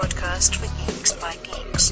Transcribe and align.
podcast 0.00 0.54
for 0.54 0.66
Geeks 0.78 1.12
by 1.12 1.36
Geeks, 1.42 1.90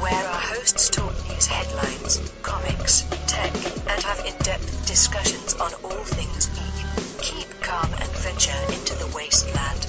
where 0.00 0.24
our 0.26 0.40
hosts 0.40 0.88
talk 0.88 1.12
news 1.28 1.46
headlines, 1.46 2.22
comics, 2.40 3.02
tech, 3.26 3.52
and 3.90 4.02
have 4.02 4.24
in-depth 4.24 4.86
discussions 4.86 5.52
on 5.54 5.70
all 5.84 6.04
things 6.04 6.46
geek. 6.46 7.20
Keep 7.20 7.60
calm 7.60 7.92
and 7.92 8.10
venture 8.12 8.56
into 8.72 8.94
the 8.94 9.06
wasteland. 9.14 9.86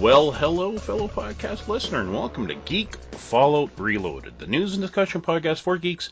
Well, 0.00 0.32
hello, 0.32 0.78
fellow 0.78 1.06
podcast 1.06 1.68
listener, 1.68 2.00
and 2.00 2.12
welcome 2.12 2.48
to 2.48 2.56
Geek 2.56 2.96
Fallout 3.12 3.70
Reloaded, 3.78 4.36
the 4.40 4.48
news 4.48 4.72
and 4.72 4.82
discussion 4.82 5.22
podcast 5.22 5.60
for 5.60 5.78
geeks 5.78 6.10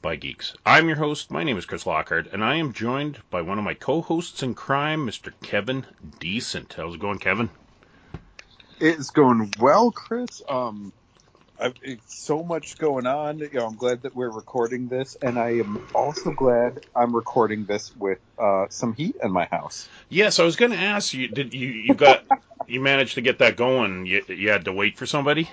by 0.00 0.16
geeks. 0.16 0.54
I'm 0.64 0.86
your 0.86 0.96
host. 0.96 1.30
My 1.30 1.42
name 1.42 1.58
is 1.58 1.66
Chris 1.66 1.86
Lockhart, 1.86 2.28
and 2.32 2.44
I 2.44 2.56
am 2.56 2.72
joined 2.72 3.18
by 3.30 3.42
one 3.42 3.58
of 3.58 3.64
my 3.64 3.74
co-hosts 3.74 4.42
in 4.42 4.54
crime, 4.54 5.06
Mr. 5.06 5.32
Kevin 5.42 5.86
Decent. 6.20 6.74
How's 6.74 6.94
it 6.94 7.00
going, 7.00 7.18
Kevin? 7.18 7.50
It's 8.80 9.10
going 9.10 9.50
well, 9.60 9.90
Chris. 9.90 10.40
Um, 10.48 10.92
I've, 11.58 11.74
it's 11.82 12.14
so 12.24 12.44
much 12.44 12.78
going 12.78 13.06
on. 13.06 13.38
You 13.40 13.50
know, 13.52 13.66
I'm 13.66 13.76
glad 13.76 14.02
that 14.02 14.14
we're 14.14 14.30
recording 14.30 14.88
this, 14.88 15.16
and 15.20 15.38
I 15.38 15.58
am 15.58 15.84
also 15.94 16.30
glad 16.30 16.86
I'm 16.94 17.14
recording 17.14 17.64
this 17.64 17.94
with 17.96 18.20
uh, 18.38 18.66
some 18.70 18.94
heat 18.94 19.16
in 19.22 19.32
my 19.32 19.46
house. 19.46 19.88
Yes, 20.08 20.38
I 20.38 20.44
was 20.44 20.56
going 20.56 20.70
to 20.70 20.78
ask 20.78 21.12
you. 21.12 21.28
Did 21.28 21.54
you 21.54 21.68
you 21.68 21.94
got 21.94 22.24
you 22.68 22.80
managed 22.80 23.14
to 23.16 23.20
get 23.20 23.40
that 23.40 23.56
going? 23.56 24.06
You, 24.06 24.22
you 24.28 24.50
had 24.50 24.66
to 24.66 24.72
wait 24.72 24.96
for 24.96 25.06
somebody. 25.06 25.50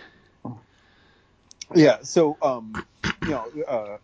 Yeah. 1.74 1.98
So, 2.04 2.38
um, 2.44 2.86
you 3.24 3.30
know, 3.30 3.46
uh, 3.68 3.98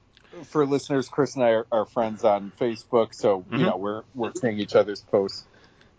for 0.46 0.66
listeners, 0.66 1.10
Chris 1.10 1.36
and 1.36 1.44
I 1.44 1.50
are, 1.52 1.68
are 1.72 1.86
friends 1.86 2.24
on 2.24 2.52
Facebook, 2.60 3.14
so 3.14 3.42
Mhm. 3.44 3.60
you 3.60 3.66
know 3.66 3.78
we're 3.78 4.04
we're 4.14 4.34
seeing 4.36 4.60
each 4.60 4.76
other's 4.76 5.02
posts, 5.02 5.48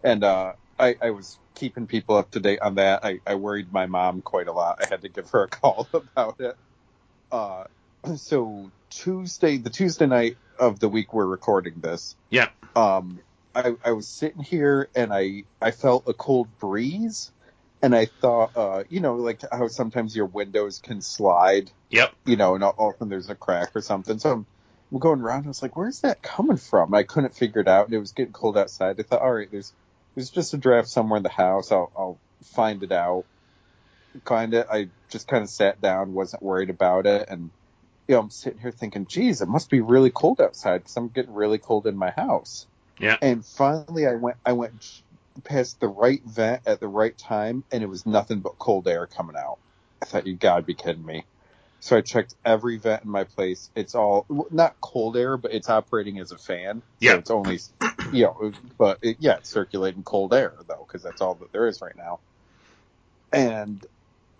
and 0.03 0.25
uh, 0.25 0.53
I, 0.79 0.97
I 1.01 1.11
was 1.11 1.39
keeping 1.55 1.87
people 1.87 2.17
up 2.17 2.31
to 2.33 2.41
date 2.41 2.61
on 2.61 2.77
that. 2.77 3.05
I, 3.05 3.21
I 3.27 3.35
worried 3.37 3.73
my 3.73 3.87
mom 3.87 4.23
quite 4.23 4.49
a 4.49 4.53
lot. 4.53 4.79
I 4.83 4.89
had 4.89 5.03
to 5.03 5.09
give 5.09 5.31
her 5.31 5.45
a 5.45 5.49
call 5.49 5.89
about 5.95 6.41
it. 6.41 6.57
Uh, 7.31 7.65
so 8.17 8.71
Tuesday, 8.91 9.59
the 9.59 9.71
Tuesday 9.71 10.07
night 10.07 10.37
of 10.59 10.81
the 10.81 10.89
week 10.89 11.13
we're 11.15 11.27
recording 11.27 11.81
this, 11.81 12.17
Yeah. 12.31 12.49
um, 12.75 13.21
I, 13.55 13.75
I 13.85 13.93
was 13.93 14.09
sitting 14.09 14.43
here 14.43 14.89
and 14.95 15.13
I 15.13 15.45
I 15.61 15.71
felt 15.73 16.09
a 16.09 16.15
cold 16.15 16.59
breeze, 16.59 17.33
and 17.83 17.95
I 17.95 18.07
thought, 18.07 18.53
uh, 18.57 18.85
you 18.89 19.01
know, 19.01 19.17
like 19.17 19.43
how 19.51 19.69
sometimes 19.69 20.15
your 20.15 20.27
windows 20.27 20.79
can 20.79 21.01
slide 21.03 21.71
Yep. 21.91 22.15
you 22.25 22.37
know, 22.37 22.55
and 22.55 22.65
often 22.65 23.09
there's 23.09 23.29
a 23.31 23.35
crack 23.35 23.71
or 23.75 23.83
something. 23.83 24.19
So 24.19 24.33
I'm, 24.33 24.47
I'm 24.93 24.99
going 24.99 25.21
around. 25.21 25.45
I 25.45 25.49
was 25.49 25.63
like, 25.63 25.77
"Where's 25.77 26.01
that 26.01 26.23
coming 26.23 26.57
from?" 26.57 26.95
I 26.95 27.03
couldn't 27.03 27.35
figure 27.35 27.61
it 27.61 27.69
out, 27.69 27.87
and 27.87 27.95
it 27.95 27.99
was 27.99 28.13
getting 28.13 28.33
cold 28.33 28.57
outside. 28.57 28.99
I 28.99 29.03
thought, 29.03 29.23
"All 29.23 29.33
right, 29.33 29.51
there's 29.51 29.73
there's 30.15 30.31
just 30.31 30.55
a 30.55 30.59
draft 30.59 30.89
somewhere 30.89 31.19
in 31.19 31.23
the 31.23 31.29
house. 31.29 31.71
I'll 31.73 31.93
I'll 31.97 32.19
find 32.55 32.83
it 32.83 32.93
out." 32.93 33.25
Kind 34.25 34.55
of. 34.55 34.69
I 34.71 34.89
just 35.11 35.29
kind 35.29 35.43
of 35.43 35.49
sat 35.51 35.81
down, 35.81 36.13
wasn't 36.13 36.43
worried 36.43 36.71
about 36.71 37.07
it, 37.07 37.29
and 37.29 37.51
you 38.09 38.15
know, 38.15 38.21
I'm 38.21 38.31
sitting 38.31 38.61
here 38.61 38.73
thinking, 38.73 39.07
"Geez, 39.07 39.41
it 39.43 39.49
must 39.49 39.71
be 39.71 39.81
really 39.81 40.11
cold 40.11 40.41
outside 40.41 40.79
because 40.79 40.97
I'm 40.97 41.09
getting 41.09 41.35
really 41.35 41.59
cold 41.59 41.87
in 41.87 41.97
my 41.97 42.11
house." 42.11 42.67
Yeah. 42.99 43.17
And 43.23 43.45
finally, 43.45 44.07
I 44.07 44.15
went 44.15 44.37
I 44.45 44.53
went 44.53 44.85
past 45.45 45.81
the 45.81 45.89
right 45.89 46.23
vent 46.25 46.63
at 46.67 46.81
the 46.81 46.89
right 46.89 47.17
time, 47.19 47.65
and 47.73 47.83
it 47.83 47.89
was 47.89 48.07
nothing 48.07 48.41
but 48.41 48.59
cold 48.59 48.89
air 48.89 49.07
coming 49.07 49.37
out. 49.37 49.59
I 50.03 50.07
thought, 50.07 50.27
"You 50.27 50.37
gotta 50.37 50.63
be 50.63 50.75
kidding 50.75 51.05
me." 51.05 51.27
So 51.81 51.97
I 51.97 52.01
checked 52.03 52.35
every 52.45 52.79
vent 52.79 53.05
in 53.05 53.11
my 53.11 53.25
place. 53.25 53.71
It's 53.75 53.95
all 53.95 54.27
not 54.51 54.77
cold 54.81 55.17
air, 55.17 55.37
but 55.37 55.53
it's 55.53 55.69
operating 55.71 56.19
as 56.21 56.33
a 56.33 56.39
fan. 56.39 56.83
Yeah. 57.01 57.13
So 57.13 57.19
it's 57.19 57.31
only, 57.31 57.61
you 58.11 58.25
know, 58.25 58.53
but 58.79 58.99
it, 59.03 59.19
yeah, 59.21 59.39
it's 59.39 59.51
circulating 59.51 60.05
cold 60.05 60.35
air 60.35 60.55
though, 60.69 60.87
because 60.87 61.03
that's 61.03 61.21
all 61.21 61.37
that 61.37 61.53
there 61.53 61.67
is 61.69 61.81
right 61.83 61.97
now. 61.97 62.21
And 63.33 63.85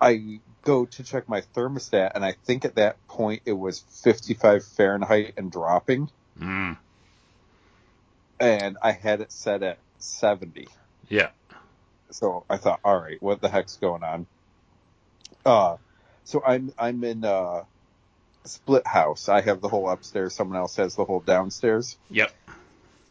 I 0.01 0.41
go 0.65 0.87
to 0.87 1.05
check 1.05 1.29
my 1.29 1.43
thermostat, 1.57 2.13
and 2.15 2.25
I 2.25 2.35
think 2.47 2.65
at 2.65 2.77
that 2.77 3.07
point 3.09 3.43
it 3.47 3.55
was 3.55 3.81
55 4.05 4.65
Fahrenheit 4.67 5.35
and 5.39 5.53
dropping, 5.53 6.11
Mm. 6.41 6.79
and 8.41 8.79
I 8.83 8.93
had 8.93 9.21
it 9.23 9.33
set 9.33 9.63
at 9.63 9.81
70. 9.99 10.69
Yeah. 11.13 11.29
So 12.11 12.45
I 12.49 12.57
thought, 12.57 12.81
all 12.83 12.99
right, 12.99 13.23
what 13.23 13.43
the 13.43 13.51
heck's 13.51 13.77
going 13.77 14.03
on? 14.03 14.27
Uh, 15.45 15.77
so 16.25 16.43
I'm 16.43 16.73
I'm 16.79 17.05
in 17.05 17.23
uh 17.23 17.65
split 18.47 18.87
house. 18.87 19.29
I 19.29 19.43
have 19.43 19.61
the 19.61 19.69
whole 19.69 19.91
upstairs. 19.91 20.35
Someone 20.35 20.57
else 20.57 20.77
has 20.77 20.97
the 20.97 21.05
whole 21.05 21.21
downstairs. 21.21 21.99
Yep. 22.11 22.33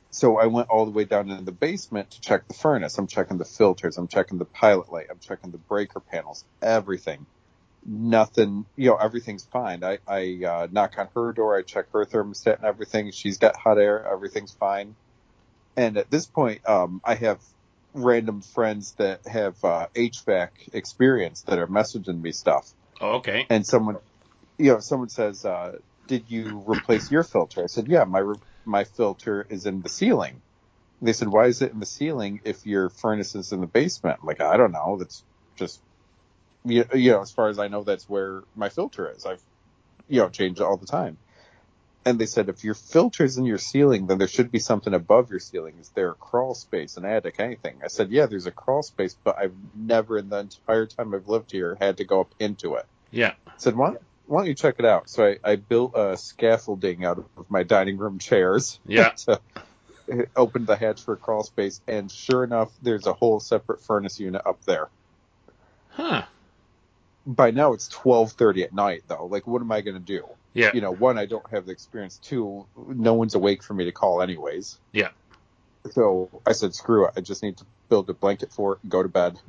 So 0.09 0.39
I 0.39 0.47
went 0.47 0.69
all 0.69 0.85
the 0.85 0.91
way 0.91 1.05
down 1.05 1.29
into 1.29 1.43
the 1.43 1.51
basement 1.51 2.09
to 2.11 2.21
check 2.21 2.47
the 2.47 2.55
furnace. 2.55 2.97
I'm 2.97 3.05
checking 3.05 3.37
the 3.37 3.45
filters. 3.45 3.99
I'm 3.99 4.07
checking 4.07 4.39
the 4.39 4.45
pilot 4.45 4.91
light. 4.91 5.05
I'm 5.11 5.19
checking 5.19 5.51
the 5.51 5.59
breaker 5.59 5.99
panels. 5.99 6.43
Everything. 6.59 7.27
Nothing. 7.85 8.65
You 8.77 8.89
know, 8.89 8.95
everything's 8.95 9.45
fine. 9.45 9.83
I 9.83 9.99
I 10.07 10.41
uh, 10.43 10.67
knock 10.71 10.95
on 10.97 11.07
her 11.13 11.33
door. 11.33 11.55
I 11.55 11.61
check 11.61 11.85
her 11.93 12.03
thermostat 12.03 12.55
and 12.55 12.65
everything. 12.65 13.11
She's 13.11 13.37
got 13.37 13.55
hot 13.55 13.77
air. 13.77 14.11
Everything's 14.11 14.53
fine. 14.53 14.95
And 15.77 15.97
at 15.97 16.09
this 16.09 16.25
point, 16.25 16.67
um, 16.67 16.99
I 17.05 17.13
have 17.15 17.39
random 17.93 18.41
friends 18.41 18.93
that 18.97 19.27
have 19.27 19.57
uh, 19.63 19.87
HVAC 19.95 20.49
experience 20.73 21.43
that 21.43 21.59
are 21.59 21.67
messaging 21.67 22.21
me 22.21 22.31
stuff 22.31 22.73
Oh, 23.01 23.15
okay. 23.17 23.47
and 23.49 23.65
someone, 23.65 23.97
you 24.57 24.73
know, 24.73 24.79
someone 24.79 25.09
says, 25.09 25.45
uh, 25.45 25.77
"Did 26.07 26.29
you 26.29 26.63
replace 26.67 27.11
your 27.11 27.23
filter?" 27.23 27.63
I 27.63 27.67
said, 27.67 27.87
"Yeah, 27.87 28.03
my 28.05 28.19
re- 28.19 28.35
my 28.65 28.83
filter 28.85 29.45
is 29.49 29.65
in 29.65 29.81
the 29.81 29.89
ceiling." 29.89 30.41
They 31.01 31.13
said, 31.13 31.29
"Why 31.29 31.47
is 31.47 31.61
it 31.61 31.73
in 31.73 31.79
the 31.79 31.85
ceiling 31.85 32.41
if 32.45 32.65
your 32.65 32.89
furnace 32.89 33.35
is 33.35 33.51
in 33.51 33.61
the 33.61 33.67
basement?" 33.67 34.19
I'm 34.21 34.27
like, 34.27 34.41
I 34.41 34.57
don't 34.57 34.71
know. 34.71 34.97
That's 34.99 35.23
just, 35.57 35.81
you, 36.65 36.85
you 36.93 37.11
know, 37.11 37.21
as 37.21 37.31
far 37.31 37.49
as 37.49 37.59
I 37.59 37.67
know, 37.69 37.83
that's 37.83 38.07
where 38.09 38.43
my 38.55 38.69
filter 38.69 39.11
is. 39.11 39.25
I've, 39.25 39.43
you 40.07 40.21
know, 40.21 40.29
changed 40.29 40.61
it 40.61 40.65
all 40.65 40.77
the 40.77 40.85
time. 40.87 41.17
And 42.03 42.17
they 42.17 42.25
said, 42.25 42.49
if 42.49 42.63
your 42.63 42.73
filter's 42.73 43.37
in 43.37 43.45
your 43.45 43.59
ceiling, 43.59 44.07
then 44.07 44.17
there 44.17 44.27
should 44.27 44.51
be 44.51 44.57
something 44.57 44.93
above 44.93 45.29
your 45.29 45.39
ceiling. 45.39 45.75
Is 45.79 45.89
there 45.89 46.09
a 46.09 46.15
crawl 46.15 46.55
space, 46.55 46.97
an 46.97 47.05
attic, 47.05 47.35
anything? 47.39 47.75
I 47.83 47.87
said, 47.87 48.09
yeah, 48.09 48.25
there's 48.25 48.47
a 48.47 48.51
crawl 48.51 48.81
space, 48.81 49.15
but 49.23 49.37
I've 49.37 49.53
never 49.75 50.17
in 50.17 50.29
the 50.29 50.39
entire 50.39 50.87
time 50.87 51.13
I've 51.13 51.27
lived 51.27 51.51
here 51.51 51.77
had 51.79 51.97
to 51.97 52.03
go 52.03 52.21
up 52.21 52.33
into 52.39 52.75
it. 52.75 52.87
Yeah. 53.11 53.33
I 53.45 53.51
said, 53.57 53.75
why, 53.75 53.97
why 54.25 54.39
don't 54.39 54.47
you 54.47 54.55
check 54.55 54.75
it 54.79 54.85
out? 54.85 55.09
So 55.09 55.27
I, 55.27 55.51
I 55.51 55.55
built 55.57 55.91
a 55.95 56.17
scaffolding 56.17 57.05
out 57.05 57.19
of 57.19 57.51
my 57.51 57.61
dining 57.61 57.97
room 57.97 58.17
chairs. 58.17 58.79
Yeah. 58.85 59.09
to 59.25 59.39
open 60.35 60.65
the 60.65 60.75
hatch 60.75 61.01
for 61.01 61.13
a 61.13 61.17
crawl 61.17 61.43
space, 61.43 61.81
and 61.87 62.11
sure 62.11 62.43
enough, 62.43 62.71
there's 62.81 63.07
a 63.07 63.13
whole 63.13 63.39
separate 63.39 63.81
furnace 63.81 64.19
unit 64.19 64.41
up 64.45 64.63
there. 64.65 64.89
Huh. 65.91 66.23
By 67.25 67.51
now, 67.51 67.73
it's 67.73 67.87
12:30 67.89 68.63
at 68.63 68.73
night, 68.73 69.03
though. 69.07 69.25
Like, 69.25 69.45
what 69.45 69.61
am 69.61 69.71
I 69.71 69.81
going 69.81 69.95
to 69.95 69.99
do? 69.99 70.25
Yeah. 70.53 70.71
You 70.73 70.81
know, 70.81 70.91
one, 70.91 71.17
I 71.17 71.25
don't 71.25 71.49
have 71.51 71.65
the 71.65 71.71
experience. 71.71 72.17
Two, 72.17 72.67
no 72.75 73.13
one's 73.13 73.35
awake 73.35 73.63
for 73.63 73.73
me 73.73 73.85
to 73.85 73.91
call, 73.91 74.21
anyways. 74.21 74.79
Yeah. 74.91 75.09
So 75.91 76.41
I 76.45 76.51
said, 76.51 76.75
screw 76.75 77.05
it. 77.05 77.13
I 77.17 77.21
just 77.21 77.41
need 77.41 77.57
to 77.57 77.65
build 77.89 78.09
a 78.09 78.13
blanket 78.13 78.51
for 78.51 78.73
it 78.73 78.79
and 78.83 78.91
go 78.91 79.01
to 79.01 79.09
bed. 79.09 79.39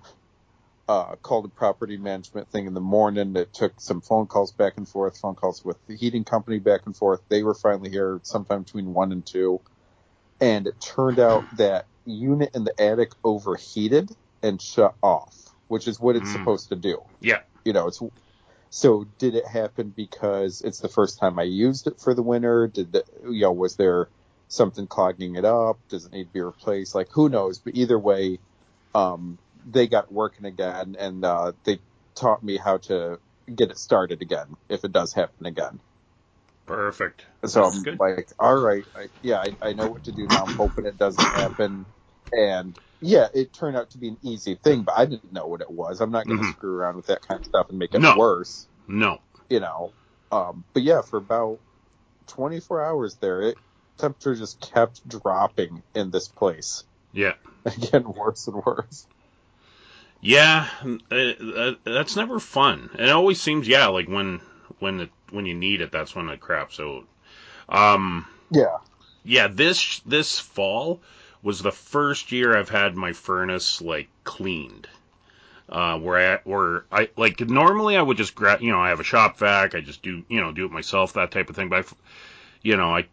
Uh, 0.89 1.15
called 1.23 1.45
a 1.45 1.49
property 1.49 1.97
management 1.97 2.51
thing 2.51 2.67
in 2.67 2.75
the 2.75 2.81
morning. 2.81 3.35
It 3.37 3.53
took 3.55 3.81
some 3.81 4.01
phone 4.01 4.27
calls 4.27 4.53
back 4.53 4.75
and 4.77 4.89
forth, 4.89 5.19
phone 5.19 5.35
calls 5.37 5.65
with 5.65 5.79
the 5.87 5.97
heating 5.97 6.25
company 6.25 6.59
back 6.59 6.83
and 6.87 6.97
forth. 6.97 7.21
They 7.29 7.43
were 7.43 7.55
finally 7.55 7.91
here 7.91 8.21
sometime 8.25 8.63
between 8.63 8.93
one 8.93 9.13
and 9.13 9.25
two. 9.25 9.61
And 10.41 10.67
it 10.67 10.75
turned 10.81 11.21
out 11.21 11.45
that 11.57 11.87
unit 12.05 12.51
in 12.55 12.65
the 12.65 12.79
attic 12.81 13.11
overheated 13.23 14.11
and 14.43 14.61
shut 14.61 14.95
off, 15.03 15.35
which 15.69 15.87
is 15.87 16.01
what 16.01 16.17
it's 16.17 16.29
Mm. 16.31 16.33
supposed 16.33 16.69
to 16.71 16.77
do. 16.77 17.01
Yeah. 17.21 17.41
You 17.65 17.73
know, 17.73 17.87
it's 17.87 18.03
so 18.73 19.07
did 19.19 19.37
it 19.37 19.47
happen 19.49 19.91
because 19.97 20.63
it's 20.63 20.81
the 20.81 20.91
first 20.91 21.21
time 21.21 21.39
I 21.41 21.45
used 21.45 21.89
it 21.89 22.01
for 22.01 22.15
the 22.15 22.25
winter? 22.25 22.69
Did 22.69 22.93
the, 22.95 23.05
you 23.25 23.43
know, 23.43 23.53
was 23.53 23.77
there 23.77 24.11
something 24.49 24.89
clogging 24.89 25.37
it 25.37 25.47
up? 25.47 25.81
Does 25.91 26.07
it 26.07 26.13
need 26.13 26.27
to 26.27 26.31
be 26.33 26.43
replaced? 26.43 26.97
Like 26.97 27.11
who 27.13 27.31
knows? 27.31 27.61
But 27.61 27.77
either 27.77 27.99
way, 28.01 28.41
um, 28.95 29.41
they 29.67 29.89
got 29.89 30.13
working 30.13 30.47
again 30.47 30.97
and, 31.01 31.25
uh, 31.25 31.55
they 31.65 31.81
taught 32.17 32.45
me 32.45 32.59
how 32.59 32.79
to 32.79 33.21
get 33.57 33.73
it 33.73 33.79
started 33.79 34.23
again 34.23 34.57
if 34.71 34.85
it 34.85 34.93
does 34.93 35.15
happen 35.15 35.47
again. 35.47 35.81
Perfect. 36.67 37.27
So 37.47 37.65
That's 37.65 37.79
I'm 37.79 37.81
good. 37.81 38.01
like, 38.01 38.33
all 38.41 38.57
right, 38.59 38.87
I, 38.97 39.09
yeah, 39.23 39.39
I, 39.41 39.57
I 39.71 39.75
know 39.75 39.89
what 39.89 40.05
to 40.05 40.13
do 40.13 40.29
now. 40.29 40.45
I'm 40.45 40.55
hoping 40.55 40.87
it 40.87 40.99
doesn't 40.99 41.35
happen. 41.35 41.87
And 42.33 42.79
yeah, 43.03 43.29
it 43.35 43.53
turned 43.55 43.77
out 43.77 43.91
to 43.93 43.99
be 43.99 44.09
an 44.11 44.19
easy 44.23 44.57
thing, 44.57 44.85
but 44.85 44.97
I 44.99 45.07
didn't 45.07 45.33
know 45.33 45.49
what 45.49 45.63
it 45.63 45.71
was. 45.73 46.01
I'm 46.01 46.13
not 46.13 46.29
going 46.29 46.39
to 46.39 46.45
Mhm. 46.45 46.49
screw 46.49 46.75
around 46.77 46.97
with 46.97 47.09
that 47.09 47.23
kind 47.27 47.41
of 47.41 47.47
stuff 47.47 47.69
and 47.71 47.79
make 47.81 47.95
it 47.95 48.03
No. 48.03 48.15
worse 48.15 48.69
No. 48.89 49.21
you 49.49 49.61
know. 49.61 49.93
Um, 50.31 50.65
but 50.73 50.83
yeah, 50.83 51.03
for 51.03 51.19
about 51.19 51.61
24 52.29 52.83
hours 52.83 53.17
there, 53.17 53.43
it 53.43 53.59
temperature 53.99 54.35
just 54.35 54.61
kept 54.61 55.07
dropping 55.07 55.83
in 55.95 56.11
this 56.11 56.29
place, 56.29 56.85
Yeah. 57.13 57.35
getting 57.81 58.13
worse 58.13 58.47
and 58.49 58.57
worse. 58.65 59.07
Yeah, 60.21 60.69
uh, 61.11 61.15
uh, 61.15 61.73
that's 61.85 62.15
never 62.17 62.39
fun. 62.39 62.91
It 62.99 63.11
always 63.11 63.41
seems, 63.41 63.67
yeah, 63.67 63.89
like 63.89 64.09
when 64.09 64.41
when 64.79 64.97
the, 64.99 65.11
when 65.31 65.47
you 65.47 65.55
need 65.55 65.81
it, 65.81 65.91
that's 65.91 66.15
when 66.15 66.29
it 66.29 66.41
craps 66.41 66.79
out. 66.81 67.05
Um, 67.69 68.27
Yeah, 68.51 68.79
yeah, 69.25 69.49
this 69.49 70.01
this 70.07 70.39
fall 70.39 71.01
was 71.43 71.61
the 71.61 71.73
first 71.73 72.31
year 72.33 72.57
I've 72.57 72.69
had 72.69 72.97
my 72.97 73.13
furnace 73.13 73.81
like 73.83 74.09
cleaned. 74.25 74.89
Uh, 75.73 75.99
where 75.99 76.35
I, 76.35 76.41
where 76.45 76.85
I, 76.93 77.09
like, 77.17 77.41
normally 77.41 77.97
I 77.97 78.03
would 78.03 78.19
just 78.19 78.35
grab, 78.35 78.61
you 78.61 78.71
know, 78.71 78.79
I 78.79 78.91
have 78.91 79.01
a 79.01 79.05
shop 79.05 79.39
vac, 79.39 79.75
I 79.75 79.81
just 79.81 80.03
do, 80.03 80.23
you 80.29 80.39
know, 80.39 80.53
do 80.53 80.67
it 80.67 80.71
myself, 80.71 81.15
that 81.15 81.31
type 81.31 81.49
of 81.49 81.57
thing. 81.57 81.71
But, 81.71 81.87
I, 81.87 81.95
you 82.61 82.77
know, 82.77 82.95
I 82.95 83.07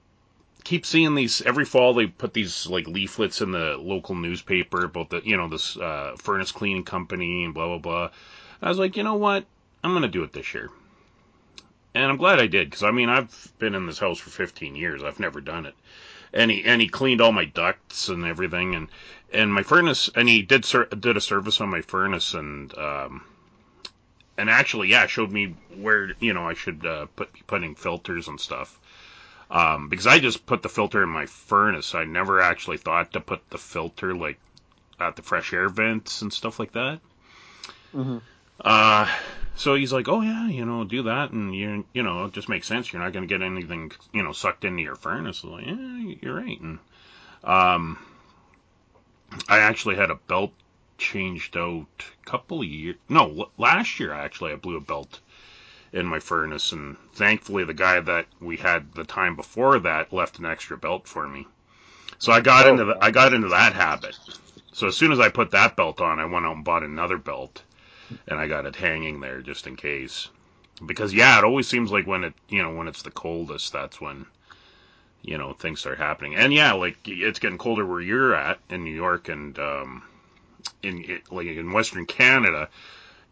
keep 0.64 0.86
seeing 0.86 1.16
these 1.16 1.42
every 1.42 1.66
fall. 1.66 1.94
They 1.94 2.08
put 2.08 2.34
these 2.34 2.68
like 2.68 2.88
leaflets 2.88 3.42
in 3.42 3.52
the 3.52 3.78
local 3.78 4.16
newspaper 4.16 4.86
about 4.86 5.10
the, 5.10 5.22
you 5.24 5.38
know, 5.38 5.48
this 5.48 5.78
uh, 5.78 6.16
furnace 6.18 6.52
cleaning 6.52 6.84
company 6.84 7.46
and 7.46 7.54
blah 7.54 7.68
blah 7.68 7.78
blah. 7.78 8.10
I 8.62 8.70
was 8.70 8.78
like, 8.78 8.98
you 8.98 9.04
know 9.04 9.16
what, 9.16 9.46
I'm 9.84 9.94
gonna 9.94 10.08
do 10.08 10.24
it 10.24 10.34
this 10.34 10.54
year, 10.54 10.70
and 11.96 12.06
I'm 12.06 12.18
glad 12.18 12.40
I 12.40 12.48
did 12.48 12.68
because 12.70 12.84
I 12.84 12.92
mean 12.92 13.10
I've 13.10 13.54
been 13.58 13.76
in 13.76 13.86
this 13.86 14.00
house 14.00 14.20
for 14.20 14.30
15 14.30 14.76
years. 14.76 15.04
I've 15.04 15.20
never 15.20 15.42
done 15.42 15.66
it, 15.66 15.76
and 16.34 16.52
he 16.52 16.64
and 16.64 16.82
he 16.82 16.88
cleaned 16.88 17.22
all 17.22 17.32
my 17.32 17.46
ducts 17.46 18.10
and 18.10 18.26
everything, 18.26 18.76
and 18.76 18.88
and 19.32 19.54
my 19.54 19.64
furnace, 19.64 20.10
and 20.16 20.28
he 20.28 20.42
did 20.42 20.66
did 21.00 21.18
a 21.18 21.22
service 21.22 21.62
on 21.62 21.70
my 21.70 21.82
furnace, 21.82 22.34
and 22.34 22.76
um, 22.78 23.24
and 24.38 24.50
actually, 24.50 24.90
yeah, 24.90 25.06
showed 25.06 25.32
me 25.32 25.56
where 25.76 26.14
you 26.20 26.34
know 26.34 26.48
I 26.48 26.54
should 26.54 26.86
uh, 26.86 27.08
put 27.16 27.30
putting 27.48 27.76
filters 27.76 28.28
and 28.28 28.40
stuff. 28.40 28.80
Um, 29.52 29.90
because 29.90 30.06
I 30.06 30.20
just 30.20 30.46
put 30.46 30.62
the 30.62 30.70
filter 30.70 31.02
in 31.02 31.10
my 31.10 31.26
furnace. 31.26 31.96
I 31.96 32.06
never 32.06 32.40
actually 32.40 32.78
thought 32.78 33.14
to 33.14 33.20
put 33.20 33.50
the 33.50 33.58
filter 33.58 34.14
like 34.14 34.40
at 35.00 35.16
the 35.16 35.24
fresh 35.24 35.54
air 35.54 35.70
vents 35.70 36.22
and 36.22 36.32
stuff 36.32 36.60
like 36.60 36.74
that. 36.74 37.00
Mm-hmm. 37.96 38.18
Uh, 38.62 39.10
so 39.60 39.76
he's 39.76 39.92
like, 39.92 40.08
oh 40.08 40.22
yeah, 40.22 40.48
you 40.48 40.66
know, 40.66 40.86
do 40.86 41.04
that, 41.04 41.32
and 41.32 41.54
you 41.54 41.86
you 41.94 42.02
know, 42.02 42.24
it 42.24 42.32
just 42.32 42.48
makes 42.48 42.66
sense. 42.66 42.94
You're 42.94 43.02
not 43.02 43.12
going 43.12 43.28
to 43.28 43.34
get 43.34 43.46
anything 43.46 43.92
you 44.14 44.24
know 44.24 44.32
sucked 44.32 44.64
into 44.64 44.82
your 44.82 44.96
furnace. 44.96 45.44
I'm 45.44 45.52
like, 45.52 45.66
yeah, 45.66 46.16
you're 46.22 46.36
right. 46.36 46.62
And 46.62 46.80
um, 47.44 48.00
I 49.50 49.60
actually 49.60 49.98
had 49.98 50.12
a 50.12 50.16
belt 50.16 50.54
changed 50.98 51.58
out 51.58 51.88
a 52.00 52.26
couple 52.26 52.62
of 52.62 52.68
years. 52.68 52.96
No, 53.10 53.50
last 53.58 54.00
year 54.00 54.14
actually 54.14 54.54
I 54.54 54.56
blew 54.56 54.78
a 54.78 54.82
belt 54.82 55.20
in 55.92 56.06
my 56.06 56.20
furnace, 56.20 56.72
and 56.72 56.96
thankfully 57.12 57.66
the 57.66 57.74
guy 57.74 58.00
that 58.00 58.28
we 58.40 58.56
had 58.56 58.94
the 58.94 59.04
time 59.04 59.36
before 59.36 59.78
that 59.80 60.14
left 60.14 60.40
an 60.40 60.46
extra 60.46 60.78
belt 60.78 61.06
for 61.06 61.28
me. 61.28 61.46
So 62.18 62.32
I 62.32 62.40
got 62.40 62.66
oh, 62.66 62.72
into 62.72 62.86
the, 62.86 62.98
I 63.02 63.12
got 63.12 63.34
into 63.34 63.50
that 63.50 63.74
habit. 63.74 64.18
So 64.72 64.88
as 64.88 64.96
soon 64.96 65.12
as 65.12 65.20
I 65.20 65.28
put 65.28 65.52
that 65.52 65.76
belt 65.76 66.00
on, 66.00 66.18
I 66.18 66.26
went 66.26 66.46
out 66.46 66.56
and 66.56 66.64
bought 66.64 66.84
another 66.84 67.18
belt, 67.18 67.62
and 68.28 68.40
I 68.40 68.48
got 68.48 68.66
it 68.66 68.76
hanging 68.76 69.20
there 69.20 69.42
just 69.42 69.68
in 69.68 69.76
case. 69.76 70.30
Because 70.86 71.14
yeah, 71.14 71.38
it 71.38 71.44
always 71.44 71.68
seems 71.68 71.92
like 71.92 72.08
when 72.08 72.24
it 72.24 72.34
you 72.48 72.64
know 72.64 72.74
when 72.74 72.88
it's 72.88 73.02
the 73.02 73.12
coldest, 73.12 73.74
that's 73.74 74.00
when 74.00 74.26
you 75.22 75.38
know 75.38 75.54
things 75.54 75.82
start 75.82 75.98
happening. 75.98 76.36
And 76.36 76.54
yeah, 76.54 76.74
like 76.74 76.98
it's 77.06 77.40
getting 77.40 77.58
colder 77.58 77.86
where 77.86 78.02
you're 78.02 78.36
at 78.36 78.60
in 78.70 78.84
New 78.84 78.96
York 78.96 79.30
and 79.30 79.58
um, 79.60 80.04
in 80.82 81.22
like 81.32 81.48
in 81.48 81.72
Western 81.74 82.06
Canada, 82.06 82.70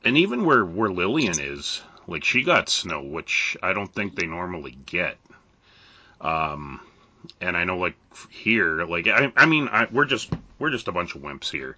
and 0.04 0.18
even 0.18 0.44
where 0.44 0.66
where 0.66 0.90
Lillian 0.90 1.40
is, 1.40 1.82
like 2.08 2.24
she 2.24 2.44
got 2.44 2.70
snow, 2.70 3.02
which 3.02 3.56
I 3.64 3.74
don't 3.74 3.94
think 3.94 4.16
they 4.16 4.26
normally 4.26 4.78
get. 4.86 5.18
Um, 6.20 6.82
and 7.42 7.56
I 7.58 7.64
know 7.64 7.78
like 7.78 7.96
here, 8.30 8.86
like 8.86 9.08
I, 9.08 9.32
I 9.36 9.46
mean, 9.46 9.68
I, 9.70 9.88
we're 9.92 10.06
just 10.06 10.32
we're 10.60 10.72
just 10.72 10.88
a 10.88 10.92
bunch 10.92 11.16
of 11.16 11.22
wimps 11.22 11.50
here. 11.50 11.78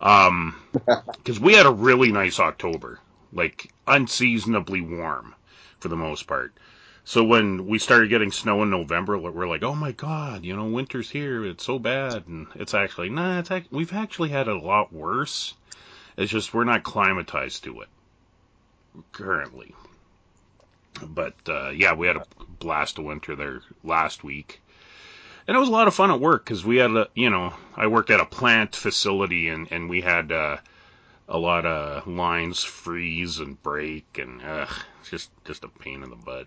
Um, 0.00 0.56
because 1.16 1.40
we 1.40 1.54
had 1.54 1.66
a 1.66 1.72
really 1.72 2.12
nice 2.12 2.38
October, 2.38 3.00
like 3.32 3.72
unseasonably 3.86 4.80
warm 4.80 5.34
for 5.78 5.88
the 5.88 5.96
most 5.96 6.26
part. 6.26 6.52
So 7.04 7.22
when 7.22 7.68
we 7.68 7.78
started 7.78 8.10
getting 8.10 8.32
snow 8.32 8.64
in 8.64 8.70
November, 8.70 9.16
we're 9.16 9.46
like, 9.46 9.62
oh 9.62 9.76
my 9.76 9.92
god, 9.92 10.44
you 10.44 10.56
know, 10.56 10.64
winter's 10.64 11.08
here. 11.08 11.46
It's 11.46 11.64
so 11.64 11.78
bad, 11.78 12.26
and 12.26 12.48
it's 12.56 12.74
actually 12.74 13.10
nah. 13.10 13.38
It's 13.38 13.50
act- 13.50 13.70
we've 13.70 13.92
actually 13.92 14.30
had 14.30 14.48
it 14.48 14.56
a 14.56 14.58
lot 14.58 14.92
worse. 14.92 15.54
It's 16.16 16.32
just 16.32 16.52
we're 16.52 16.64
not 16.64 16.82
climatized 16.82 17.62
to 17.62 17.82
it 17.82 17.88
currently. 19.12 19.74
But 21.02 21.34
uh, 21.48 21.70
yeah, 21.70 21.92
we 21.94 22.06
had 22.06 22.16
a 22.16 22.26
blast 22.58 22.98
of 22.98 23.04
winter 23.04 23.36
there 23.36 23.60
last 23.84 24.24
week, 24.24 24.60
and 25.46 25.56
it 25.56 25.60
was 25.60 25.68
a 25.68 25.72
lot 25.72 25.88
of 25.88 25.94
fun 25.94 26.10
at 26.10 26.20
work 26.20 26.44
because 26.44 26.64
we 26.64 26.76
had 26.76 26.90
a 26.90 27.08
you 27.14 27.30
know 27.30 27.52
I 27.76 27.86
worked 27.86 28.10
at 28.10 28.20
a 28.20 28.26
plant 28.26 28.74
facility 28.74 29.48
and 29.48 29.68
and 29.70 29.88
we 29.88 30.00
had 30.00 30.32
uh, 30.32 30.58
a 31.28 31.38
lot 31.38 31.66
of 31.66 32.06
lines 32.06 32.62
freeze 32.62 33.38
and 33.38 33.60
break 33.62 34.18
and 34.18 34.40
it's 35.00 35.10
just 35.10 35.30
just 35.44 35.64
a 35.64 35.68
pain 35.68 36.02
in 36.02 36.10
the 36.10 36.16
butt. 36.16 36.46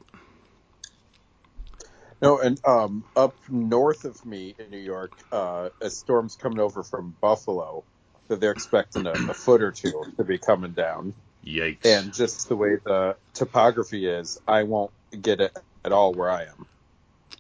No, 2.21 2.39
and 2.39 2.59
um, 2.65 3.05
up 3.15 3.35
north 3.47 4.03
of 4.03 4.25
me 4.25 4.53
in 4.59 4.69
New 4.69 4.79
York, 4.79 5.13
uh, 5.31 5.69
a 5.79 5.89
storm's 5.89 6.35
coming 6.35 6.59
over 6.59 6.83
from 6.83 7.15
Buffalo 7.21 7.85
that 8.27 8.41
they're 8.41 8.51
expecting 8.51 9.05
a, 9.05 9.11
a 9.11 9.33
foot 9.33 9.61
or 9.61 9.71
two 9.71 10.03
to 10.17 10.23
be 10.25 10.37
coming 10.37 10.73
down. 10.73 11.13
Yikes. 11.45 11.85
And 11.85 12.13
just 12.13 12.49
the 12.49 12.57
way 12.57 12.75
the 12.83 13.15
topography 13.33 14.05
is, 14.05 14.39
I 14.45 14.63
won't 14.63 14.91
get 15.21 15.39
it 15.39 15.57
at 15.85 15.93
all 15.93 16.13
where 16.13 16.29
I 16.29 16.43
am. 16.43 16.65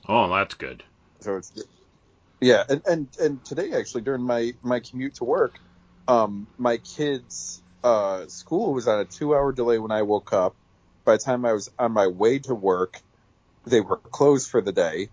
Oh, 0.07 0.29
that's 0.29 0.55
good. 0.55 0.83
So 1.21 1.37
it's 1.37 1.51
yeah, 2.41 2.63
and 2.69 2.81
and, 2.85 3.07
and 3.19 3.45
today 3.45 3.71
actually 3.73 4.01
during 4.01 4.21
my 4.21 4.53
my 4.63 4.79
commute 4.79 5.15
to 5.15 5.25
work, 5.25 5.59
um, 6.07 6.47
my 6.57 6.77
kids' 6.77 7.61
uh, 7.83 8.27
school 8.27 8.73
was 8.73 8.87
on 8.87 8.99
a 8.99 9.05
two 9.05 9.35
hour 9.35 9.51
delay 9.51 9.79
when 9.79 9.91
I 9.91 10.03
woke 10.03 10.33
up. 10.33 10.55
By 11.05 11.13
the 11.13 11.19
time 11.19 11.45
I 11.45 11.53
was 11.53 11.69
on 11.77 11.91
my 11.91 12.07
way 12.07 12.39
to 12.39 12.55
work, 12.55 13.01
they 13.65 13.81
were 13.81 13.97
closed 13.97 14.49
for 14.49 14.61
the 14.61 14.71
day. 14.71 15.09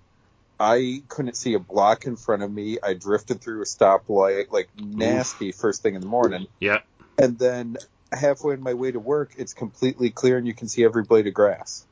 I 0.59 1.03
couldn't 1.09 1.37
see 1.37 1.55
a 1.55 1.59
block 1.59 2.07
in 2.07 2.17
front 2.17 2.43
of 2.43 2.51
me. 2.51 2.79
I 2.83 2.95
drifted 2.95 3.43
through 3.43 3.63
a 3.63 3.65
stoplight, 3.65 4.51
like 4.51 4.71
nasty 4.77 5.49
Oof. 5.49 5.57
first 5.57 5.83
thing 5.83 5.95
in 5.95 6.01
the 6.01 6.07
morning. 6.07 6.47
Yeah. 6.61 6.81
And 7.19 7.39
then 7.39 7.77
halfway 8.13 8.55
on 8.55 8.63
my 8.63 8.75
way 8.75 8.91
to 8.91 9.01
work, 9.01 9.35
it's 9.37 9.53
completely 9.53 10.11
clear 10.11 10.39
and 10.39 10.47
you 10.47 10.55
can 10.55 10.69
see 10.69 10.85
every 10.85 11.03
blade 11.03 11.27
of 11.27 11.35
grass. 11.35 11.87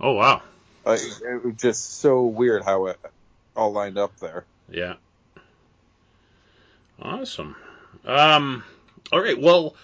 Oh 0.00 0.12
wow! 0.12 0.42
Uh, 0.84 0.96
it, 1.00 1.44
was 1.44 1.54
just 1.56 2.00
so 2.00 2.24
weird 2.24 2.64
how 2.64 2.86
it 2.86 2.98
all 3.56 3.72
lined 3.72 3.98
up 3.98 4.16
there. 4.18 4.44
Yeah. 4.70 4.94
Awesome. 7.00 7.56
Um. 8.04 8.64
All 9.12 9.20
right. 9.20 9.40
Well, 9.40 9.74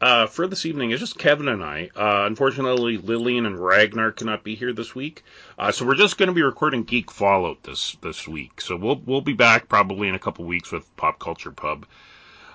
uh, 0.00 0.26
for 0.26 0.46
this 0.46 0.64
evening, 0.64 0.92
it's 0.92 1.00
just 1.00 1.18
Kevin 1.18 1.48
and 1.48 1.62
I. 1.62 1.90
Uh, 1.94 2.24
unfortunately, 2.26 2.96
Lillian 2.96 3.44
and 3.44 3.62
Ragnar 3.62 4.12
cannot 4.12 4.42
be 4.42 4.54
here 4.54 4.72
this 4.72 4.94
week, 4.94 5.22
uh, 5.58 5.72
so 5.72 5.84
we're 5.84 5.94
just 5.94 6.16
going 6.16 6.28
to 6.28 6.34
be 6.34 6.42
recording 6.42 6.84
Geek 6.84 7.10
Fallout 7.10 7.62
this 7.62 7.96
this 8.00 8.26
week. 8.26 8.60
So 8.60 8.76
we'll 8.76 9.02
we'll 9.04 9.20
be 9.20 9.34
back 9.34 9.68
probably 9.68 10.08
in 10.08 10.14
a 10.14 10.18
couple 10.18 10.44
weeks 10.46 10.72
with 10.72 10.96
Pop 10.96 11.18
Culture 11.18 11.50
Pub. 11.50 11.86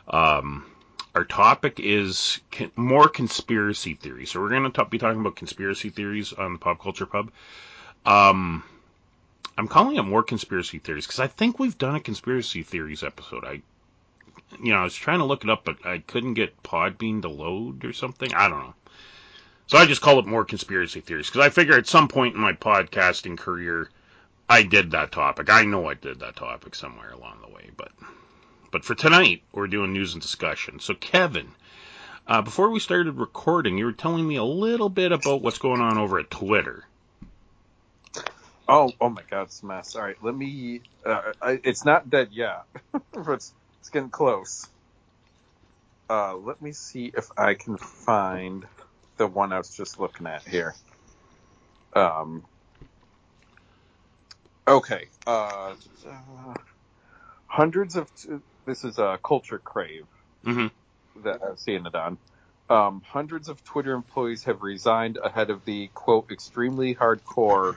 Um, 0.08 0.66
our 1.14 1.24
topic 1.24 1.80
is 1.80 2.40
more 2.76 3.08
conspiracy 3.08 3.94
theories. 3.94 4.32
So 4.32 4.42
we're 4.42 4.50
going 4.50 4.72
to 4.72 4.86
be 4.86 4.98
talking 4.98 5.22
about 5.22 5.36
conspiracy 5.36 5.90
theories 5.90 6.34
on 6.34 6.54
the 6.54 6.60
Pop 6.60 6.82
Culture 6.82 7.06
Pub. 7.06 7.32
Um, 8.06 8.64
I'm 9.58 9.68
calling 9.68 9.96
it 9.96 10.04
more 10.04 10.24
conspiracy 10.24 10.80
theories 10.80 11.06
because 11.06 11.20
I 11.20 11.28
think 11.28 11.60
we've 11.60 11.78
done 11.78 11.96
a 11.96 12.00
conspiracy 12.00 12.64
theories 12.64 13.04
episode. 13.04 13.46
I, 13.46 13.62
you 14.62 14.74
know, 14.74 14.80
I 14.80 14.84
was 14.84 14.96
trying 14.96 15.20
to 15.20 15.26
look 15.26 15.44
it 15.44 15.50
up, 15.50 15.64
but 15.64 15.86
I 15.86 16.00
couldn't 16.00 16.34
get 16.34 16.62
Podbean 16.62 17.22
to 17.22 17.30
load 17.30 17.86
or 17.86 17.94
something. 17.94 18.34
I 18.34 18.50
don't 18.50 18.60
know. 18.60 18.74
So 19.68 19.78
I 19.78 19.86
just 19.86 20.02
call 20.02 20.20
it 20.20 20.26
more 20.28 20.46
conspiracy 20.46 21.00
theories 21.00 21.28
because 21.28 21.46
I 21.46 21.50
figure 21.50 21.76
at 21.76 21.88
some 21.88 22.08
point 22.08 22.36
in 22.36 22.42
my 22.42 22.54
podcasting 22.54 23.38
career, 23.38 23.90
I 24.48 24.64
did 24.64 24.92
that 24.92 25.12
topic. 25.12 25.50
I 25.50 25.64
know 25.64 25.88
I 25.88 25.96
did 25.96 26.20
that 26.20 26.36
topic 26.36 26.76
somewhere 26.76 27.12
along 27.12 27.40
the 27.42 27.52
way, 27.52 27.72
but 27.76 27.92
but 28.72 28.84
for 28.84 28.94
tonight, 28.94 29.42
we're 29.54 29.68
doing 29.68 29.94
news 29.94 30.14
and 30.14 30.22
discussion. 30.22 30.82
So, 30.82 30.94
Kevin, 30.96 31.48
uh, 32.28 32.42
before 32.42 32.70
we 32.70 32.82
started 32.82 33.14
recording, 33.14 33.78
you 33.78 33.86
were 33.86 33.94
telling 33.94 34.28
me 34.28 34.36
a 34.36 34.44
little 34.44 34.90
bit 34.90 35.14
about 35.14 35.42
what's 35.42 35.60
going 35.60 35.80
on 35.80 35.98
over 35.98 36.20
at 36.20 36.30
Twitter. 36.30 36.86
Oh, 38.68 38.92
oh 39.00 39.10
my 39.10 39.22
God, 39.30 39.44
it's 39.44 39.62
a 39.62 39.66
mess. 39.66 39.96
All 39.96 40.02
right, 40.02 40.18
let 40.22 40.36
me. 40.36 40.82
Uh, 41.06 41.34
I, 41.42 41.60
it's 41.64 41.86
not 41.86 42.10
dead 42.10 42.30
yet, 42.32 42.64
but 42.92 43.30
it's, 43.30 43.54
it's 43.80 43.90
getting 43.90 44.10
close. 44.10 44.68
Uh, 46.10 46.36
let 46.36 46.62
me 46.62 46.72
see 46.72 47.12
if 47.16 47.30
I 47.38 47.54
can 47.54 47.78
find 47.78 48.66
the 49.18 49.28
one 49.28 49.54
I 49.54 49.58
was 49.58 49.76
just 49.76 50.00
looking 50.00 50.28
at 50.28 50.44
here. 50.48 50.76
Um. 51.94 52.44
Okay. 54.68 55.08
Uh, 55.28 55.76
hundreds 57.48 57.96
of 57.96 58.12
this 58.66 58.84
is 58.84 58.98
a 58.98 59.20
culture 59.24 59.60
crave 59.60 60.06
mm-hmm. 60.44 60.68
that 61.24 61.42
I've 61.44 61.60
seen 61.60 61.86
it 61.86 61.94
on. 61.94 62.18
Um, 62.68 63.04
hundreds 63.06 63.48
of 63.48 63.64
Twitter 63.64 63.94
employees 63.94 64.44
have 64.46 64.64
resigned 64.64 65.20
ahead 65.24 65.52
of 65.52 65.66
the 65.66 65.88
quote 65.94 66.32
extremely 66.32 66.96
hardcore 66.96 67.76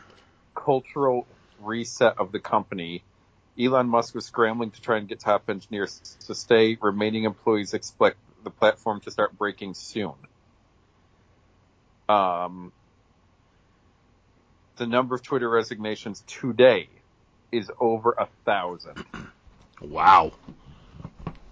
cultural 0.64 1.26
reset 1.60 2.18
of 2.18 2.32
the 2.32 2.40
company. 2.40 3.04
Elon 3.58 3.88
Musk 3.88 4.14
was 4.14 4.26
scrambling 4.26 4.70
to 4.70 4.80
try 4.80 4.98
and 4.98 5.08
get 5.08 5.20
top 5.20 5.48
engineers 5.48 6.00
to 6.26 6.34
stay. 6.34 6.78
Remaining 6.80 7.24
employees 7.24 7.74
expect 7.74 8.18
the 8.44 8.50
platform 8.50 9.00
to 9.00 9.10
start 9.10 9.36
breaking 9.36 9.74
soon. 9.74 10.14
Um, 12.08 12.72
the 14.76 14.86
number 14.86 15.14
of 15.14 15.22
Twitter 15.22 15.48
resignations 15.48 16.22
today 16.26 16.88
is 17.52 17.70
over 17.80 18.14
a 18.18 18.28
thousand. 18.44 19.04
Wow. 19.82 20.32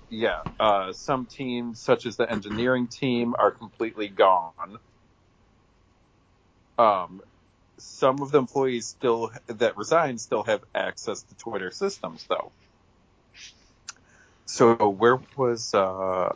Yeah, 0.08 0.42
uh, 0.60 0.92
some 0.92 1.26
teams, 1.26 1.80
such 1.82 2.06
as 2.06 2.16
the 2.16 2.30
engineering 2.30 2.86
team, 2.86 3.34
are 3.36 3.50
completely 3.50 4.08
gone. 4.08 4.78
Um, 6.78 7.22
some 7.78 8.22
of 8.22 8.30
the 8.32 8.38
employees 8.38 8.86
still 8.86 9.30
that 9.48 9.76
resigned 9.76 10.20
still 10.20 10.42
have 10.44 10.62
access 10.74 11.22
to 11.22 11.34
Twitter 11.36 11.70
systems, 11.70 12.26
though. 12.28 12.52
So 14.46 14.74
where 14.90 15.20
was? 15.36 15.74
Uh, 15.74 16.34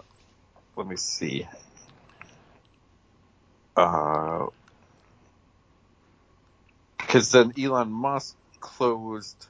let 0.76 0.86
me 0.86 0.96
see. 0.96 1.46
Because 3.74 4.52
then 7.32 7.52
Elon 7.58 7.90
Musk 7.90 8.36
closed. 8.60 9.46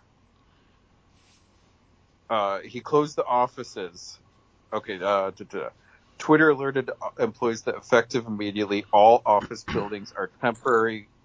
Uh, 2.28 2.61
he 2.61 2.80
closed 2.80 3.16
the 3.16 3.25
offices. 3.25 4.18
Okay. 4.73 4.97
Uh, 5.02 5.32
duh, 5.32 5.44
duh. 5.49 5.70
Twitter 6.18 6.50
alerted 6.50 6.90
employees 7.18 7.62
that 7.62 7.76
effective 7.76 8.26
immediately, 8.26 8.85
all 8.92 9.23
office 9.25 9.64
buildings 9.64 10.12
are 10.16 10.30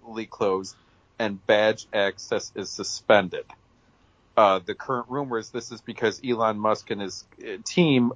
temporarily 0.06 0.26
closed 0.26 0.76
and 1.18 1.44
badge 1.46 1.86
access 1.92 2.52
is 2.54 2.70
suspended. 2.70 3.44
Uh, 4.36 4.60
the 4.64 4.74
current 4.74 5.06
rumor 5.08 5.38
is 5.38 5.50
this 5.50 5.72
is 5.72 5.80
because 5.80 6.20
Elon 6.26 6.58
Musk 6.58 6.90
and 6.90 7.00
his 7.00 7.24
uh, 7.40 7.56
team 7.64 8.12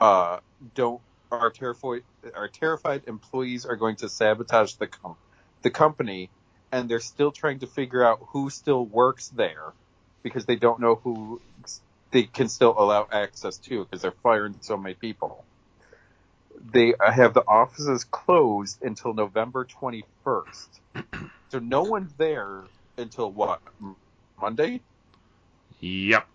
uh, 0.00 0.38
don't 0.74 1.00
are 1.30 1.50
terrified 1.50 2.02
are 2.34 2.48
terrified 2.48 3.02
employees 3.06 3.64
are 3.64 3.76
going 3.76 3.96
to 3.96 4.08
sabotage 4.08 4.74
the 4.74 4.86
com- 4.86 5.16
the 5.62 5.70
company, 5.70 6.28
and 6.70 6.90
they're 6.90 7.00
still 7.00 7.32
trying 7.32 7.60
to 7.60 7.66
figure 7.66 8.04
out 8.04 8.20
who 8.32 8.50
still 8.50 8.84
works 8.84 9.28
there 9.28 9.72
because 10.22 10.44
they 10.44 10.56
don't 10.56 10.78
know 10.78 10.96
who 10.96 11.40
they 12.10 12.24
can 12.24 12.48
still 12.48 12.74
allow 12.76 13.08
access 13.10 13.56
to 13.56 13.84
because 13.84 14.02
they're 14.02 14.20
firing 14.22 14.54
so 14.60 14.76
many 14.76 14.94
people. 14.94 15.42
They 16.62 16.94
have 17.00 17.34
the 17.34 17.44
offices 17.46 18.04
closed 18.04 18.82
until 18.82 19.14
November 19.14 19.66
21st. 19.66 20.68
So 21.50 21.58
no 21.58 21.82
one's 21.82 22.14
there 22.14 22.64
until 22.96 23.30
what? 23.30 23.60
Monday? 24.40 24.80
Yep. 25.80 26.26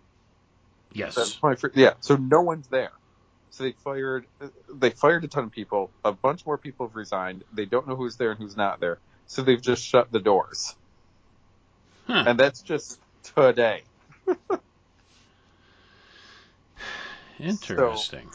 Yes. 0.92 1.14
That's 1.16 1.34
21st. 1.36 1.70
Yeah. 1.74 1.94
So 1.98 2.14
no 2.14 2.42
one's 2.42 2.68
there. 2.68 2.92
So 3.50 3.64
they 3.64 3.72
fired 3.72 4.26
they 4.72 4.90
fired 4.90 5.24
a 5.24 5.28
ton 5.28 5.44
of 5.44 5.50
people. 5.50 5.90
A 6.04 6.12
bunch 6.12 6.46
more 6.46 6.56
people 6.56 6.86
have 6.86 6.94
resigned. 6.94 7.42
They 7.52 7.64
don't 7.64 7.88
know 7.88 7.96
who's 7.96 8.16
there 8.16 8.30
and 8.30 8.38
who's 8.38 8.56
not 8.56 8.78
there. 8.78 9.00
So 9.26 9.42
they've 9.42 9.60
just 9.60 9.84
shut 9.84 10.12
the 10.12 10.20
doors. 10.20 10.76
Huh. 12.06 12.24
And 12.28 12.38
that's 12.38 12.62
just 12.62 13.00
today. 13.34 13.82
Interesting. 17.40 18.30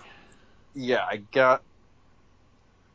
yeah, 0.75 1.05
I 1.09 1.17
got 1.17 1.63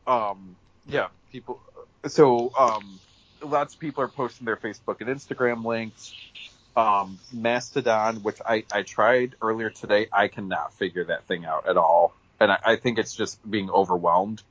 um 0.09 0.55
yeah, 0.87 1.07
people 1.31 1.61
so 2.07 2.51
um 2.57 2.99
lots 3.43 3.75
of 3.75 3.79
people 3.79 4.03
are 4.03 4.09
posting 4.09 4.45
their 4.45 4.57
Facebook 4.57 5.01
and 5.01 5.09
Instagram 5.09 5.63
links. 5.63 6.13
Um 6.75 7.19
Mastodon, 7.31 8.23
which 8.23 8.39
I, 8.45 8.63
I 8.71 8.81
tried 8.81 9.35
earlier 9.41 9.69
today, 9.69 10.07
I 10.11 10.27
cannot 10.27 10.73
figure 10.73 11.05
that 11.05 11.25
thing 11.25 11.45
out 11.45 11.67
at 11.69 11.77
all. 11.77 12.13
And 12.39 12.51
I, 12.51 12.59
I 12.65 12.75
think 12.77 12.97
it's 12.97 13.13
just 13.13 13.37
being 13.49 13.69
overwhelmed. 13.69 14.41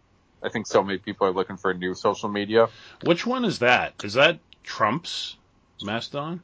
I 0.43 0.50
think 0.50 0.69
so 0.69 0.85
many 0.85 0.99
people 0.99 1.27
are 1.27 1.33
looking 1.33 1.57
for 1.57 1.73
a 1.73 1.75
new 1.75 1.95
social 1.95 2.29
media. 2.29 2.69
Which 3.03 3.27
one 3.27 3.45
is 3.45 3.59
that? 3.59 3.95
Is 4.05 4.15
that 4.15 4.38
Trump's 4.62 5.37
Mastodon? 5.83 6.43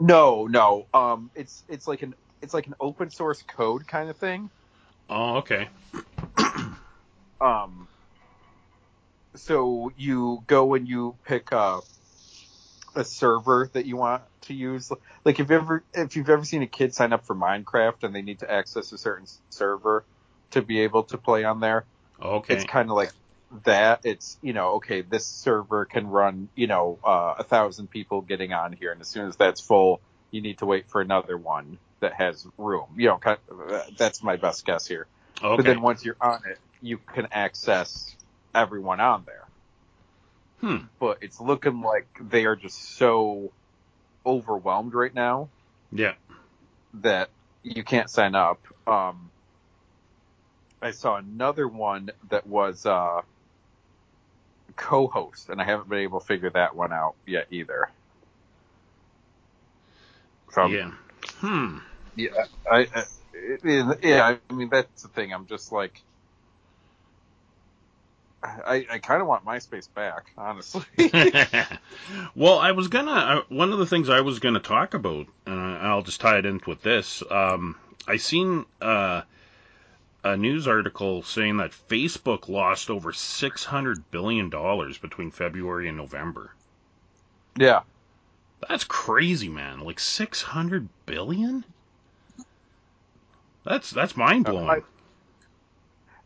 No, 0.00 0.46
no. 0.46 0.86
Um 0.92 1.30
it's 1.36 1.62
it's 1.68 1.86
like 1.86 2.02
an 2.02 2.14
it's 2.42 2.52
like 2.52 2.66
an 2.66 2.74
open 2.80 3.10
source 3.10 3.42
code 3.42 3.86
kind 3.86 4.10
of 4.10 4.16
thing. 4.16 4.50
Oh, 5.08 5.36
okay. 5.36 5.68
Um, 7.40 7.88
so 9.36 9.90
you 9.96 10.44
go 10.46 10.74
and 10.74 10.88
you 10.88 11.16
pick 11.26 11.52
a, 11.52 11.80
a 12.94 13.04
server 13.04 13.70
that 13.74 13.86
you 13.86 13.96
want 13.96 14.22
to 14.42 14.54
use. 14.54 14.90
Like 15.24 15.40
if 15.40 15.50
you 15.50 15.56
ever 15.56 15.84
if 15.94 16.16
you've 16.16 16.30
ever 16.30 16.44
seen 16.44 16.62
a 16.62 16.66
kid 16.66 16.94
sign 16.94 17.12
up 17.12 17.26
for 17.26 17.36
Minecraft 17.36 18.02
and 18.04 18.14
they 18.14 18.22
need 18.22 18.40
to 18.40 18.50
access 18.50 18.92
a 18.92 18.98
certain 18.98 19.26
server 19.50 20.06
to 20.52 20.62
be 20.62 20.80
able 20.80 21.04
to 21.04 21.18
play 21.18 21.44
on 21.44 21.60
there, 21.60 21.86
Okay. 22.22 22.54
it's 22.54 22.64
kind 22.64 22.90
of 22.90 22.96
like 22.96 23.12
that. 23.64 24.00
It's 24.04 24.38
you 24.42 24.52
know 24.52 24.74
okay, 24.74 25.02
this 25.02 25.26
server 25.26 25.84
can 25.84 26.06
run 26.08 26.48
you 26.56 26.66
know 26.66 26.98
uh, 27.04 27.34
a 27.38 27.44
thousand 27.44 27.90
people 27.90 28.22
getting 28.22 28.52
on 28.52 28.72
here, 28.72 28.92
and 28.92 29.00
as 29.00 29.08
soon 29.08 29.26
as 29.26 29.36
that's 29.36 29.60
full, 29.60 30.00
you 30.30 30.42
need 30.42 30.58
to 30.58 30.66
wait 30.66 30.88
for 30.88 31.00
another 31.00 31.36
one 31.36 31.78
that 32.00 32.14
has 32.14 32.46
room. 32.58 32.86
You 32.96 33.08
know, 33.08 33.18
kind 33.18 33.38
of, 33.50 33.96
that's 33.96 34.22
my 34.22 34.36
best 34.36 34.64
guess 34.64 34.86
here. 34.86 35.06
okay. 35.42 35.56
But 35.56 35.66
then 35.66 35.82
once 35.82 36.04
you're 36.04 36.16
on 36.20 36.40
it, 36.50 36.58
you 36.80 36.98
can 36.98 37.28
access 37.32 38.15
everyone 38.54 39.00
on 39.00 39.24
there. 39.26 39.44
Hmm. 40.60 40.86
But 40.98 41.18
it's 41.20 41.40
looking 41.40 41.82
like 41.82 42.06
they 42.20 42.46
are 42.46 42.56
just 42.56 42.96
so 42.96 43.52
overwhelmed 44.24 44.94
right 44.94 45.14
now 45.14 45.48
Yeah. 45.92 46.14
that 46.94 47.28
you 47.62 47.84
can't 47.84 48.10
sign 48.10 48.34
up. 48.34 48.60
Um, 48.86 49.30
I 50.80 50.90
saw 50.92 51.16
another 51.16 51.68
one 51.68 52.10
that 52.30 52.46
was 52.46 52.86
uh, 52.86 53.22
Cohost, 54.76 55.48
and 55.50 55.60
I 55.60 55.64
haven't 55.64 55.88
been 55.88 56.00
able 56.00 56.20
to 56.20 56.26
figure 56.26 56.50
that 56.50 56.74
one 56.74 56.92
out 56.92 57.14
yet 57.26 57.46
either. 57.50 57.90
So, 60.52 60.66
yeah. 60.66 60.92
Hmm. 61.38 61.78
yeah, 62.14 62.30
I, 62.70 62.86
I 62.94 63.04
it- 63.34 63.98
yeah, 64.02 64.36
I 64.48 64.52
mean 64.52 64.70
that's 64.70 65.02
the 65.02 65.08
thing. 65.08 65.32
I'm 65.32 65.46
just 65.46 65.70
like, 65.72 66.00
I, 68.42 68.86
I 68.90 68.98
kind 68.98 69.20
of 69.22 69.28
want 69.28 69.44
MySpace 69.44 69.88
back, 69.92 70.32
honestly. 70.36 70.84
well, 72.34 72.58
I 72.58 72.72
was 72.72 72.88
gonna. 72.88 73.10
Uh, 73.10 73.42
one 73.48 73.72
of 73.72 73.78
the 73.78 73.86
things 73.86 74.08
I 74.08 74.20
was 74.20 74.38
gonna 74.38 74.60
talk 74.60 74.94
about, 74.94 75.26
uh, 75.46 75.50
and 75.50 75.86
I'll 75.86 76.02
just 76.02 76.20
tie 76.20 76.38
it 76.38 76.46
in 76.46 76.60
with 76.66 76.82
this. 76.82 77.22
Um, 77.30 77.76
I 78.06 78.16
seen 78.16 78.66
uh, 78.80 79.22
a 80.22 80.36
news 80.36 80.68
article 80.68 81.22
saying 81.22 81.56
that 81.58 81.72
Facebook 81.88 82.48
lost 82.48 82.90
over 82.90 83.12
six 83.12 83.64
hundred 83.64 84.10
billion 84.10 84.50
dollars 84.50 84.98
between 84.98 85.30
February 85.30 85.88
and 85.88 85.96
November. 85.96 86.52
yeah, 87.56 87.80
That's 88.68 88.84
crazy, 88.84 89.48
man. 89.48 89.80
Like 89.80 89.98
six 89.98 90.42
hundred 90.42 90.88
billion. 91.06 91.64
That's 93.64 93.90
that's 93.90 94.16
mind 94.16 94.44
blowing. 94.44 94.82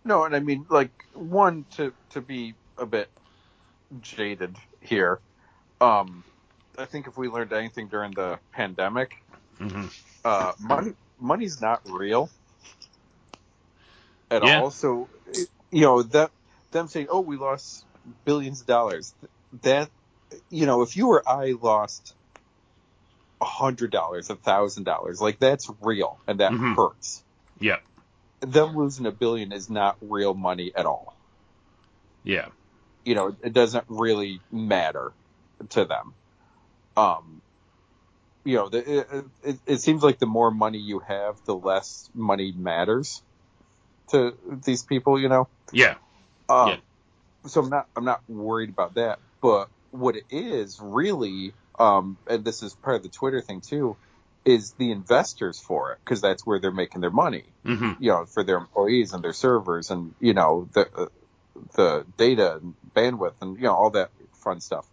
No, 0.05 0.25
and 0.25 0.35
I 0.37 0.41
mean 0.41 0.67
like 0.71 0.93
one 1.15 1.67
to 1.77 1.95
to 2.11 2.21
be 2.21 2.55
a 2.79 2.87
bit 2.87 3.11
jaded 4.01 4.57
here. 4.81 5.21
Um, 5.81 6.25
I 6.79 6.87
think 6.87 7.07
if 7.07 7.17
we 7.19 7.29
learned 7.29 7.53
anything 7.53 7.89
during 7.89 8.15
the 8.15 8.41
pandemic, 8.53 9.13
hmm 9.59 9.87
uh, 10.25 10.53
money 10.61 10.93
money's 11.19 11.61
not 11.61 11.83
real 11.85 12.31
at 14.31 14.43
Yeah. 14.45 14.63
all. 14.63 14.71
So 14.71 15.11
you 15.71 15.83
know 15.83 16.03
that 16.03 16.33
them 16.73 16.89
saying, 16.89 17.09
"Oh, 17.11 17.21
we 17.21 17.37
lost 17.37 17.87
billions 18.25 18.61
of 18.63 18.67
dollars," 18.67 19.15
that 19.63 19.91
you 20.51 20.67
know, 20.67 20.83
if 20.83 20.97
you 20.97 21.09
or 21.09 21.29
I 21.29 21.55
lost 21.61 22.15
a 23.41 23.45
hundred 23.47 23.91
dollars, 23.91 24.31
a 24.31 24.37
thousand 24.37 24.85
dollars, 24.85 25.21
like 25.21 25.39
that's 25.39 25.71
real 25.81 26.21
and 26.27 26.41
that 26.41 26.53
Mhm. 26.53 26.75
hurts. 26.77 27.25
Yeah. 27.61 27.79
Them 28.41 28.77
losing 28.77 29.07
a 29.07 29.13
billion 29.13 29.53
is 29.53 29.69
not 29.69 29.97
real 30.01 30.35
money 30.35 30.73
at 30.75 30.87
all. 30.87 31.15
Yeah. 32.25 32.49
You 33.05 33.15
know, 33.15 33.37
it 33.43 33.53
doesn't 33.53 33.85
really 33.89 34.41
matter 34.51 35.13
to 35.71 35.85
them. 35.85 36.15
Um, 36.97 37.41
you 38.45 38.57
know, 38.57 38.69
the, 38.69 38.99
it, 38.99 39.25
it, 39.43 39.59
it 39.67 39.77
seems 39.79 40.03
like 40.03 40.19
the 40.19 40.27
more 40.27 40.51
money 40.51 40.79
you 40.79 41.01
have, 41.01 41.37
the 41.45 41.55
less 41.55 42.09
money 42.15 42.53
matters 42.53 43.23
to 44.11 44.35
these 44.65 44.83
people. 44.83 45.21
You 45.21 45.29
know. 45.29 45.49
Yeah. 45.73 45.97
Um, 46.49 46.69
Yeah. 46.69 46.77
So 47.47 47.63
I'm 47.63 47.71
not 47.71 47.87
I'm 47.97 48.05
not 48.05 48.23
worried 48.29 48.71
about 48.71 48.95
that. 48.95 49.19
But 49.41 49.69
what 49.91 50.17
it 50.17 50.25
is 50.31 50.79
really, 50.81 51.53
um, 51.79 52.19
and 52.27 52.45
this 52.45 52.63
is 52.63 52.75
part 52.75 52.97
of 52.97 53.03
the 53.03 53.09
Twitter 53.09 53.41
thing 53.41 53.61
too, 53.61 53.97
is 54.45 54.73
the 54.73 54.91
investors 54.91 55.61
for 55.61 55.93
it 55.93 55.99
because 56.05 56.21
that's 56.21 56.47
where 56.47 56.59
they're 56.59 56.73
making 56.73 57.01
their 57.01 57.11
money. 57.11 57.45
hmm 57.65 57.93
You 57.99 58.11
know, 58.13 58.27
for 58.27 58.43
their 58.45 58.57
employees 58.57 59.13
and 59.13 59.23
their 59.23 59.33
servers 59.33 59.91
and 59.91 60.15
you 60.21 60.35
know 60.35 60.69
the 60.73 60.89
uh, 60.97 61.07
the 61.77 62.07
data 62.17 62.57
and 62.57 62.75
bandwidth 62.95 63.35
and 63.41 63.57
you 63.57 63.65
know 63.65 63.75
all 63.75 63.91
that 63.91 64.11
fun 64.43 64.61
stuff. 64.61 64.87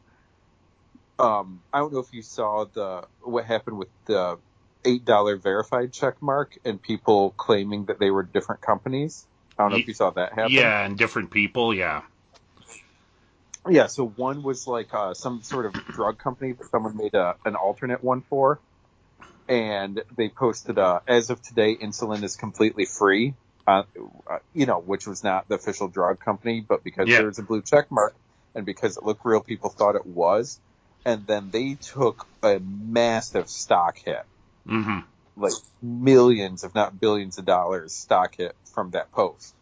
Um, 1.20 1.62
I 1.74 1.80
don't 1.80 1.92
know 1.94 2.00
if 2.00 2.13
you 2.13 2.22
saw 2.22 2.66
the 2.66 3.04
what 3.22 3.46
happened 3.46 3.77
with 3.77 3.89
the 4.06 4.38
eight 4.86 5.06
dollar 5.06 5.38
verified 5.38 5.94
check 5.94 6.22
mark 6.22 6.58
and 6.63 6.82
people 6.82 7.32
claiming 7.32 7.86
that 7.86 8.00
they 8.00 8.12
were 8.12 8.24
different 8.24 8.62
companies. 8.62 9.25
I 9.58 9.63
don't 9.63 9.72
know 9.72 9.77
if 9.77 9.88
you 9.88 9.94
saw 9.94 10.12
that 10.12 10.34
happen. 10.34 10.54
Yeah, 10.54 10.86
and 10.86 10.98
different 10.98 11.32
people. 11.32 11.74
Yeah. 11.74 12.04
Yeah, 13.70 13.88
so 13.88 14.08
one 14.08 14.44
was 14.44 14.66
like 14.66 14.94
uh, 14.94 15.13
some 15.13 15.42
sort 15.42 15.66
of 15.66 15.74
drug 15.74 16.18
company 16.20 16.54
that 16.54 16.70
someone 16.70 16.96
made 16.96 17.13
a, 17.16 17.36
an 17.44 17.56
alternate 17.56 18.04
one 18.04 18.22
for, 18.22 18.62
and 19.48 20.04
they 20.18 20.30
posted, 20.30 20.80
uh, 20.80 21.01
as 21.08 21.30
of 21.32 21.42
today, 21.44 21.77
insulin 21.77 22.24
is 22.24 22.38
completely 22.38 22.86
free. 22.86 23.36
Uh, 23.68 23.84
uh, 24.30 24.39
you 24.54 24.66
know, 24.68 24.80
which 24.80 25.08
was 25.08 25.24
not 25.24 25.48
the 25.50 25.56
official 25.56 25.89
drug 25.89 26.20
company, 26.20 26.66
but 26.68 26.84
because 26.84 27.13
Yeah. 27.13 27.16
there's 27.16 27.39
a 27.39 27.44
blue 27.44 27.63
check 27.63 27.88
mark 27.92 28.16
and 28.56 28.66
because 28.66 28.98
it 28.98 29.04
looked 29.04 29.25
real, 29.25 29.42
people 29.42 29.72
thought 29.72 29.96
it 29.96 30.06
was. 30.06 30.62
And 31.06 31.27
then 31.27 31.50
they 31.51 31.75
took 31.82 32.27
a 32.44 32.60
massive 32.62 33.50
stock 33.50 33.98
hit, 34.04 34.24
hmm 34.68 35.00
like 35.38 35.54
millions, 35.82 36.63
if 36.63 36.75
not 36.75 37.00
billions 37.00 37.38
of 37.39 37.46
dollars 37.46 37.96
stock 37.96 38.36
hit 38.38 38.56
from 38.74 38.92
that 38.92 39.12
post. 39.12 39.56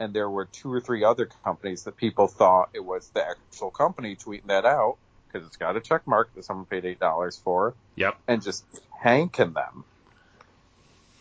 And 0.00 0.14
there 0.14 0.30
were 0.30 0.48
two 0.52 0.72
or 0.72 0.80
three 0.80 1.04
other 1.04 1.28
companies 1.44 1.84
that 1.84 1.96
people 1.96 2.28
thought 2.28 2.70
it 2.74 2.84
was 2.84 3.10
the 3.14 3.26
actual 3.26 3.70
company 3.72 4.16
tweeting 4.16 4.48
that 4.48 4.66
out 4.66 4.96
because 5.32 5.46
it's 5.46 5.56
got 5.56 5.76
a 5.76 5.80
check 5.80 6.06
mark 6.06 6.34
that 6.34 6.44
someone 6.44 6.66
paid 6.66 6.84
eight 6.84 7.00
dollars 7.00 7.36
for 7.42 7.74
Yep. 7.96 8.18
and 8.28 8.42
just 8.42 8.64
hanking 9.02 9.52
them. 9.52 9.84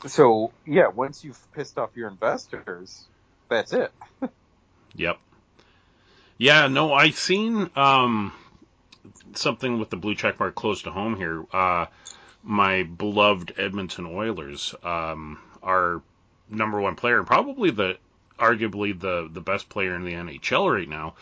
So 0.08 0.52
yeah, 0.66 0.88
once 0.88 1.24
you've 1.24 1.40
pissed 1.54 1.78
off 1.78 1.96
your 1.96 2.10
investors, 2.10 3.08
that's 3.50 3.74
it. 3.74 3.92
Yep. 4.96 5.20
Yeah, 6.38 6.68
no, 6.68 6.94
I've 6.94 7.16
seen 7.18 7.70
um 7.78 8.34
something 9.36 9.80
with 9.80 9.90
the 9.90 9.96
blue 9.98 10.16
check 10.16 10.38
mark 10.40 10.54
close 10.56 10.82
to 10.84 10.92
home 10.92 11.16
here. 11.16 11.46
Uh 11.54 11.86
my 12.44 12.84
beloved 12.84 13.54
Edmonton 13.58 14.06
Oilers, 14.06 14.74
um, 14.84 15.40
our 15.62 16.02
number 16.50 16.82
one 16.82 16.96
player, 16.96 17.18
and 17.20 17.28
probably 17.28 17.72
the 17.72 17.98
arguably 18.40 19.00
the 19.00 19.30
the 19.32 19.42
best 19.42 19.70
player 19.70 19.96
in 19.96 20.04
the 20.04 20.14
NHL 20.14 20.74
right 20.74 20.90
now, 20.90 21.14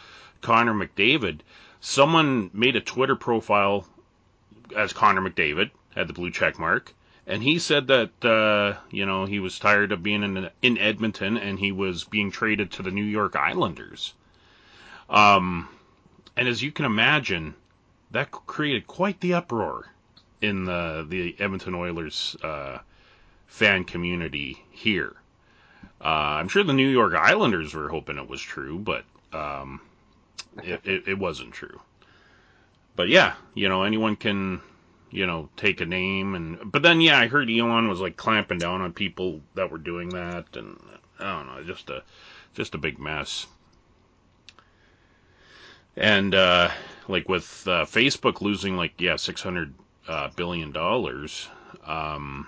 Connor 0.41 0.73
McDavid. 0.73 1.39
Someone 1.81 2.49
made 2.53 2.75
a 2.75 2.81
Twitter 2.81 3.15
profile 3.15 3.87
as 4.75 4.93
Connor 4.93 5.21
McDavid, 5.21 5.71
had 5.95 6.07
the 6.07 6.13
blue 6.13 6.31
check 6.31 6.59
mark, 6.59 6.93
and 7.25 7.41
he 7.43 7.59
said 7.59 7.87
that 7.87 8.25
uh, 8.25 8.79
you 8.91 9.05
know 9.05 9.25
he 9.25 9.39
was 9.39 9.59
tired 9.59 9.91
of 9.91 10.03
being 10.03 10.23
in 10.23 10.49
in 10.61 10.77
Edmonton 10.77 11.37
and 11.37 11.59
he 11.59 11.71
was 11.71 12.03
being 12.03 12.31
traded 12.31 12.71
to 12.71 12.83
the 12.83 12.91
New 12.91 13.03
York 13.03 13.35
Islanders. 13.35 14.13
Um, 15.09 15.69
and 16.35 16.47
as 16.47 16.61
you 16.61 16.71
can 16.71 16.85
imagine, 16.85 17.55
that 18.11 18.31
created 18.31 18.87
quite 18.87 19.19
the 19.21 19.33
uproar 19.33 19.87
in 20.41 20.65
the 20.65 21.05
the 21.07 21.35
Edmonton 21.39 21.75
Oilers 21.75 22.35
uh, 22.43 22.79
fan 23.47 23.83
community 23.83 24.63
here. 24.71 25.15
Uh, 26.01 26.39
I'm 26.39 26.47
sure 26.47 26.63
the 26.63 26.73
New 26.73 26.87
York 26.87 27.13
Islanders 27.13 27.73
were 27.73 27.89
hoping 27.89 28.17
it 28.17 28.29
was 28.29 28.41
true, 28.41 28.79
but 28.79 29.03
um, 29.33 29.81
it, 30.63 30.81
it, 30.85 31.07
it 31.07 31.19
wasn't 31.19 31.53
true. 31.53 31.79
But 32.95 33.09
yeah, 33.09 33.35
you 33.53 33.69
know, 33.69 33.83
anyone 33.83 34.15
can, 34.15 34.61
you 35.09 35.25
know, 35.25 35.49
take 35.55 35.81
a 35.81 35.85
name 35.85 36.35
and. 36.35 36.71
But 36.71 36.81
then, 36.83 37.01
yeah, 37.01 37.17
I 37.17 37.27
heard 37.27 37.49
Elon 37.49 37.87
was 37.87 38.01
like 38.01 38.17
clamping 38.17 38.59
down 38.59 38.81
on 38.81 38.93
people 38.93 39.41
that 39.55 39.71
were 39.71 39.77
doing 39.77 40.09
that, 40.09 40.55
and 40.55 40.79
I 41.19 41.37
don't 41.37 41.47
know, 41.47 41.63
just 41.63 41.89
a 41.89 42.03
just 42.53 42.75
a 42.75 42.77
big 42.77 42.99
mess. 42.99 43.47
And 45.95 46.33
uh, 46.33 46.71
like 47.07 47.27
with 47.27 47.67
uh, 47.67 47.85
Facebook 47.85 48.41
losing 48.41 48.77
like 48.77 48.99
yeah 48.99 49.15
six 49.15 49.41
hundred 49.41 49.73
uh, 50.07 50.29
billion 50.35 50.71
dollars, 50.71 51.47
um, 51.85 52.47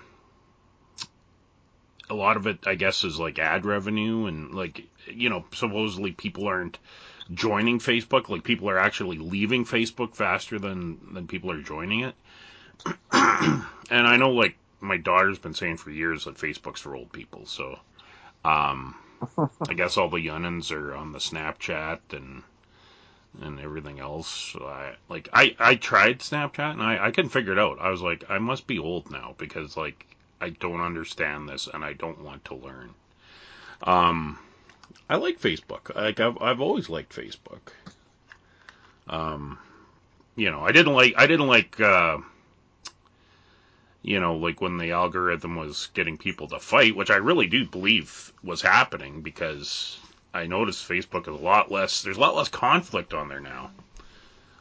a 2.09 2.13
lot 2.13 2.37
of 2.37 2.47
it 2.47 2.67
I 2.67 2.75
guess 2.75 3.03
is 3.03 3.19
like 3.19 3.39
ad 3.39 3.65
revenue 3.65 4.25
and 4.25 4.53
like 4.53 4.85
you 5.07 5.29
know 5.29 5.45
supposedly 5.53 6.11
people 6.11 6.47
aren't 6.47 6.77
joining 7.33 7.79
Facebook, 7.79 8.29
like 8.29 8.43
people 8.43 8.69
are 8.69 8.79
actually 8.79 9.17
leaving 9.17 9.65
Facebook 9.65 10.15
faster 10.15 10.59
than 10.59 11.13
than 11.13 11.27
people 11.27 11.51
are 11.51 11.61
joining 11.61 12.01
it. 12.01 12.15
and 13.11 13.67
I 14.07 14.17
know 14.17 14.31
like 14.31 14.57
my 14.79 14.97
daughter's 14.97 15.39
been 15.39 15.53
saying 15.53 15.77
for 15.77 15.91
years 15.91 16.25
that 16.25 16.35
Facebook's 16.35 16.81
for 16.81 16.95
old 16.95 17.11
people, 17.11 17.45
so 17.45 17.79
um, 18.43 18.95
I 19.69 19.73
guess 19.73 19.97
all 19.97 20.09
the 20.09 20.25
youngins 20.25 20.71
are 20.71 20.95
on 20.95 21.11
the 21.11 21.19
Snapchat 21.19 21.99
and 22.11 22.43
and 23.41 23.59
everything 23.59 23.99
else. 23.99 24.27
So 24.27 24.65
I 24.65 24.95
like 25.09 25.29
I 25.31 25.55
I 25.59 25.75
tried 25.75 26.19
Snapchat 26.19 26.71
and 26.71 26.81
I 26.81 27.05
I 27.07 27.11
couldn't 27.11 27.31
figure 27.31 27.53
it 27.53 27.59
out. 27.59 27.79
I 27.79 27.89
was 27.89 28.01
like 28.01 28.23
I 28.29 28.39
must 28.39 28.67
be 28.67 28.79
old 28.79 29.11
now 29.11 29.35
because 29.37 29.77
like 29.77 30.05
I 30.41 30.49
don't 30.49 30.81
understand 30.81 31.47
this 31.47 31.67
and 31.71 31.85
I 31.85 31.93
don't 31.93 32.21
want 32.21 32.43
to 32.45 32.55
learn. 32.55 32.93
Um, 33.83 34.39
I 35.09 35.17
like 35.17 35.39
Facebook. 35.39 35.93
Like 35.95 36.19
I've 36.19 36.41
I've 36.41 36.61
always 36.61 36.89
liked 36.89 37.15
Facebook. 37.15 37.59
Um, 39.07 39.57
you 40.35 40.51
know 40.51 40.61
I 40.61 40.71
didn't 40.71 40.93
like 40.93 41.13
I 41.17 41.27
didn't 41.27 41.47
like. 41.47 41.79
Uh, 41.79 42.19
you 44.03 44.19
know, 44.19 44.35
like 44.37 44.61
when 44.61 44.77
the 44.77 44.91
algorithm 44.91 45.55
was 45.55 45.89
getting 45.93 46.17
people 46.17 46.47
to 46.47 46.59
fight, 46.59 46.95
which 46.95 47.11
I 47.11 47.17
really 47.17 47.45
do 47.45 47.65
believe 47.67 48.33
was 48.43 48.59
happening 48.59 49.21
because 49.21 49.99
I 50.33 50.47
noticed 50.47 50.89
Facebook 50.89 51.21
is 51.27 51.39
a 51.39 51.43
lot 51.43 51.69
less, 51.71 52.01
there's 52.01 52.17
a 52.17 52.19
lot 52.19 52.35
less 52.35 52.49
conflict 52.49 53.13
on 53.13 53.27
there 53.29 53.39
now 53.39 53.69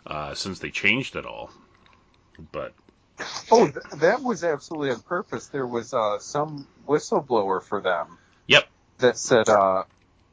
uh, 0.07 0.35
since 0.35 0.59
they 0.59 0.71
changed 0.71 1.17
it 1.17 1.25
all. 1.25 1.51
But 2.53 2.75
Oh, 3.51 3.67
th- 3.67 3.85
that 3.97 4.23
was 4.23 4.45
absolutely 4.45 4.91
on 4.91 5.01
purpose. 5.01 5.47
There 5.49 5.67
was 5.67 5.93
uh, 5.93 6.19
some 6.19 6.67
whistleblower 6.87 7.63
for 7.63 7.81
them. 7.81 8.19
Yep. 8.47 8.67
That 8.99 9.19
said, 9.19 9.49
uh, 9.49 9.85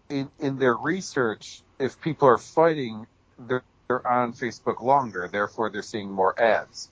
in 0.09 0.29
in 0.39 0.57
their 0.59 0.75
research, 0.75 1.61
if 1.79 1.99
people 2.01 2.27
are 2.27 2.37
fighting, 2.37 3.07
they're, 3.39 3.63
they're 3.87 4.07
on 4.07 4.33
Facebook 4.33 4.81
longer. 4.81 5.27
Therefore, 5.31 5.69
they're 5.69 5.81
seeing 5.81 6.11
more 6.11 6.39
ads. 6.39 6.89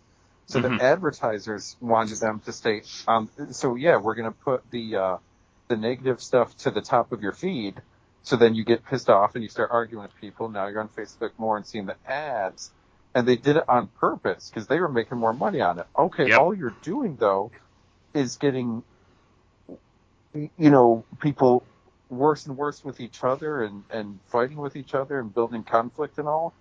So 0.48 0.60
Mhm. 0.60 0.78
the 0.78 0.84
advertisers 0.84 1.76
wanted 1.82 2.20
them 2.20 2.40
to 2.42 2.52
stay 2.54 2.84
on. 3.08 3.30
So 3.54 3.76
yeah, 3.76 3.98
we're 3.98 4.16
going 4.16 4.32
to 4.32 4.38
put 4.40 4.70
the 4.72 4.96
uh, 4.96 5.18
the 5.70 5.78
negative 5.78 6.22
stuff 6.22 6.56
to 6.58 6.72
the 6.72 6.82
top 6.82 7.12
of 7.12 7.22
your 7.22 7.32
feed. 7.34 7.82
So 8.24 8.36
then 8.38 8.56
you 8.56 8.64
get 8.64 8.86
pissed 8.86 9.10
off 9.10 9.36
and 9.36 9.44
you 9.44 9.50
start 9.50 9.70
arguing 9.72 10.04
with 10.04 10.16
people. 10.20 10.50
Now 10.50 10.68
you're 10.68 10.82
on 10.82 10.90
Facebook 10.90 11.32
more 11.38 11.58
and 11.58 11.66
seeing 11.66 11.86
the 11.86 11.98
ads. 12.06 12.72
And 13.14 13.28
they 13.28 13.36
did 13.38 13.56
it 13.58 13.64
on 13.70 13.88
purpose 13.88 14.50
because 14.50 14.68
they 14.68 14.80
were 14.80 14.90
making 14.90 15.18
more 15.18 15.34
money 15.34 15.62
on 15.62 15.80
it. 15.80 15.88
Okay, 15.98 16.30
Yep. 16.30 16.40
all 16.40 16.54
you're 16.54 16.76
doing 16.82 17.16
though 17.18 17.52
is 18.14 18.38
getting, 18.38 18.84
you 20.34 20.50
know, 20.70 21.06
people 21.20 21.64
worse 22.10 22.46
and 22.46 22.58
worse 22.58 22.84
with 22.84 23.00
each 23.00 23.24
other 23.24 23.64
and, 23.64 23.84
and 23.90 24.20
fighting 24.28 24.58
with 24.58 24.76
each 24.76 24.94
other 24.96 25.20
and 25.20 25.34
building 25.34 25.64
conflict 25.64 26.18
and 26.18 26.28
all, 26.28 26.54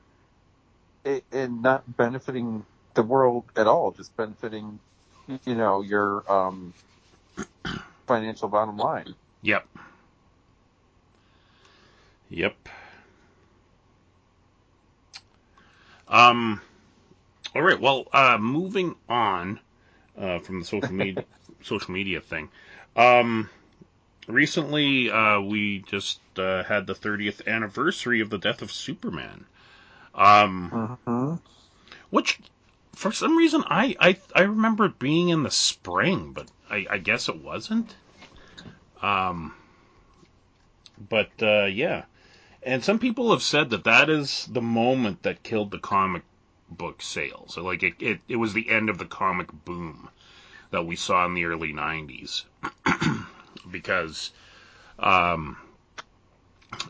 it, 1.04 1.24
and 1.32 1.62
not 1.62 1.96
benefiting 1.96 2.64
the 2.94 3.02
world 3.02 3.44
at 3.56 3.66
all, 3.66 3.92
just 3.92 4.16
benefiting, 4.16 4.80
you 5.44 5.54
know, 5.54 5.82
your 5.82 6.30
um, 6.32 6.74
financial 8.06 8.48
bottom 8.48 8.76
line. 8.76 9.14
yep. 9.42 9.66
Yep. 12.30 12.68
Um, 16.08 16.60
all 17.54 17.62
right. 17.62 17.80
Well, 17.80 18.06
uh, 18.12 18.38
moving 18.38 18.96
on 19.08 19.60
uh, 20.18 20.38
from 20.40 20.60
the 20.60 20.66
social 20.66 20.94
media 20.94 21.24
social 21.62 21.92
media 21.92 22.20
thing. 22.20 22.50
Um, 22.96 23.50
recently, 24.28 25.10
uh, 25.10 25.40
we 25.40 25.80
just 25.80 26.20
uh, 26.38 26.64
had 26.64 26.86
the 26.86 26.94
30th 26.94 27.46
anniversary 27.46 28.20
of 28.20 28.30
the 28.30 28.38
death 28.38 28.62
of 28.62 28.72
Superman. 28.72 29.46
Um, 30.14 30.74
Mm-hmm. 30.74 31.34
which 32.10 32.38
for 32.94 33.12
some 33.12 33.36
reason 33.36 33.62
I, 33.68 33.96
I 34.00 34.18
I 34.34 34.42
remember 34.42 34.86
it 34.86 34.98
being 34.98 35.28
in 35.28 35.42
the 35.42 35.50
spring, 35.50 36.32
but 36.32 36.48
I, 36.70 36.86
I 36.90 36.98
guess 36.98 37.28
it 37.28 37.36
wasn't. 37.42 37.96
Um, 39.02 39.54
but 40.98 41.30
uh, 41.42 41.64
yeah, 41.66 42.04
and 42.62 42.82
some 42.84 42.98
people 42.98 43.30
have 43.32 43.42
said 43.42 43.70
that 43.70 43.84
that 43.84 44.08
is 44.10 44.46
the 44.46 44.62
moment 44.62 45.22
that 45.22 45.42
killed 45.42 45.70
the 45.70 45.78
comic 45.78 46.22
book 46.68 47.02
sales. 47.02 47.56
Like 47.56 47.82
it, 47.82 47.94
it, 48.00 48.20
it 48.28 48.36
was 48.36 48.52
the 48.54 48.70
end 48.70 48.88
of 48.90 48.98
the 48.98 49.04
comic 49.06 49.48
boom 49.64 50.08
that 50.70 50.86
we 50.86 50.96
saw 50.96 51.24
in 51.26 51.34
the 51.34 51.44
early 51.44 51.72
'90s, 51.72 52.44
because, 53.70 54.30
um, 54.98 55.56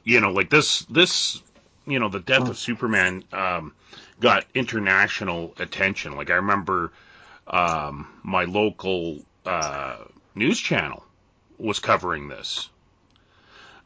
you 0.05 0.21
know, 0.21 0.33
like 0.33 0.51
this 0.51 0.81
this 0.87 1.43
you 1.87 1.99
know 1.99 2.09
the 2.09 2.21
death 2.21 2.49
of 2.49 2.59
Superman 2.59 3.25
um, 3.33 3.73
got 4.21 4.45
international 4.55 5.55
attention. 5.59 6.17
Like 6.17 6.31
I 6.31 6.35
remember 6.35 6.93
um, 7.47 8.09
my 8.23 8.45
local 8.45 9.19
uh, 9.45 9.97
news 10.35 10.59
channel 10.59 11.05
was 11.59 11.79
covering 11.79 12.29
this. 12.29 12.69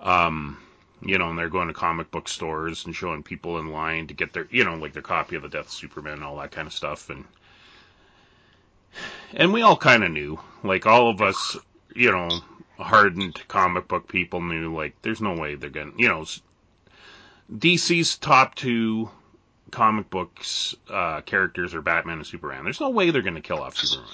Um, 0.01 0.59
you 1.03 1.19
know, 1.19 1.31
and 1.31 1.39
they're 1.39 1.49
going 1.49 1.69
to 1.69 1.75
comic 1.75 2.11
book 2.11 2.29
stores 2.29 2.85
and 2.87 2.95
showing 2.95 3.23
people 3.23 3.59
in 3.59 3.69
line 3.69 4.07
to 4.09 4.15
get 4.15 4.33
their, 4.33 4.49
you 4.51 4.65
know, 4.65 4.75
like 4.75 4.93
their 4.93 5.03
copy 5.03 5.37
of 5.37 5.43
the 5.43 5.49
Death 5.49 5.67
of 5.67 5.73
Superman 5.73 6.15
and 6.15 6.25
all 6.25 6.37
that 6.39 6.51
kind 6.51 6.67
of 6.67 6.73
stuff. 6.73 7.11
And 7.11 7.25
and 9.35 9.53
we 9.53 9.63
all 9.63 9.77
kind 9.77 10.03
of 10.03 10.11
knew, 10.11 10.41
like 10.65 10.87
all 10.87 11.11
of 11.11 11.21
us, 11.21 11.57
you 11.95 12.11
know, 12.11 12.29
hardened 12.79 13.41
comic 13.49 13.89
book 13.89 14.09
people 14.09 14.41
knew, 14.41 14.75
like 14.75 15.01
there's 15.03 15.21
no 15.21 15.35
way 15.35 15.55
they're 15.55 15.71
gonna, 15.71 15.93
you 15.97 16.09
know, 16.09 16.25
DC's 17.53 18.17
top 18.19 18.55
two 18.55 19.11
comic 19.71 20.09
books 20.11 20.75
uh, 20.91 21.21
characters 21.23 21.75
are 21.75 21.83
Batman 21.83 22.19
and 22.19 22.27
Superman. 22.27 22.65
There's 22.65 22.81
no 22.81 22.91
way 22.91 23.11
they're 23.11 23.23
gonna 23.23 23.41
kill 23.41 23.61
off 23.61 23.77
Superman. 23.77 24.11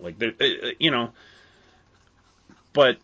Like, 0.00 0.18
they- 0.18 0.28
uh, 0.62 0.72
you 0.78 0.90
know, 0.90 1.10
but 2.72 2.98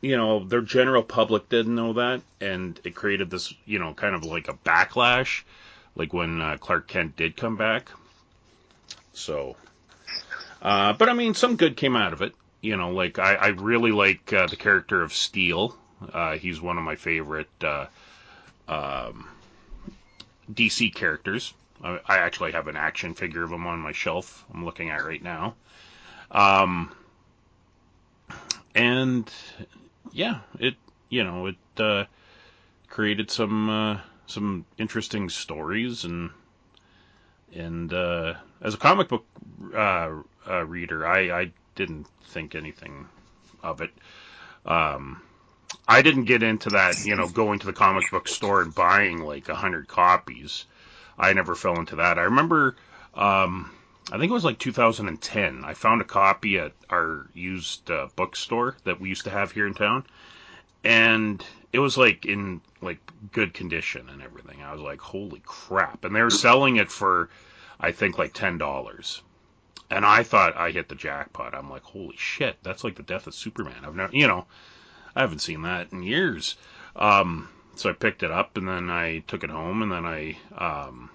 you 0.00 0.16
know, 0.16 0.44
their 0.44 0.60
general 0.60 1.02
public 1.02 1.48
didn't 1.48 1.74
know 1.74 1.94
that, 1.94 2.20
and 2.40 2.78
it 2.84 2.94
created 2.94 3.30
this, 3.30 3.52
you 3.64 3.78
know, 3.78 3.94
kind 3.94 4.14
of 4.14 4.24
like 4.24 4.46
a 4.48 4.52
backlash, 4.52 5.42
like 5.96 6.12
when 6.12 6.40
uh, 6.40 6.56
Clark 6.60 6.86
Kent 6.86 7.16
did 7.16 7.36
come 7.36 7.56
back. 7.56 7.90
So, 9.14 9.56
uh, 10.62 10.92
but 10.92 11.08
I 11.08 11.14
mean, 11.14 11.34
some 11.34 11.56
good 11.56 11.76
came 11.76 11.96
out 11.96 12.12
of 12.12 12.22
it. 12.22 12.34
You 12.60 12.76
know, 12.76 12.90
like 12.90 13.18
I, 13.18 13.34
I 13.34 13.46
really 13.48 13.92
like 13.92 14.32
uh, 14.32 14.46
the 14.46 14.56
character 14.56 15.02
of 15.02 15.12
Steel. 15.12 15.76
Uh, 16.12 16.36
he's 16.36 16.60
one 16.60 16.78
of 16.78 16.84
my 16.84 16.96
favorite 16.96 17.48
uh, 17.62 17.86
um, 18.68 19.28
DC 20.52 20.94
characters. 20.94 21.54
I, 21.82 22.00
I 22.06 22.18
actually 22.18 22.52
have 22.52 22.68
an 22.68 22.76
action 22.76 23.14
figure 23.14 23.42
of 23.42 23.52
him 23.52 23.66
on 23.66 23.78
my 23.80 23.92
shelf. 23.92 24.44
I'm 24.52 24.64
looking 24.64 24.90
at 24.90 25.04
right 25.04 25.22
now. 25.22 25.54
Um, 26.30 26.92
and 28.74 29.30
yeah, 30.12 30.40
it 30.58 30.74
you 31.08 31.24
know 31.24 31.46
it 31.46 31.56
uh, 31.78 32.04
created 32.88 33.30
some 33.30 33.70
uh, 33.70 34.00
some 34.26 34.64
interesting 34.78 35.28
stories 35.28 36.04
and 36.04 36.30
and 37.52 37.92
uh, 37.92 38.34
as 38.60 38.74
a 38.74 38.78
comic 38.78 39.08
book 39.08 39.24
reader, 40.66 41.06
I, 41.06 41.40
I 41.40 41.52
didn't 41.76 42.06
think 42.24 42.54
anything 42.54 43.06
of 43.62 43.80
it. 43.80 43.90
Um, 44.64 45.22
I 45.86 46.02
didn't 46.02 46.24
get 46.24 46.42
into 46.42 46.70
that, 46.70 47.04
you 47.06 47.14
know, 47.14 47.28
going 47.28 47.60
to 47.60 47.66
the 47.66 47.72
comic 47.72 48.10
book 48.10 48.26
store 48.26 48.62
and 48.62 48.74
buying 48.74 49.22
like 49.22 49.48
a 49.48 49.54
hundred 49.54 49.86
copies. 49.86 50.64
I 51.18 51.32
never 51.32 51.54
fell 51.54 51.78
into 51.78 51.96
that. 51.96 52.18
I 52.18 52.22
remember, 52.22 52.76
um, 53.14 53.70
I 54.10 54.18
think 54.18 54.30
it 54.30 54.34
was 54.34 54.44
like 54.44 54.58
2010. 54.58 55.64
I 55.64 55.74
found 55.74 56.00
a 56.00 56.04
copy 56.04 56.58
at 56.58 56.72
our 56.90 57.26
used 57.34 57.90
uh, 57.90 58.08
bookstore 58.16 58.76
that 58.84 59.00
we 59.00 59.08
used 59.08 59.24
to 59.24 59.30
have 59.30 59.52
here 59.52 59.66
in 59.66 59.74
town, 59.74 60.04
and 60.84 61.44
it 61.72 61.78
was 61.78 61.96
like 61.96 62.26
in 62.26 62.60
like 62.80 62.98
good 63.32 63.54
condition 63.54 64.08
and 64.08 64.22
everything. 64.22 64.62
I 64.62 64.72
was 64.72 64.80
like, 64.80 65.00
holy 65.00 65.42
crap! 65.44 66.04
And 66.04 66.14
they 66.14 66.22
were 66.22 66.30
selling 66.30 66.76
it 66.76 66.90
for, 66.90 67.30
I 67.80 67.92
think 67.92 68.18
like 68.18 68.32
ten 68.32 68.58
dollars. 68.58 69.22
And 69.90 70.04
I 70.04 70.22
thought 70.22 70.56
I 70.56 70.70
hit 70.70 70.88
the 70.88 70.94
jackpot. 70.94 71.54
I'm 71.54 71.70
like, 71.70 71.82
holy 71.82 72.16
shit, 72.16 72.56
that's 72.62 72.82
like 72.82 72.96
the 72.96 73.02
death 73.02 73.26
of 73.26 73.34
Superman. 73.34 73.84
I've 73.84 73.94
never, 73.94 74.14
you 74.14 74.26
know, 74.26 74.46
I 75.14 75.20
haven't 75.20 75.40
seen 75.40 75.62
that 75.62 75.92
in 75.92 76.02
years. 76.02 76.56
Um, 76.96 77.48
so 77.76 77.90
I 77.90 77.92
picked 77.92 78.22
it 78.22 78.30
up 78.30 78.56
and 78.56 78.66
then 78.66 78.90
I 78.90 79.20
took 79.28 79.44
it 79.44 79.50
home 79.50 79.82
and 79.82 79.92
then 79.92 80.04
I 80.04 80.36
um, 80.56 81.10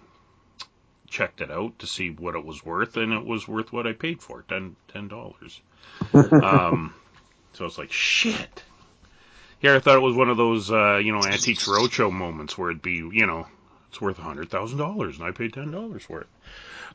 checked 1.12 1.42
it 1.42 1.52
out 1.52 1.78
to 1.80 1.86
see 1.86 2.10
what 2.10 2.36
it 2.36 2.44
was 2.44 2.66
worth, 2.66 2.98
and 2.98 3.14
it 3.14 3.26
was 3.26 3.48
worth 3.48 3.72
what 3.72 3.86
I 3.86 3.94
paid 3.94 4.22
for 4.22 4.40
it, 4.40 4.48
ten 4.48 4.76
ten 4.88 5.08
dollars. 5.08 5.62
um, 6.32 6.96
so 7.54 7.66
it's 7.66 7.78
like 7.78 7.92
shit. 7.92 8.64
Here 9.60 9.76
I 9.76 9.80
thought 9.80 9.98
it 9.98 10.02
was 10.02 10.16
one 10.16 10.30
of 10.30 10.38
those 10.38 10.72
uh, 10.72 10.98
you 10.98 11.12
know 11.12 11.24
antiques 11.24 11.68
roadshow 11.68 12.12
moments 12.12 12.58
where 12.58 12.72
it'd 12.72 12.82
be 12.82 12.94
you 12.94 13.28
know 13.28 13.46
it's 13.90 14.02
worth 14.02 14.18
a 14.18 14.24
hundred 14.24 14.50
thousand 14.50 14.80
dollars 14.80 15.18
and 15.20 15.28
I 15.28 15.32
paid 15.32 15.54
ten 15.54 15.70
dollars 15.70 16.04
for 16.04 16.22
it. 16.22 16.28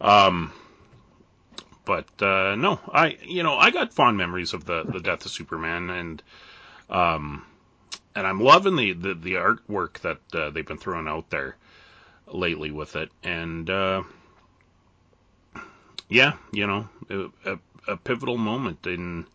Um, 0.00 0.52
but 1.86 2.06
uh, 2.20 2.56
no, 2.56 2.78
I 2.92 3.16
you 3.24 3.42
know 3.42 3.56
I 3.56 3.70
got 3.70 3.94
fond 3.94 4.18
memories 4.18 4.52
of 4.52 4.66
the 4.66 4.82
the 4.82 5.00
death 5.00 5.24
of 5.24 5.30
Superman 5.30 5.88
and 5.88 6.22
um, 6.90 7.46
and 8.14 8.26
I'm 8.26 8.40
loving 8.40 8.76
the 8.76 8.92
the, 8.92 9.14
the 9.14 9.34
artwork 9.34 10.00
that 10.00 10.18
uh, 10.34 10.50
they've 10.50 10.66
been 10.66 10.76
throwing 10.76 11.08
out 11.08 11.30
there 11.30 11.56
lately 12.26 12.70
with 12.70 12.96
it, 12.96 13.10
and 13.22 13.70
uh, 13.70 14.02
yeah, 16.08 16.34
you 16.52 16.66
know, 16.66 16.88
a, 17.44 17.58
a, 17.86 17.96
pivotal 17.96 18.36
moment 18.36 18.86
in 18.86 19.26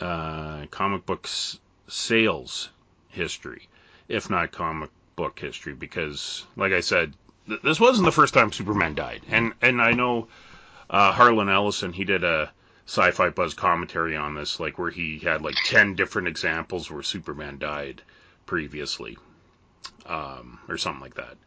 uh, 0.00 0.66
comic 0.70 1.06
books 1.06 1.58
sales 1.88 2.70
history, 3.08 3.68
if 4.08 4.30
not 4.30 4.52
comic 4.52 4.90
book 5.16 5.38
history, 5.38 5.74
because, 5.74 6.46
like 6.56 6.72
I 6.72 6.80
said, 6.80 7.12
th- 7.46 7.62
this 7.62 7.80
wasn't 7.80 8.06
the 8.06 8.12
first 8.12 8.34
time 8.34 8.52
Superman 8.52 8.94
died, 8.94 9.22
and 9.28 9.52
and 9.60 9.80
I 9.80 9.92
know 9.92 10.28
uh, 10.90 11.12
Harlan 11.12 11.50
Ellison, 11.50 11.94
he 11.94 12.04
did 12.04 12.24
a 12.24 12.52
sci-fi 12.86 13.30
buzz 13.30 13.54
commentary 13.54 14.16
on 14.16 14.34
this, 14.34 14.60
like 14.60 14.78
where 14.78 14.90
he 14.92 15.20
had 15.20 15.42
like 15.42 15.62
ten 15.62 15.96
different 15.96 16.28
examples 16.28 16.90
where 16.90 17.02
Superman 17.04 17.58
died 17.58 18.02
previously, 18.46 19.18
um, 20.06 20.60
or 20.68 20.78
something 20.78 21.02
like 21.02 21.14
that. 21.16 21.38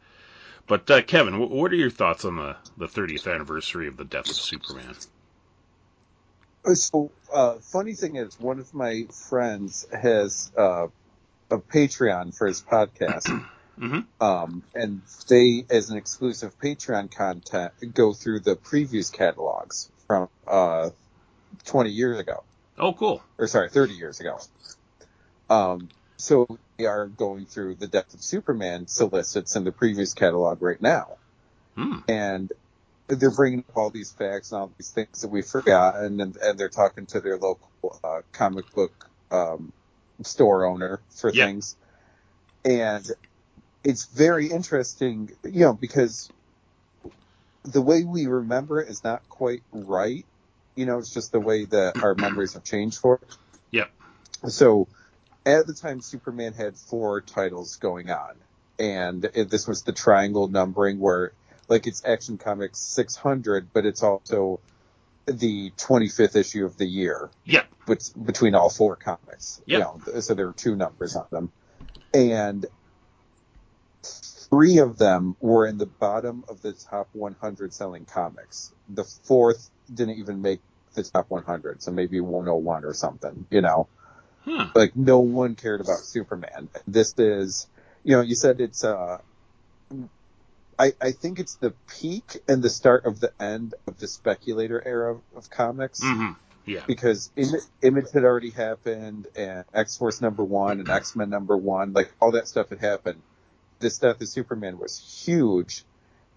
But 0.68 0.90
uh, 0.92 1.04
Kevin, 1.04 1.36
wh- 1.36 1.52
what 1.52 1.74
are 1.74 1.78
your 1.78 1.92
thoughts 1.92 2.26
on 2.26 2.38
the, 2.38 2.58
the 2.78 2.88
30th 2.88 3.34
anniversary 3.34 3.88
of 3.88 3.98
the 3.98 4.06
death 4.06 4.32
of 4.32 4.42
Superman? 4.42 4.98
So, 6.76 7.14
uh, 7.34 7.60
funny 7.62 7.94
thing 7.96 8.18
is, 8.18 8.40
one 8.40 8.60
of 8.60 8.74
my 8.74 9.08
friends 9.30 9.86
has 9.92 10.52
uh, 10.58 10.88
a 11.52 11.60
Patreon 11.60 12.36
for 12.38 12.48
his 12.48 12.64
podcast, 12.64 13.34
hmm 13.78 14.00
um, 14.22 14.64
and 14.74 15.02
they, 15.30 15.66
as 15.70 15.90
an 15.90 15.98
exclusive 15.98 16.58
Patreon 16.60 17.14
content, 17.14 17.74
go 17.94 18.14
through 18.14 18.42
the 18.42 18.56
previews 18.56 19.12
catalogs 19.12 19.92
from 20.08 20.30
uh, 20.48 20.92
20 21.66 21.90
years 21.92 22.20
ago, 22.20 22.44
Oh, 22.78 22.94
cool. 22.94 23.24
or 23.40 23.48
sorry, 23.48 23.70
30 23.70 23.94
years 23.96 24.20
ago. 24.22 24.40
Um, 25.50 25.90
so 26.18 26.48
they 26.78 26.86
are 26.86 27.08
going 27.08 27.46
through 27.48 27.76
the 27.76 27.88
Death 27.88 28.14
of 28.14 28.22
Superman 28.24 28.88
solicits 28.88 29.56
in 29.56 29.66
the 29.66 29.72
Previews 29.72 30.16
catalog 30.16 30.62
right 30.62 30.82
now. 30.82 31.18
Hmm. 31.76 32.00
and 32.08 32.52
they're 33.08 33.32
bringing 33.32 33.60
up 33.70 33.78
all 33.78 33.90
these 33.90 34.12
facts 34.12 34.52
and 34.52 34.62
all 34.62 34.74
these 34.78 34.92
things 34.92 35.22
that 35.22 35.30
we 35.30 35.42
forgot, 35.42 35.96
and, 35.98 36.22
and 36.22 36.60
they're 36.60 36.70
talking 36.70 37.06
to 37.08 37.22
their 37.22 37.38
local 37.38 37.72
uh, 38.04 38.22
comic 38.32 38.72
book 38.74 39.10
um, 39.32 39.74
store 40.24 40.66
owner 40.66 41.02
for 41.16 41.32
Yep. 41.32 41.48
things, 41.48 41.78
and 42.66 43.06
it's 43.84 44.06
very 44.06 44.48
interesting, 44.48 45.32
you 45.44 45.62
know, 45.62 45.74
because 45.74 46.30
the 47.64 47.82
way 47.82 48.04
we 48.04 48.28
remember 48.28 48.82
it 48.82 48.90
is 48.90 49.04
not 49.04 49.28
quite 49.30 49.64
right. 49.72 50.26
You 50.76 50.86
know, 50.86 50.98
it's 50.98 51.14
just 51.14 51.32
the 51.32 51.40
way 51.40 51.66
that 51.66 52.02
our 52.02 52.16
memories 52.16 52.54
have 52.54 52.64
changed 52.64 52.98
for 52.98 53.20
it. 53.22 53.38
Yep. 53.72 53.92
So, 54.48 54.88
at 55.46 55.68
the 55.68 55.74
time, 55.74 56.02
Superman 56.02 56.54
had 56.54 56.78
four 56.78 57.22
titles 57.22 57.76
going 57.76 58.10
on, 58.10 58.36
and 58.80 59.26
it, 59.34 59.50
this 59.50 59.68
was 59.68 59.84
the 59.84 59.92
triangle 59.92 60.48
numbering 60.48 61.00
where, 61.00 61.34
like, 61.68 61.86
it's 61.86 62.04
Action 62.06 62.38
Comics 62.38 62.80
600, 62.80 63.72
but 63.74 63.86
it's 63.86 64.02
also 64.04 64.62
the 65.28 65.72
25th 65.72 66.36
issue 66.36 66.66
of 66.66 66.78
the 66.78 66.86
year 66.86 67.30
Yep. 67.46 67.68
bet- 67.88 68.12
between 68.26 68.56
all 68.56 68.70
four 68.70 68.96
comics. 68.96 69.62
Yep. 69.66 69.80
You 70.06 70.12
know, 70.14 70.22
so 70.22 70.34
there 70.34 70.48
were 70.48 70.54
two 70.54 70.76
numbers 70.76 71.16
on 71.16 71.28
them, 71.32 71.52
and 72.14 72.66
three 74.54 74.80
of 74.80 74.98
them 75.00 75.38
were 75.42 75.68
in 75.68 75.78
the 75.80 75.88
bottom 75.88 76.46
of 76.50 76.62
the 76.62 76.74
top 76.74 77.10
100 77.14 77.74
selling 77.74 78.06
comics. 78.06 78.74
The 78.90 79.06
fourth 79.06 79.70
didn't 79.94 80.20
even 80.20 80.42
make 80.42 80.62
the 80.96 81.04
top 81.04 81.28
100, 81.30 81.84
so 81.84 81.92
maybe 81.92 82.22
101 82.22 82.86
or 82.86 82.94
something. 82.94 83.48
You 83.52 83.62
know 83.62 83.90
Huh. 84.46 84.68
like 84.76 84.96
no 84.96 85.20
one 85.20 85.56
cared 85.56 85.82
about 85.82 86.00
Superman. 86.00 86.70
This 86.88 87.16
is, 87.20 87.68
you 88.04 88.16
know, 88.16 88.22
you 88.22 88.36
said 88.36 88.62
it's 88.62 88.84
uh 88.84 89.20
I, 90.80 90.94
I 91.02 91.12
think 91.12 91.40
it's 91.40 91.58
the 91.58 91.76
peak 92.00 92.40
and 92.48 92.64
the 92.64 92.70
start 92.70 93.06
of 93.06 93.20
the 93.20 93.34
end 93.42 93.76
of 93.88 94.00
the 94.00 94.08
speculator 94.08 94.82
era 94.86 95.20
of 95.36 95.50
comics 95.50 96.02
hmm 96.02 96.32
Yeah. 96.66 96.82
because 96.88 97.32
Im- 97.38 97.62
Image 97.84 98.12
had 98.14 98.26
already 98.26 98.52
happened 98.52 99.28
and 99.36 99.66
X 99.74 99.98
Force 99.98 100.22
number 100.22 100.44
one 100.44 100.80
and 100.80 100.90
X 100.90 101.16
Men 101.16 101.30
number 101.30 101.58
one, 101.58 101.94
like 101.94 102.14
all 102.22 102.32
that 102.34 102.48
stuff 102.50 102.70
had 102.70 102.80
happened. 102.82 103.24
This 103.80 103.98
Death 103.98 104.22
of 104.22 104.28
Superman 104.28 104.80
was 104.80 105.24
huge. 105.26 105.84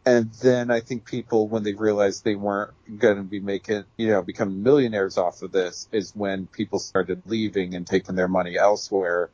And 0.05 0.33
then 0.35 0.70
I 0.70 0.81
think 0.81 1.05
people, 1.05 1.49
when 1.49 1.64
they 1.64 1.75
realized 1.75 2.25
they 2.25 2.37
weren't 2.37 2.72
going 2.99 3.16
to 3.16 3.25
be 3.25 3.40
making, 3.40 3.85
you 3.96 4.09
know, 4.09 4.22
become 4.22 4.62
millionaires 4.62 5.18
off 5.18 5.42
of 5.42 5.51
this, 5.51 5.88
is 5.90 6.14
when 6.14 6.46
people 6.46 6.79
started 6.79 7.22
leaving 7.27 7.75
and 7.75 7.87
taking 7.87 8.14
their 8.14 8.29
money 8.29 8.57
elsewhere. 8.57 9.31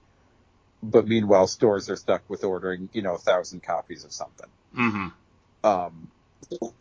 But 0.82 1.06
meanwhile, 1.06 1.46
stores 1.46 1.90
are 1.90 1.96
stuck 1.96 2.22
with 2.28 2.42
ordering, 2.42 2.88
you 2.92 3.02
know, 3.02 3.14
a 3.14 3.18
thousand 3.18 3.62
copies 3.62 4.04
of 4.04 4.12
something 4.12 4.48
hmm 4.74 5.08
um, 5.64 6.08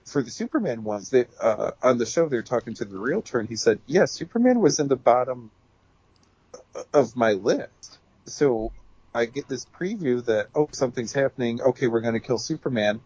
for 0.05 0.21
the 0.21 0.31
Superman 0.31 0.84
ones, 0.84 1.10
they, 1.10 1.25
uh, 1.39 1.71
on 1.81 1.97
the 1.97 2.05
show 2.05 2.27
they're 2.27 2.41
talking 2.41 2.73
to 2.75 2.86
the 2.86 2.97
realtor, 2.97 3.39
and 3.39 3.47
he 3.47 3.55
said, 3.55 3.79
"Yeah, 3.86 4.05
Superman 4.05 4.60
was 4.60 4.79
in 4.79 4.88
the 4.88 4.95
bottom 4.95 5.51
of 6.93 7.15
my 7.15 7.34
list." 7.34 7.99
So 8.25 8.71
I 9.13 9.26
get 9.26 9.47
this 9.47 9.65
preview 9.80 10.24
that 10.26 10.47
oh 10.56 10.69
something's 10.71 11.13
happening. 11.13 11.62
Okay, 11.62 11.88
we're 11.88 12.02
going 12.02 12.13
to 12.13 12.19
kill 12.19 12.38
Superman, 12.38 13.02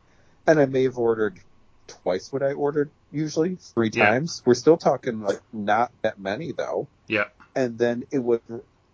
and 0.46 0.60
I 0.60 0.66
may 0.66 0.84
have 0.84 0.98
ordered 0.98 1.40
twice 1.88 2.32
what 2.32 2.42
I 2.44 2.54
ordered 2.54 2.90
usually, 3.12 3.56
three 3.56 3.90
Yeah. 3.94 4.06
times. 4.10 4.42
We're 4.46 4.54
still 4.56 4.78
talking 4.78 5.22
like 5.22 5.42
not 5.54 5.92
that 6.02 6.20
many 6.20 6.52
though. 6.52 6.88
Yeah. 7.08 7.26
And 7.56 7.78
then 7.78 8.04
it 8.12 8.20
was 8.20 8.42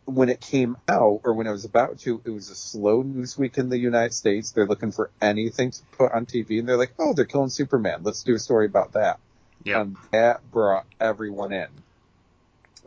when 0.05 0.29
it 0.29 0.41
came 0.41 0.77
out, 0.89 1.21
or 1.23 1.33
when 1.33 1.47
it 1.47 1.51
was 1.51 1.63
about 1.65 1.99
to, 1.99 2.21
it 2.25 2.29
was 2.29 2.49
a 2.49 2.55
slow 2.55 3.01
news 3.01 3.37
week 3.37 3.57
in 3.57 3.69
the 3.69 3.77
United 3.77 4.13
States. 4.13 4.51
They're 4.51 4.65
looking 4.65 4.91
for 4.91 5.09
anything 5.21 5.71
to 5.71 5.81
put 5.97 6.11
on 6.11 6.25
TV, 6.25 6.59
and 6.59 6.67
they're 6.67 6.77
like, 6.77 6.93
"Oh, 6.99 7.13
they're 7.13 7.25
killing 7.25 7.49
Superman. 7.49 8.01
Let's 8.03 8.23
do 8.23 8.35
a 8.35 8.39
story 8.39 8.65
about 8.65 8.93
that." 8.93 9.19
Yeah. 9.63 9.81
And 9.81 9.95
that 10.11 10.49
brought 10.51 10.85
everyone 10.99 11.53
in 11.53 11.67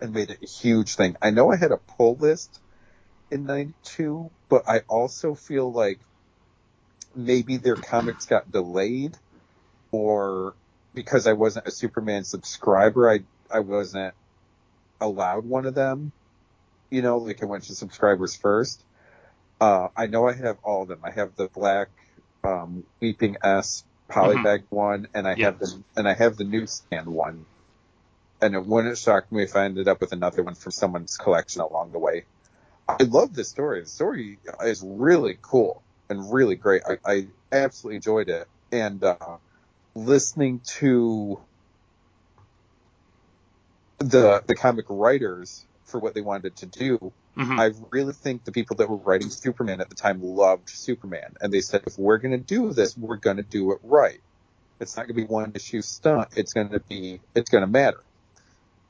and 0.01 0.13
made 0.13 0.31
it 0.31 0.43
a 0.43 0.47
huge 0.47 0.97
thing. 0.97 1.17
I 1.23 1.31
know 1.31 1.51
I 1.53 1.57
had 1.57 1.71
a 1.73 1.77
pull 1.77 2.17
list 2.17 2.59
in 3.31 3.45
92, 3.47 4.31
but 4.49 4.69
I 4.69 4.81
also 4.89 5.35
feel 5.35 5.73
like 5.73 6.01
maybe 7.15 7.57
their 7.57 7.77
comics 7.77 8.27
got 8.27 8.51
delayed 8.51 9.17
or 9.93 10.55
because 10.95 11.27
I 11.27 11.33
wasn't 11.33 11.67
a 11.67 11.71
Superman 11.71 12.25
subscriber, 12.25 13.11
I, 13.11 13.21
I 13.51 13.61
wasn't 13.61 14.15
allowed 15.01 15.45
one 15.45 15.67
of 15.67 15.75
them. 15.75 16.13
You 16.91 17.03
know, 17.03 17.19
like 17.19 17.43
I 17.43 17.47
went 17.47 17.65
to 17.65 17.75
subscribers 17.75 18.37
first. 18.37 18.85
Uh, 19.61 19.89
I 19.97 20.07
know 20.07 20.29
I 20.29 20.35
have 20.35 20.59
all 20.63 20.83
of 20.83 20.89
them. 20.89 21.01
I 21.05 21.11
have 21.11 21.35
the 21.37 21.49
black, 21.49 21.89
um, 22.45 22.85
Weeping 23.01 23.37
S 23.43 23.85
polybag 24.11 24.65
one, 24.71 25.09
and 25.15 25.27
I 25.27 25.35
have 25.35 25.59
the 25.59 25.83
and 25.97 26.09
I 26.09 26.15
have 26.15 26.37
the 26.37 26.45
newsstand 26.45 27.07
one. 27.07 27.47
And 28.41 28.55
it 28.55 28.65
wouldn't 28.65 28.99
shock 28.99 29.31
me 29.33 29.43
if 29.45 29.57
I 29.57 29.65
ended 29.65 29.89
up 29.89 30.01
with 30.01 30.13
another 30.13 30.43
one 30.43 30.55
from 30.55 30.73
someone's 30.73 31.17
collection 31.17 31.63
along 31.63 31.93
the 31.93 31.99
way. 31.99 32.27
I 32.89 33.05
love 33.05 33.35
this 33.35 33.51
story. 33.51 33.81
The 33.81 33.87
story 33.87 34.39
is 34.63 34.83
really 34.85 35.39
cool 35.43 35.83
and 36.09 36.33
really 36.33 36.57
great. 36.57 36.83
I, 36.87 36.99
I 37.05 37.27
absolutely 37.53 37.97
enjoyed 37.97 38.29
it. 38.29 38.47
And 38.73 39.03
uh, 39.05 39.17
listening 39.95 40.61
to 40.79 41.41
the 44.01 44.43
the 44.47 44.55
comic 44.55 44.87
writers 44.89 45.67
for 45.85 46.01
what 46.01 46.15
they 46.15 46.21
wanted 46.21 46.57
to 46.57 46.67
do, 46.67 47.13
Mhm. 47.39 47.59
I 47.59 47.73
really 47.91 48.13
think 48.13 48.45
the 48.45 48.53
people 48.53 48.77
that 48.77 48.89
were 48.89 48.97
writing 48.97 49.31
Superman 49.31 49.81
at 49.81 49.89
the 49.89 49.95
time 49.97 50.21
loved 50.23 50.69
Superman, 50.69 51.35
and 51.41 51.53
they 51.53 51.61
said, 51.61 51.83
if 51.87 51.99
we're 51.99 52.19
going 52.19 52.33
to 52.39 52.45
do 52.45 52.73
this, 52.73 52.97
we're 52.97 53.17
going 53.17 53.39
to 53.39 53.43
do 53.43 53.73
it 53.73 53.79
right. 53.83 54.21
It's 54.81 54.97
not 54.97 55.07
going 55.07 55.17
to 55.17 55.23
be 55.23 55.27
one 55.27 55.53
issue 55.55 55.83
stunt. 55.83 56.29
It's 56.37 56.53
going 56.53 56.71
to 56.71 56.81
be, 56.81 57.21
it's 57.35 57.51
going 57.51 57.63
to 57.63 57.69
matter. 57.71 58.05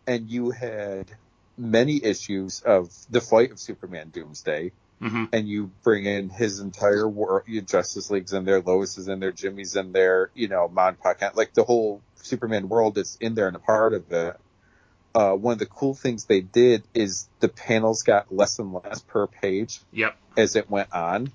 And 0.07 0.29
you 0.31 0.51
had 0.51 1.11
many 1.57 2.03
issues 2.05 2.61
of 2.61 2.91
the 3.11 3.21
fight 3.21 3.51
of 3.53 3.61
Superman 3.61 4.11
Doomsday, 4.11 4.73
Mhm. 5.01 5.29
and 5.33 5.49
you 5.49 5.73
bring 5.83 6.05
in 6.07 6.29
his 6.31 6.61
entire 6.61 7.09
world, 7.09 7.43
your 7.47 7.63
Justice 7.63 8.11
League's 8.11 8.33
in 8.33 8.45
there, 8.45 8.61
Lois 8.61 8.97
is 8.99 9.09
in 9.09 9.21
there, 9.21 9.33
Jimmy's 9.33 9.77
in 9.77 9.93
there, 9.93 10.31
you 10.35 10.49
know, 10.49 10.69
Mon 10.69 10.97
Paquin, 10.97 11.31
like 11.35 11.55
the 11.55 11.65
whole 11.65 12.03
Superman 12.17 12.69
world 12.69 12.97
is 12.99 13.17
in 13.21 13.35
there 13.35 13.47
and 13.49 13.57
a 13.57 13.61
part 13.61 13.95
of 13.95 14.11
it. 14.13 14.37
Uh, 15.15 15.33
one 15.35 15.53
of 15.53 15.59
the 15.61 15.67
cool 15.67 15.95
things 15.95 16.25
they 16.25 16.41
did 16.41 16.89
is 16.93 17.29
the 17.41 17.49
panels 17.49 18.03
got 18.03 18.33
less 18.33 18.59
and 18.59 18.73
less 18.73 19.01
per 19.03 19.27
page 19.29 19.81
Yep. 19.93 20.17
as 20.37 20.57
it 20.57 20.69
went 20.69 20.93
on. 20.93 21.31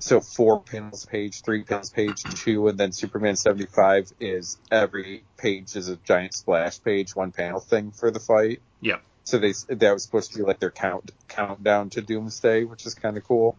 So 0.00 0.20
four 0.20 0.62
panels 0.62 1.04
page, 1.06 1.42
three 1.42 1.64
panels 1.64 1.90
page, 1.90 2.22
two, 2.22 2.68
and 2.68 2.78
then 2.78 2.92
Superman 2.92 3.34
75 3.34 4.12
is 4.20 4.58
every 4.70 5.24
page 5.36 5.74
is 5.74 5.88
a 5.88 5.96
giant 5.96 6.34
splash 6.34 6.80
page, 6.82 7.16
one 7.16 7.32
panel 7.32 7.58
thing 7.58 7.90
for 7.90 8.12
the 8.12 8.20
fight. 8.20 8.62
Yep. 8.80 9.02
So 9.28 9.36
they 9.36 9.52
that 9.68 9.92
was 9.92 10.02
supposed 10.02 10.32
to 10.32 10.38
be 10.38 10.42
like 10.42 10.58
their 10.58 10.70
count 10.70 11.10
countdown 11.28 11.90
to 11.90 12.00
Doomsday, 12.00 12.64
which 12.64 12.86
is 12.86 12.94
kind 12.94 13.18
of 13.18 13.24
cool. 13.24 13.58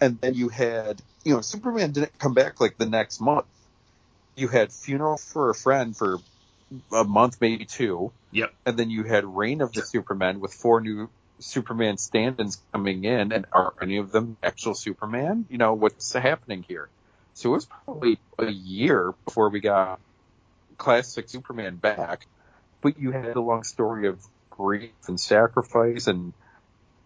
And 0.00 0.20
then 0.20 0.34
you 0.34 0.48
had, 0.48 1.02
you 1.24 1.34
know, 1.34 1.40
Superman 1.40 1.90
didn't 1.90 2.16
come 2.20 2.32
back 2.32 2.60
like 2.60 2.78
the 2.78 2.86
next 2.86 3.20
month. 3.20 3.46
You 4.36 4.46
had 4.46 4.72
Funeral 4.72 5.16
for 5.16 5.50
a 5.50 5.54
Friend 5.54 5.96
for 5.96 6.18
a 6.92 7.02
month, 7.02 7.38
maybe 7.40 7.64
two. 7.64 8.12
Yep. 8.30 8.54
And 8.66 8.76
then 8.76 8.88
you 8.88 9.02
had 9.02 9.24
Reign 9.24 9.62
of 9.62 9.72
the 9.72 9.82
Supermen 9.82 10.38
with 10.38 10.54
four 10.54 10.80
new 10.80 11.10
Superman 11.40 11.98
stand-ins 11.98 12.62
coming 12.70 13.02
in, 13.02 13.32
and 13.32 13.46
are 13.52 13.74
any 13.82 13.96
of 13.96 14.12
them 14.12 14.36
actual 14.44 14.76
Superman? 14.76 15.44
You 15.50 15.58
know, 15.58 15.74
what's 15.74 16.12
happening 16.12 16.64
here? 16.68 16.88
So 17.34 17.50
it 17.50 17.54
was 17.54 17.66
probably 17.66 18.20
a 18.38 18.48
year 18.48 19.12
before 19.24 19.48
we 19.48 19.58
got 19.58 19.98
classic 20.78 21.28
Superman 21.28 21.74
back, 21.74 22.28
but 22.80 22.96
you 22.96 23.10
had 23.10 23.34
a 23.34 23.40
long 23.40 23.64
story 23.64 24.06
of 24.06 24.24
grief 24.56 24.92
and 25.08 25.18
sacrifice 25.18 26.06
and, 26.06 26.32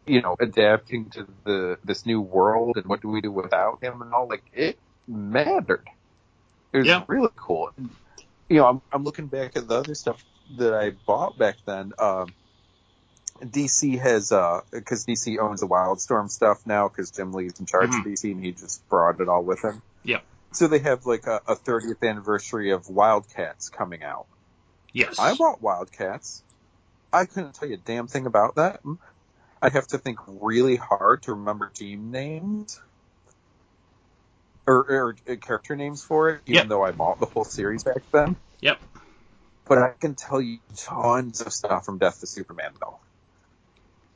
you 0.06 0.20
know, 0.22 0.36
adapting 0.38 1.10
to 1.10 1.26
the, 1.44 1.78
this 1.84 2.04
new 2.06 2.20
world 2.20 2.76
and 2.76 2.86
what 2.86 3.00
do 3.00 3.08
we 3.08 3.20
do 3.20 3.32
without 3.32 3.82
him 3.82 4.02
and 4.02 4.12
all, 4.12 4.28
like, 4.28 4.44
it 4.52 4.78
mattered. 5.06 5.86
It 6.72 6.78
was 6.78 6.86
Yeah. 6.86 7.04
really 7.08 7.30
cool. 7.36 7.70
And, 7.76 7.90
you 8.48 8.56
know, 8.58 8.66
I'm, 8.66 8.82
I'm 8.92 9.04
looking 9.04 9.26
back 9.26 9.56
at 9.56 9.68
the 9.68 9.74
other 9.76 9.94
stuff 9.94 10.22
that 10.56 10.74
I 10.74 10.90
bought 10.90 11.38
back 11.38 11.56
then. 11.66 11.92
Um, 11.98 12.32
DC 13.42 13.98
has, 13.98 14.32
uh, 14.32 14.60
cause 14.84 15.06
DC 15.06 15.38
owns 15.38 15.60
the 15.60 15.68
Wildstorm 15.68 16.28
stuff 16.30 16.66
now 16.66 16.88
cause 16.88 17.10
Jim 17.10 17.32
Lee's 17.32 17.58
in 17.60 17.66
charge 17.66 17.90
Mhm. 17.90 18.00
of 18.00 18.06
DC 18.06 18.32
and 18.32 18.44
he 18.44 18.52
just 18.52 18.86
brought 18.88 19.20
it 19.20 19.28
all 19.28 19.42
with 19.44 19.62
him. 19.62 19.80
Yeah. 20.04 20.20
So 20.52 20.66
they 20.66 20.80
have 20.80 21.06
like 21.06 21.26
a, 21.26 21.40
a 21.46 21.54
30th 21.56 22.02
anniversary 22.02 22.72
of 22.72 22.88
Wildcats 22.88 23.68
coming 23.68 24.02
out. 24.02 24.26
Yes. 24.92 25.18
I 25.18 25.34
bought 25.34 25.60
Wildcats. 25.62 26.42
I 27.12 27.24
couldn't 27.26 27.54
tell 27.54 27.68
you 27.68 27.74
a 27.74 27.78
damn 27.78 28.06
thing 28.06 28.26
about 28.26 28.56
that. 28.56 28.80
I'd 29.62 29.72
have 29.72 29.86
to 29.88 29.98
think 29.98 30.18
really 30.26 30.76
hard 30.76 31.22
to 31.24 31.32
remember 31.34 31.70
team 31.70 32.10
names 32.10 32.80
or, 34.66 34.76
or 34.90 35.16
uh, 35.28 35.36
character 35.36 35.74
names 35.74 36.04
for 36.04 36.30
it, 36.30 36.42
even 36.46 36.54
Yep. 36.56 36.68
though 36.68 36.84
I 36.84 36.92
bought 36.92 37.20
the 37.20 37.26
whole 37.26 37.44
series 37.44 37.84
back 37.84 38.02
then. 38.12 38.36
Yep. 38.60 38.78
But 39.66 39.78
I 39.78 39.92
can 39.98 40.14
tell 40.14 40.40
you 40.40 40.58
tons 40.76 41.40
of 41.40 41.52
stuff 41.52 41.84
from 41.84 41.98
Death 41.98 42.20
to 42.20 42.26
Superman, 42.26 42.72
though, 42.80 42.98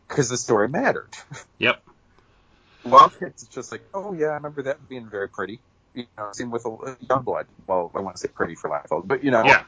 because 0.09 0.29
the 0.29 0.37
story 0.37 0.69
mattered. 0.69 1.13
Yep. 1.59 1.83
Wildcats 2.85 3.45
it's 3.45 3.55
just 3.55 3.71
like, 3.71 3.83
oh 3.95 4.13
yeah, 4.13 4.27
I 4.29 4.35
remember 4.35 4.63
that 4.65 4.89
being 4.89 5.09
very 5.09 5.29
pretty. 5.29 5.61
You 5.95 6.07
know, 6.19 6.31
same 6.33 6.51
with 6.51 6.65
a 6.65 6.69
Youngblood. 7.09 7.47
Well, 7.67 7.93
I 7.95 8.01
want 8.01 8.17
to 8.17 8.21
say 8.21 8.29
pretty 8.29 8.57
for 8.57 8.75
of, 8.75 9.07
but 9.07 9.23
you 9.23 9.31
know, 9.31 9.45
Yeah. 9.47 9.63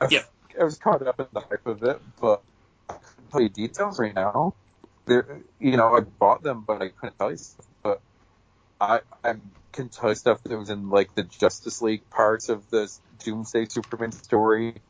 I, 0.00 0.08
Yeah. 0.10 0.22
I 0.60 0.64
was 0.64 0.78
caught 0.78 1.06
up 1.06 1.20
in 1.20 1.26
the 1.32 1.40
hype 1.40 1.66
of 1.66 1.82
it, 1.84 2.00
but 2.20 2.42
I 2.42 2.49
tell 3.30 3.40
you 3.42 3.48
details 3.48 3.98
right 3.98 4.14
now. 4.14 4.54
There, 5.06 5.42
you 5.58 5.76
know, 5.76 5.96
I 5.96 6.00
bought 6.00 6.42
them, 6.42 6.64
but 6.66 6.82
I 6.82 6.88
couldn't 6.90 7.18
tell 7.18 7.30
you 7.30 7.36
stuff. 7.36 7.66
But 7.82 8.02
I, 8.80 9.00
I 9.24 9.34
can 9.72 9.88
tell 9.90 10.10
you 10.10 10.14
stuff 10.16 10.42
that 10.44 10.58
was 10.58 10.70
in 10.70 10.90
like 10.90 11.14
the 11.14 11.24
Justice 11.24 11.82
League 11.82 12.08
parts 12.10 12.48
of 12.48 12.68
the 12.70 12.90
Doomsday 13.24 13.66
Superman 13.70 14.12
story. 14.12 14.82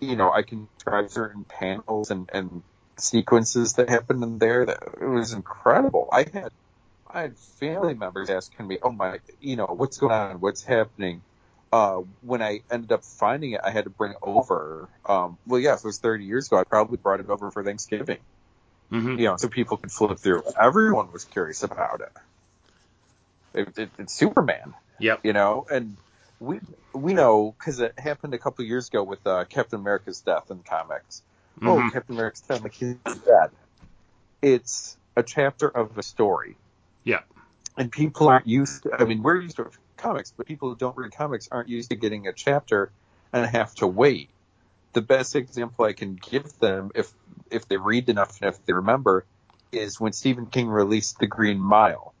You 0.00 0.16
know, 0.16 0.32
I 0.32 0.42
can 0.42 0.68
describe 0.78 1.10
certain 1.10 1.44
panels 1.44 2.10
and, 2.10 2.28
and 2.32 2.62
sequences 2.98 3.74
that 3.74 3.88
happened 3.90 4.22
in 4.24 4.38
there. 4.38 4.66
That 4.66 4.80
it 5.00 5.06
was 5.06 5.32
incredible. 5.32 6.08
I 6.12 6.26
had 6.32 6.50
I 7.08 7.22
had 7.22 7.38
family 7.38 7.94
members 7.94 8.30
asking 8.30 8.68
me, 8.68 8.78
"Oh 8.82 8.92
my, 8.92 9.20
you 9.40 9.56
know, 9.56 9.66
what's 9.66 9.98
going 9.98 10.12
on? 10.12 10.40
What's 10.40 10.64
happening?" 10.64 11.22
Uh, 11.72 12.02
when 12.20 12.42
I 12.42 12.60
ended 12.70 12.92
up 12.92 13.04
finding 13.04 13.52
it, 13.52 13.60
I 13.62 13.70
had 13.70 13.84
to 13.84 13.90
bring 13.90 14.12
it 14.12 14.18
over. 14.22 14.88
Um, 15.04 15.38
well, 15.46 15.60
yeah, 15.60 15.74
if 15.74 15.80
it 15.80 15.84
was 15.84 15.98
30 15.98 16.24
years 16.24 16.46
ago, 16.46 16.58
I 16.58 16.64
probably 16.64 16.96
brought 16.96 17.20
it 17.20 17.28
over 17.28 17.50
for 17.50 17.64
Thanksgiving. 17.64 18.18
hmm 18.90 19.18
You 19.18 19.24
know, 19.26 19.36
so 19.36 19.48
people 19.48 19.76
could 19.76 19.90
flip 19.92 20.18
through. 20.18 20.42
Everyone 20.60 21.12
was 21.12 21.24
curious 21.24 21.62
about 21.62 22.00
it. 22.00 22.12
it, 23.54 23.78
it 23.78 23.90
it's 23.98 24.14
Superman 24.14 24.74
Yep. 24.98 25.20
you 25.24 25.32
know, 25.32 25.66
and 25.70 25.96
we 26.40 26.60
we 26.94 27.14
know 27.14 27.54
because 27.58 27.80
it 27.80 27.98
happened 27.98 28.34
a 28.34 28.38
couple 28.38 28.64
years 28.64 28.88
ago 28.88 29.02
with 29.02 29.26
uh, 29.26 29.44
Captain 29.44 29.80
America's 29.80 30.20
death 30.20 30.50
in 30.50 30.62
comics. 30.62 31.22
Oh, 31.62 31.76
Mhm. 31.76 31.92
Captain 31.92 32.16
America's 32.16 32.40
death, 32.42 32.62
like 32.62 32.74
he's 32.74 32.96
dead. 33.04 33.50
It's 34.42 34.96
a 35.16 35.22
chapter 35.22 35.68
of 35.68 35.96
a 35.98 36.02
story. 36.02 36.56
Yeah. 37.04 37.20
And 37.76 37.90
people 37.90 38.28
aren't 38.28 38.46
used. 38.46 38.84
To, 38.84 38.94
I 38.98 39.04
mean, 39.04 39.22
we're 39.22 39.40
used 39.40 39.56
to 39.56 39.70
comics, 39.96 40.32
but 40.36 40.46
people 40.46 40.70
who 40.70 40.76
don't 40.76 40.96
read 40.96 41.12
comics 41.12 41.48
aren't 41.50 41.68
used 41.68 41.90
to 41.90 41.96
getting 41.96 42.26
a 42.26 42.32
chapter 42.32 42.92
and 43.32 43.46
have 43.46 43.74
to 43.76 43.86
wait. 43.86 44.30
The 44.94 45.02
best 45.02 45.36
example 45.36 45.84
I 45.84 45.92
can 45.92 46.16
give 46.16 46.58
them, 46.58 46.90
if 46.94 47.12
if 47.50 47.68
they 47.68 47.76
read 47.76 48.08
enough 48.08 48.40
and 48.40 48.50
if 48.54 48.64
they 48.64 48.72
remember, 48.72 49.26
is 49.72 50.00
when 50.00 50.12
Stephen 50.12 50.46
King 50.46 50.68
released 50.68 51.18
The 51.18 51.26
Green 51.26 51.58
Mile 51.60 52.14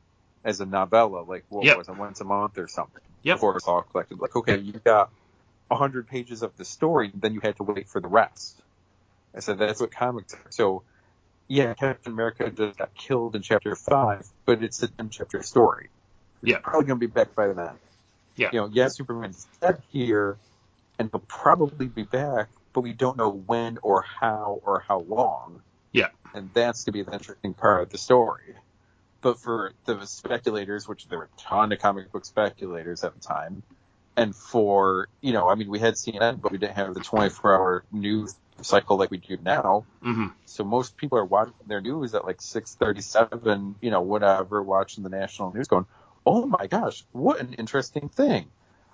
as 0.44 0.60
a 0.60 0.66
novella, 0.66 1.22
like 1.22 1.44
what 1.48 1.64
Yep. 1.64 1.76
was 1.76 1.88
it, 1.88 1.96
once 1.96 2.20
a 2.20 2.24
month 2.24 2.58
or 2.58 2.68
something 2.68 3.02
Yep. 3.22 3.36
before 3.36 3.56
it's 3.56 3.66
all 3.66 3.82
collected. 3.82 4.18
Like, 4.20 4.36
okay, 4.36 4.58
you 4.58 4.72
got 4.74 5.10
a 5.70 5.76
hundred 5.76 6.08
pages 6.08 6.42
of 6.42 6.56
the 6.56 6.64
story, 6.64 7.10
then 7.14 7.34
you 7.34 7.40
had 7.40 7.56
to 7.56 7.62
wait 7.64 7.88
for 7.88 8.00
the 8.00 8.08
rest. 8.08 8.62
I 9.34 9.40
said 9.40 9.58
that's 9.58 9.80
what 9.80 9.90
comics 9.92 10.34
are. 10.34 10.50
So, 10.50 10.84
yeah, 11.48 11.74
Captain 11.74 12.12
America 12.12 12.50
just 12.50 12.78
got 12.78 12.94
killed 12.94 13.36
in 13.36 13.42
chapter 13.42 13.74
five, 13.74 14.26
but 14.46 14.62
it's 14.62 14.82
a 14.82 14.88
ten 14.88 15.10
chapter 15.10 15.42
story. 15.42 15.90
It's 16.42 16.52
Yeah. 16.52 16.58
probably 16.58 16.86
gonna 16.86 16.98
be 16.98 17.06
back 17.06 17.34
by 17.34 17.48
then. 17.48 17.78
Yeah. 18.36 18.50
You 18.52 18.60
know, 18.60 18.68
yeah, 18.72 18.88
Superman's 18.88 19.46
dead 19.60 19.82
here, 19.90 20.38
and 20.98 21.10
he'll 21.10 21.20
probably 21.20 21.88
be 21.88 22.02
back, 22.02 22.48
but 22.72 22.82
we 22.82 22.92
don't 22.92 23.16
know 23.16 23.30
when 23.30 23.78
or 23.82 24.02
how 24.02 24.60
or 24.64 24.80
how 24.80 25.00
long. 25.00 25.62
Yeah. 25.92 26.08
And 26.34 26.50
that's 26.52 26.84
to 26.84 26.92
be 26.92 27.02
the 27.02 27.12
interesting 27.12 27.54
part 27.54 27.82
of 27.82 27.90
the 27.90 27.98
story. 27.98 28.54
But 29.22 29.40
for 29.40 29.72
the 29.86 30.06
speculators, 30.06 30.86
which 30.86 31.08
there 31.08 31.18
were 31.18 31.24
a 31.24 31.40
ton 31.40 31.72
of 31.72 31.78
comic 31.78 32.12
book 32.12 32.26
speculators 32.26 33.02
at 33.02 33.14
the 33.14 33.20
time, 33.20 33.62
and 34.16 34.34
for, 34.34 35.08
you 35.20 35.32
know, 35.32 35.48
I 35.48 35.54
mean, 35.54 35.68
we 35.68 35.78
had 35.78 35.94
CNN, 35.94 36.40
but 36.40 36.52
we 36.52 36.58
didn't 36.58 36.76
have 36.76 36.94
the 36.94 37.00
24 37.00 37.54
hour 37.54 37.84
news 37.90 38.34
cycle 38.62 38.96
like 38.96 39.10
we 39.10 39.18
do 39.18 39.36
now. 39.42 39.84
hmm 40.02 40.28
So 40.44 40.64
most 40.64 40.96
people 40.96 41.18
are 41.18 41.24
watching 41.24 41.54
their 41.66 41.80
news 41.80 42.14
at 42.14 42.24
like 42.24 42.40
637, 42.40 43.76
you 43.80 43.90
know, 43.90 44.02
whatever, 44.02 44.62
watching 44.62 45.02
the 45.02 45.10
national 45.10 45.52
news 45.52 45.68
going, 45.68 45.86
oh 46.26 46.44
my 46.44 46.66
gosh, 46.66 47.04
what 47.12 47.40
an 47.40 47.54
interesting 47.54 48.08
thing. 48.08 48.46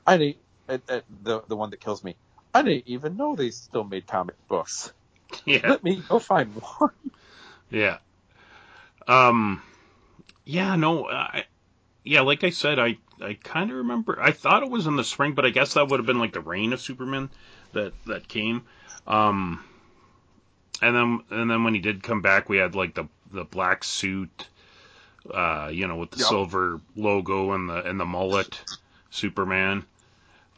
I, 0.06 0.36
I 0.68 0.78
the, 1.22 1.42
the 1.48 1.56
one 1.56 1.70
that 1.70 1.80
kills 1.80 2.04
me. 2.04 2.14
I 2.54 2.62
didn't 2.62 2.84
even 2.86 3.16
know 3.16 3.34
they 3.34 3.50
still 3.50 3.84
made 3.84 4.06
comic 4.06 4.36
books. 4.48 4.92
Yeah. 5.46 5.66
Let 5.66 5.82
me 5.82 6.02
go 6.06 6.18
find 6.18 6.54
one. 6.56 6.90
Yeah. 7.70 7.96
Um. 9.08 9.62
Yeah. 10.44 10.76
No. 10.76 11.08
I. 11.08 11.46
Yeah. 12.04 12.20
Like 12.20 12.44
I 12.44 12.50
said, 12.50 12.78
I. 12.78 12.98
I 13.18 13.38
kind 13.42 13.70
of 13.70 13.78
remember. 13.78 14.20
I 14.20 14.32
thought 14.32 14.62
it 14.62 14.68
was 14.68 14.86
in 14.86 14.96
the 14.96 15.04
spring, 15.04 15.32
but 15.32 15.46
I 15.46 15.50
guess 15.50 15.72
that 15.72 15.88
would 15.88 16.00
have 16.00 16.06
been 16.06 16.18
like 16.18 16.34
the 16.34 16.42
reign 16.42 16.74
of 16.74 16.82
Superman 16.82 17.30
that 17.72 17.94
that 18.04 18.28
came. 18.28 18.64
Um. 19.06 19.64
And 20.82 20.94
then 20.94 21.20
and 21.30 21.50
then 21.50 21.64
when 21.64 21.72
he 21.72 21.80
did 21.80 22.02
come 22.02 22.20
back, 22.20 22.50
we 22.50 22.58
had 22.58 22.74
like 22.74 22.92
the 22.92 23.08
the 23.32 23.44
black 23.44 23.84
suit. 23.84 24.48
Uh, 25.30 25.70
you 25.72 25.86
know, 25.86 25.96
with 25.96 26.10
the 26.10 26.18
Yep. 26.18 26.28
silver 26.28 26.80
logo 26.96 27.52
and 27.52 27.68
the 27.68 27.84
and 27.84 28.00
the 28.00 28.04
mullet, 28.04 28.64
Superman. 29.10 29.84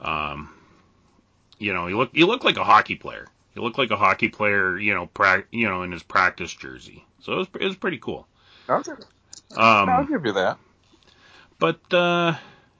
Um, 0.01 0.51
you 1.59 1.73
know, 1.73 1.87
he 1.87 1.95
looked 1.95 2.17
he 2.17 2.25
looked 2.25 2.45
like 2.45 2.57
a 2.57 2.65
hockey 2.65 2.97
player. 2.97 3.27
He 3.55 3.61
looked 3.61 3.79
like 3.79 3.91
a 3.91 3.97
hockey 3.97 4.29
player, 4.29 4.79
you 4.79 4.95
know, 4.95 5.07
pra- 5.07 5.45
you 5.53 5.69
know, 5.69 5.83
in 5.83 5.93
his 5.93 6.03
practice 6.03 6.53
jersey. 6.53 7.05
So 7.21 7.33
it 7.33 7.37
was 7.37 7.49
it 7.61 7.65
was 7.67 7.77
pretty 7.77 7.99
cool. 7.99 8.27
Okay. 8.69 8.93
I'll 9.57 10.03
Um, 10.03 10.09
give 10.09 10.25
you 10.25 10.33
that. 10.33 10.59
but 11.59 11.93
uh, 11.93 12.37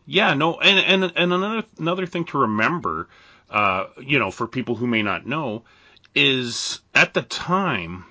yeah, 0.07 0.35
no, 0.35 0.59
and 0.61 1.05
and 1.05 1.13
and 1.17 1.33
another 1.33 1.65
another 1.79 2.07
thing 2.07 2.25
to 2.27 2.39
remember, 2.39 3.09
uh, 3.51 3.87
you 4.01 4.19
know, 4.19 4.31
for 4.31 4.47
people 4.47 4.75
who 4.75 4.87
may 4.87 5.03
not 5.03 5.27
know, 5.27 5.63
is 6.15 6.81
at 6.95 7.15
the 7.15 7.23
time. 7.23 8.05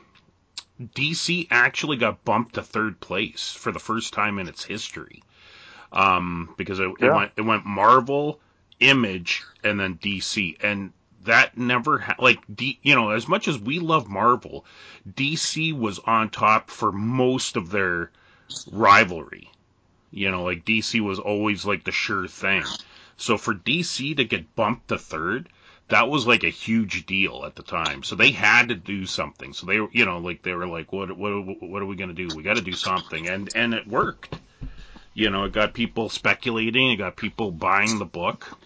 DC 0.82 1.48
actually 1.52 1.98
got 1.98 2.26
bumped 2.26 2.56
to 2.56 2.64
third 2.64 3.00
place 3.00 3.52
for 3.52 3.72
the 3.72 3.80
first 3.80 4.12
time 4.14 4.40
in 4.40 4.48
its 4.48 4.64
history, 4.64 5.22
um, 5.92 6.54
because 6.58 6.80
it, 6.80 6.90
it 7.00 7.12
went 7.12 7.32
it 7.38 7.42
went 7.42 7.66
Marvel, 7.66 8.40
Image, 8.80 9.44
and 9.64 9.80
then 9.80 9.98
DC, 10.00 10.58
and 10.64 10.92
that 11.26 11.58
never 11.58 12.00
ha- 12.00 12.16
like 12.18 12.40
D, 12.54 12.80
you 12.82 12.96
know 12.96 13.12
as 13.12 13.28
much 13.28 13.48
as 13.48 13.60
we 13.60 13.80
love 13.80 14.10
Marvel, 14.10 14.66
DC 15.08 15.78
was 15.78 16.00
on 16.00 16.30
top 16.30 16.70
for 16.70 16.92
most 16.92 17.56
of 17.56 17.70
their 17.70 18.12
rivalry. 18.72 19.52
You 20.12 20.32
know, 20.32 20.44
like 20.44 20.66
DC 20.66 21.00
was 21.02 21.20
always 21.20 21.66
like 21.66 21.84
the 21.84 21.92
sure 21.92 22.28
thing. 22.28 22.64
So 23.18 23.38
for 23.38 23.54
DC 23.54 24.18
to 24.18 24.24
get 24.24 24.56
bumped 24.56 24.88
to 24.88 24.98
third, 24.98 25.50
that 25.90 26.10
was 26.10 26.26
like 26.26 26.44
a 26.44 26.50
huge 26.50 27.06
deal 27.06 27.44
at 27.46 27.56
the 27.56 27.64
time. 27.64 28.04
So 28.04 28.16
they 28.16 28.32
had 28.32 28.70
to 28.70 28.76
do 28.76 29.06
something. 29.06 29.54
So 29.54 29.66
they, 29.66 29.80
were, 29.80 29.90
you 29.92 30.06
know, 30.06 30.18
like 30.20 30.42
they 30.42 30.54
were 30.54 30.68
like, 30.68 30.92
what, 30.92 31.16
what, 31.18 31.62
what 31.62 31.82
are 31.82 31.86
we 31.86 31.96
gonna 31.96 32.14
do? 32.14 32.30
We 32.36 32.44
got 32.44 32.56
to 32.56 32.62
do 32.62 32.74
something, 32.74 33.28
and 33.28 33.50
and 33.56 33.74
it 33.74 33.88
worked. 33.88 34.36
You 35.14 35.30
know, 35.30 35.44
it 35.44 35.52
got 35.52 35.74
people 35.74 36.10
speculating. 36.10 36.92
It 36.92 36.96
got 36.96 37.16
people 37.16 37.52
buying 37.52 38.00
the 38.00 38.06
book. 38.06 38.58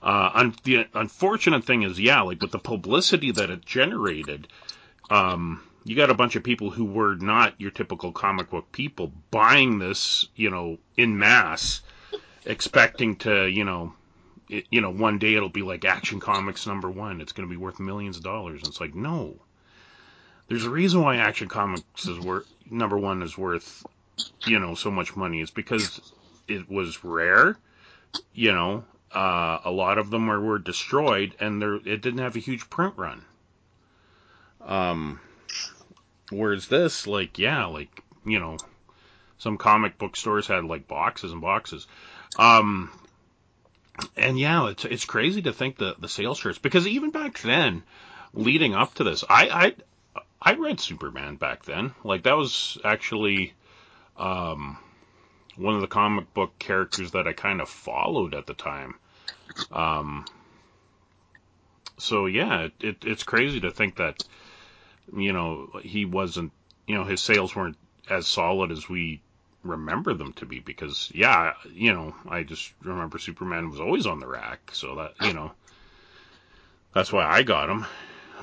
Uh, 0.00 0.30
un- 0.34 0.54
the 0.62 0.86
unfortunate 0.94 1.64
thing 1.64 1.82
is, 1.82 1.98
yeah, 1.98 2.20
like 2.20 2.40
with 2.40 2.52
the 2.52 2.58
publicity 2.58 3.32
that 3.32 3.50
it 3.50 3.66
generated, 3.66 4.46
um, 5.10 5.60
you 5.84 5.96
got 5.96 6.10
a 6.10 6.14
bunch 6.14 6.36
of 6.36 6.44
people 6.44 6.70
who 6.70 6.84
were 6.84 7.16
not 7.16 7.60
your 7.60 7.72
typical 7.72 8.12
comic 8.12 8.50
book 8.50 8.70
people 8.70 9.12
buying 9.30 9.78
this, 9.78 10.28
you 10.36 10.50
know, 10.50 10.78
in 10.96 11.18
mass, 11.18 11.80
expecting 12.44 13.16
to, 13.16 13.46
you 13.46 13.64
know, 13.64 13.92
it, 14.48 14.66
you 14.70 14.80
know, 14.80 14.90
one 14.90 15.18
day 15.18 15.34
it'll 15.34 15.48
be 15.48 15.62
like 15.62 15.84
Action 15.84 16.20
Comics 16.20 16.66
number 16.66 16.90
one. 16.90 17.20
It's 17.20 17.32
going 17.32 17.48
to 17.48 17.52
be 17.52 17.56
worth 17.58 17.80
millions 17.80 18.16
of 18.16 18.22
dollars. 18.22 18.60
And 18.60 18.68
it's 18.68 18.80
like, 18.80 18.94
no. 18.94 19.36
There's 20.48 20.64
a 20.64 20.70
reason 20.70 21.02
why 21.02 21.16
Action 21.16 21.48
Comics 21.48 22.06
is 22.06 22.18
worth 22.18 22.46
number 22.70 22.96
one 22.96 23.22
is 23.22 23.36
worth, 23.36 23.84
you 24.46 24.58
know, 24.58 24.74
so 24.74 24.90
much 24.90 25.14
money. 25.16 25.40
It's 25.42 25.50
because 25.50 26.00
it 26.46 26.70
was 26.70 27.04
rare. 27.04 27.58
You 28.32 28.52
know, 28.52 28.84
uh, 29.12 29.58
a 29.64 29.70
lot 29.70 29.98
of 29.98 30.10
them 30.10 30.26
were, 30.26 30.40
were 30.40 30.58
destroyed, 30.58 31.34
and 31.40 31.60
there 31.60 31.74
it 31.74 32.00
didn't 32.00 32.18
have 32.18 32.36
a 32.36 32.40
huge 32.40 32.70
print 32.70 32.94
run. 32.96 33.22
Um, 34.64 35.20
whereas 36.30 36.68
this, 36.68 37.06
like, 37.06 37.38
yeah, 37.38 37.66
like 37.66 38.02
you 38.24 38.38
know, 38.38 38.56
some 39.36 39.58
comic 39.58 39.98
book 39.98 40.16
stores 40.16 40.46
had 40.46 40.64
like 40.64 40.88
boxes 40.88 41.32
and 41.32 41.42
boxes. 41.42 41.86
Um, 42.38 42.90
and 44.16 44.38
yeah, 44.38 44.68
it's 44.68 44.84
it's 44.84 45.04
crazy 45.04 45.42
to 45.42 45.52
think 45.52 45.76
the 45.76 45.96
the 45.98 46.08
sales 46.08 46.38
charts 46.40 46.58
because 46.58 46.86
even 46.86 47.10
back 47.10 47.38
then, 47.40 47.82
leading 48.32 48.74
up 48.74 48.94
to 48.94 49.04
this, 49.04 49.24
I 49.28 49.74
I 50.14 50.22
I 50.40 50.54
read 50.54 50.80
Superman 50.80 51.36
back 51.36 51.64
then. 51.64 51.94
Like 52.04 52.24
that 52.24 52.36
was 52.36 52.78
actually 52.84 53.54
um 54.16 54.78
one 55.56 55.74
of 55.74 55.80
the 55.80 55.86
comic 55.86 56.32
book 56.34 56.58
characters 56.58 57.12
that 57.12 57.26
I 57.26 57.32
kind 57.32 57.60
of 57.60 57.68
followed 57.68 58.34
at 58.34 58.46
the 58.46 58.54
time. 58.54 58.94
Um 59.72 60.24
so 61.98 62.26
yeah, 62.26 62.62
it, 62.62 62.72
it 62.80 62.96
it's 63.04 63.22
crazy 63.24 63.60
to 63.60 63.70
think 63.70 63.96
that 63.96 64.22
you 65.16 65.32
know, 65.32 65.70
he 65.82 66.04
wasn't, 66.04 66.52
you 66.86 66.94
know, 66.94 67.04
his 67.04 67.22
sales 67.22 67.54
weren't 67.54 67.76
as 68.08 68.26
solid 68.26 68.70
as 68.70 68.88
we 68.88 69.20
remember 69.68 70.14
them 70.14 70.32
to 70.34 70.46
be 70.46 70.60
because 70.60 71.10
yeah, 71.14 71.54
you 71.72 71.92
know, 71.92 72.14
I 72.28 72.42
just 72.42 72.72
remember 72.82 73.18
Superman 73.18 73.70
was 73.70 73.80
always 73.80 74.06
on 74.06 74.20
the 74.20 74.26
rack, 74.26 74.70
so 74.72 74.96
that, 74.96 75.14
you 75.20 75.32
know, 75.32 75.52
that's 76.94 77.12
why 77.12 77.24
I 77.24 77.42
got 77.42 77.70
him. 77.70 77.86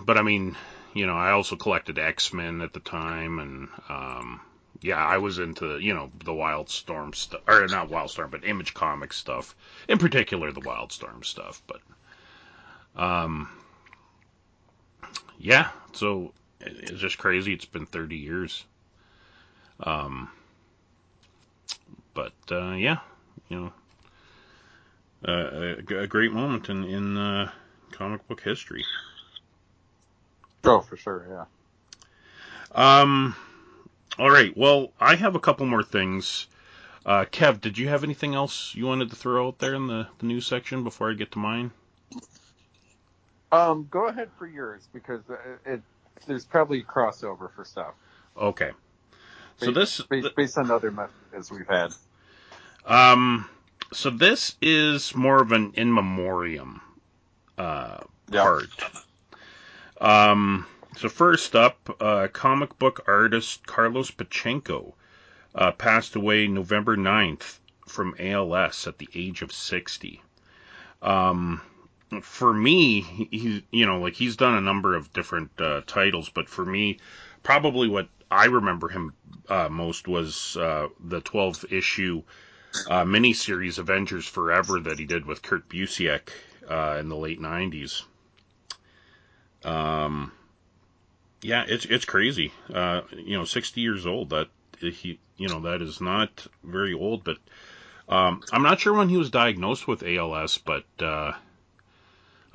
But 0.02 0.18
I 0.18 0.22
mean, 0.22 0.56
you 0.94 1.06
know, 1.08 1.16
I 1.16 1.32
also 1.32 1.56
collected 1.56 2.00
X-Men 2.00 2.62
at 2.62 2.74
the 2.74 2.80
time 2.80 3.40
and 3.40 3.70
um 3.90 4.42
yeah, 4.82 5.04
I 5.04 5.18
was 5.18 5.40
into, 5.40 5.80
you 5.80 5.94
know, 5.94 6.12
the 6.24 6.32
Wildstorm 6.32 7.16
stuff, 7.16 7.42
or 7.48 7.66
not 7.68 7.90
Wildstorm, 7.90 8.30
but 8.30 8.46
Image 8.46 8.74
Comics 8.74 9.18
stuff. 9.18 9.56
In 9.88 9.98
particular, 9.98 10.52
the 10.52 10.62
Wildstorm 10.62 11.26
stuff. 11.26 11.62
But, 11.66 11.82
um, 12.96 13.50
yeah, 15.40 15.70
so 15.94 16.34
it's 16.60 17.00
just 17.00 17.18
crazy. 17.18 17.54
It's 17.54 17.66
been 17.66 17.86
30 17.86 18.18
years. 18.18 18.64
Um, 19.80 20.30
but 22.14 22.34
uh, 22.52 22.72
yeah, 22.72 23.00
you 23.50 23.58
know, 23.58 23.74
uh, 25.28 25.76
a, 25.90 25.98
a 26.00 26.08
great 26.08 26.32
moment 26.32 26.70
in 26.70 26.84
in 26.84 27.18
uh, 27.18 27.52
comic 27.92 28.28
book 28.28 28.42
history. 28.42 28.84
Oh, 30.64 30.82
for 30.82 30.98
sure, 30.98 31.28
yeah. 31.30 31.46
Um, 33.02 33.36
all 34.18 34.30
right. 34.32 34.56
Well, 34.58 34.92
I 35.00 35.16
have 35.16 35.36
a 35.36 35.40
couple 35.40 35.66
more 35.66 35.84
things. 35.84 36.48
Uh, 37.06 37.26
Kev, 37.26 37.62
did 37.62 37.78
you 37.78 37.88
have 37.88 38.04
anything 38.04 38.34
else 38.34 38.74
you 38.74 38.86
wanted 38.88 39.10
to 39.12 39.16
throw 39.16 39.48
out 39.48 39.60
there 39.60 39.76
in 39.76 39.88
the, 39.88 40.08
the 40.18 40.26
news 40.26 40.48
section 40.48 40.84
before 40.84 41.12
I 41.12 41.14
get 41.14 41.32
to 41.34 41.40
mine? 41.40 41.72
Um, 43.52 43.88
go 43.92 44.08
ahead 44.08 44.30
for 44.38 44.48
yours 44.48 44.90
because 44.94 45.22
it, 45.30 45.72
it 45.74 45.82
there's 46.28 46.46
probably 46.46 46.82
crossover 46.84 47.52
for 47.56 47.64
stuff. 47.64 47.94
Okay. 48.36 48.72
So 49.58 49.68
Based- 49.72 49.76
this, 49.76 50.02
based, 50.08 50.36
based 50.36 50.58
on 50.58 50.70
other 50.72 50.92
messages 50.92 51.50
we've 51.52 51.68
had. 51.68 51.94
um, 52.86 53.48
so 53.94 54.10
this 54.10 54.56
is 54.62 55.16
more 55.16 55.42
of 55.42 55.52
an 55.52 55.72
in 55.76 55.94
memoriam 55.94 56.82
uh, 57.58 58.00
Yeah. 58.30 58.42
part. 58.44 58.70
Um, 60.02 60.66
so 60.98 61.08
first 61.10 61.56
up, 61.56 61.96
uh, 62.02 62.28
comic 62.34 62.78
book 62.80 63.04
artist 63.08 63.66
Carlos 63.66 64.12
Pachenko 64.12 64.94
uh, 65.54 65.72
passed 65.72 66.16
away 66.16 66.48
November 66.48 66.98
9th 66.98 67.60
from 67.88 68.16
ALS 68.20 68.88
at 68.88 68.98
the 68.98 69.08
age 69.16 69.42
of 69.42 69.54
60. 69.54 70.22
Um, 71.02 71.62
for 72.22 72.54
me, 72.54 73.02
he, 73.02 73.28
he- 73.32 73.66
you 73.72 73.86
know, 73.86 74.00
like 74.00 74.14
he's 74.16 74.36
done 74.36 74.56
a 74.56 74.62
number 74.62 74.96
of 74.96 75.14
different 75.14 75.52
uh, 75.62 75.82
titles, 75.88 76.30
but 76.30 76.50
for 76.50 76.66
me, 76.66 76.98
probably 77.46 77.88
what 77.88 78.10
I 78.30 78.46
remember 78.46 78.90
him 78.90 79.14
uh, 79.48 79.70
most 79.70 80.08
was 80.08 80.58
uh, 80.58 80.88
the 81.00 81.22
12 81.22 81.66
issue 81.72 82.24
uh, 82.90 83.04
miniseries 83.06 83.78
Avengers 83.78 84.28
Forever 84.28 84.82
that 84.82 85.00
he 85.00 85.06
did 85.06 85.26
with 85.26 85.44
Kurt 85.44 85.70
Busiek 85.70 86.30
uh, 86.70 86.98
in 87.00 87.08
the 87.08 87.16
late 87.16 87.40
90s. 87.40 88.02
Um, 89.64 90.32
yeah, 91.42 91.64
it's 91.68 91.86
it's 91.86 92.06
crazy. 92.06 92.52
Uh, 92.74 93.02
you 93.12 93.38
know, 93.38 93.46
60 93.46 93.80
years 93.80 94.06
old. 94.06 94.32
That 94.32 94.48
he, 94.80 95.20
you 95.38 95.48
know, 95.48 95.62
that 95.62 95.82
is 95.82 96.02
not 96.02 96.48
very 96.64 96.94
old. 96.94 97.24
But 97.24 97.38
um, 98.10 98.42
I'm 98.52 98.64
not 98.64 98.80
sure 98.80 98.94
when 98.94 99.10
he 99.10 99.18
was 99.18 99.30
diagnosed 99.30 99.88
with 99.88 100.04
ALS, 100.04 100.58
but 100.58 100.86
uh, 101.00 101.34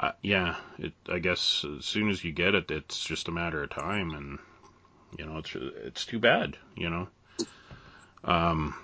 uh, 0.01 0.13
yeah, 0.23 0.57
it, 0.79 0.93
I 1.09 1.21
guess 1.21 1.65
as 1.79 1.85
soon 1.85 2.11
as 2.11 2.25
you 2.25 2.33
get 2.33 2.55
it, 2.57 2.71
it's 2.71 3.05
just 3.05 3.29
a 3.29 3.33
matter 3.33 3.63
of 3.63 3.71
time, 3.71 4.11
and 4.11 4.39
you 5.19 5.27
know, 5.27 5.39
it's 5.39 5.55
it's 5.57 6.07
too 6.07 6.19
bad. 6.21 6.57
You 6.77 6.91
know. 6.91 7.09
Um, 8.25 8.75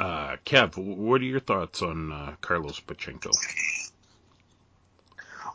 uh, 0.00 0.36
Kev, 0.46 0.76
what 0.78 1.20
are 1.22 1.24
your 1.24 1.40
thoughts 1.40 1.82
on 1.82 2.12
uh, 2.12 2.36
Carlos 2.40 2.80
Pachenko? 2.80 3.38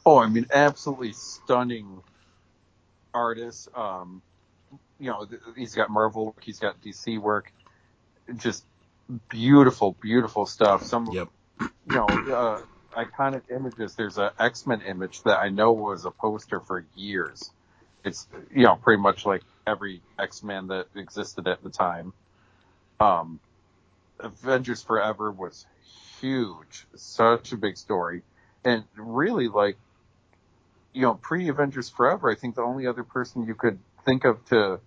Oh, 0.06 0.20
I 0.20 0.30
mean, 0.30 0.48
absolutely 0.54 1.14
stunning 1.14 2.04
artist. 3.14 3.70
Um, 3.76 4.24
you 5.00 5.12
know, 5.12 5.26
th- 5.26 5.42
he's 5.58 5.76
got 5.76 5.90
Marvel 5.92 6.28
work, 6.28 6.44
he's 6.44 6.60
got 6.60 6.82
DC 6.82 7.20
work, 7.20 7.54
just 8.38 8.66
beautiful, 9.30 9.98
beautiful 10.02 10.46
stuff. 10.46 10.84
Some, 10.86 11.08
Yep. 11.08 11.30
you 11.88 11.96
know, 11.96 12.08
uh, 12.08 12.62
iconic 12.98 13.44
images, 13.56 13.96
there's 13.96 14.18
a 14.20 14.34
X 14.40 14.68
Men 14.68 14.82
image 14.82 15.24
that 15.24 15.40
I 15.40 15.50
know 15.50 15.74
was 15.74 16.06
a 16.06 16.12
poster 16.12 16.62
for 16.62 16.86
years. 16.96 17.52
It's 18.08 18.28
you 18.54 18.64
know 18.64 18.76
pretty 18.76 19.02
much 19.02 19.26
like 19.26 19.44
every 19.66 20.02
X 20.18 20.44
Men 20.44 20.68
that 20.68 20.88
existed 20.96 21.48
at 21.48 21.64
the 21.64 21.70
time. 21.70 22.14
Um, 23.00 23.40
Avengers 24.20 24.82
Forever 24.82 25.32
was 25.32 25.66
huge, 26.20 26.88
such 26.96 27.52
a 27.52 27.58
big 27.58 27.78
story, 27.78 28.24
and 28.64 28.84
really 28.96 29.48
like 29.48 29.78
you 30.94 31.02
know 31.02 31.14
pre 31.16 31.50
Avengers 31.50 31.90
Forever, 31.90 32.32
I 32.32 32.36
think 32.36 32.56
the 32.56 32.64
only 32.64 32.88
other 32.88 33.04
person 33.04 33.46
you 33.46 33.56
could 33.56 33.78
think 34.06 34.26
of 34.26 34.44
to 34.50 34.80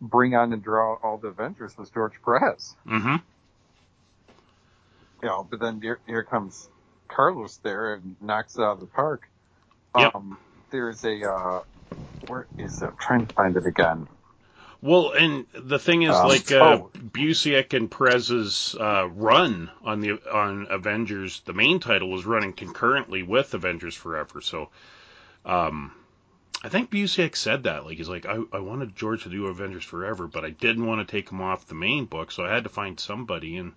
bring 0.00 0.34
on 0.34 0.52
and 0.52 0.62
draw 0.62 0.94
all 1.02 1.18
the 1.18 1.28
Avengers 1.28 1.76
was 1.76 1.90
George 1.90 2.14
Perez. 2.24 2.76
Mm-hmm. 2.86 3.16
You 5.22 5.28
know, 5.28 5.46
but 5.48 5.60
then 5.60 5.80
here, 5.80 5.98
here 6.06 6.22
comes 6.22 6.68
Carlos 7.08 7.56
there 7.58 7.94
and 7.94 8.16
knocks 8.20 8.56
it 8.56 8.60
out 8.60 8.72
of 8.72 8.80
the 8.80 8.86
park. 8.86 9.28
Yep. 9.98 10.14
Um, 10.14 10.38
there's 10.70 11.02
a 11.04 11.30
uh, 11.30 11.60
where 12.26 12.46
is 12.58 12.82
it? 12.82 12.86
I'm 12.86 12.96
trying 12.96 13.26
to 13.26 13.34
find 13.34 13.56
it 13.56 13.66
again. 13.66 14.08
Well, 14.82 15.12
and 15.12 15.46
the 15.54 15.78
thing 15.78 16.02
is, 16.02 16.14
Um, 16.14 16.28
like 16.28 16.52
uh, 16.52 16.80
oh. 16.82 16.90
Busiek 16.96 17.72
and 17.72 17.90
Perez's 17.90 18.76
uh, 18.78 19.08
run 19.08 19.70
on 19.82 20.00
the 20.00 20.12
on 20.30 20.66
Avengers, 20.70 21.40
the 21.40 21.54
main 21.54 21.80
title 21.80 22.10
was 22.10 22.26
running 22.26 22.52
concurrently 22.52 23.22
with 23.22 23.54
Avengers 23.54 23.94
Forever. 23.94 24.40
So, 24.42 24.68
um, 25.44 25.92
I 26.62 26.68
think 26.68 26.90
Busiek 26.90 27.36
said 27.36 27.64
that. 27.64 27.84
Like 27.84 27.96
he's 27.96 28.08
like, 28.08 28.26
I, 28.26 28.38
I 28.52 28.58
wanted 28.60 28.94
George 28.94 29.22
to 29.24 29.30
do 29.30 29.46
Avengers 29.46 29.84
Forever, 29.84 30.26
but 30.26 30.44
I 30.44 30.50
didn't 30.50 30.86
want 30.86 31.06
to 31.06 31.10
take 31.10 31.30
him 31.30 31.40
off 31.40 31.66
the 31.66 31.74
main 31.74 32.04
book, 32.04 32.30
so 32.30 32.44
I 32.44 32.52
had 32.52 32.64
to 32.64 32.70
find 32.70 33.00
somebody. 33.00 33.56
And 33.56 33.72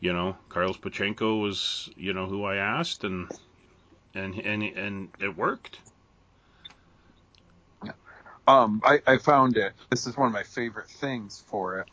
you 0.00 0.12
know, 0.12 0.36
Carlos 0.48 0.78
Pachenko 0.78 1.40
was 1.40 1.90
you 1.96 2.14
know 2.14 2.26
who 2.26 2.44
I 2.44 2.56
asked, 2.56 3.04
and 3.04 3.28
and 4.14 4.34
and 4.34 4.62
and 4.62 5.08
it 5.20 5.36
worked. 5.36 5.78
Um, 8.46 8.80
I, 8.84 9.00
I 9.06 9.18
found 9.18 9.56
it. 9.56 9.72
This 9.90 10.06
is 10.06 10.16
one 10.16 10.28
of 10.28 10.32
my 10.32 10.44
favorite 10.44 10.88
things 10.88 11.42
for 11.48 11.80
it. 11.80 11.88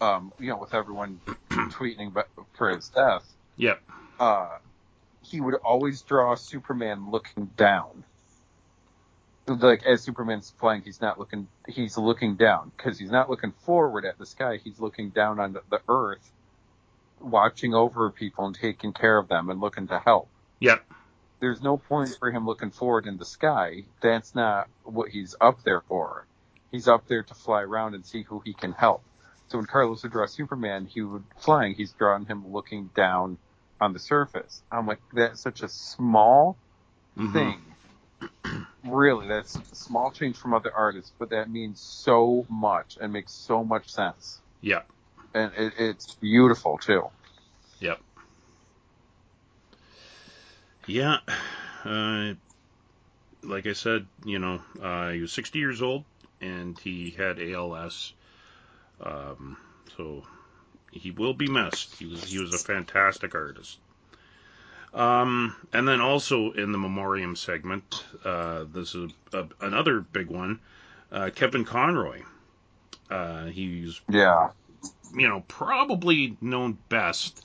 Um, 0.00 0.32
you 0.40 0.48
know, 0.48 0.58
with 0.58 0.74
everyone 0.74 1.20
tweeting 1.50 2.08
about, 2.08 2.28
for 2.54 2.70
his 2.70 2.88
death, 2.88 3.24
Yep. 3.56 3.80
uh, 4.18 4.58
he 5.22 5.40
would 5.40 5.54
always 5.54 6.02
draw 6.02 6.34
Superman 6.34 7.10
looking 7.10 7.46
down. 7.56 8.04
Like 9.46 9.84
as 9.84 10.02
Superman's 10.02 10.52
flying, 10.58 10.82
he's 10.82 11.00
not 11.00 11.18
looking. 11.18 11.48
He's 11.68 11.96
looking 11.98 12.34
down 12.36 12.72
because 12.76 12.98
he's 12.98 13.10
not 13.10 13.28
looking 13.28 13.52
forward 13.64 14.04
at 14.06 14.18
the 14.18 14.24
sky. 14.26 14.58
He's 14.62 14.80
looking 14.80 15.10
down 15.10 15.38
on 15.38 15.52
the, 15.52 15.62
the 15.70 15.80
earth, 15.86 16.32
watching 17.20 17.74
over 17.74 18.10
people 18.10 18.46
and 18.46 18.54
taking 18.54 18.92
care 18.94 19.18
of 19.18 19.28
them 19.28 19.50
and 19.50 19.60
looking 19.60 19.86
to 19.88 19.98
help. 19.98 20.28
Yep. 20.60 20.82
There's 21.44 21.60
no 21.62 21.76
point 21.76 22.16
for 22.18 22.30
him 22.30 22.46
looking 22.46 22.70
forward 22.70 23.06
in 23.06 23.18
the 23.18 23.24
sky. 23.26 23.84
That's 24.00 24.34
not 24.34 24.66
what 24.82 25.10
he's 25.10 25.36
up 25.42 25.62
there 25.62 25.82
for. 25.82 26.26
He's 26.72 26.88
up 26.88 27.06
there 27.06 27.22
to 27.22 27.34
fly 27.34 27.60
around 27.60 27.94
and 27.94 28.04
see 28.04 28.22
who 28.22 28.40
he 28.42 28.54
can 28.54 28.72
help. 28.72 29.04
So 29.48 29.58
when 29.58 29.66
Carlos 29.66 30.02
would 30.02 30.12
draw 30.12 30.24
Superman, 30.24 30.86
he 30.86 31.02
would 31.02 31.24
flying. 31.36 31.74
He's 31.74 31.92
drawing 31.92 32.24
him 32.24 32.50
looking 32.50 32.90
down 32.96 33.36
on 33.78 33.92
the 33.92 33.98
surface. 33.98 34.62
I'm 34.72 34.86
like, 34.86 35.00
that's 35.12 35.42
such 35.42 35.60
a 35.62 35.68
small 35.68 36.56
Mhm. 37.18 37.32
thing. 37.34 37.60
Really, 38.82 39.28
that's 39.28 39.56
a 39.56 39.74
small 39.74 40.10
change 40.12 40.36
from 40.38 40.54
other 40.54 40.72
artists, 40.74 41.12
but 41.18 41.28
that 41.30 41.50
means 41.50 41.78
so 41.80 42.46
much 42.48 42.96
and 42.98 43.12
makes 43.12 43.32
so 43.32 43.62
much 43.62 43.90
sense. 43.90 44.40
Yeah, 44.62 44.82
And 45.34 45.52
it, 45.54 45.74
it's 45.78 46.14
beautiful 46.14 46.78
too. 46.78 47.10
Yep. 47.80 48.00
Yeah. 50.86 51.18
Uh, 51.84 52.34
like 53.42 53.66
I 53.66 53.72
said, 53.72 54.06
you 54.24 54.38
know, 54.38 54.60
uh, 54.80 55.10
he 55.10 55.20
was 55.20 55.32
60 55.32 55.58
years 55.58 55.82
old 55.82 56.04
and 56.40 56.78
he 56.78 57.10
had 57.10 57.40
ALS. 57.40 58.12
Um, 59.00 59.56
so 59.96 60.24
he 60.90 61.10
will 61.10 61.34
be 61.34 61.48
missed. 61.48 61.94
He 61.96 62.06
was 62.06 62.24
he 62.24 62.38
was 62.38 62.54
a 62.54 62.58
fantastic 62.58 63.34
artist. 63.34 63.78
Um, 64.92 65.56
and 65.72 65.88
then 65.88 66.00
also 66.00 66.52
in 66.52 66.70
the 66.70 66.78
memoriam 66.78 67.34
segment, 67.34 68.04
uh, 68.24 68.64
this 68.72 68.94
is 68.94 69.10
a, 69.32 69.44
another 69.60 70.00
big 70.00 70.28
one. 70.28 70.60
Uh, 71.10 71.30
Kevin 71.34 71.64
Conroy. 71.64 72.22
Uh, 73.10 73.46
he's 73.46 74.00
Yeah. 74.08 74.50
you 75.14 75.28
know, 75.28 75.44
probably 75.48 76.36
known 76.40 76.78
best 76.88 77.44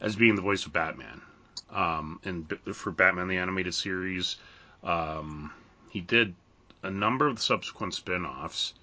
as 0.00 0.16
being 0.16 0.34
the 0.34 0.42
voice 0.42 0.66
of 0.66 0.72
Batman. 0.72 1.22
Um, 1.72 2.20
and 2.24 2.52
for 2.72 2.90
Batman 2.90 3.28
the 3.28 3.38
Animated 3.38 3.74
Series, 3.74 4.36
um, 4.82 5.52
he 5.90 6.00
did 6.00 6.34
a 6.82 6.90
number 6.90 7.26
of 7.26 7.40
subsequent 7.40 7.94
spin 7.94 8.24
offs. 8.24 8.74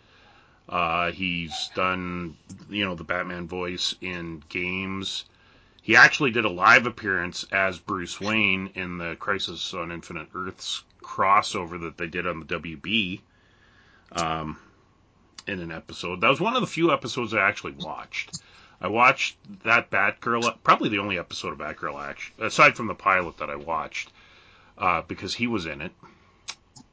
Uh, 0.70 1.12
he's 1.12 1.70
done, 1.76 2.36
you 2.70 2.86
know, 2.86 2.96
the 2.96 3.04
Batman 3.04 3.48
voice 3.48 3.96
in 4.02 4.44
games. 4.50 5.26
He 5.82 5.96
actually 5.96 6.32
did 6.32 6.46
a 6.46 6.50
live 6.50 6.86
appearance 6.86 7.46
as 7.52 7.80
Bruce 7.80 8.20
Wayne 8.20 8.72
in 8.76 8.98
the 8.98 9.16
Crisis 9.16 9.74
on 9.74 9.92
Infinite 9.92 10.28
Earths 10.36 10.84
crossover 11.02 11.80
that 11.82 11.98
they 11.98 12.08
did 12.08 12.28
on 12.28 12.42
the 12.42 12.46
WB. 12.46 13.22
Um, 14.12 14.58
in 15.48 15.62
an 15.62 15.72
episode. 15.72 16.22
That 16.22 16.30
was 16.30 16.40
one 16.40 16.56
of 16.56 16.62
the 16.62 16.68
few 16.68 16.92
episodes 16.92 17.34
I 17.34 17.48
actually 17.48 17.74
watched. 17.80 18.40
I 18.80 18.88
watched 18.88 19.38
that 19.64 19.90
Batgirl, 19.90 20.58
probably 20.64 20.90
the 20.90 21.00
only 21.00 21.18
episode 21.18 21.54
of 21.54 21.60
Batgirl, 21.60 22.02
actually, 22.02 22.46
aside 22.46 22.76
from 22.78 22.88
the 22.88 22.94
pilot 22.94 23.38
that 23.38 23.50
I 23.50 23.56
watched, 23.56 24.12
uh, 24.78 25.02
because 25.02 25.34
he 25.34 25.48
was 25.48 25.66
in 25.66 25.82
it. 25.82 25.92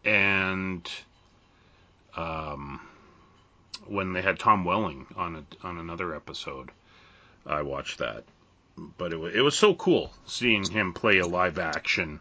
And 0.05 0.91
um, 2.16 2.80
when 3.87 4.12
they 4.12 4.22
had 4.22 4.39
Tom 4.39 4.64
Welling 4.64 5.07
on 5.16 5.37
a, 5.37 5.66
on 5.66 5.78
another 5.78 6.14
episode, 6.14 6.70
I 7.47 7.62
watched 7.62 7.99
that. 7.99 8.24
But 8.99 9.12
it, 9.12 9.20
wa- 9.20 9.26
it 9.26 9.41
was 9.41 9.57
so 9.57 9.74
cool 9.74 10.12
seeing 10.26 10.64
him 10.64 10.95
play 10.95 11.18
a 11.18 11.26
live 11.26 11.59
action 11.59 12.20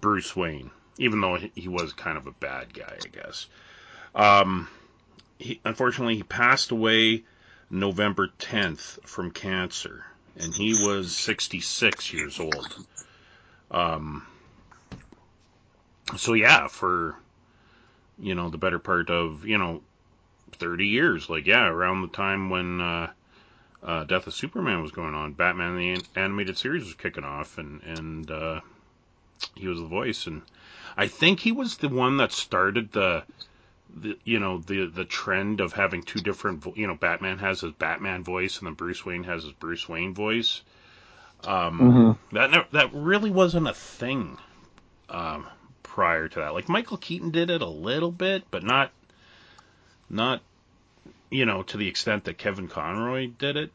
Bruce 0.00 0.36
Wayne, 0.36 0.70
even 0.98 1.20
though 1.20 1.36
he 1.36 1.50
he 1.54 1.68
was 1.68 1.92
kind 1.92 2.16
of 2.16 2.26
a 2.26 2.32
bad 2.32 2.72
guy, 2.72 2.98
I 3.04 3.08
guess. 3.08 3.46
Um, 4.14 4.68
he, 5.38 5.60
unfortunately, 5.64 6.16
he 6.16 6.22
passed 6.22 6.70
away 6.70 7.24
November 7.70 8.28
10th 8.38 8.98
from 9.06 9.30
cancer, 9.30 10.06
and 10.38 10.54
he 10.54 10.74
was 10.74 11.16
66 11.16 12.12
years 12.12 12.40
old. 12.40 12.84
Um, 13.70 14.26
so 16.16 16.32
yeah, 16.32 16.68
for 16.68 17.16
you 18.18 18.34
know 18.34 18.48
the 18.48 18.58
better 18.58 18.78
part 18.78 19.10
of 19.10 19.44
you 19.44 19.58
know 19.58 19.82
30 20.52 20.86
years, 20.86 21.28
like 21.28 21.46
yeah, 21.46 21.66
around 21.66 22.02
the 22.02 22.08
time 22.08 22.48
when 22.48 22.80
uh, 22.80 23.10
uh, 23.82 24.04
Death 24.04 24.26
of 24.26 24.34
Superman 24.34 24.82
was 24.82 24.92
going 24.92 25.14
on, 25.14 25.34
Batman 25.34 25.76
the 25.76 26.02
animated 26.16 26.56
series 26.56 26.84
was 26.84 26.94
kicking 26.94 27.24
off, 27.24 27.58
and 27.58 27.82
and 27.82 28.30
uh, 28.30 28.60
he 29.54 29.68
was 29.68 29.78
the 29.78 29.86
voice, 29.86 30.26
and 30.26 30.42
I 30.96 31.06
think 31.06 31.40
he 31.40 31.52
was 31.52 31.76
the 31.76 31.88
one 31.88 32.16
that 32.16 32.32
started 32.32 32.92
the 32.92 33.24
the 33.94 34.18
you 34.24 34.38
know 34.38 34.58
the 34.58 34.86
the 34.86 35.04
trend 35.04 35.60
of 35.60 35.72
having 35.72 36.02
two 36.02 36.20
different 36.20 36.60
vo- 36.62 36.74
you 36.76 36.86
know 36.86 36.94
Batman 36.94 37.38
has 37.38 37.60
his 37.62 37.72
Batman 37.72 38.22
voice 38.24 38.58
and 38.58 38.66
then 38.66 38.74
Bruce 38.74 39.04
Wayne 39.04 39.24
has 39.24 39.44
his 39.44 39.52
Bruce 39.52 39.88
Wayne 39.88 40.14
voice. 40.14 40.62
Um, 41.44 41.78
Mm-hmm. 41.80 42.36
that 42.36 42.50
never, 42.50 42.66
that 42.72 42.90
really 42.92 43.30
wasn't 43.30 43.68
a 43.68 43.74
thing 43.74 44.38
um, 45.08 45.46
prior 45.82 46.28
to 46.28 46.38
that. 46.40 46.54
Like 46.54 46.68
Michael 46.68 46.96
Keaton 46.96 47.30
did 47.30 47.50
it 47.50 47.62
a 47.62 47.66
little 47.66 48.10
bit, 48.12 48.44
but 48.50 48.62
not 48.62 48.90
not 50.10 50.42
you 51.30 51.46
know 51.46 51.62
to 51.64 51.76
the 51.76 51.88
extent 51.88 52.24
that 52.24 52.38
Kevin 52.38 52.68
Conroy 52.68 53.28
did 53.28 53.56
it. 53.56 53.72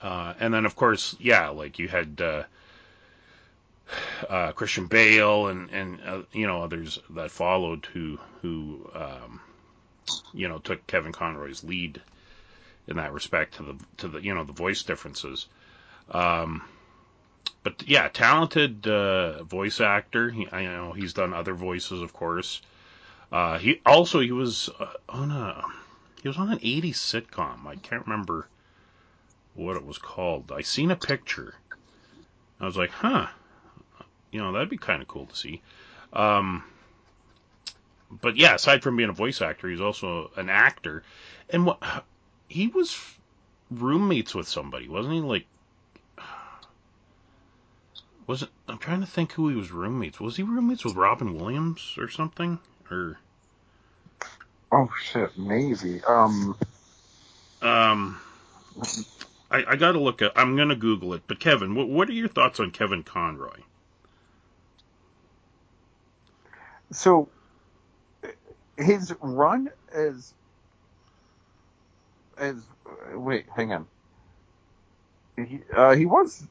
Uh, 0.00 0.34
and 0.40 0.52
then 0.52 0.66
of 0.66 0.76
course, 0.76 1.16
yeah, 1.20 1.48
like 1.48 1.78
you 1.78 1.88
had 1.88 2.20
uh, 2.20 2.42
uh, 4.28 4.52
Christian 4.52 4.86
Bale 4.86 5.48
and 5.48 5.70
and 5.70 6.00
uh, 6.04 6.22
you 6.32 6.46
know 6.46 6.62
others 6.62 6.98
that 7.10 7.30
followed 7.30 7.86
who 7.86 8.18
who 8.40 8.90
um, 8.94 9.40
you 10.32 10.48
know 10.48 10.58
took 10.58 10.86
Kevin 10.86 11.12
Conroy's 11.12 11.64
lead 11.64 12.00
in 12.86 12.96
that 12.96 13.12
respect 13.12 13.54
to 13.54 13.62
the 13.62 13.76
to 13.98 14.08
the 14.08 14.22
you 14.22 14.34
know 14.34 14.44
the 14.44 14.52
voice 14.52 14.82
differences. 14.82 15.46
Um, 16.10 16.62
but 17.62 17.86
yeah, 17.86 18.08
talented 18.08 18.86
uh, 18.86 19.44
voice 19.44 19.80
actor. 19.80 20.30
He, 20.30 20.48
I 20.50 20.64
know 20.64 20.92
he's 20.92 21.12
done 21.12 21.32
other 21.32 21.54
voices, 21.54 22.00
of 22.00 22.12
course. 22.12 22.60
Uh, 23.30 23.58
he 23.58 23.80
also 23.86 24.20
he 24.20 24.32
was 24.32 24.68
uh, 24.78 24.92
on 25.08 25.30
a 25.30 25.64
he 26.22 26.28
was 26.28 26.38
on 26.38 26.50
an 26.50 26.58
'80s 26.58 26.96
sitcom. 26.96 27.66
I 27.66 27.76
can't 27.76 28.06
remember 28.06 28.48
what 29.54 29.76
it 29.76 29.84
was 29.84 29.98
called. 29.98 30.50
I 30.50 30.62
seen 30.62 30.90
a 30.90 30.96
picture. 30.96 31.54
I 32.60 32.66
was 32.66 32.76
like, 32.76 32.90
huh, 32.90 33.28
you 34.32 34.40
know, 34.42 34.52
that'd 34.52 34.70
be 34.70 34.78
kind 34.78 35.02
of 35.02 35.08
cool 35.08 35.26
to 35.26 35.36
see. 35.36 35.62
Um, 36.12 36.64
but 38.10 38.36
yeah, 38.36 38.56
aside 38.56 38.82
from 38.82 38.96
being 38.96 39.10
a 39.10 39.14
voice 39.14 39.42
actor, 39.42 39.68
he's 39.70 39.80
also 39.80 40.30
an 40.36 40.50
actor, 40.50 41.04
and 41.50 41.66
what 41.66 41.82
he 42.48 42.68
was 42.68 42.98
roommates 43.70 44.34
with 44.34 44.48
somebody, 44.48 44.88
wasn't 44.88 45.14
he? 45.14 45.20
Like 45.22 45.46
wasn't 48.26 48.52
I'm 48.68 48.78
trying 48.78 49.00
to 49.00 49.06
think 49.06 49.32
who 49.32 49.48
he 49.50 49.56
was 49.56 49.72
roommates. 49.72 50.20
Was 50.20 50.36
he 50.36 50.44
roommates 50.44 50.84
with 50.84 50.96
Robin 50.96 51.34
Williams 51.36 51.94
or 51.98 52.08
something? 52.08 52.60
Or 52.90 53.18
Oh 54.72 54.90
shit, 55.02 55.36
maybe. 55.38 56.02
Um, 56.08 56.56
um, 57.62 58.20
I, 59.50 59.64
I 59.70 59.76
got 59.76 59.92
to 59.92 60.00
look 60.00 60.22
at. 60.22 60.32
I'm 60.36 60.56
gonna 60.56 60.76
Google 60.76 61.14
it. 61.14 61.24
But 61.28 61.40
Kevin, 61.40 61.74
what 61.74 61.88
what 61.88 62.08
are 62.10 62.14
your 62.14 62.28
thoughts 62.28 62.60
on 62.60 62.70
Kevin 62.72 63.02
Conroy? 63.04 63.60
So 66.92 67.28
his 68.76 69.14
run 69.20 69.70
as 69.92 70.34
as 72.38 72.56
wait, 73.14 73.46
hang 73.54 73.72
on. 73.72 73.86
He 75.36 75.60
uh, 75.74 75.94
he 75.94 76.06
was 76.06 76.44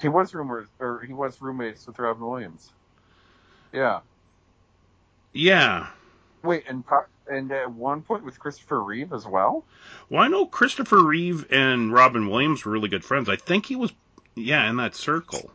he 0.00 0.08
was 0.08 0.34
rumors 0.34 0.68
or 0.78 1.00
he 1.00 1.12
was 1.12 1.40
roommates 1.40 1.86
with 1.86 1.98
Robin 1.98 2.26
Williams. 2.26 2.70
Yeah. 3.72 4.00
Yeah. 5.32 5.88
Wait, 6.42 6.64
and 6.68 6.84
and 7.30 7.52
at 7.52 7.70
one 7.70 8.02
point 8.02 8.24
with 8.24 8.38
Christopher 8.38 8.82
Reeve 8.82 9.12
as 9.12 9.26
well. 9.26 9.64
Well, 10.08 10.22
I 10.22 10.28
know 10.28 10.46
Christopher 10.46 11.02
Reeve 11.02 11.46
and 11.50 11.92
Robin 11.92 12.28
Williams 12.28 12.64
were 12.64 12.72
really 12.72 12.88
good 12.88 13.04
friends. 13.04 13.28
I 13.28 13.36
think 13.36 13.66
he 13.66 13.76
was, 13.76 13.92
yeah, 14.34 14.68
in 14.68 14.76
that 14.76 14.94
circle. 14.94 15.50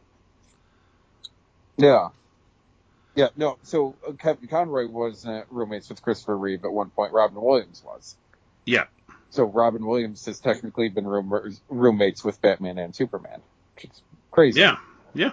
Yeah. 1.78 2.10
Yeah, 3.16 3.30
no. 3.38 3.58
So 3.64 3.96
uh, 4.08 4.12
Kevin 4.14 4.48
Conroy 4.48 4.88
was 4.88 5.26
uh, 5.26 5.44
roommates 5.50 5.90
with 5.90 6.02
Christopher 6.02 6.38
Reeve 6.38 6.66
at 6.66 6.72
one 6.72 6.90
point. 6.90 7.14
Robin 7.14 7.42
Williams 7.42 7.82
was. 7.86 8.16
Yeah. 8.66 8.86
So 9.30 9.46
Robin 9.46 9.86
Williams 9.86 10.26
has 10.26 10.40
technically 10.40 10.90
been 10.90 11.08
room- 11.08 11.58
roommates 11.70 12.24
with 12.24 12.42
Batman 12.42 12.78
and 12.78 12.96
Superman, 12.96 13.42
which 13.76 13.86
is 13.86 14.02
crazy. 14.32 14.62
Yeah. 14.62 14.78
Yeah. 15.14 15.32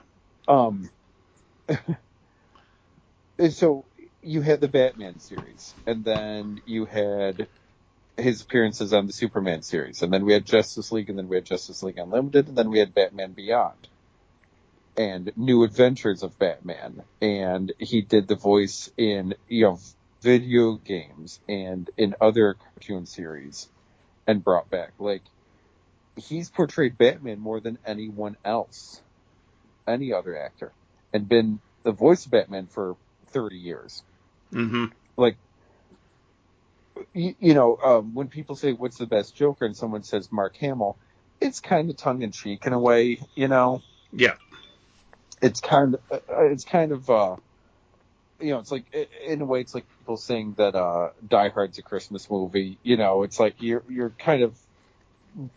Um. 0.48 0.90
and 3.38 3.50
so 3.52 3.84
you 4.22 4.40
had 4.40 4.60
the 4.60 4.68
Batman 4.68 5.18
series, 5.18 5.74
and 5.86 6.04
then 6.04 6.62
you 6.64 6.84
had 6.84 7.48
his 8.16 8.42
appearances 8.42 8.92
on 8.92 9.06
the 9.06 9.12
Superman 9.12 9.62
series, 9.62 10.02
and 10.02 10.12
then 10.12 10.24
we 10.24 10.32
had 10.32 10.44
Justice 10.44 10.92
League, 10.92 11.10
and 11.10 11.18
then 11.18 11.28
we 11.28 11.36
had 11.36 11.44
Justice 11.44 11.82
League 11.82 11.98
Unlimited, 11.98 12.48
and 12.48 12.56
then 12.56 12.70
we 12.70 12.78
had 12.78 12.94
Batman 12.94 13.32
Beyond, 13.32 13.88
and 14.96 15.32
New 15.36 15.64
Adventures 15.64 16.22
of 16.22 16.38
Batman, 16.38 17.02
and 17.20 17.72
he 17.78 18.02
did 18.02 18.28
the 18.28 18.36
voice 18.36 18.90
in 18.96 19.34
you 19.48 19.64
know 19.64 19.78
video 20.20 20.74
games 20.74 21.40
and 21.48 21.90
in 21.96 22.14
other 22.20 22.54
cartoon 22.54 23.06
series, 23.06 23.68
and 24.26 24.44
brought 24.44 24.70
back 24.70 24.92
like 24.98 25.22
he's 26.16 26.50
portrayed 26.50 26.98
Batman 26.98 27.38
more 27.38 27.60
than 27.60 27.78
anyone 27.86 28.36
else, 28.44 29.00
any 29.86 30.12
other 30.12 30.38
actor, 30.38 30.72
and 31.12 31.28
been 31.28 31.60
the 31.82 31.92
voice 31.92 32.26
of 32.26 32.32
Batman 32.32 32.66
for 32.66 32.96
30 33.28 33.56
years. 33.56 34.02
Mm-hmm. 34.52 34.86
Like, 35.16 35.36
you, 37.14 37.34
you 37.40 37.54
know, 37.54 37.76
um, 37.82 38.14
when 38.14 38.28
people 38.28 38.56
say, 38.56 38.72
what's 38.72 38.98
the 38.98 39.06
best 39.06 39.34
Joker, 39.34 39.64
and 39.64 39.76
someone 39.76 40.02
says 40.02 40.30
Mark 40.30 40.56
Hamill, 40.56 40.96
it's 41.40 41.60
kind 41.60 41.90
of 41.90 41.96
tongue 41.96 42.22
in 42.22 42.30
cheek 42.30 42.66
in 42.66 42.72
a 42.72 42.78
way, 42.78 43.20
you 43.34 43.48
know? 43.48 43.82
Yeah. 44.12 44.34
It's 45.42 45.60
kind 45.60 45.96
of, 45.96 46.22
it's 46.28 46.64
kind 46.64 46.92
of, 46.92 47.10
uh, 47.10 47.36
you 48.40 48.52
know, 48.52 48.60
it's 48.60 48.70
like, 48.70 48.84
in 49.26 49.40
a 49.40 49.44
way, 49.44 49.60
it's 49.60 49.74
like 49.74 49.84
people 49.98 50.16
saying 50.16 50.54
that, 50.56 50.76
uh, 50.76 51.10
Die 51.28 51.48
Hard's 51.48 51.78
a 51.78 51.82
Christmas 51.82 52.30
movie, 52.30 52.78
you 52.84 52.96
know, 52.96 53.24
it's 53.24 53.40
like 53.40 53.56
you're, 53.60 53.82
you're 53.88 54.10
kind 54.10 54.44
of 54.44 54.56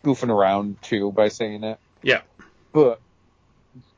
goofing 0.04 0.30
around 0.30 0.82
too 0.82 1.12
by 1.12 1.28
saying 1.28 1.62
it. 1.62 1.78
Yeah. 2.02 2.22
But 2.72 3.00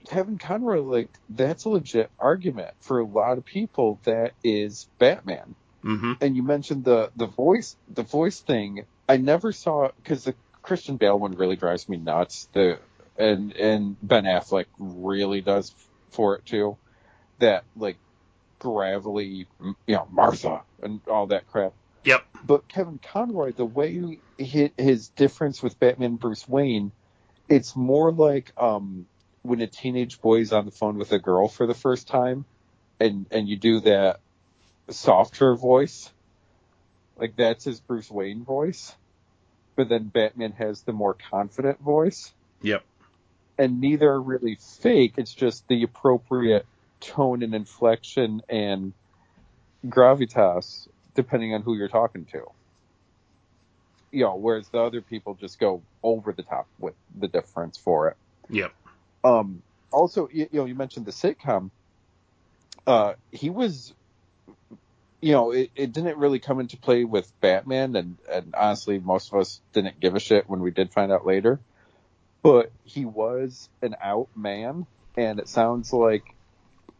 Kevin 0.08 0.38
Conroy, 0.38 0.82
like, 0.82 1.08
that's 1.30 1.64
a 1.64 1.70
legit 1.70 2.10
argument 2.18 2.74
for 2.80 3.00
a 3.00 3.04
lot 3.04 3.38
of 3.38 3.44
people 3.44 3.98
that 4.04 4.32
is 4.44 4.86
Batman. 4.98 5.54
Mm-hmm. 5.84 6.12
And 6.20 6.36
you 6.36 6.42
mentioned 6.42 6.84
the, 6.84 7.10
the 7.16 7.26
voice, 7.26 7.76
the 7.92 8.02
voice 8.02 8.40
thing. 8.40 8.84
I 9.08 9.16
never 9.16 9.52
saw, 9.52 9.90
cause 10.04 10.24
the 10.24 10.34
Christian 10.62 10.96
Bale 10.96 11.18
one 11.18 11.32
really 11.32 11.56
drives 11.56 11.88
me 11.88 11.96
nuts. 11.96 12.48
The, 12.52 12.78
and, 13.18 13.52
and 13.56 13.96
Ben 14.02 14.24
Affleck 14.24 14.66
really 14.78 15.40
does 15.40 15.74
for 16.10 16.36
it 16.36 16.46
too. 16.46 16.76
That, 17.40 17.64
like, 17.76 17.98
gravelly, 18.58 19.46
you 19.60 19.74
know, 19.86 20.08
Martha 20.10 20.62
and 20.82 21.00
all 21.08 21.26
that 21.28 21.46
crap. 21.48 21.72
Yep. 22.04 22.24
But 22.44 22.68
Kevin 22.68 22.98
Conroy, 22.98 23.52
the 23.52 23.64
way 23.64 23.92
he, 23.92 24.44
hit 24.44 24.72
his 24.78 25.08
difference 25.08 25.62
with 25.62 25.78
Batman 25.78 26.16
Bruce 26.16 26.48
Wayne, 26.48 26.92
it's 27.48 27.76
more 27.76 28.12
like 28.12 28.52
um, 28.56 29.06
when 29.42 29.60
a 29.60 29.66
teenage 29.66 30.20
boy's 30.20 30.52
on 30.52 30.64
the 30.64 30.70
phone 30.70 30.96
with 30.96 31.12
a 31.12 31.18
girl 31.18 31.48
for 31.48 31.66
the 31.66 31.74
first 31.74 32.08
time, 32.08 32.44
and 33.00 33.26
and 33.30 33.48
you 33.48 33.56
do 33.56 33.80
that 33.80 34.20
softer 34.90 35.54
voice, 35.54 36.10
like 37.16 37.36
that's 37.36 37.64
his 37.64 37.80
Bruce 37.80 38.10
Wayne 38.10 38.44
voice. 38.44 38.94
But 39.76 39.88
then 39.88 40.04
Batman 40.04 40.52
has 40.52 40.82
the 40.82 40.92
more 40.92 41.14
confident 41.14 41.80
voice, 41.80 42.32
Yep. 42.62 42.84
And 43.58 43.80
neither 43.80 44.08
are 44.10 44.20
really 44.20 44.56
fake. 44.80 45.14
It's 45.16 45.34
just 45.34 45.66
the 45.68 45.82
appropriate 45.82 46.64
tone 47.00 47.42
and 47.42 47.54
inflection 47.54 48.42
and 48.48 48.92
gravitas 49.86 50.88
depending 51.14 51.54
on 51.54 51.62
who 51.62 51.74
you're 51.74 51.88
talking 51.88 52.24
to. 52.26 52.44
You 54.10 54.24
know, 54.24 54.36
whereas 54.36 54.68
the 54.68 54.78
other 54.78 55.00
people 55.00 55.34
just 55.34 55.58
go 55.58 55.82
over 56.02 56.32
the 56.32 56.42
top 56.42 56.66
with 56.78 56.94
the 57.18 57.28
difference 57.28 57.76
for 57.76 58.08
it. 58.08 58.16
Yep. 58.48 58.72
Um, 59.24 59.62
also, 59.90 60.28
you, 60.32 60.48
you 60.50 60.60
know, 60.60 60.64
you 60.64 60.74
mentioned 60.74 61.06
the 61.06 61.12
sitcom. 61.12 61.70
Uh, 62.86 63.14
he 63.32 63.50
was, 63.50 63.92
you 65.20 65.32
know, 65.32 65.50
it, 65.50 65.70
it 65.74 65.92
didn't 65.92 66.16
really 66.16 66.38
come 66.38 66.60
into 66.60 66.78
play 66.78 67.04
with 67.04 67.30
Batman, 67.40 67.96
and, 67.96 68.16
and 68.30 68.54
honestly, 68.56 68.98
most 68.98 69.32
of 69.32 69.40
us 69.40 69.60
didn't 69.72 70.00
give 70.00 70.14
a 70.14 70.20
shit 70.20 70.48
when 70.48 70.60
we 70.60 70.70
did 70.70 70.92
find 70.92 71.12
out 71.12 71.26
later. 71.26 71.60
But 72.42 72.70
he 72.84 73.04
was 73.04 73.68
an 73.82 73.96
out 74.00 74.28
man, 74.36 74.86
and 75.16 75.38
it 75.40 75.48
sounds 75.48 75.92
like 75.92 76.34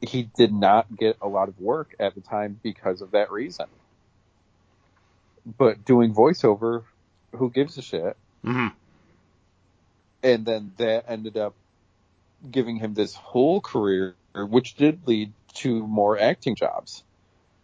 he 0.00 0.24
did 0.36 0.52
not 0.52 0.96
get 0.96 1.16
a 1.22 1.28
lot 1.28 1.48
of 1.48 1.60
work 1.60 1.94
at 1.98 2.14
the 2.14 2.20
time 2.20 2.58
because 2.62 3.00
of 3.02 3.12
that 3.12 3.30
reason. 3.32 3.66
But 5.58 5.84
doing 5.84 6.14
voiceover, 6.14 6.84
who 7.34 7.50
gives 7.50 7.78
a 7.78 7.82
shit? 7.82 8.16
Mm-hmm. 8.44 8.68
and 10.22 10.46
then 10.46 10.72
that 10.76 11.04
ended 11.08 11.36
up 11.36 11.54
giving 12.50 12.76
him 12.76 12.94
this 12.94 13.14
whole 13.14 13.60
career, 13.60 14.14
which 14.34 14.76
did 14.76 15.06
lead 15.06 15.32
to 15.54 15.86
more 15.86 16.18
acting 16.18 16.54
jobs. 16.54 17.02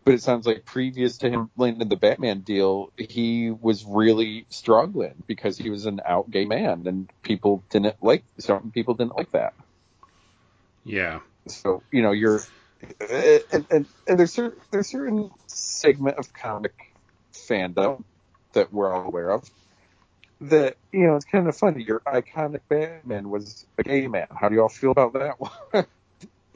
But 0.04 0.14
it 0.14 0.22
sounds 0.22 0.46
like 0.46 0.64
previous 0.66 1.18
to 1.18 1.30
him 1.30 1.50
landing 1.56 1.88
the 1.88 1.96
Batman 1.96 2.40
deal, 2.40 2.92
he 2.98 3.50
was 3.50 3.84
really 3.86 4.46
struggling 4.50 5.14
because 5.26 5.56
he 5.56 5.70
was 5.70 5.86
an 5.86 6.00
out 6.04 6.30
gay 6.30 6.44
man, 6.44 6.86
and 6.86 7.10
people 7.22 7.62
didn't 7.70 7.96
like 8.02 8.24
certain 8.38 8.70
people 8.70 8.94
didn't 8.94 9.16
like 9.16 9.32
that. 9.32 9.54
Yeah. 10.84 11.20
So 11.48 11.82
you 11.90 12.02
know 12.02 12.12
you're, 12.12 12.42
and 13.10 13.66
and, 13.70 13.86
and 14.06 14.18
there's 14.18 14.32
certain 14.32 14.60
there's 14.70 14.88
certain 14.88 15.30
segment 15.46 16.18
of 16.18 16.32
comic 16.34 16.74
fandom 17.32 18.04
that 18.52 18.72
we're 18.72 18.92
all 18.92 19.06
aware 19.06 19.30
of 19.30 19.50
that 20.40 20.76
you 20.92 21.06
know 21.06 21.16
it's 21.16 21.24
kind 21.24 21.48
of 21.48 21.56
funny. 21.56 21.82
Your 21.82 22.00
iconic 22.00 22.60
Batman 22.68 23.30
was 23.30 23.66
a 23.78 23.82
gay 23.82 24.06
man. 24.06 24.26
How 24.38 24.48
do 24.48 24.54
you 24.54 24.62
all 24.62 24.68
feel 24.68 24.90
about 24.90 25.14
that 25.14 25.40
one? 25.40 25.86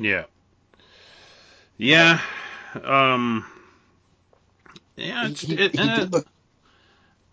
Yeah. 0.01 0.27
Yeah. 1.77 2.21
Um. 2.83 3.45
Yeah. 4.97 5.29
He, 5.29 5.55
it, 5.55 5.73
he 5.73 5.79
and, 5.81 6.15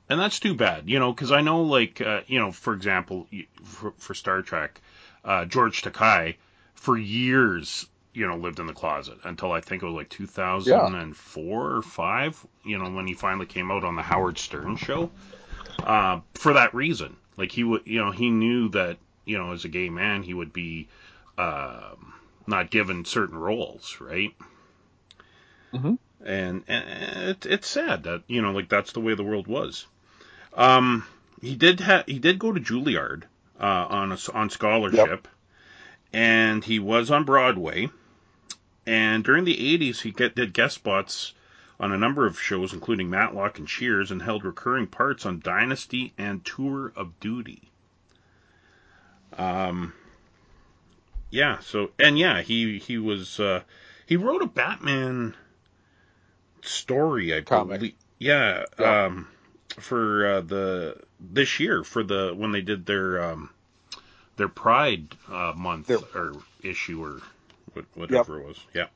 and 0.08 0.20
that's 0.20 0.40
too 0.40 0.54
bad, 0.54 0.90
you 0.90 1.00
know, 1.00 1.12
because 1.12 1.32
I 1.32 1.42
know, 1.42 1.64
like, 1.64 2.00
uh, 2.00 2.22
you 2.28 2.40
know, 2.40 2.52
for 2.52 2.74
example, 2.74 3.28
for, 3.64 3.94
for 3.98 4.14
Star 4.14 4.42
Trek, 4.42 4.80
uh, 5.24 5.46
George 5.46 5.82
Takei, 5.82 6.36
for 6.76 6.96
years, 6.96 7.88
you 8.14 8.28
know, 8.28 8.38
lived 8.38 8.60
in 8.60 8.68
the 8.68 8.74
closet 8.74 9.18
until 9.24 9.52
I 9.52 9.62
think 9.62 9.82
it 9.82 9.86
was 9.86 9.96
like 9.96 10.10
2004 10.10 11.76
or 11.76 11.82
five, 11.82 12.46
you 12.64 12.78
know, 12.78 12.90
when 12.92 13.08
he 13.08 13.14
finally 13.14 13.48
came 13.48 13.72
out 13.72 13.84
on 13.84 13.96
the 13.96 14.04
Howard 14.04 14.38
Stern 14.38 14.76
show. 14.76 15.10
Uh, 15.80 16.20
for 16.36 16.54
that 16.54 16.74
reason, 16.76 17.16
like 17.36 17.52
he 17.52 17.64
would, 17.64 17.82
you 17.86 18.04
know, 18.04 18.12
he 18.12 18.30
knew 18.30 18.70
that, 18.70 18.98
you 19.26 19.38
know, 19.38 19.52
as 19.54 19.66
a 19.66 19.70
gay 19.70 19.90
man, 19.90 20.22
he 20.22 20.34
would 20.34 20.54
be 20.54 20.88
um 21.38 22.14
not 22.48 22.70
given 22.70 23.04
certain 23.06 23.38
roles, 23.38 23.98
right? 24.00 24.34
Mhm. 25.76 25.98
And, 26.24 26.64
and 26.68 27.30
it, 27.30 27.46
it's 27.46 27.68
sad 27.68 28.04
that 28.04 28.24
you 28.28 28.42
know, 28.42 28.52
like 28.52 28.70
that's 28.70 28.94
the 28.94 29.02
way 29.02 29.14
the 29.14 29.24
world 29.24 29.48
was. 29.48 29.86
Um, 30.54 31.06
he 31.42 31.56
did 31.56 31.80
ha- 31.82 32.04
he 32.08 32.18
did 32.20 32.40
go 32.40 32.52
to 32.52 32.60
Juilliard 32.60 33.24
uh, 33.60 33.86
on 33.90 34.12
a, 34.12 34.18
on 34.34 34.50
scholarship, 34.50 35.28
and 36.14 36.64
he 36.64 36.80
was 36.80 37.12
on 37.12 37.26
Broadway. 37.26 37.90
And 38.88 39.24
during 39.24 39.46
the 39.46 39.78
80s, 39.78 40.02
he 40.02 40.12
get, 40.12 40.36
did 40.36 40.54
guest 40.54 40.76
spots 40.76 41.34
on 41.80 41.92
a 41.92 41.98
number 41.98 42.26
of 42.28 42.40
shows, 42.40 42.72
including 42.72 43.10
Matlock 43.10 43.58
and 43.58 43.68
Cheers, 43.68 44.12
and 44.12 44.22
held 44.22 44.46
recurring 44.46 44.88
parts 44.88 45.26
on 45.26 45.40
Dynasty 45.40 46.14
and 46.18 46.46
Tour 46.46 46.94
of 46.96 47.20
Duty. 47.20 47.64
Um, 49.38 49.94
yeah. 51.30 51.60
So 51.60 51.92
and 52.00 52.18
yeah, 52.18 52.42
he 52.42 52.80
he 52.80 52.98
was 52.98 53.40
uh, 53.40 53.62
he 54.06 54.16
wrote 54.16 54.42
a 54.42 54.48
Batman 54.48 55.36
story, 56.68 57.36
I 57.36 57.42
Comic. 57.42 57.80
believe. 57.80 57.94
Yeah, 58.20 58.64
Yeah. 58.80 59.06
um, 59.06 59.28
for 59.80 60.26
uh, 60.36 60.42
the 60.42 60.98
this 61.20 61.60
year 61.60 61.84
for 61.84 62.04
the 62.04 62.34
when 62.36 62.52
they 62.52 62.62
did 62.62 62.86
their 62.86 63.24
um, 63.24 63.50
their 64.38 64.48
Pride 64.48 65.08
uh, 65.30 65.54
month 65.56 65.88
Their- 65.88 65.98
or 66.14 66.34
issue 66.64 67.04
or 67.04 67.22
what, 67.74 67.86
whatever 67.96 68.40
it 68.40 68.48
was. 68.48 68.60
Yeah. 68.74 68.88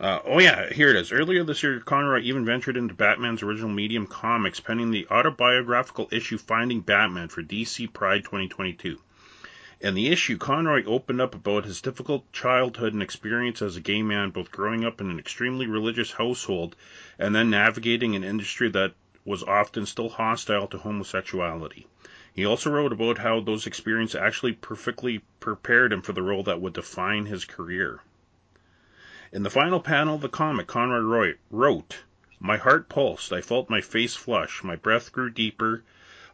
Uh, 0.00 0.20
oh 0.26 0.38
yeah, 0.38 0.72
here 0.72 0.90
it 0.90 0.96
is. 0.96 1.10
Earlier 1.10 1.42
this 1.42 1.62
year, 1.64 1.80
Conroy 1.80 2.20
even 2.22 2.44
ventured 2.44 2.76
into 2.76 2.94
Batman's 2.94 3.42
original 3.42 3.68
medium 3.70 4.06
comics, 4.06 4.60
penning 4.60 4.92
the 4.92 5.08
autobiographical 5.10 6.08
issue 6.12 6.38
"Finding 6.38 6.80
Batman" 6.80 7.28
for 7.28 7.42
DC 7.42 7.92
Pride 7.92 8.22
2022. 8.22 8.98
In 9.80 9.94
the 9.94 10.08
issue, 10.08 10.38
Conroy 10.38 10.82
opened 10.86 11.20
up 11.20 11.36
about 11.36 11.64
his 11.64 11.80
difficult 11.80 12.32
childhood 12.32 12.94
and 12.94 13.00
experience 13.00 13.62
as 13.62 13.76
a 13.76 13.80
gay 13.80 14.02
man, 14.02 14.30
both 14.30 14.50
growing 14.50 14.84
up 14.84 15.00
in 15.00 15.08
an 15.08 15.20
extremely 15.20 15.68
religious 15.68 16.10
household 16.10 16.74
and 17.16 17.32
then 17.32 17.48
navigating 17.48 18.16
an 18.16 18.24
industry 18.24 18.68
that 18.70 18.94
was 19.24 19.44
often 19.44 19.86
still 19.86 20.08
hostile 20.08 20.66
to 20.66 20.78
homosexuality. 20.78 21.86
He 22.34 22.44
also 22.44 22.72
wrote 22.72 22.92
about 22.92 23.18
how 23.18 23.38
those 23.38 23.68
experiences 23.68 24.16
actually 24.16 24.54
perfectly 24.54 25.20
prepared 25.38 25.92
him 25.92 26.02
for 26.02 26.12
the 26.12 26.22
role 26.22 26.42
that 26.42 26.60
would 26.60 26.72
define 26.72 27.26
his 27.26 27.44
career. 27.44 28.00
In 29.30 29.44
the 29.44 29.48
final 29.48 29.78
panel 29.78 30.16
of 30.16 30.22
the 30.22 30.28
comic, 30.28 30.66
Conroy 30.66 30.98
Roy 30.98 31.34
wrote, 31.52 32.02
My 32.40 32.56
heart 32.56 32.88
pulsed, 32.88 33.32
I 33.32 33.42
felt 33.42 33.70
my 33.70 33.80
face 33.80 34.16
flush, 34.16 34.64
my 34.64 34.74
breath 34.74 35.12
grew 35.12 35.30
deeper, 35.30 35.84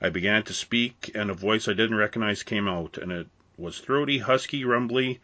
I 0.05 0.11
began 0.11 0.43
to 0.43 0.53
speak, 0.53 1.11
and 1.15 1.31
a 1.31 1.35
voice 1.35 1.67
I 1.67 1.73
didn't 1.73 1.97
recognize 1.97 2.43
came 2.43 2.69
out, 2.69 2.99
and 2.99 3.11
it 3.11 3.27
was 3.57 3.81
throaty, 3.81 4.19
husky, 4.19 4.63
rumbly 4.63 5.19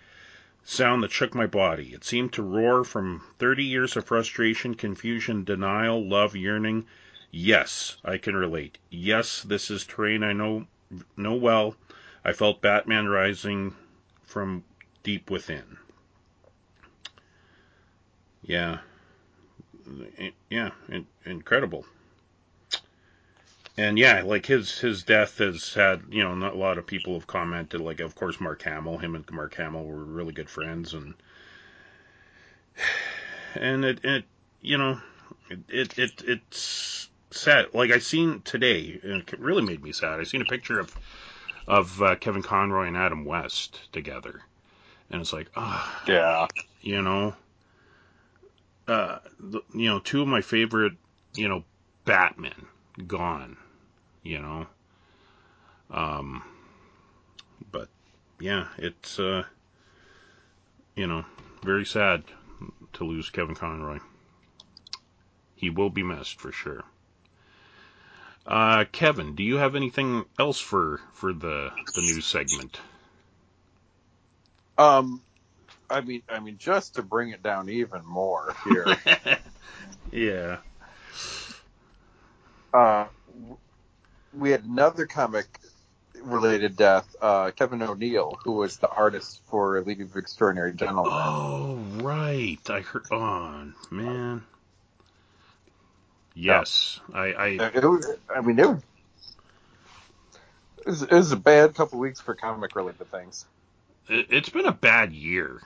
sound 0.64 1.02
that 1.02 1.12
shook 1.12 1.34
my 1.34 1.46
body. 1.46 1.92
It 1.92 2.02
seemed 2.02 2.32
to 2.32 2.42
roar 2.42 2.82
from 2.82 3.20
thirty 3.38 3.62
years 3.62 3.94
of 3.98 4.06
frustration, 4.06 4.74
confusion, 4.74 5.44
denial, 5.44 6.02
love, 6.02 6.34
yearning. 6.34 6.86
Yes, 7.30 7.98
I 8.06 8.16
can 8.16 8.34
relate. 8.34 8.78
Yes, 8.88 9.42
this 9.42 9.70
is 9.70 9.84
terrain 9.84 10.22
I 10.22 10.32
know 10.32 10.66
well. 11.18 11.76
I 12.24 12.32
felt 12.32 12.62
Batman 12.62 13.06
rising 13.06 13.74
from 14.22 14.64
deep 15.02 15.30
within. 15.30 15.76
Yeah. 18.42 18.78
Yeah, 20.48 20.70
in- 20.88 21.06
incredible. 21.26 21.84
And 23.80 23.98
yeah, 23.98 24.20
like 24.22 24.44
his 24.44 24.78
his 24.78 25.02
death 25.04 25.38
has 25.38 25.72
had, 25.72 26.02
you 26.10 26.22
know, 26.22 26.34
not 26.34 26.52
a 26.52 26.58
lot 26.58 26.76
of 26.76 26.86
people 26.86 27.14
have 27.14 27.26
commented. 27.26 27.80
Like, 27.80 28.00
of 28.00 28.14
course, 28.14 28.38
Mark 28.38 28.60
Hamill, 28.62 28.98
him 28.98 29.14
and 29.14 29.24
Mark 29.32 29.54
Hamill 29.54 29.86
were 29.86 30.04
really 30.04 30.34
good 30.34 30.50
friends, 30.50 30.92
and 30.92 31.14
and 33.54 33.86
it 33.86 34.04
it 34.04 34.24
you 34.60 34.76
know 34.76 35.00
it 35.48 35.60
it, 35.70 35.98
it 35.98 36.22
it's 36.26 37.08
sad. 37.30 37.72
Like 37.72 37.90
I 37.90 38.00
seen 38.00 38.42
today, 38.42 39.00
and 39.02 39.22
it 39.22 39.40
really 39.40 39.62
made 39.62 39.82
me 39.82 39.92
sad. 39.92 40.20
I 40.20 40.24
seen 40.24 40.42
a 40.42 40.44
picture 40.44 40.78
of 40.78 40.94
of 41.66 42.02
uh, 42.02 42.16
Kevin 42.16 42.42
Conroy 42.42 42.86
and 42.86 42.98
Adam 42.98 43.24
West 43.24 43.90
together, 43.92 44.42
and 45.10 45.22
it's 45.22 45.32
like, 45.32 45.48
ah, 45.56 46.02
Yeah. 46.06 46.48
you 46.82 47.00
know, 47.00 47.34
uh, 48.88 49.20
the, 49.38 49.62
you 49.72 49.88
know, 49.88 50.00
two 50.00 50.20
of 50.20 50.28
my 50.28 50.42
favorite, 50.42 50.92
you 51.34 51.48
know, 51.48 51.64
Batman 52.04 52.66
gone, 53.06 53.56
you 54.22 54.40
know, 54.40 54.66
um, 55.90 56.42
but 57.70 57.88
yeah, 58.38 58.66
it's 58.78 59.18
uh, 59.18 59.44
you 60.94 61.06
know, 61.06 61.24
very 61.62 61.86
sad 61.86 62.24
to 62.94 63.04
lose 63.04 63.30
Kevin 63.30 63.54
Conroy. 63.54 63.98
He 65.56 65.70
will 65.70 65.90
be 65.90 66.02
missed 66.02 66.40
for 66.40 66.52
sure. 66.52 66.84
Uh, 68.46 68.84
Kevin, 68.90 69.34
do 69.34 69.42
you 69.42 69.56
have 69.56 69.76
anything 69.76 70.24
else 70.38 70.58
for 70.58 71.00
for 71.12 71.32
the 71.32 71.70
the 71.94 72.00
news 72.00 72.26
segment? 72.26 72.80
Um, 74.78 75.22
I 75.90 76.00
mean, 76.00 76.22
I 76.28 76.40
mean, 76.40 76.56
just 76.58 76.94
to 76.94 77.02
bring 77.02 77.30
it 77.30 77.42
down 77.42 77.68
even 77.68 78.04
more 78.04 78.54
here, 78.64 78.96
yeah. 80.10 80.56
uh, 82.72 83.06
we 84.32 84.50
had 84.50 84.64
another 84.64 85.06
comic 85.06 85.46
related 86.22 86.76
death, 86.76 87.14
uh, 87.20 87.50
Kevin 87.52 87.82
O'Neill, 87.82 88.38
who 88.44 88.52
was 88.52 88.76
the 88.78 88.88
artist 88.88 89.40
for 89.48 89.80
League 89.82 90.00
of 90.00 90.16
Extraordinary 90.16 90.72
Gentlemen. 90.72 91.12
Oh, 91.14 91.78
right. 92.02 92.58
I 92.68 92.80
heard. 92.80 93.06
Oh, 93.10 93.72
man. 93.90 94.42
Yes, 96.34 97.00
I. 97.12 97.32
I 97.32 97.46
It 97.74 97.84
was, 97.84 98.06
I 98.34 98.40
mean, 98.40 98.58
it 98.58 98.68
was, 98.68 98.82
it 100.78 100.86
was, 100.86 101.02
it 101.02 101.12
was 101.12 101.32
a 101.32 101.36
bad 101.36 101.74
couple 101.74 101.98
weeks 101.98 102.20
for 102.20 102.34
comic 102.34 102.74
related 102.76 103.10
things. 103.10 103.46
it, 104.08 104.26
it's 104.30 104.48
been 104.48 104.66
a 104.66 104.72
bad 104.72 105.12
year 105.12 105.60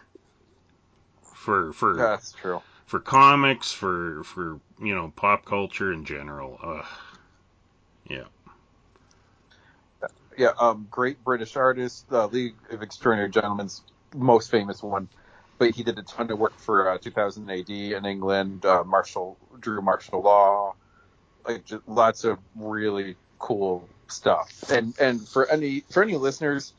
for 1.34 1.72
for 1.72 1.94
That's 1.96 2.32
true. 2.32 2.62
for 2.86 2.98
comics, 2.98 3.72
for 3.72 4.24
for 4.24 4.58
you 4.80 4.94
know 4.94 5.12
pop 5.14 5.44
culture 5.44 5.92
in 5.92 6.04
general. 6.04 6.58
Ugh. 6.62 6.86
Yeah. 8.08 8.24
Yeah, 10.36 10.52
um, 10.58 10.86
great 10.90 11.22
British 11.24 11.56
artist, 11.56 12.06
uh, 12.12 12.26
League 12.26 12.56
of 12.70 12.82
Extraordinary 12.82 13.30
Gentlemen's 13.30 13.82
most 14.14 14.50
famous 14.50 14.82
one. 14.82 15.08
But 15.58 15.70
he 15.70 15.84
did 15.84 15.98
a 15.98 16.02
ton 16.02 16.30
of 16.30 16.38
work 16.38 16.58
for 16.58 16.90
uh, 16.90 16.98
2000 16.98 17.48
AD 17.50 17.70
in 17.70 18.04
England, 18.04 18.64
uh, 18.66 18.82
Marshal, 18.84 19.38
drew 19.60 19.80
Marshal 19.82 20.22
Law, 20.22 20.74
like 21.46 21.64
just 21.64 21.86
lots 21.86 22.24
of 22.24 22.38
really 22.56 23.16
cool 23.38 23.88
stuff. 24.08 24.64
And 24.70 24.94
and 25.00 25.28
for 25.28 25.48
any 25.48 25.84
for 25.90 26.02
any 26.02 26.16
listeners, 26.16 26.74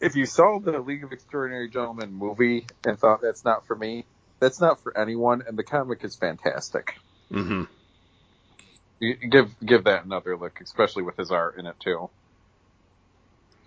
if 0.00 0.16
you 0.16 0.26
saw 0.26 0.58
the 0.60 0.80
League 0.80 1.04
of 1.04 1.12
Extraordinary 1.12 1.70
Gentlemen 1.70 2.12
movie 2.12 2.66
and 2.84 2.98
thought 2.98 3.20
that's 3.22 3.44
not 3.44 3.66
for 3.66 3.76
me, 3.76 4.06
that's 4.40 4.60
not 4.60 4.82
for 4.82 4.96
anyone. 4.98 5.42
And 5.46 5.58
the 5.58 5.64
comic 5.64 6.04
is 6.04 6.16
fantastic. 6.16 6.94
hmm 7.30 7.64
You, 9.00 9.16
give 9.16 9.54
give 9.64 9.84
that 9.84 10.04
another 10.04 10.36
look, 10.36 10.60
especially 10.60 11.04
with 11.04 11.16
his 11.16 11.30
art 11.30 11.58
in 11.58 11.66
it 11.66 11.76
too. 11.80 12.10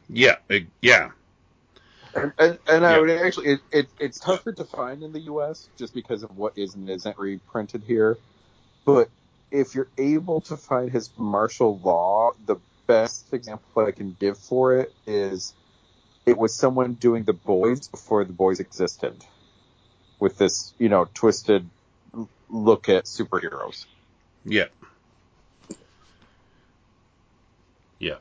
Yeah. 0.10 0.36
it- 0.50 0.68
yeah. 0.82 1.12
And, 2.16 2.34
and, 2.40 2.60
and 2.68 2.86
I 2.86 3.00
would 3.00 3.10
actually, 3.12 3.52
it, 3.52 3.60
it, 3.72 3.88
it's 4.00 4.20
tougher 4.20 4.52
to 4.54 4.66
find 4.66 5.04
in 5.04 5.14
the 5.14 5.20
U.S. 5.22 5.70
just 5.78 5.94
because 5.94 6.24
of 6.24 6.36
what 6.36 6.58
is 6.58 6.74
and 6.74 6.90
isn't 6.90 7.18
reprinted 7.20 7.84
here. 7.86 8.18
But 8.86 9.10
if 9.52 9.76
you're 9.76 9.90
able 9.98 10.42
to 10.42 10.58
find 10.58 10.92
his 10.92 11.12
Marshal 11.18 11.80
Law, 11.80 12.32
the 12.46 12.58
best 12.88 13.32
example 13.34 13.86
I 13.86 13.92
can 13.92 14.16
give 14.20 14.38
for 14.40 14.78
it 14.78 14.92
is 15.06 15.54
it 16.26 16.38
was 16.38 16.56
someone 16.56 16.96
doing 16.96 17.24
the 17.24 17.34
boys 17.34 17.88
before 17.88 18.26
the 18.26 18.34
boys 18.34 18.60
existed 18.60 19.24
with 20.20 20.38
this, 20.38 20.74
you 20.80 20.90
know, 20.90 21.08
twisted 21.14 21.70
look 22.50 22.90
at 22.90 23.06
superheroes. 23.06 23.86
Yeah. 24.44 24.66
Yeah. 28.00 28.16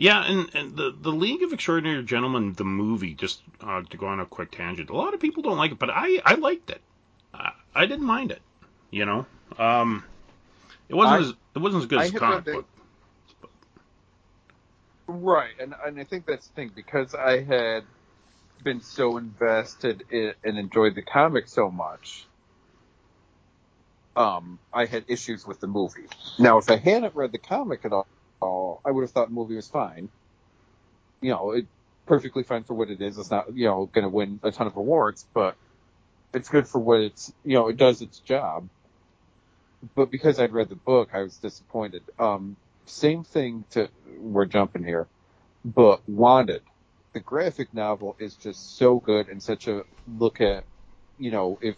Yeah, 0.00 0.24
and, 0.24 0.48
and 0.54 0.76
the 0.76 0.96
the 0.98 1.12
League 1.12 1.42
of 1.42 1.52
Extraordinary 1.52 2.02
Gentlemen, 2.02 2.54
the 2.54 2.64
movie, 2.64 3.12
just 3.12 3.42
uh, 3.60 3.82
to 3.82 3.96
go 3.98 4.06
on 4.06 4.18
a 4.18 4.24
quick 4.24 4.50
tangent. 4.50 4.88
A 4.88 4.96
lot 4.96 5.12
of 5.12 5.20
people 5.20 5.42
don't 5.42 5.58
like 5.58 5.72
it, 5.72 5.78
but 5.78 5.90
I 5.92 6.22
I 6.24 6.36
liked 6.36 6.70
it. 6.70 6.80
I, 7.34 7.52
I 7.74 7.84
didn't 7.84 8.06
mind 8.06 8.30
it. 8.30 8.40
You 8.90 9.04
know, 9.04 9.26
um, 9.58 10.02
it 10.88 10.94
wasn't 10.94 11.20
I- 11.20 11.24
as 11.26 11.34
it 11.54 11.58
wasn't 11.58 11.82
as 11.82 11.86
good 11.86 11.98
I 11.98 12.04
as 12.04 12.10
comic 12.12 12.46
book. 12.46 12.66
Right, 15.06 15.52
and 15.60 15.74
and 15.84 16.00
I 16.00 16.04
think 16.04 16.24
that's 16.24 16.46
the 16.46 16.54
thing 16.54 16.70
because 16.74 17.14
I 17.14 17.42
had 17.42 17.84
been 18.64 18.80
so 18.80 19.18
invested 19.18 20.04
in, 20.10 20.32
and 20.42 20.58
enjoyed 20.58 20.94
the 20.94 21.02
comic 21.02 21.46
so 21.46 21.70
much. 21.70 22.24
Um, 24.16 24.58
I 24.72 24.86
had 24.86 25.04
issues 25.08 25.46
with 25.46 25.60
the 25.60 25.66
movie. 25.66 26.06
Now, 26.38 26.56
if 26.56 26.70
I 26.70 26.76
hadn't 26.76 27.14
read 27.14 27.32
the 27.32 27.38
comic 27.38 27.84
at 27.84 27.92
all, 27.92 28.06
I 28.42 28.90
would 28.90 29.02
have 29.02 29.10
thought 29.10 29.28
the 29.28 29.34
movie 29.34 29.56
was 29.56 29.68
fine. 29.68 30.08
You 31.20 31.30
know, 31.30 31.52
it 31.52 31.66
perfectly 32.06 32.42
fine 32.42 32.64
for 32.64 32.74
what 32.74 32.90
it 32.90 33.00
is. 33.00 33.18
It's 33.18 33.30
not, 33.30 33.54
you 33.54 33.66
know, 33.66 33.86
going 33.92 34.04
to 34.04 34.08
win 34.08 34.40
a 34.42 34.50
ton 34.50 34.66
of 34.66 34.76
awards, 34.76 35.26
but 35.34 35.54
it's 36.32 36.48
good 36.48 36.66
for 36.66 36.78
what 36.78 37.00
it's, 37.00 37.32
you 37.44 37.54
know, 37.54 37.68
it 37.68 37.76
does 37.76 38.02
its 38.02 38.18
job. 38.18 38.68
But 39.94 40.10
because 40.10 40.40
I'd 40.40 40.52
read 40.52 40.68
the 40.68 40.74
book, 40.76 41.10
I 41.12 41.22
was 41.22 41.36
disappointed. 41.36 42.02
Um, 42.18 42.56
same 42.86 43.24
thing 43.24 43.64
to, 43.70 43.88
we're 44.18 44.46
jumping 44.46 44.84
here, 44.84 45.06
but 45.64 46.00
Wanted, 46.08 46.62
the 47.12 47.20
graphic 47.20 47.72
novel 47.74 48.16
is 48.18 48.34
just 48.34 48.76
so 48.76 48.98
good 48.98 49.28
and 49.28 49.42
such 49.42 49.68
a 49.68 49.84
look 50.18 50.40
at, 50.40 50.64
you 51.18 51.30
know, 51.30 51.58
if 51.60 51.76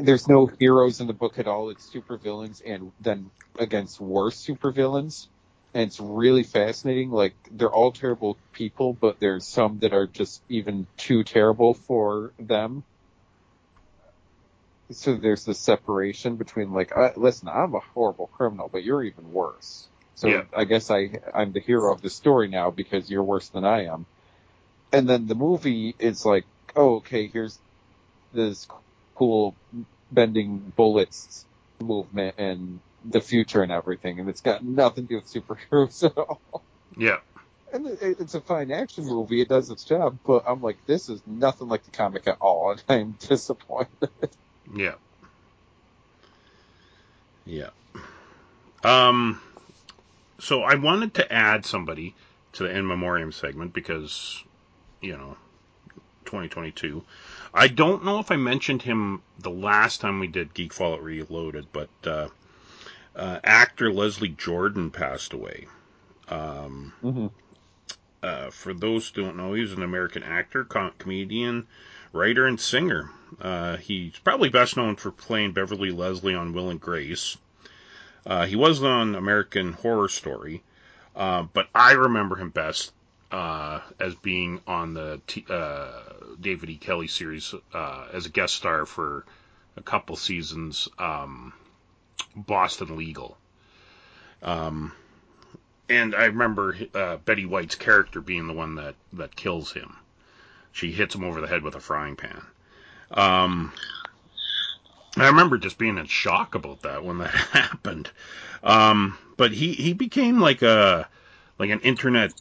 there's 0.00 0.28
no 0.28 0.46
heroes 0.46 1.00
in 1.00 1.06
the 1.06 1.12
book 1.14 1.38
at 1.38 1.46
all, 1.48 1.70
it's 1.70 1.90
supervillains 1.92 2.62
and 2.64 2.92
then 3.00 3.30
against 3.58 4.00
worse 4.00 4.44
supervillains. 4.44 5.28
and 5.74 5.84
it's 5.88 6.00
really 6.00 6.42
fascinating. 6.44 7.10
Like 7.10 7.36
they're 7.50 7.72
all 7.72 7.92
terrible 7.92 8.38
people, 8.52 8.94
but 8.94 9.20
there's 9.20 9.48
some 9.48 9.78
that 9.80 9.92
are 9.92 10.06
just 10.06 10.42
even 10.48 10.86
too 10.96 11.24
terrible 11.24 11.74
for 11.74 12.34
them. 12.38 12.84
So 14.92 15.16
there's 15.16 15.44
this 15.44 15.60
separation 15.60 16.36
between 16.36 16.72
like, 16.72 16.96
uh, 16.96 17.10
listen, 17.16 17.48
I'm 17.48 17.74
a 17.74 17.80
horrible 17.80 18.26
criminal, 18.28 18.68
but 18.68 18.82
you're 18.84 19.04
even 19.04 19.30
worse. 19.32 19.88
So 20.14 20.28
Yeah. 20.28 20.42
I 20.54 20.64
guess 20.64 20.90
I 20.90 21.20
I'm 21.34 21.52
the 21.52 21.60
hero 21.60 21.92
of 21.94 22.02
the 22.02 22.10
story 22.10 22.48
now 22.48 22.70
because 22.70 23.10
you're 23.10 23.22
worse 23.24 23.48
than 23.50 23.64
I 23.64 23.84
am. 23.86 24.06
And 24.92 25.08
then 25.08 25.26
the 25.26 25.36
movie 25.36 25.96
is 25.98 26.24
like, 26.24 26.46
oh, 26.76 26.96
okay, 26.96 27.28
here's 27.28 27.60
this 28.32 28.66
cool 29.20 29.54
bending 30.10 30.72
bullets 30.76 31.44
movement 31.78 32.36
and 32.38 32.80
the 33.04 33.20
future 33.20 33.62
and 33.62 33.70
everything, 33.70 34.18
and 34.18 34.30
it's 34.30 34.40
got 34.40 34.64
nothing 34.64 35.06
to 35.06 35.08
do 35.08 35.16
with 35.16 35.30
superheroes 35.30 36.02
at 36.04 36.16
all. 36.16 36.64
Yeah. 36.96 37.18
And 37.72 37.86
it's 37.86 38.34
a 38.34 38.40
fine 38.40 38.72
action 38.72 39.04
movie; 39.04 39.42
it 39.42 39.48
does 39.48 39.70
its 39.70 39.84
job. 39.84 40.18
But 40.26 40.44
I'm 40.46 40.62
like, 40.62 40.78
this 40.86 41.08
is 41.08 41.22
nothing 41.26 41.68
like 41.68 41.84
the 41.84 41.90
comic 41.90 42.26
at 42.26 42.38
all, 42.40 42.70
and 42.72 42.82
I'm 42.88 43.12
disappointed. 43.12 44.10
Yeah. 44.74 44.94
Yeah. 47.44 47.70
Um 48.82 49.40
so 50.38 50.62
I 50.62 50.76
wanted 50.76 51.14
to 51.14 51.30
add 51.30 51.66
somebody 51.66 52.14
to 52.54 52.62
the 52.62 52.70
in 52.70 52.86
memoriam 52.86 53.32
segment 53.32 53.74
because 53.74 54.42
you 55.02 55.12
know 55.12 55.36
2022. 56.24 57.04
I 57.52 57.68
don't 57.68 58.04
know 58.04 58.18
if 58.20 58.30
I 58.30 58.36
mentioned 58.36 58.82
him 58.82 59.22
the 59.38 59.50
last 59.50 60.00
time 60.00 60.20
we 60.20 60.28
did 60.28 60.54
Geek 60.54 60.72
Fallout 60.72 61.02
Reloaded, 61.02 61.66
but 61.72 61.90
uh, 62.04 62.28
uh, 63.16 63.40
actor 63.42 63.92
Leslie 63.92 64.28
Jordan 64.28 64.90
passed 64.90 65.32
away. 65.32 65.66
Um, 66.28 66.92
Mm-hmm. 67.02 67.26
uh, 68.22 68.50
for 68.50 68.72
those 68.72 69.08
who 69.08 69.22
don't 69.22 69.36
know, 69.36 69.54
he's 69.54 69.72
an 69.72 69.82
American 69.82 70.22
actor, 70.22 70.64
com- 70.64 70.92
comedian, 70.98 71.66
writer, 72.12 72.46
and 72.46 72.60
singer. 72.60 73.10
Uh, 73.40 73.76
he's 73.78 74.18
probably 74.20 74.48
best 74.48 74.76
known 74.76 74.96
for 74.96 75.10
playing 75.10 75.52
Beverly 75.52 75.90
Leslie 75.90 76.34
on 76.34 76.52
Will 76.52 76.70
and 76.70 76.80
Grace. 76.80 77.36
Uh, 78.26 78.46
he 78.46 78.54
was 78.54 78.82
on 78.82 79.14
American 79.14 79.72
Horror 79.72 80.08
Story, 80.08 80.62
uh, 81.16 81.42
but 81.52 81.68
I 81.74 81.92
remember 81.92 82.36
him 82.36 82.50
best 82.50 82.92
uh, 83.30 83.80
as 83.98 84.14
being 84.16 84.60
on 84.66 84.94
the 84.94 85.20
T- 85.26 85.46
uh, 85.48 85.88
David 86.40 86.70
E. 86.70 86.76
Kelley 86.76 87.06
series 87.06 87.54
uh, 87.72 88.06
as 88.12 88.26
a 88.26 88.30
guest 88.30 88.54
star 88.54 88.86
for 88.86 89.24
a 89.76 89.82
couple 89.82 90.16
seasons, 90.16 90.88
um, 90.98 91.52
Boston 92.34 92.96
Legal. 92.96 93.36
Um, 94.42 94.92
and 95.88 96.14
I 96.14 96.26
remember 96.26 96.76
uh, 96.94 97.16
Betty 97.18 97.46
White's 97.46 97.74
character 97.74 98.20
being 98.20 98.46
the 98.46 98.52
one 98.52 98.76
that, 98.76 98.94
that 99.14 99.36
kills 99.36 99.72
him. 99.72 99.96
She 100.72 100.92
hits 100.92 101.14
him 101.14 101.24
over 101.24 101.40
the 101.40 101.48
head 101.48 101.62
with 101.62 101.74
a 101.74 101.80
frying 101.80 102.16
pan. 102.16 102.42
Um, 103.10 103.72
I 105.16 105.26
remember 105.26 105.58
just 105.58 105.78
being 105.78 105.98
in 105.98 106.06
shock 106.06 106.54
about 106.54 106.82
that 106.82 107.04
when 107.04 107.18
that 107.18 107.30
happened. 107.52 108.10
Um, 108.62 109.18
but 109.36 109.52
he, 109.52 109.72
he 109.72 109.92
became 109.92 110.40
like 110.40 110.62
a 110.62 111.08
like 111.58 111.70
an 111.70 111.80
internet 111.80 112.32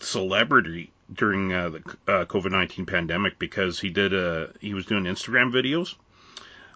celebrity 0.00 0.92
during 1.12 1.52
uh, 1.52 1.70
the 1.70 1.78
uh, 2.08 2.24
COVID 2.26 2.50
nineteen 2.50 2.86
pandemic 2.86 3.38
because 3.38 3.80
he 3.80 3.90
did 3.90 4.12
a 4.12 4.52
he 4.60 4.74
was 4.74 4.86
doing 4.86 5.04
Instagram 5.04 5.52
videos, 5.52 5.94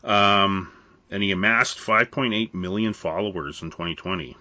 um, 0.09 0.73
and 1.11 1.23
he 1.23 1.31
amassed 1.31 1.79
5.8 1.79 2.55
million 2.55 2.93
followers 2.93 3.63
in 3.63 3.71
2020. 3.71 4.37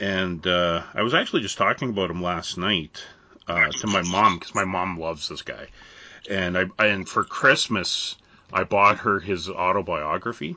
And 0.00 0.46
uh, 0.46 0.82
I 0.94 1.02
was 1.02 1.14
actually 1.14 1.42
just 1.42 1.58
talking 1.58 1.90
about 1.90 2.10
him 2.10 2.22
last 2.22 2.56
night 2.56 3.04
uh, 3.48 3.72
to 3.72 3.86
my 3.88 4.02
mom 4.02 4.38
because 4.38 4.54
my 4.54 4.64
mom 4.64 4.98
loves 4.98 5.28
this 5.28 5.42
guy, 5.42 5.68
and 6.30 6.56
I 6.56 6.66
and 6.78 7.08
for 7.08 7.24
Christmas 7.24 8.16
I 8.52 8.64
bought 8.64 8.98
her 8.98 9.18
his 9.20 9.48
autobiography, 9.48 10.56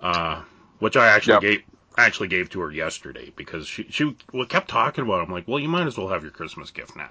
uh, 0.00 0.42
which 0.78 0.96
I 0.96 1.06
actually 1.08 1.36
Yep. 1.36 1.40
gave 1.40 1.62
actually 1.96 2.28
gave 2.28 2.50
to 2.50 2.60
her 2.60 2.70
yesterday 2.70 3.32
because 3.36 3.66
she 3.66 3.84
she 3.90 4.16
kept 4.48 4.68
talking 4.68 5.04
about. 5.04 5.20
It. 5.20 5.24
I'm 5.24 5.32
like, 5.32 5.48
well, 5.48 5.60
you 5.60 5.68
might 5.68 5.86
as 5.86 5.96
well 5.96 6.08
have 6.08 6.22
your 6.22 6.32
Christmas 6.32 6.70
gift 6.70 6.96
now, 6.96 7.10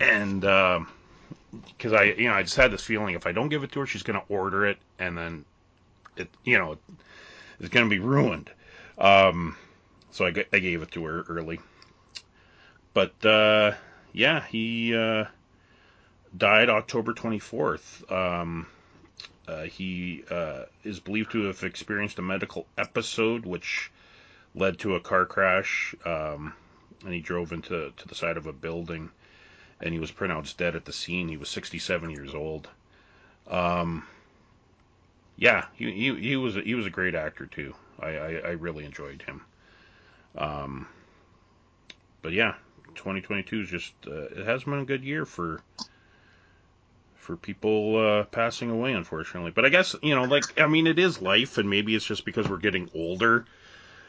and 0.00 0.40
because 1.66 1.92
I 1.92 2.04
you 2.04 2.28
know 2.28 2.34
I 2.34 2.42
just 2.42 2.56
had 2.56 2.70
this 2.70 2.82
feeling 2.82 3.14
if 3.14 3.26
I 3.26 3.32
don't 3.32 3.48
give 3.48 3.64
it 3.64 3.72
to 3.72 3.80
her, 3.80 3.86
she's 3.86 4.02
gonna 4.02 4.22
order 4.28 4.66
it 4.66 4.78
and 4.98 5.16
then 5.16 5.44
it 6.16 6.28
you 6.44 6.58
know 6.58 6.78
it's 7.60 7.68
gonna 7.68 7.88
be 7.88 7.98
ruined. 7.98 8.50
Um, 8.96 9.56
so 10.10 10.26
I 10.26 10.30
gave 10.30 10.82
it 10.82 10.90
to 10.92 11.04
her 11.04 11.22
early. 11.28 11.60
But 12.94 13.24
uh, 13.24 13.72
yeah, 14.12 14.44
he 14.46 14.96
uh, 14.96 15.26
died 16.36 16.68
October 16.68 17.12
24th. 17.12 18.10
Um, 18.10 18.66
uh, 19.48 19.62
he 19.62 20.22
uh, 20.30 20.64
is 20.84 21.00
believed 21.00 21.32
to 21.32 21.44
have 21.44 21.62
experienced 21.64 22.18
a 22.18 22.22
medical 22.22 22.66
episode 22.76 23.46
which 23.46 23.90
led 24.54 24.78
to 24.78 24.94
a 24.94 25.00
car 25.00 25.24
crash, 25.24 25.94
um, 26.04 26.52
and 27.04 27.14
he 27.14 27.20
drove 27.20 27.52
into 27.52 27.90
to 27.96 28.08
the 28.08 28.14
side 28.14 28.36
of 28.36 28.46
a 28.46 28.52
building, 28.52 29.10
and 29.80 29.94
he 29.94 29.98
was 29.98 30.10
pronounced 30.10 30.58
dead 30.58 30.76
at 30.76 30.84
the 30.84 30.92
scene. 30.92 31.28
He 31.28 31.38
was 31.38 31.48
67 31.48 32.10
years 32.10 32.34
old. 32.34 32.68
Um, 33.46 34.06
yeah, 35.36 35.66
he, 35.74 35.92
he 35.92 36.14
he 36.14 36.36
was 36.36 36.54
he 36.56 36.74
was 36.74 36.84
a 36.84 36.90
great 36.90 37.14
actor 37.14 37.46
too. 37.46 37.74
I, 38.00 38.08
I, 38.08 38.30
I 38.44 38.50
really 38.50 38.84
enjoyed 38.84 39.22
him. 39.22 39.40
Um, 40.36 40.88
but 42.20 42.32
yeah, 42.32 42.54
2022 42.96 43.62
is 43.62 43.70
just 43.70 43.94
uh, 44.06 44.24
it 44.24 44.44
has 44.44 44.64
been 44.64 44.74
a 44.74 44.84
good 44.84 45.04
year 45.04 45.24
for 45.24 45.62
for 47.28 47.36
people 47.36 47.98
uh, 47.98 48.24
passing 48.24 48.70
away, 48.70 48.94
unfortunately. 48.94 49.50
But 49.50 49.66
I 49.66 49.68
guess 49.68 49.94
you 50.02 50.14
know, 50.14 50.24
like 50.24 50.58
I 50.58 50.66
mean, 50.66 50.86
it 50.86 50.98
is 50.98 51.20
life, 51.20 51.58
and 51.58 51.68
maybe 51.68 51.94
it's 51.94 52.06
just 52.06 52.24
because 52.24 52.48
we're 52.48 52.56
getting 52.56 52.88
older. 52.94 53.44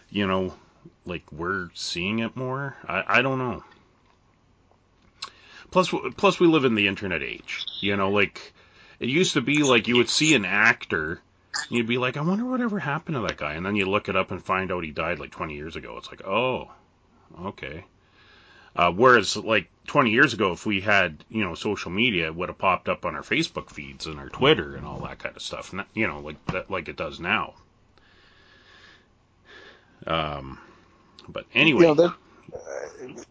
You 0.09 0.25
know, 0.25 0.53
like 1.05 1.29
we're 1.29 1.69
seeing 1.73 2.19
it 2.19 2.37
more. 2.37 2.77
I 2.87 3.19
I 3.19 3.21
don't 3.21 3.37
know. 3.37 3.61
Plus, 5.69 5.93
plus 6.15 6.39
we 6.39 6.47
live 6.47 6.63
in 6.63 6.75
the 6.75 6.87
internet 6.87 7.21
age. 7.21 7.65
You 7.81 7.97
know, 7.97 8.09
like 8.09 8.53
it 9.01 9.09
used 9.09 9.33
to 9.33 9.41
be 9.41 9.63
like 9.63 9.89
you 9.89 9.97
would 9.97 10.09
see 10.09 10.33
an 10.33 10.45
actor. 10.45 11.19
You'd 11.67 11.87
be 11.87 11.97
like, 11.97 12.15
I 12.15 12.21
wonder 12.21 12.45
whatever 12.45 12.79
happened 12.79 13.15
to 13.15 13.21
that 13.23 13.35
guy, 13.35 13.55
and 13.55 13.65
then 13.65 13.75
you 13.75 13.85
look 13.85 14.07
it 14.07 14.15
up 14.15 14.31
and 14.31 14.41
find 14.41 14.71
out 14.71 14.85
he 14.85 14.91
died 14.91 15.19
like 15.19 15.31
20 15.31 15.55
years 15.55 15.75
ago. 15.75 15.97
It's 15.97 16.09
like, 16.09 16.25
oh, 16.25 16.71
okay. 17.47 17.83
Uh, 18.79 18.93
whereas, 18.93 19.35
like 19.35 19.69
20 19.87 20.11
years 20.11 20.33
ago, 20.33 20.53
if 20.53 20.65
we 20.65 20.79
had, 20.79 21.25
you 21.29 21.43
know, 21.43 21.53
social 21.53 21.91
media, 21.91 22.27
it 22.27 22.35
would 22.35 22.47
have 22.47 22.57
popped 22.57 22.87
up 22.87 23.05
on 23.05 23.13
our 23.13 23.23
Facebook 23.23 23.69
feeds 23.69 24.05
and 24.07 24.17
our 24.17 24.29
Twitter 24.29 24.77
and 24.77 24.85
all 24.85 25.01
that 25.01 25.19
kind 25.19 25.35
of 25.35 25.41
stuff. 25.41 25.75
You 25.93 26.07
know, 26.07 26.21
like 26.21 26.45
that, 26.45 26.71
like 26.71 26.87
it 26.87 26.95
does 26.95 27.19
now. 27.19 27.55
Um, 30.07 30.59
but 31.27 31.45
anyway, 31.53 31.81
You 31.81 31.87
know, 31.87 31.95
that, 31.95 32.13
uh, 32.55 33.23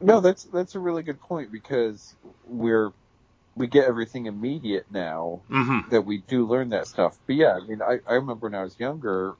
no, 0.00 0.20
that's 0.20 0.44
that's 0.44 0.76
a 0.76 0.80
really 0.80 1.02
good 1.02 1.20
point 1.20 1.50
because 1.50 2.14
we're 2.44 2.92
we 3.56 3.66
get 3.66 3.86
everything 3.86 4.26
immediate 4.26 4.86
now 4.90 5.42
hmm 5.48 5.80
that 5.90 6.02
we 6.02 6.18
do 6.18 6.46
learn 6.46 6.70
that 6.70 6.86
stuff. 6.86 7.18
But 7.26 7.36
yeah, 7.36 7.56
I 7.56 7.66
mean, 7.66 7.82
I, 7.82 7.98
I 8.08 8.14
remember 8.14 8.48
when 8.48 8.54
I 8.54 8.62
was 8.62 8.78
younger, 8.78 9.34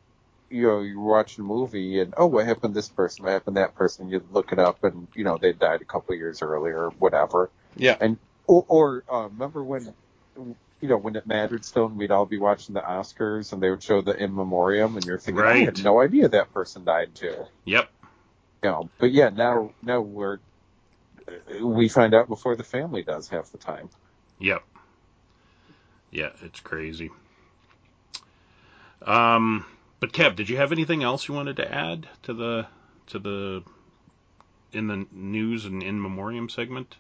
you 0.55 0.69
know, 0.69 0.81
you 0.83 1.01
were 1.01 1.13
watching 1.13 1.45
a 1.45 1.49
movie 1.49 2.01
and 2.01 2.15
oh, 2.19 2.27
what 2.29 2.47
happened 2.47 2.75
to 2.75 2.79
this 2.79 2.91
person? 2.91 3.25
What 3.25 3.33
happened 3.33 3.57
to 3.57 3.63
that 3.63 3.77
person? 3.77 4.09
You 4.11 4.25
look 4.31 4.53
it 4.53 4.61
up 4.61 4.85
and 4.85 5.09
you 5.17 5.25
know 5.25 5.39
they 5.39 5.53
died 5.55 5.83
a 5.83 5.87
couple 5.87 6.15
of 6.15 6.21
years 6.21 6.43
earlier 6.43 6.87
or 6.87 6.91
whatever. 6.93 7.53
yeah, 7.77 7.99
And 8.01 8.19
or, 8.47 8.65
or 8.69 9.05
uh, 9.13 9.29
remember 9.29 9.65
when 9.65 9.95
you 10.37 10.89
know 10.89 10.99
when 10.99 11.17
it 11.17 11.27
mattered 11.27 11.65
still, 11.67 11.87
and 11.87 11.99
we'd 11.99 12.13
all 12.13 12.27
be 12.27 12.39
watching 12.39 12.75
the 12.75 12.83
Oscars 12.83 13.53
and 13.53 13.63
they 13.63 13.71
would 13.71 13.85
show 13.85 14.03
the 14.03 14.17
in 14.23 14.35
memoriam, 14.35 14.97
and 14.97 15.07
you're 15.07 15.19
thinking, 15.21 15.47
I 15.47 15.59
had 15.59 15.79
no 15.79 16.01
idea 16.03 16.29
that 16.31 16.53
person 16.53 16.85
died 16.85 17.17
too. 17.17 17.47
yep, 17.67 17.91
You 18.65 18.71
know, 18.71 18.93
but 18.99 19.13
yeah, 19.13 19.31
now 19.31 19.75
now 19.83 20.03
we're 20.03 20.41
we 21.63 21.89
find 21.89 22.15
out 22.15 22.29
before 22.29 22.57
the 22.57 22.65
family 22.65 23.03
does 23.05 23.29
half 23.29 23.53
the 23.53 23.59
time. 23.59 23.91
yep, 24.41 24.65
yeah, 26.11 26.31
it's 26.43 26.61
crazy. 26.61 27.11
Um, 29.03 29.67
but 30.05 30.13
Kev, 30.13 30.37
did 30.37 30.51
you 30.51 30.59
have 30.59 30.71
anything 30.71 31.03
else 31.03 31.29
you 31.29 31.35
wanted 31.35 31.57
to 31.57 31.75
add 31.75 32.09
to 32.25 32.35
the 32.35 32.67
to 33.07 33.19
the 33.19 33.65
in 34.71 34.87
the 34.89 35.07
news 35.11 35.65
and 35.65 35.83
in 35.83 36.03
memoriam 36.03 36.51
segment? 36.51 36.97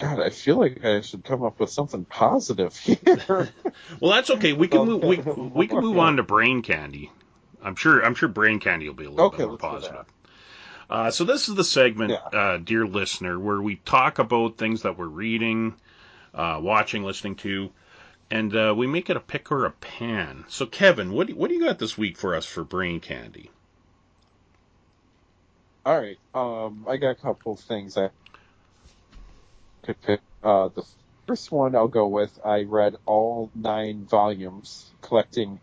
God, 0.00 0.20
I 0.20 0.30
feel 0.30 0.56
like 0.58 0.82
I 0.84 1.02
should 1.02 1.24
come 1.24 1.42
up 1.42 1.60
with 1.60 1.70
something 1.70 2.06
positive 2.06 2.76
here. 2.78 3.54
Well, 4.00 4.12
that's 4.12 4.30
okay. 4.30 4.54
We 4.54 4.68
can 4.68 4.84
move. 4.84 5.04
We, 5.04 5.18
we 5.36 5.68
can 5.68 5.80
move 5.80 5.98
on 5.98 6.16
to 6.16 6.22
brain 6.22 6.62
candy. 6.62 7.12
I'm 7.62 7.76
sure. 7.76 8.02
I'm 8.02 8.14
sure 8.14 8.30
brain 8.30 8.60
candy 8.60 8.88
will 8.88 8.96
be 8.96 9.04
a 9.04 9.10
little 9.10 9.26
Okay, 9.26 9.36
bit 9.42 9.46
more 9.46 9.58
positive. 9.58 10.06
Uh, 10.90 11.10
so 11.10 11.24
this 11.24 11.48
is 11.48 11.54
the 11.56 11.64
segment, 11.64 12.10
Yeah. 12.12 12.28
uh, 12.32 12.58
dear 12.58 12.86
listener, 12.86 13.38
where 13.38 13.60
we 13.60 13.76
talk 13.76 14.18
about 14.18 14.58
things 14.58 14.82
that 14.82 14.98
we're 14.98 15.06
reading, 15.06 15.76
uh, 16.34 16.58
watching, 16.62 17.04
listening 17.04 17.36
to, 17.36 17.70
and 18.30 18.54
uh, 18.54 18.74
we 18.76 18.86
make 18.86 19.10
it 19.10 19.16
a 19.16 19.20
pick 19.20 19.50
or 19.52 19.66
a 19.66 19.70
pan. 19.70 20.44
So 20.48 20.66
Kevin, 20.66 21.12
what 21.12 21.28
do, 21.28 21.36
what 21.36 21.48
do 21.48 21.54
you 21.54 21.64
got 21.64 21.78
this 21.78 21.96
week 21.98 22.16
for 22.16 22.34
us 22.34 22.46
for 22.46 22.64
brain 22.64 23.00
candy? 23.00 23.50
All 25.86 26.00
right. 26.00 26.18
Um, 26.34 26.86
I 26.88 26.96
got 26.96 27.10
a 27.10 27.14
couple 27.14 27.56
things 27.56 27.96
I 27.98 28.10
could 29.82 30.00
pick. 30.00 30.20
Uh, 30.42 30.68
the 30.68 30.82
first 31.26 31.52
one 31.52 31.76
I'll 31.76 31.88
go 31.88 32.06
with. 32.06 32.38
I 32.44 32.62
read 32.62 32.96
all 33.06 33.50
nine 33.54 34.06
volumes, 34.06 34.90
collecting 35.02 35.60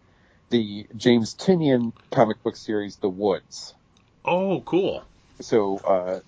the 0.50 0.86
James 0.96 1.34
Tynion 1.34 1.94
comic 2.12 2.44
book 2.44 2.56
series, 2.56 2.98
The 2.98 3.10
Woods. 3.10 3.74
Oh, 4.24 4.62
cool. 4.62 5.04
So, 5.40 5.78
uh, 5.78 6.20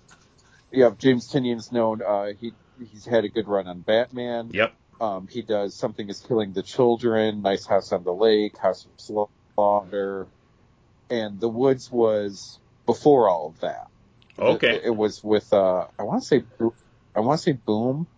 yeah, 0.72 0.90
James 0.98 1.30
Tynion's 1.30 1.70
known. 1.70 2.02
Uh, 2.02 2.32
he 2.40 2.52
he's 2.90 3.04
had 3.04 3.24
a 3.24 3.28
good 3.28 3.46
run 3.46 3.68
on 3.68 3.80
Batman. 3.80 4.50
Yep. 4.52 4.74
Um, 5.00 5.28
he 5.30 5.42
does 5.42 5.76
something 5.76 6.08
is 6.08 6.20
killing 6.20 6.52
the 6.52 6.62
children, 6.62 7.42
Nice 7.42 7.66
House 7.66 7.92
on 7.92 8.04
the 8.04 8.12
Lake, 8.14 8.56
House 8.58 8.86
of 8.86 8.92
Slaughter, 9.56 10.28
and 11.10 11.40
The 11.40 11.48
Woods 11.48 11.90
was 11.90 12.60
before 12.86 13.28
all 13.28 13.48
of 13.48 13.60
that. 13.60 13.86
Okay. 14.38 14.76
It, 14.76 14.82
it 14.86 14.96
was 14.96 15.22
with 15.22 15.52
uh, 15.52 15.86
I 15.98 16.02
want 16.04 16.22
to 16.22 16.26
say 16.26 16.44
I 17.14 17.20
want 17.20 17.38
to 17.40 17.42
say 17.44 17.52
Boom. 17.52 18.08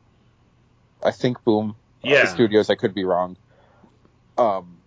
I 1.03 1.11
think 1.11 1.43
Boom 1.45 1.77
uh, 2.05 2.09
Yeah. 2.11 2.27
Studios. 2.27 2.71
I 2.71 2.75
could 2.77 2.95
be 2.95 3.05
wrong. 3.05 3.37
Um, 4.37 4.83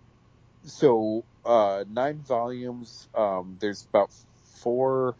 so 0.64 1.24
uh, 1.44 1.84
nine 1.88 2.22
volumes. 2.22 3.08
Um, 3.14 3.58
there's 3.60 3.86
about 3.92 4.10
four 4.62 5.16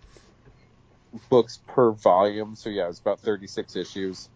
books 1.30 1.60
per 1.66 1.92
volume. 1.92 2.56
So 2.56 2.70
yeah, 2.70 2.88
it's 2.88 3.00
about 3.00 3.20
36 3.20 3.76
issues. 3.76 4.28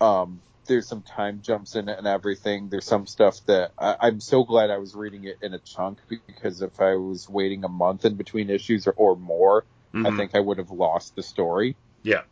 Um, 0.00 0.42
there's 0.66 0.88
some 0.88 1.02
time 1.02 1.40
jumps 1.42 1.76
in 1.76 1.88
it 1.88 1.98
and 1.98 2.06
everything. 2.06 2.68
There's 2.68 2.86
some 2.86 3.06
stuff 3.06 3.38
that 3.46 3.72
I, 3.78 3.96
I'm 4.00 4.20
so 4.20 4.44
glad 4.44 4.70
I 4.70 4.78
was 4.78 4.94
reading 4.94 5.24
it 5.24 5.38
in 5.42 5.54
a 5.54 5.58
chunk 5.60 6.00
because 6.08 6.62
if 6.62 6.80
I 6.80 6.96
was 6.96 7.28
waiting 7.28 7.64
a 7.64 7.68
month 7.68 8.04
in 8.04 8.16
between 8.16 8.50
issues 8.50 8.86
or, 8.86 8.92
or 8.96 9.16
more, 9.16 9.66
I 9.94 10.10
Mhm. 10.10 10.16
think 10.16 10.34
I 10.34 10.40
would 10.40 10.58
have 10.58 10.70
lost 10.70 11.14
the 11.16 11.22
story. 11.22 11.76
Yeah. 12.04 12.22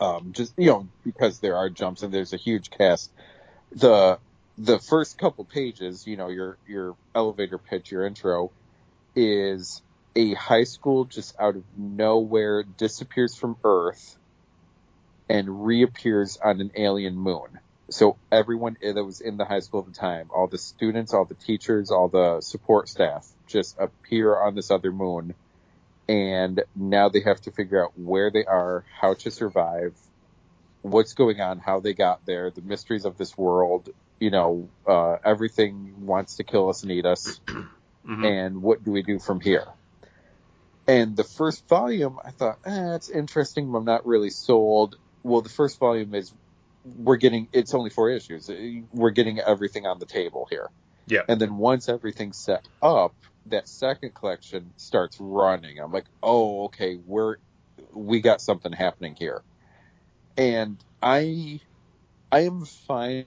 Um, 0.00 0.32
just 0.32 0.54
you 0.58 0.66
know 0.66 0.88
because 1.04 1.40
there 1.40 1.56
are 1.56 1.70
jumps 1.70 2.02
and 2.02 2.12
there's 2.12 2.32
a 2.32 2.38
huge 2.38 2.70
cast. 2.70 3.12
The 3.72 4.20
the 4.58 4.78
first 4.78 5.18
couple 5.18 5.44
pages, 5.44 6.06
you 6.06 6.16
know, 6.16 6.28
your 6.28 6.58
your 6.66 6.96
elevator 7.14 7.58
pitch, 7.58 7.90
your 7.92 8.04
intro, 8.06 8.52
is 9.14 9.82
a 10.16 10.34
high 10.34 10.64
school 10.64 11.04
just 11.06 11.34
out 11.40 11.56
of 11.56 11.64
nowhere 11.76 12.64
disappears 12.64 13.36
from 13.36 13.56
Earth 13.64 14.16
and 15.28 15.64
reappears 15.66 16.38
on 16.44 16.60
an 16.62 16.72
alien 16.76 17.16
moon. 17.16 17.60
So 17.90 18.18
everyone 18.32 18.76
that 18.82 19.04
was 19.04 19.20
in 19.20 19.38
the 19.38 19.46
high 19.46 19.60
school 19.60 19.80
at 19.80 19.86
the 19.86 19.92
time, 20.00 20.28
all 20.34 20.48
the 20.48 20.58
students, 20.58 21.14
all 21.14 21.26
the 21.26 21.36
teachers, 21.36 21.90
all 21.92 22.08
the 22.08 22.40
support 22.42 22.88
staff 22.88 23.28
just 23.48 23.76
appear 23.78 24.36
on 24.40 24.56
this 24.56 24.70
other 24.72 24.92
moon. 24.92 25.36
And 26.08 26.62
now 26.76 27.10
they 27.10 27.20
have 27.22 27.40
to 27.42 27.52
figure 27.52 27.84
out 27.84 27.92
where 27.96 28.30
they 28.30 28.44
are, 28.44 28.86
how 29.00 29.14
to 29.14 29.30
survive, 29.30 29.98
what's 30.82 31.14
going 31.14 31.40
on, 31.40 31.58
how 31.60 31.80
they 31.80 31.94
got 31.94 32.26
there, 32.26 32.50
the 32.50 32.62
mysteries 32.62 33.04
of 33.06 33.18
this 33.18 33.36
world. 33.38 33.90
You 34.20 34.30
know, 34.30 34.70
uh, 34.88 35.16
everything 35.24 36.06
wants 36.06 36.36
to 36.36 36.44
kill 36.44 36.70
us 36.70 36.82
and 36.84 36.92
eat 36.92 37.06
us 37.06 37.40
Mhm. 38.06 38.24
and 38.24 38.62
what 38.62 38.84
do 38.84 38.92
we 38.92 39.02
do 39.02 39.18
from 39.20 39.40
here? 39.40 39.66
And 40.86 41.16
the 41.16 41.24
first 41.24 41.68
volume, 41.68 42.18
I 42.24 42.30
thought, 42.32 42.58
eh, 42.66 42.94
it's 42.96 43.08
interesting, 43.10 43.72
but 43.72 43.78
I'm 43.78 43.84
not 43.84 44.06
really 44.06 44.30
sold. 44.30 44.96
Well, 45.22 45.40
the 45.40 45.48
first 45.48 45.78
volume 45.78 46.14
is 46.14 46.32
we're 46.84 47.16
getting 47.16 47.48
it's 47.52 47.74
only 47.74 47.90
four 47.90 48.10
issues. 48.10 48.50
We're 48.92 49.10
getting 49.10 49.40
everything 49.40 49.86
on 49.86 49.98
the 49.98 50.06
table 50.06 50.46
here. 50.50 50.68
Yeah. 51.06 51.22
And 51.28 51.40
then 51.40 51.56
once 51.56 51.88
everything's 51.88 52.38
set 52.38 52.66
up, 52.80 53.14
that 53.46 53.68
second 53.68 54.14
collection 54.14 54.72
starts 54.76 55.16
running. 55.20 55.78
I'm 55.78 55.92
like, 55.92 56.06
oh, 56.22 56.64
okay, 56.64 56.98
we're 57.06 57.36
we 57.92 58.20
got 58.20 58.40
something 58.40 58.72
happening 58.72 59.14
here. 59.14 59.42
And 60.36 60.78
I 61.02 61.60
I 62.30 62.40
am 62.40 62.64
fine 62.64 63.26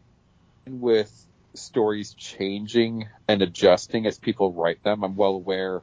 with 0.67 1.11
stories 1.53 2.13
changing 2.13 3.07
and 3.27 3.41
adjusting 3.41 4.05
as 4.05 4.17
people 4.17 4.51
write 4.51 4.83
them. 4.83 5.03
I'm 5.03 5.15
well 5.15 5.35
aware 5.35 5.81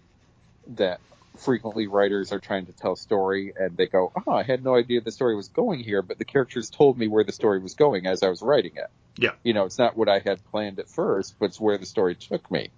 that 0.77 1.01
frequently 1.37 1.87
writers 1.87 2.33
are 2.33 2.41
trying 2.41 2.67
to 2.67 2.73
tell 2.73 2.93
a 2.93 2.97
story 2.97 3.53
and 3.57 3.77
they 3.77 3.87
go, 3.87 4.13
"Oh, 4.27 4.33
I 4.33 4.43
had 4.43 4.63
no 4.63 4.75
idea 4.75 5.01
the 5.01 5.13
story 5.13 5.35
was 5.35 5.49
going 5.49 5.81
here, 5.81 6.03
but 6.03 6.19
the 6.19 6.25
characters 6.25 6.71
told 6.71 6.99
me 6.99 7.09
where 7.09 7.25
the 7.25 7.33
story 7.33 7.59
was 7.61 7.75
going 7.75 8.07
as 8.07 8.23
I 8.23 8.29
was 8.29 8.43
writing 8.43 8.73
it." 8.77 8.91
Yeah. 9.17 9.33
You 9.43 9.55
know, 9.55 9.65
it's 9.65 9.79
not 9.79 9.97
what 9.97 10.09
I 10.09 10.19
had 10.19 10.45
planned 10.47 10.79
at 10.79 10.89
first, 10.89 11.37
but 11.39 11.47
it's 11.47 11.61
where 11.61 11.79
the 11.79 11.87
story 11.87 12.15
took 12.15 12.51
me. 12.51 12.71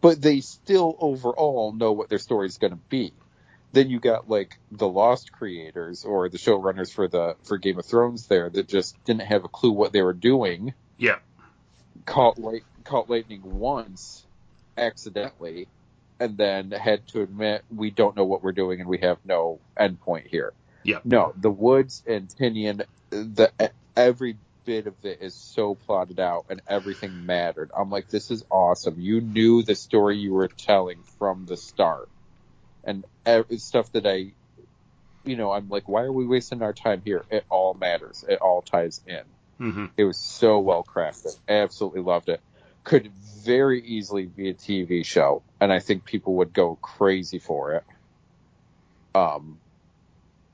But 0.00 0.20
they 0.20 0.40
still 0.40 0.96
overall 1.00 1.72
know 1.72 1.92
what 1.92 2.08
their 2.08 2.18
story 2.18 2.46
is 2.46 2.58
going 2.58 2.72
to 2.72 2.80
be. 2.88 3.12
Then 3.72 3.88
you 3.88 4.00
got 4.00 4.28
like 4.28 4.58
the 4.72 4.88
Lost 4.88 5.32
creators 5.32 6.04
or 6.04 6.28
the 6.28 6.38
showrunners 6.38 6.92
for 6.92 7.08
the 7.08 7.36
for 7.44 7.56
Game 7.56 7.78
of 7.78 7.86
Thrones 7.86 8.26
there 8.26 8.50
that 8.50 8.68
just 8.68 9.02
didn't 9.04 9.22
have 9.22 9.44
a 9.44 9.48
clue 9.48 9.70
what 9.70 9.92
they 9.92 10.02
were 10.02 10.12
doing 10.12 10.74
Yeah. 10.98 11.18
caught 12.04 12.38
light, 12.38 12.64
caught 12.84 13.08
lightning 13.08 13.42
once 13.44 14.26
accidentally 14.76 15.68
and 16.20 16.36
then 16.36 16.70
had 16.70 17.08
to 17.08 17.22
admit 17.22 17.64
we 17.74 17.90
don't 17.90 18.14
know 18.14 18.24
what 18.24 18.44
we're 18.44 18.52
doing 18.52 18.80
and 18.80 18.88
we 18.88 18.98
have 18.98 19.18
no 19.24 19.58
endpoint 19.78 20.26
here. 20.28 20.52
Yeah. 20.84 20.98
No, 21.02 21.32
the 21.36 21.50
Woods 21.50 22.02
and 22.06 22.28
Tynion, 22.28 22.84
the 23.10 23.50
every 23.96 24.36
bit 24.66 24.86
of 24.86 24.94
it 25.02 25.18
is 25.22 25.34
so 25.34 25.74
plotted 25.74 26.20
out 26.20 26.44
and 26.50 26.60
everything 26.68 27.26
mattered. 27.26 27.70
I'm 27.76 27.90
like, 27.90 28.08
this 28.08 28.30
is 28.30 28.44
awesome. 28.50 29.00
You 29.00 29.20
knew 29.20 29.62
the 29.62 29.74
story 29.74 30.18
you 30.18 30.34
were 30.34 30.48
telling 30.48 31.02
from 31.18 31.46
the 31.46 31.56
start, 31.56 32.08
and 32.84 33.04
stuff 33.56 33.90
that 33.92 34.06
I, 34.06 34.32
you 35.24 35.36
know, 35.36 35.52
I'm 35.52 35.68
like, 35.68 35.88
why 35.88 36.02
are 36.02 36.12
we 36.12 36.26
wasting 36.26 36.62
our 36.62 36.72
time 36.72 37.02
here? 37.04 37.24
It 37.30 37.44
all 37.50 37.74
matters. 37.74 38.24
It 38.28 38.40
all 38.40 38.62
ties 38.62 39.00
in. 39.06 39.22
hmm 39.58 39.86
It 39.96 40.04
was 40.04 40.18
so 40.18 40.58
well 40.60 40.84
crafted. 40.84 41.38
Absolutely 41.48 42.02
loved 42.02 42.28
it. 42.28 42.40
Could 42.84 43.10
very 43.44 43.82
easily 43.84 44.26
be 44.26 44.50
a 44.50 44.54
TV 44.54 45.04
show, 45.04 45.44
and 45.60 45.72
I 45.72 45.80
think 45.80 46.04
people 46.04 46.36
would 46.36 46.52
go 46.52 46.76
crazy 46.76 47.38
for 47.38 47.74
it. 47.74 47.84
Um, 49.14 49.60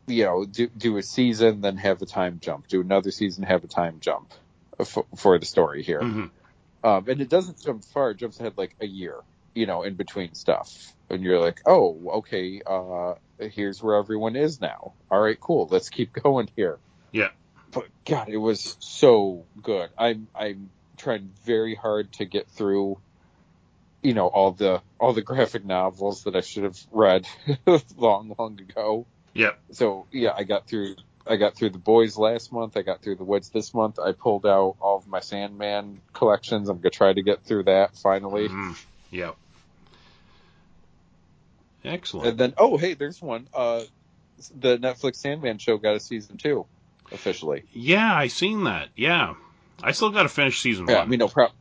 you 0.06 0.24
know, 0.24 0.44
do 0.44 0.68
do 0.68 0.96
a 0.98 1.02
season, 1.02 1.60
then 1.62 1.76
have 1.78 2.02
a 2.02 2.06
time 2.06 2.40
jump. 2.40 2.68
Do 2.68 2.80
another 2.80 3.10
season, 3.10 3.44
have 3.44 3.64
a 3.64 3.68
time 3.68 4.00
jump 4.00 4.32
for, 4.84 5.06
for 5.16 5.38
the 5.38 5.46
story 5.46 5.82
here. 5.82 6.00
hmm 6.02 6.26
Um, 6.84 7.08
and 7.08 7.20
it 7.20 7.28
doesn't 7.30 7.60
jump 7.62 7.84
far; 7.84 8.10
it 8.12 8.18
jumps 8.18 8.40
ahead 8.40 8.54
like 8.56 8.76
a 8.80 8.86
year, 8.86 9.20
you 9.54 9.66
know, 9.66 9.82
in 9.82 9.94
between 9.96 10.34
stuff. 10.34 10.94
And 11.10 11.22
you're 11.22 11.40
like, 11.40 11.60
oh, 11.66 12.10
okay, 12.18 12.62
uh, 12.66 13.14
here's 13.40 13.82
where 13.82 13.96
everyone 13.96 14.36
is 14.36 14.60
now. 14.60 14.94
All 15.10 15.20
right, 15.20 15.38
cool. 15.40 15.68
Let's 15.70 15.90
keep 15.90 16.12
going 16.24 16.48
here. 16.56 16.80
Yeah. 17.12 17.30
But 17.72 17.86
God, 18.08 18.28
it 18.28 18.36
was 18.38 18.76
so 18.80 19.46
good. 19.62 19.90
I'm 19.98 20.28
I'm 20.34 20.70
trying 20.96 21.30
very 21.44 21.74
hard 21.74 22.12
to 22.14 22.24
get 22.24 22.48
through, 22.48 22.98
you 24.02 24.14
know, 24.14 24.26
all 24.26 24.52
the 24.52 24.82
all 24.98 25.12
the 25.12 25.22
graphic 25.22 25.64
novels 25.64 26.24
that 26.24 26.36
I 26.36 26.40
should 26.40 26.64
have 26.64 26.78
read 26.90 27.26
long, 27.96 28.34
long 28.38 28.60
ago. 28.60 29.06
Yeah. 29.34 29.52
So 29.72 30.06
yeah, 30.12 30.32
I 30.36 30.44
got 30.44 30.66
through. 30.66 30.96
I 31.28 31.34
got 31.36 31.56
through 31.56 31.70
the 31.70 31.78
boys 31.78 32.16
last 32.16 32.52
month. 32.52 32.76
I 32.76 32.82
got 32.82 33.02
through 33.02 33.16
the 33.16 33.24
woods 33.24 33.48
this 33.48 33.74
month. 33.74 33.98
I 33.98 34.12
pulled 34.12 34.46
out 34.46 34.76
all 34.80 34.98
of 34.98 35.08
my 35.08 35.18
Sandman 35.18 36.00
collections. 36.12 36.68
I'm 36.68 36.78
gonna 36.78 36.90
try 36.90 37.12
to 37.12 37.22
get 37.22 37.42
through 37.42 37.64
that 37.64 37.96
finally. 37.96 38.48
Mhm. 38.48 38.76
Yeah. 39.10 39.32
Excellent. 41.84 42.28
And 42.28 42.38
then, 42.38 42.54
oh 42.58 42.76
hey, 42.76 42.94
there's 42.94 43.20
one. 43.20 43.48
Uh, 43.52 43.82
the 44.54 44.78
Netflix 44.78 45.16
Sandman 45.16 45.58
show 45.58 45.78
got 45.78 45.96
a 45.96 46.00
season 46.00 46.36
two 46.36 46.66
officially. 47.12 47.64
Yeah, 47.72 48.14
I 48.14 48.28
seen 48.28 48.64
that. 48.64 48.88
Yeah. 48.96 49.34
I 49.82 49.92
still 49.92 50.10
got 50.10 50.22
to 50.24 50.28
finish 50.28 50.60
season 50.60 50.86
Yeah, 50.88 50.96
one. 50.96 51.06
I 51.06 51.06
mean, 51.06 51.18
no 51.18 51.28
problem. 51.28 51.56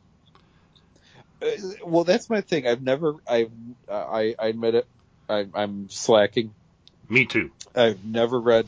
Uh, 1.42 1.48
well, 1.84 2.04
that's 2.04 2.30
my 2.30 2.40
thing. 2.40 2.66
I've 2.66 2.82
never. 2.82 3.16
I 3.28 3.48
uh, 3.88 3.92
I, 3.92 4.34
I 4.38 4.48
admit 4.48 4.74
it. 4.74 4.86
I, 5.28 5.46
I'm 5.54 5.88
slacking. 5.90 6.54
Me 7.08 7.26
too. 7.26 7.50
I've 7.74 8.04
never 8.04 8.40
read 8.40 8.66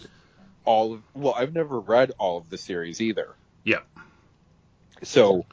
all 0.65 0.95
of. 0.95 1.03
Well, 1.15 1.35
I've 1.35 1.55
never 1.55 1.81
read 1.81 2.13
all 2.19 2.39
of 2.39 2.51
the 2.51 2.59
series 2.59 3.01
either. 3.01 3.29
Yeah. 3.65 3.81
So 5.03 5.47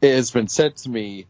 it 0.00 0.14
has 0.14 0.30
been 0.30 0.48
said 0.48 0.76
to 0.78 0.88
me, 0.88 1.26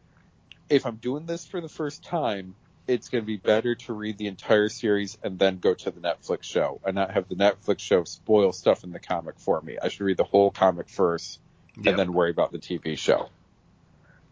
if 0.69 0.87
I'm 0.87 0.97
doing 0.97 1.27
this 1.27 1.47
for 1.47 1.61
the 1.61 1.69
first 1.69 2.05
time, 2.05 2.55
it's 2.87 3.09
going 3.09 3.23
to 3.23 3.27
be 3.27 3.37
better 3.37 3.77
to 3.77 3.93
read 3.93 4.19
the 4.19 4.27
entire 4.27 4.69
series 4.69 5.17
and 5.23 5.39
then 5.39 5.59
go 5.59 5.75
to 5.75 5.91
the 5.91 6.01
Netflix 6.01 6.43
show 6.43 6.81
and 6.85 6.97
not 6.97 7.13
have 7.13 7.29
the 7.29 7.37
Netflix 7.37 7.79
show 7.79 8.05
spoil 8.05 8.53
stuff 8.53 8.83
in 8.83 8.91
the 8.91 8.99
comic 8.99 9.39
for 9.39 9.61
me. 9.61 9.79
I 9.81 9.89
should 9.89 10.05
read 10.05 10.17
the 10.17 10.25
whole 10.25 10.51
comic 10.51 10.89
first 10.89 11.39
Yeah. 11.81 11.91
and 11.91 11.99
then 11.99 12.13
worry 12.13 12.31
about 12.31 12.53
the 12.53 12.59
TV 12.59 12.97
show. 12.97 13.29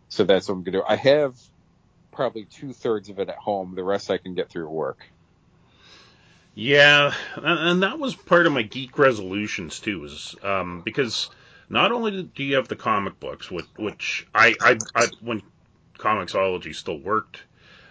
So 0.09 0.25
that's 0.25 0.49
what 0.49 0.55
I'm 0.55 0.63
going 0.63 0.73
to 0.73 0.79
do. 0.81 0.85
I 0.87 0.97
have 0.97 1.37
probably 2.13 2.45
two 2.45 2.73
thirds 2.73 3.09
of 3.09 3.19
it 3.19 3.29
at 3.29 3.37
home. 3.37 3.75
The 3.75 3.85
rest 3.85 4.11
I 4.11 4.19
can 4.19 4.35
get 4.35 4.49
through 4.49 4.69
work. 4.69 5.07
Yeah, 6.55 7.15
and 7.37 7.59
and 7.59 7.83
that 7.85 8.01
was 8.01 8.17
part 8.17 8.47
of 8.47 8.53
my 8.53 8.63
geek 8.63 8.99
resolutions 8.99 9.79
too, 9.79 10.05
is 10.05 10.35
um, 10.43 10.83
because 10.85 11.31
not 11.69 11.93
only 11.93 12.25
do 12.25 12.43
you 12.43 12.57
have 12.57 12.67
the 12.67 12.75
comic 12.75 13.21
books, 13.21 13.49
which, 13.49 13.67
which 13.77 14.27
I, 14.35 14.57
I, 14.61 14.79
I 14.95 15.07
when 15.21 15.43
Comixology 15.99 16.75
still 16.75 16.99
worked, 16.99 17.43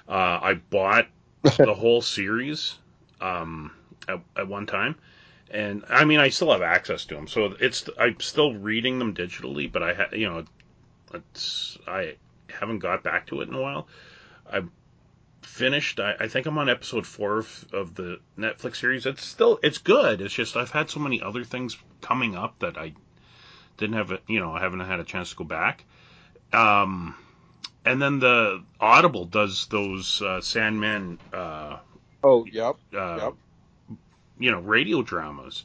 uh, 0.09 0.39
I 0.41 0.55
bought 0.55 1.07
the 1.43 1.73
whole 1.73 2.01
series, 2.01 2.75
um, 3.21 3.71
at, 4.07 4.19
at 4.35 4.47
one 4.47 4.65
time, 4.65 4.95
and 5.51 5.83
I 5.89 6.05
mean 6.05 6.19
I 6.19 6.29
still 6.29 6.51
have 6.51 6.61
access 6.61 7.05
to 7.05 7.15
them, 7.15 7.27
so 7.27 7.55
it's 7.59 7.89
I'm 7.97 8.19
still 8.19 8.53
reading 8.55 8.99
them 8.99 9.13
digitally, 9.13 9.71
but 9.71 9.83
I 9.83 9.93
ha, 9.93 10.05
you 10.11 10.27
know, 10.29 10.45
it's 11.13 11.77
I 11.87 12.15
haven't 12.49 12.79
got 12.79 13.03
back 13.03 13.27
to 13.27 13.41
it 13.41 13.49
in 13.49 13.55
a 13.55 13.61
while. 13.61 13.87
I 14.51 14.63
finished. 15.41 15.99
I, 15.99 16.15
I 16.19 16.27
think 16.27 16.45
I'm 16.45 16.57
on 16.57 16.69
episode 16.69 17.05
four 17.05 17.39
of, 17.39 17.65
of 17.73 17.95
the 17.95 18.19
Netflix 18.37 18.77
series. 18.77 19.05
It's 19.05 19.25
still 19.25 19.59
it's 19.63 19.77
good. 19.77 20.21
It's 20.21 20.33
just 20.33 20.55
I've 20.57 20.71
had 20.71 20.89
so 20.89 20.99
many 20.99 21.21
other 21.21 21.43
things 21.43 21.77
coming 22.01 22.35
up 22.35 22.59
that 22.59 22.77
I 22.77 22.93
didn't 23.77 23.95
have 23.95 24.11
a 24.11 24.19
you 24.27 24.39
know 24.39 24.51
I 24.51 24.59
haven't 24.59 24.79
had 24.81 24.99
a 24.99 25.03
chance 25.03 25.31
to 25.31 25.35
go 25.35 25.43
back. 25.43 25.85
Um, 26.53 27.15
and 27.85 28.01
then 28.01 28.19
the 28.19 28.63
Audible 28.79 29.25
does 29.25 29.67
those 29.67 30.21
uh, 30.21 30.41
Sandman. 30.41 31.19
Uh, 31.33 31.77
Oh, 32.23 32.45
yep. 32.45 32.75
uh, 32.93 33.17
Yep. 33.17 33.33
You 34.39 34.51
know 34.51 34.59
radio 34.59 35.01
dramas, 35.01 35.63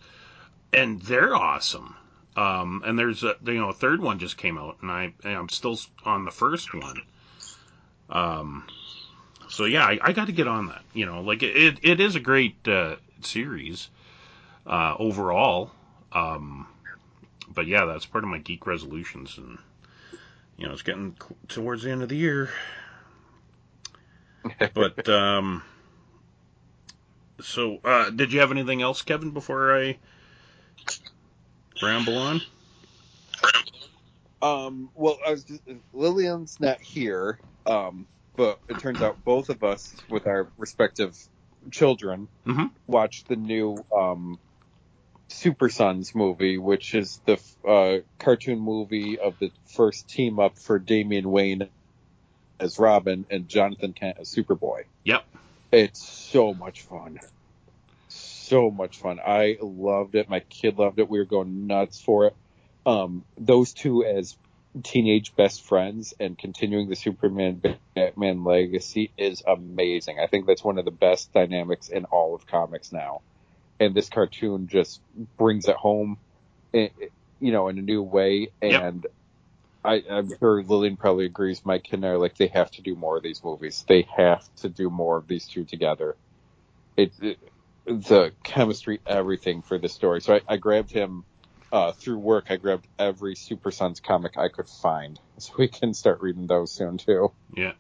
and 0.73 1.01
they're 1.03 1.35
awesome. 1.35 1.97
Um, 2.35 2.83
and 2.87 2.99
there's 2.99 3.23
a 3.25 3.37
you 3.45 3.55
know 3.55 3.69
a 3.69 3.75
third 3.75 4.01
one 4.01 4.19
just 4.19 4.37
came 4.37 4.59
out, 4.59 4.79
and 4.83 4.91
I 4.91 5.13
and 5.25 5.37
I'm 5.37 5.49
still 5.49 5.79
on 6.05 6.25
the 6.25 6.31
first 6.31 6.73
one. 6.75 7.03
Um, 8.09 8.67
so 9.49 9.65
yeah, 9.65 9.85
I, 9.85 9.99
I 10.03 10.13
got 10.13 10.27
to 10.27 10.33
get 10.33 10.49
on 10.49 10.67
that. 10.69 10.83
You 10.95 11.07
know, 11.07 11.21
like 11.21 11.43
it 11.43 11.79
it 11.83 12.01
is 12.01 12.17
a 12.17 12.21
great 12.21 12.67
uh, 12.67 12.97
series 13.21 13.89
uh, 14.67 14.95
overall. 14.99 15.71
Um, 16.13 16.67
but 17.55 17.67
yeah, 17.67 17.85
that's 17.85 18.07
part 18.07 18.25
of 18.25 18.31
my 18.31 18.39
geek 18.39 18.67
resolutions, 18.67 19.37
and 19.37 19.59
you 20.57 20.67
know 20.67 20.73
it's 20.73 20.83
getting 20.83 21.17
towards 21.49 21.83
the 21.83 21.91
end 21.91 22.03
of 22.03 22.09
the 22.09 22.17
year. 22.17 22.51
But 24.75 25.09
um, 25.09 25.63
so 27.43 27.79
uh, 27.85 28.11
did 28.11 28.33
you 28.33 28.41
have 28.41 28.51
anything 28.51 28.83
else, 28.83 29.03
Kevin, 29.03 29.31
before 29.31 29.77
I 29.77 29.99
ramble 31.83 32.17
on? 32.19 32.41
Um, 34.41 34.91
well, 34.95 35.19
I 35.27 35.31
was 35.31 35.45
just, 35.45 35.63
Lillian's 35.93 36.59
not 36.59 36.81
here, 36.81 37.39
um, 37.67 38.09
but 38.37 38.61
it 38.69 38.79
turns 38.79 39.01
out 39.01 39.25
both 39.25 39.51
of 39.51 39.63
us, 39.63 39.95
with 40.09 40.27
our 40.27 40.49
respective 40.59 41.17
children, 41.71 42.29
Mhm. 42.47 42.71
watched 42.89 43.29
the 43.29 43.37
new 43.37 43.85
um, 43.97 44.41
Super 45.29 45.69
Sons 45.69 46.15
movie, 46.15 46.59
which 46.59 46.95
is 46.95 47.21
the 47.25 47.41
uh, 47.67 47.99
cartoon 48.19 48.59
movie 48.59 49.19
of 49.19 49.39
the 49.39 49.53
first 49.67 50.09
team 50.09 50.41
up 50.41 50.59
for 50.59 50.79
Damian 50.81 51.31
Wayne 51.31 51.71
as 52.59 52.79
Robin 52.79 53.27
and 53.31 53.49
Jonathan 53.49 53.93
Kent 53.93 54.19
as 54.21 54.35
Superboy. 54.35 54.85
Yep. 55.05 55.25
It's 55.73 56.07
so 56.07 56.55
much 56.55 56.83
fun. 56.83 57.19
So 58.09 58.71
much 58.71 58.99
fun. 58.99 59.21
I 59.27 59.59
loved 59.61 60.15
it. 60.17 60.29
My 60.29 60.41
kid 60.41 60.79
loved 60.79 60.99
it. 61.01 61.09
We 61.09 61.19
were 61.19 61.25
going 61.25 61.67
nuts 61.67 62.01
for 62.01 62.27
it. 62.27 62.37
Um, 62.87 63.25
those 63.39 63.73
two 63.73 64.05
as 64.05 64.37
teenage 64.83 65.35
best 65.37 65.63
friends 65.67 66.15
and 66.21 66.39
continuing 66.39 66.89
the 66.89 66.97
Superman 66.97 67.63
Batman 67.95 68.45
legacy 68.45 69.13
is 69.19 69.43
amazing. 69.47 70.19
I 70.21 70.27
think 70.27 70.47
that's 70.47 70.65
one 70.65 70.79
of 70.79 70.85
the 70.85 70.91
best 70.91 71.33
dynamics 71.33 71.89
in 71.89 72.05
all 72.07 72.35
of 72.35 72.47
comics 72.47 72.93
now. 72.93 73.23
And 73.81 73.95
this 73.95 74.09
cartoon 74.09 74.69
just 74.69 75.01
brings 75.39 75.69
it 75.69 75.77
home, 75.77 76.19
i- 76.75 76.93
i- 77.01 77.09
you 77.41 77.53
know, 77.53 77.69
in 77.69 77.79
a 77.79 77.83
new 77.83 78.03
way. 78.03 78.49
Yep. 78.63 78.85
And 79.85 80.05
I, 80.09 80.15
I'm 80.15 80.29
sure 80.39 80.63
Lillian 80.63 80.97
probably 80.97 81.27
agrees. 81.27 81.63
Mike 81.65 81.89
and 81.93 82.05
I 82.05 82.11
are 82.11 82.19
like, 82.19 82.37
they 82.37 82.49
have 82.49 82.71
to 82.73 82.83
do 82.83 82.95
more 82.95 83.17
of 83.17 83.23
these 83.23 83.43
movies. 83.43 83.85
They 83.89 84.07
have 84.17 84.43
to 84.57 84.69
do 84.69 84.91
more 84.91 85.17
of 85.19 85.27
these 85.27 85.47
two 85.47 85.65
together. 85.65 86.17
It, 86.97 87.13
it 87.21 87.39
the 87.85 88.33
chemistry, 88.45 89.01
everything 89.07 89.63
for 89.63 89.79
the 89.79 89.89
story. 89.89 90.21
So 90.21 90.35
I, 90.37 90.41
I 90.49 90.57
grabbed 90.57 90.91
him 90.93 91.25
uh, 91.73 91.93
through 91.93 92.19
work. 92.19 92.47
I 92.51 92.57
grabbed 92.57 92.87
every 92.99 93.35
Super 93.35 93.71
Sons 93.71 94.01
comic 94.01 94.39
I 94.39 94.49
could 94.49 94.69
find, 94.69 95.19
so 95.39 95.55
we 95.59 95.69
can 95.69 95.95
start 95.95 96.21
reading 96.21 96.47
those 96.47 96.73
soon 96.73 96.99
too. 96.99 97.33
Yeah. 97.57 97.73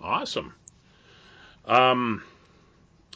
Awesome. 0.00 0.54
Um. 1.66 2.22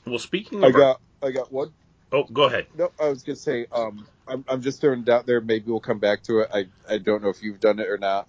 Well, 0.06 0.18
speaking 0.18 0.64
I 0.64 0.68
of, 0.68 0.74
our- 0.74 0.80
got, 0.80 1.00
I 1.22 1.30
got 1.30 1.52
one. 1.52 1.72
Oh, 2.12 2.24
go 2.24 2.44
ahead. 2.44 2.66
No, 2.76 2.90
I 3.00 3.08
was 3.08 3.22
gonna 3.22 3.36
say, 3.36 3.66
um, 3.72 4.06
I'm, 4.26 4.44
I'm 4.48 4.62
just 4.62 4.80
throwing 4.80 5.02
it 5.02 5.08
out 5.08 5.26
there. 5.26 5.40
Maybe 5.40 5.70
we'll 5.70 5.80
come 5.80 5.98
back 5.98 6.22
to 6.24 6.40
it. 6.40 6.50
I, 6.52 6.66
I 6.88 6.98
don't 6.98 7.22
know 7.22 7.28
if 7.28 7.42
you've 7.42 7.60
done 7.60 7.78
it 7.78 7.88
or 7.88 7.98
not. 7.98 8.28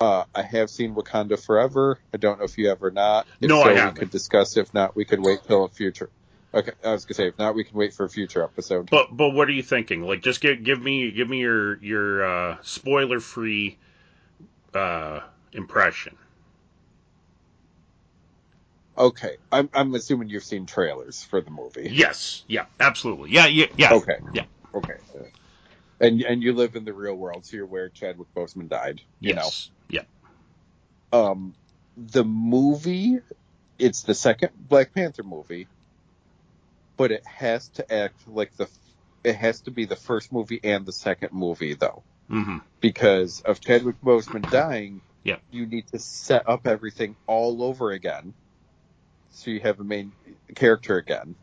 Uh, 0.00 0.24
I 0.34 0.42
have 0.42 0.70
seen 0.70 0.94
Wakanda 0.94 1.42
Forever. 1.42 1.98
I 2.14 2.18
don't 2.18 2.38
know 2.38 2.44
if 2.44 2.56
you 2.56 2.68
have 2.68 2.82
or 2.82 2.90
not. 2.90 3.26
If 3.40 3.48
No, 3.48 3.62
so, 3.62 3.68
I 3.68 3.72
we 3.72 3.78
haven't. 3.78 3.94
We 3.94 4.00
could 4.00 4.10
discuss. 4.10 4.56
If 4.56 4.72
not, 4.72 4.94
we 4.94 5.04
could 5.04 5.20
wait 5.20 5.40
till 5.46 5.64
a 5.64 5.68
future. 5.68 6.08
Okay, 6.54 6.72
I 6.84 6.92
was 6.92 7.04
gonna 7.04 7.14
say, 7.14 7.28
if 7.28 7.38
not, 7.38 7.54
we 7.54 7.64
can 7.64 7.76
wait 7.76 7.92
for 7.92 8.04
a 8.04 8.08
future 8.08 8.42
episode. 8.42 8.88
But 8.90 9.14
but 9.14 9.30
what 9.30 9.48
are 9.48 9.52
you 9.52 9.62
thinking? 9.62 10.02
Like, 10.02 10.22
just 10.22 10.40
give 10.40 10.62
give 10.62 10.80
me 10.80 11.10
give 11.10 11.28
me 11.28 11.40
your 11.40 11.82
your 11.82 12.24
uh, 12.24 12.56
spoiler 12.62 13.20
free 13.20 13.76
uh, 14.72 15.20
impression. 15.52 16.16
Okay, 18.98 19.36
I'm, 19.52 19.70
I'm 19.72 19.94
assuming 19.94 20.28
you've 20.28 20.42
seen 20.44 20.66
trailers 20.66 21.22
for 21.22 21.40
the 21.40 21.50
movie. 21.52 21.88
Yes. 21.92 22.42
Yeah. 22.48 22.66
Absolutely. 22.80 23.30
Yeah. 23.30 23.46
Yeah. 23.46 23.66
Yeah. 23.76 23.94
Okay. 23.94 24.18
Yeah. 24.34 24.44
Okay. 24.74 24.96
And 26.00 26.20
and 26.22 26.42
you 26.42 26.52
live 26.52 26.74
in 26.76 26.84
the 26.84 26.92
real 26.92 27.14
world, 27.14 27.44
so 27.46 27.56
you're 27.56 27.64
aware 27.66 27.88
Chadwick 27.88 28.28
Boseman 28.34 28.68
died. 28.68 29.00
You 29.20 29.34
Yes. 29.34 29.70
Yeah. 29.88 30.02
Um, 31.12 31.54
the 31.96 32.24
movie, 32.24 33.18
it's 33.78 34.02
the 34.02 34.14
second 34.14 34.50
Black 34.68 34.92
Panther 34.94 35.22
movie, 35.22 35.66
but 36.96 37.10
it 37.10 37.24
has 37.26 37.68
to 37.70 37.92
act 37.92 38.28
like 38.28 38.56
the, 38.56 38.68
it 39.24 39.34
has 39.36 39.60
to 39.62 39.70
be 39.70 39.84
the 39.86 39.96
first 39.96 40.32
movie 40.32 40.60
and 40.62 40.84
the 40.86 40.92
second 40.92 41.32
movie 41.32 41.74
though, 41.74 42.02
Mm-hmm. 42.30 42.58
because 42.80 43.40
of 43.40 43.60
Chadwick 43.60 43.96
Boseman 44.04 44.48
dying. 44.50 45.00
Yeah. 45.24 45.36
You 45.50 45.66
need 45.66 45.86
to 45.88 45.98
set 45.98 46.48
up 46.48 46.66
everything 46.66 47.16
all 47.26 47.62
over 47.62 47.90
again, 47.90 48.34
so 49.38 49.50
you 49.52 49.60
have 49.60 49.80
a 49.80 49.84
main 49.84 50.14
character 50.56 50.98
again. 50.98 51.36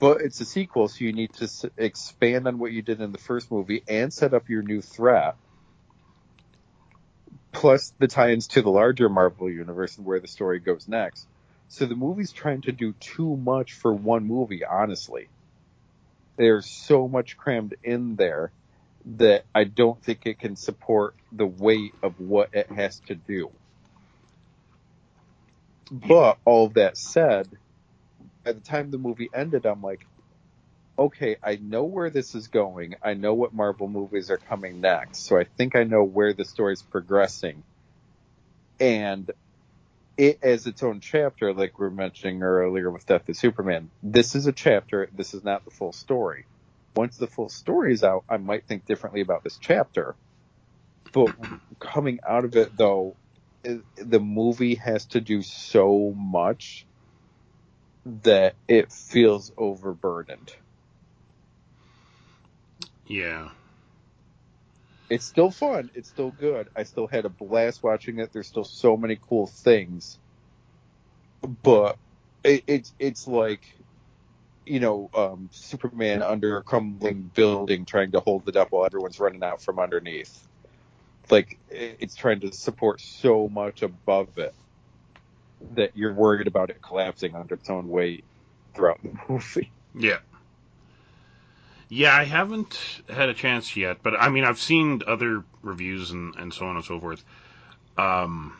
But 0.00 0.22
it's 0.22 0.40
a 0.40 0.46
sequel, 0.46 0.88
so 0.88 1.04
you 1.04 1.12
need 1.14 1.34
to 1.34 1.44
s- 1.44 1.64
expand 1.78 2.48
on 2.48 2.58
what 2.58 2.72
you 2.72 2.82
did 2.82 3.00
in 3.00 3.12
the 3.12 3.18
first 3.18 3.50
movie 3.50 3.84
and 3.88 4.12
set 4.12 4.34
up 4.34 4.48
your 4.50 4.62
new 4.62 4.82
threat. 4.82 5.36
Plus 7.52 7.94
the 7.98 8.08
tie-ins 8.08 8.48
to 8.48 8.62
the 8.62 8.70
larger 8.70 9.08
Marvel 9.08 9.50
universe 9.50 9.98
and 9.98 10.06
where 10.06 10.20
the 10.20 10.28
story 10.28 10.60
goes 10.60 10.88
next. 10.88 11.28
So 11.68 11.86
the 11.86 11.96
movie's 11.96 12.32
trying 12.32 12.62
to 12.62 12.72
do 12.72 12.94
too 13.00 13.36
much 13.36 13.74
for 13.74 13.94
one 13.94 14.26
movie, 14.26 14.64
honestly. 14.64 15.30
There's 16.38 16.68
so 16.68 17.08
much 17.08 17.36
crammed 17.36 17.76
in 17.84 18.16
there 18.16 18.52
that 19.06 19.46
I 19.54 19.64
don't 19.64 20.02
think 20.02 20.26
it 20.26 20.40
can 20.40 20.56
support 20.56 21.16
the 21.32 21.46
weight 21.46 21.96
of 22.02 22.18
what 22.18 22.50
it 22.54 22.70
has 22.72 23.00
to 23.06 23.16
do. 23.16 23.52
But 25.90 26.38
all 26.44 26.66
of 26.66 26.74
that 26.74 26.96
said, 26.96 27.48
by 28.44 28.52
the 28.52 28.60
time 28.60 28.90
the 28.90 28.98
movie 28.98 29.30
ended, 29.32 29.66
I'm 29.66 29.82
like, 29.82 30.06
okay, 30.98 31.36
I 31.42 31.56
know 31.56 31.84
where 31.84 32.10
this 32.10 32.34
is 32.34 32.48
going. 32.48 32.96
I 33.02 33.14
know 33.14 33.34
what 33.34 33.54
Marvel 33.54 33.88
movies 33.88 34.30
are 34.30 34.38
coming 34.38 34.80
next. 34.80 35.26
So 35.26 35.38
I 35.38 35.44
think 35.44 35.76
I 35.76 35.84
know 35.84 36.02
where 36.02 36.32
the 36.32 36.44
story's 36.44 36.82
progressing. 36.82 37.62
And 38.80 39.30
it 40.16 40.38
as 40.42 40.66
its 40.66 40.82
own 40.82 41.00
chapter, 41.00 41.52
like 41.52 41.78
we 41.78 41.84
were 41.84 41.90
mentioning 41.90 42.42
earlier 42.42 42.90
with 42.90 43.06
Death 43.06 43.28
of 43.28 43.36
Superman, 43.36 43.90
this 44.02 44.34
is 44.34 44.46
a 44.46 44.52
chapter. 44.52 45.08
This 45.14 45.34
is 45.34 45.44
not 45.44 45.64
the 45.64 45.70
full 45.70 45.92
story. 45.92 46.46
Once 46.94 47.18
the 47.18 47.26
full 47.26 47.50
story 47.50 47.92
is 47.92 48.02
out, 48.02 48.24
I 48.28 48.38
might 48.38 48.64
think 48.66 48.86
differently 48.86 49.20
about 49.20 49.44
this 49.44 49.58
chapter. 49.60 50.14
But 51.12 51.34
coming 51.78 52.20
out 52.26 52.44
of 52.44 52.56
it 52.56 52.76
though, 52.76 53.14
the 53.96 54.20
movie 54.20 54.76
has 54.76 55.06
to 55.06 55.20
do 55.20 55.42
so 55.42 56.14
much 56.16 56.86
that 58.06 58.54
it 58.68 58.92
feels 58.92 59.52
overburdened. 59.56 60.52
Yeah. 63.06 63.50
It's 65.08 65.24
still 65.24 65.50
fun. 65.50 65.90
It's 65.94 66.08
still 66.08 66.32
good. 66.32 66.68
I 66.76 66.82
still 66.82 67.06
had 67.06 67.24
a 67.24 67.28
blast 67.28 67.82
watching 67.82 68.18
it. 68.18 68.32
There's 68.32 68.48
still 68.48 68.64
so 68.64 68.96
many 68.96 69.18
cool 69.28 69.46
things, 69.46 70.18
but 71.62 71.96
it, 72.42 72.64
it's 72.66 72.92
it's 72.98 73.28
like 73.28 73.62
you 74.66 74.80
know 74.80 75.10
um, 75.14 75.48
Superman 75.52 76.22
under 76.22 76.56
a 76.56 76.62
crumbling 76.64 77.30
building 77.34 77.84
trying 77.84 78.12
to 78.12 78.20
hold 78.20 78.48
it 78.48 78.56
up 78.56 78.72
while 78.72 78.84
everyone's 78.84 79.20
running 79.20 79.44
out 79.44 79.62
from 79.62 79.78
underneath. 79.78 80.45
Like 81.30 81.58
it's 81.70 82.14
trying 82.14 82.40
to 82.40 82.52
support 82.52 83.00
so 83.00 83.48
much 83.48 83.82
above 83.82 84.38
it 84.38 84.54
that 85.74 85.96
you're 85.96 86.12
worried 86.12 86.46
about 86.46 86.70
it 86.70 86.80
collapsing 86.82 87.34
under 87.34 87.54
its 87.54 87.68
own 87.70 87.88
weight 87.88 88.24
throughout 88.74 89.00
the 89.02 89.10
movie. 89.28 89.70
Yeah. 89.94 90.18
Yeah, 91.88 92.14
I 92.14 92.24
haven't 92.24 92.78
had 93.08 93.28
a 93.28 93.34
chance 93.34 93.76
yet, 93.76 93.98
but 94.02 94.14
I 94.18 94.28
mean, 94.28 94.44
I've 94.44 94.58
seen 94.58 95.02
other 95.06 95.44
reviews 95.62 96.10
and, 96.10 96.34
and 96.34 96.52
so 96.52 96.66
on 96.66 96.76
and 96.76 96.84
so 96.84 96.98
forth. 96.98 97.24
Um, 97.96 98.56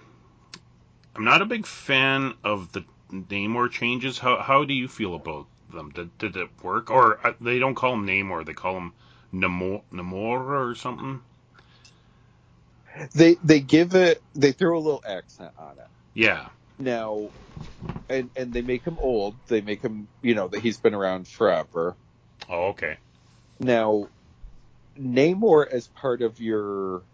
I'm 1.16 1.24
not 1.24 1.42
a 1.42 1.46
big 1.46 1.66
fan 1.66 2.34
of 2.44 2.72
the 2.72 2.84
Namor 3.10 3.70
changes. 3.70 4.18
How 4.18 4.40
how 4.40 4.64
do 4.64 4.74
you 4.74 4.88
feel 4.88 5.14
about 5.14 5.46
them. 5.72 5.90
Did 5.90 6.16
did 6.18 6.36
it 6.36 6.50
work? 6.62 6.90
Or 6.90 7.24
uh, 7.26 7.34
they 7.40 7.58
don't 7.58 7.74
call 7.74 7.94
him 7.94 8.06
Namor, 8.06 8.44
they 8.44 8.52
call 8.52 8.76
him 8.76 8.92
Namor, 9.32 9.82
Namor 9.92 10.70
or 10.70 10.74
something. 10.74 11.22
They 13.14 13.36
they 13.42 13.60
give 13.60 13.94
it 13.94 14.22
they 14.34 14.52
throw 14.52 14.78
a 14.78 14.80
little 14.80 15.02
accent 15.06 15.52
on 15.58 15.78
it. 15.78 15.88
Yeah. 16.14 16.48
Now 16.78 17.32
and 18.08 18.30
and 18.36 18.54
they 18.54 18.62
make 18.62 18.86
him 18.86 18.98
old. 19.00 19.40
They 19.48 19.60
make 19.62 19.82
him, 19.82 20.08
you 20.22 20.34
know, 20.34 20.48
that 20.48 20.60
he's 20.60 20.80
been 20.80 20.94
around 20.94 21.28
forever. 21.28 21.96
Oh, 22.48 22.68
okay. 22.68 22.98
Now 23.60 24.10
Namor 24.98 25.66
as 25.70 25.88
part 25.88 26.22
of 26.22 26.40
your 26.40 27.04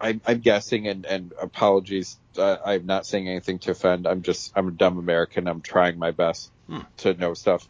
I'm, 0.00 0.22
I'm 0.26 0.40
guessing, 0.40 0.88
and, 0.88 1.06
and 1.06 1.34
apologies, 1.40 2.20
uh, 2.38 2.58
I'm 2.64 2.86
not 2.86 3.06
saying 3.06 3.28
anything 3.28 3.60
to 3.60 3.72
offend. 3.72 4.06
I'm 4.06 4.22
just, 4.22 4.52
I'm 4.56 4.68
a 4.68 4.72
dumb 4.72 4.98
American. 4.98 5.48
I'm 5.48 5.62
trying 5.62 5.98
my 5.98 6.12
best 6.12 6.52
Hmm. 6.68 6.80
to 6.98 7.14
know 7.14 7.34
stuff. 7.34 7.68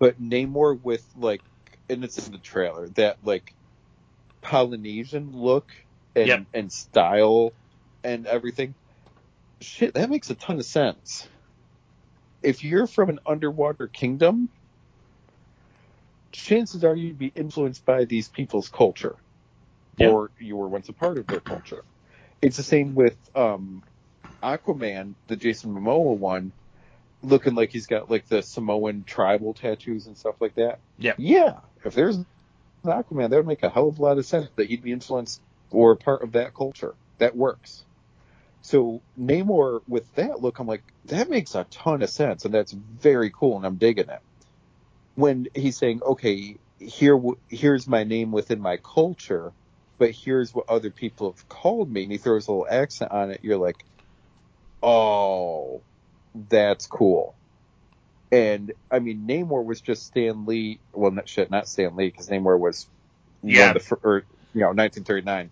But 0.00 0.20
Namor 0.20 0.80
with 0.80 1.06
like, 1.16 1.44
and 1.88 2.04
it's 2.04 2.18
in 2.26 2.32
the 2.32 2.38
trailer, 2.38 2.88
that 2.90 3.18
like 3.22 3.54
Polynesian 4.42 5.32
look 5.32 5.70
and, 6.14 6.26
Yep. 6.28 6.46
and 6.54 6.72
style 6.72 7.52
and 8.04 8.26
everything. 8.26 8.74
Shit, 9.60 9.94
that 9.94 10.08
makes 10.10 10.30
a 10.30 10.34
ton 10.34 10.58
of 10.58 10.64
sense. 10.64 11.28
If 12.42 12.62
you're 12.64 12.86
from 12.86 13.08
an 13.08 13.18
underwater 13.26 13.88
kingdom, 13.88 14.48
chances 16.32 16.84
are 16.84 16.94
you'd 16.94 17.18
be 17.18 17.32
influenced 17.34 17.84
by 17.84 18.04
these 18.04 18.28
people's 18.28 18.68
culture 18.68 19.16
Yeah. 19.96 20.10
or 20.10 20.30
you 20.38 20.56
were 20.56 20.68
once 20.68 20.88
a 20.88 20.92
part 20.92 21.18
of 21.18 21.26
their 21.26 21.40
culture. 21.40 21.82
It's 22.40 22.56
the 22.56 22.62
same 22.62 22.94
with 22.94 23.16
um, 23.34 23.82
Aquaman, 24.42 25.14
the 25.26 25.36
Jason 25.36 25.74
Momoa 25.74 26.16
one, 26.16 26.52
looking 27.22 27.54
like 27.56 27.70
he's 27.70 27.88
got 27.88 28.08
like 28.10 28.28
the 28.28 28.42
Samoan 28.42 29.02
tribal 29.04 29.54
tattoos 29.54 30.06
and 30.06 30.16
stuff 30.16 30.36
like 30.40 30.54
that. 30.54 30.78
Yeah. 30.98 31.14
Yeah. 31.18 31.56
If 31.84 31.94
there's 31.94 32.16
an 32.16 32.26
Aquaman, 32.84 33.30
that 33.30 33.36
would 33.36 33.46
make 33.46 33.64
a 33.64 33.68
hell 33.68 33.88
of 33.88 33.98
a 33.98 34.02
lot 34.02 34.18
of 34.18 34.26
sense 34.26 34.48
that 34.54 34.68
he'd 34.68 34.82
be 34.82 34.92
influenced 34.92 35.40
or 35.70 35.96
part 35.96 36.22
of 36.22 36.32
that 36.32 36.54
culture. 36.54 36.96
That 37.18 37.36
works. 37.36 37.84
So 38.62 39.02
Namor 39.18 39.80
with 39.88 40.12
that 40.14 40.40
look, 40.40 40.58
I'm 40.58 40.66
like, 40.66 40.84
that 41.06 41.30
makes 41.30 41.54
a 41.54 41.64
ton 41.70 42.02
of 42.02 42.10
sense, 42.10 42.44
and 42.44 42.54
that's 42.54 42.72
very 42.72 43.30
cool, 43.30 43.56
and 43.56 43.66
I'm 43.66 43.76
digging 43.78 44.08
it. 44.10 44.20
When 45.14 45.46
he's 45.54 45.78
saying, 45.78 46.02
okay, 46.04 46.58
here, 46.78 47.20
here's 47.48 47.88
my 47.88 48.04
name 48.04 48.32
within 48.32 48.60
my 48.60 48.78
culture, 48.78 49.54
but 49.98 50.12
here's 50.12 50.54
what 50.54 50.66
other 50.68 50.90
people 50.90 51.32
have 51.32 51.48
called 51.48 51.90
me, 51.90 52.04
and 52.04 52.12
he 52.12 52.18
throws 52.18 52.48
a 52.48 52.52
little 52.52 52.68
accent 52.70 53.12
on 53.12 53.30
it, 53.30 53.40
you're 53.42 53.58
like, 53.58 53.84
oh, 54.82 55.84
that's 56.34 56.86
cool. 56.86 57.36
And 58.30 58.72
I 58.90 58.98
mean, 59.00 59.26
Namor 59.26 59.64
was 59.64 59.80
just 59.80 60.06
Stan 60.06 60.46
Lee. 60.46 60.80
Well, 60.92 61.12
not 61.12 61.28
shit, 61.28 61.50
not 61.50 61.68
Stan 61.68 61.96
Lee, 61.96 62.08
because 62.08 62.28
Namor 62.28 62.58
was 62.58 62.88
Yeah. 63.42 63.60
one 63.60 63.68
of 63.70 63.74
the 63.74 63.80
fir- 63.80 64.00
or, 64.02 64.24
you 64.54 64.60
know 64.60 64.68
1939. 64.68 65.50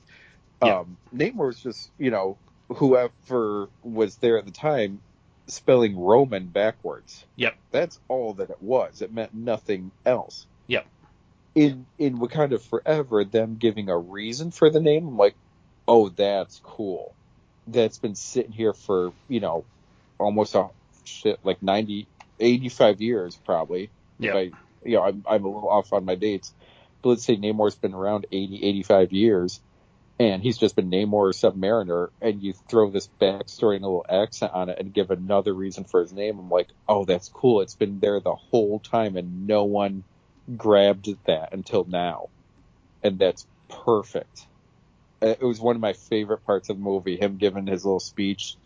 Yeah. 0.63 0.79
Um, 0.79 0.97
Namor 1.15 1.47
was 1.47 1.61
just 1.61 1.91
you 1.99 2.11
know 2.11 2.39
whoever 2.69 3.69
was 3.83 4.17
there 4.17 4.39
at 4.39 4.45
the 4.45 4.51
time 4.51 5.01
spelling 5.47 5.99
Roman 5.99 6.47
backwards. 6.47 7.25
Yep. 7.37 7.57
That's 7.71 8.01
all 8.09 8.35
that 8.35 8.51
it 8.51 8.61
was. 8.61 9.03
It 9.03 9.13
meant 9.13 9.35
nothing 9.35 9.91
else. 10.05 10.47
Yep. 10.67 10.87
In 11.55 11.87
in 11.99 12.19
Wakanda 12.19 12.61
Forever, 12.61 13.25
them 13.25 13.57
giving 13.59 13.89
a 13.89 13.97
reason 13.97 14.51
for 14.51 14.71
the 14.71 14.81
name, 14.81 15.07
I'm 15.09 15.17
like, 15.17 15.35
oh, 15.89 16.09
that's 16.09 16.61
cool. 16.63 17.15
That's 17.67 17.99
been 17.99 18.15
sitting 18.15 18.53
here 18.53 18.73
for 18.73 19.13
you 19.29 19.41
know 19.41 19.65
almost 20.19 20.55
a 20.55 20.69
shit 21.05 21.39
like 21.45 21.63
90, 21.63 22.07
85 22.41 23.01
years 23.01 23.37
probably. 23.45 23.91
I, 24.37 24.51
you 24.85 24.97
know, 24.97 25.03
I'm, 25.03 25.25
I'm 25.29 25.45
a 25.45 25.49
little 25.49 25.69
off 25.69 25.93
on 25.93 26.05
my 26.05 26.15
dates, 26.15 26.55
let's 27.05 27.25
say 27.25 27.37
Namor's 27.37 27.77
been 27.77 27.95
around 27.95 28.27
80, 28.33 28.65
85 28.65 29.13
years, 29.13 29.61
and 30.19 30.43
he's 30.43 30.59
just 30.59 30.77
been 30.77 30.91
Namor 30.91 31.13
or 31.13 31.31
Submariner, 31.33 32.09
and 32.23 32.43
you 32.43 32.55
throw 32.71 32.91
this 32.91 33.09
backstory 33.21 33.77
and 33.77 33.85
a 33.85 33.89
little 33.89 34.07
accent 34.09 34.53
on 34.55 34.69
it 34.71 34.79
and 34.79 34.95
give 34.95 35.11
another 35.11 35.55
reason 35.55 35.85
for 35.85 36.01
his 36.01 36.13
name. 36.13 36.39
I'm 36.39 36.51
like, 36.51 36.69
oh, 36.89 37.05
that's 37.05 37.29
cool. 37.29 37.61
It's 37.61 37.77
been 37.77 38.01
there 38.01 38.21
the 38.21 38.35
whole 38.35 38.81
time, 38.81 39.17
and 39.17 39.47
no 39.47 39.65
one 39.65 40.05
grabbed 40.57 41.09
that 41.27 41.53
until 41.53 41.85
now, 41.85 42.29
and 43.03 43.19
that's 43.19 43.47
perfect. 43.85 44.49
Uh, 45.23 45.35
It 45.41 45.45
was 45.45 45.61
one 45.61 45.77
of 45.77 45.83
my 45.83 45.95
favorite 45.95 46.45
parts 46.45 46.69
of 46.71 46.77
the 46.79 46.83
movie, 46.83 47.17
him 47.19 47.37
giving 47.39 47.67
his 47.67 47.85
little 47.85 48.01
speech 48.01 48.57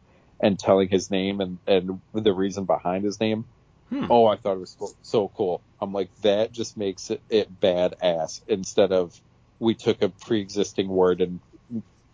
and 0.41 0.59
telling 0.59 0.89
his 0.89 1.11
name 1.11 1.41
and, 1.41 1.59
and 1.67 2.01
the 2.13 2.33
reason 2.33 2.65
behind 2.67 3.05
his 3.05 3.21
name. 3.21 3.47
Hmm. 3.91 4.07
Oh, 4.09 4.27
I 4.27 4.37
thought 4.37 4.57
it 4.57 4.61
was 4.61 4.77
so, 5.03 5.29
cool. 5.37 5.63
I'm 5.81 5.93
like, 5.93 6.11
that 6.23 6.53
just 6.53 6.77
makes 6.77 7.11
it, 7.11 7.23
it 7.29 7.61
badass 7.61 8.41
instead 8.47 8.93
of 8.93 9.21
we 9.59 9.75
took 9.75 10.03
a 10.03 10.09
pre-existing 10.09 10.89
word 10.89 11.21
and 11.21 11.41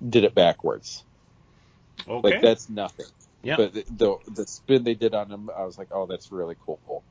did 0.06 0.24
it 0.24 0.34
backwards. 0.34 1.04
Okay. 2.08 2.28
Like 2.28 2.40
that's 2.40 2.68
nothing. 2.68 3.06
Yeah. 3.42 3.56
But 3.56 3.74
the, 3.74 3.84
the 3.90 4.16
the 4.34 4.46
spin 4.46 4.84
they 4.84 4.94
did 4.94 5.14
on 5.14 5.30
him, 5.30 5.50
I 5.56 5.64
was 5.64 5.78
like, 5.78 5.88
oh, 5.92 6.06
that's 6.06 6.32
really 6.32 6.56
cool. 6.64 7.04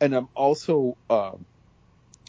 And 0.00 0.14
I'm 0.14 0.28
also 0.34 0.96
um, 1.08 1.46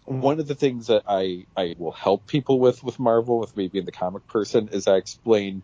one 0.05 0.39
of 0.39 0.47
the 0.47 0.55
things 0.55 0.87
that 0.87 1.03
I 1.07 1.45
I 1.55 1.75
will 1.77 1.91
help 1.91 2.27
people 2.27 2.59
with 2.59 2.83
with 2.83 2.99
Marvel, 2.99 3.39
with 3.39 3.55
me 3.55 3.67
being 3.67 3.85
the 3.85 3.91
comic 3.91 4.27
person, 4.27 4.69
is 4.71 4.87
I 4.87 4.97
explain 4.97 5.63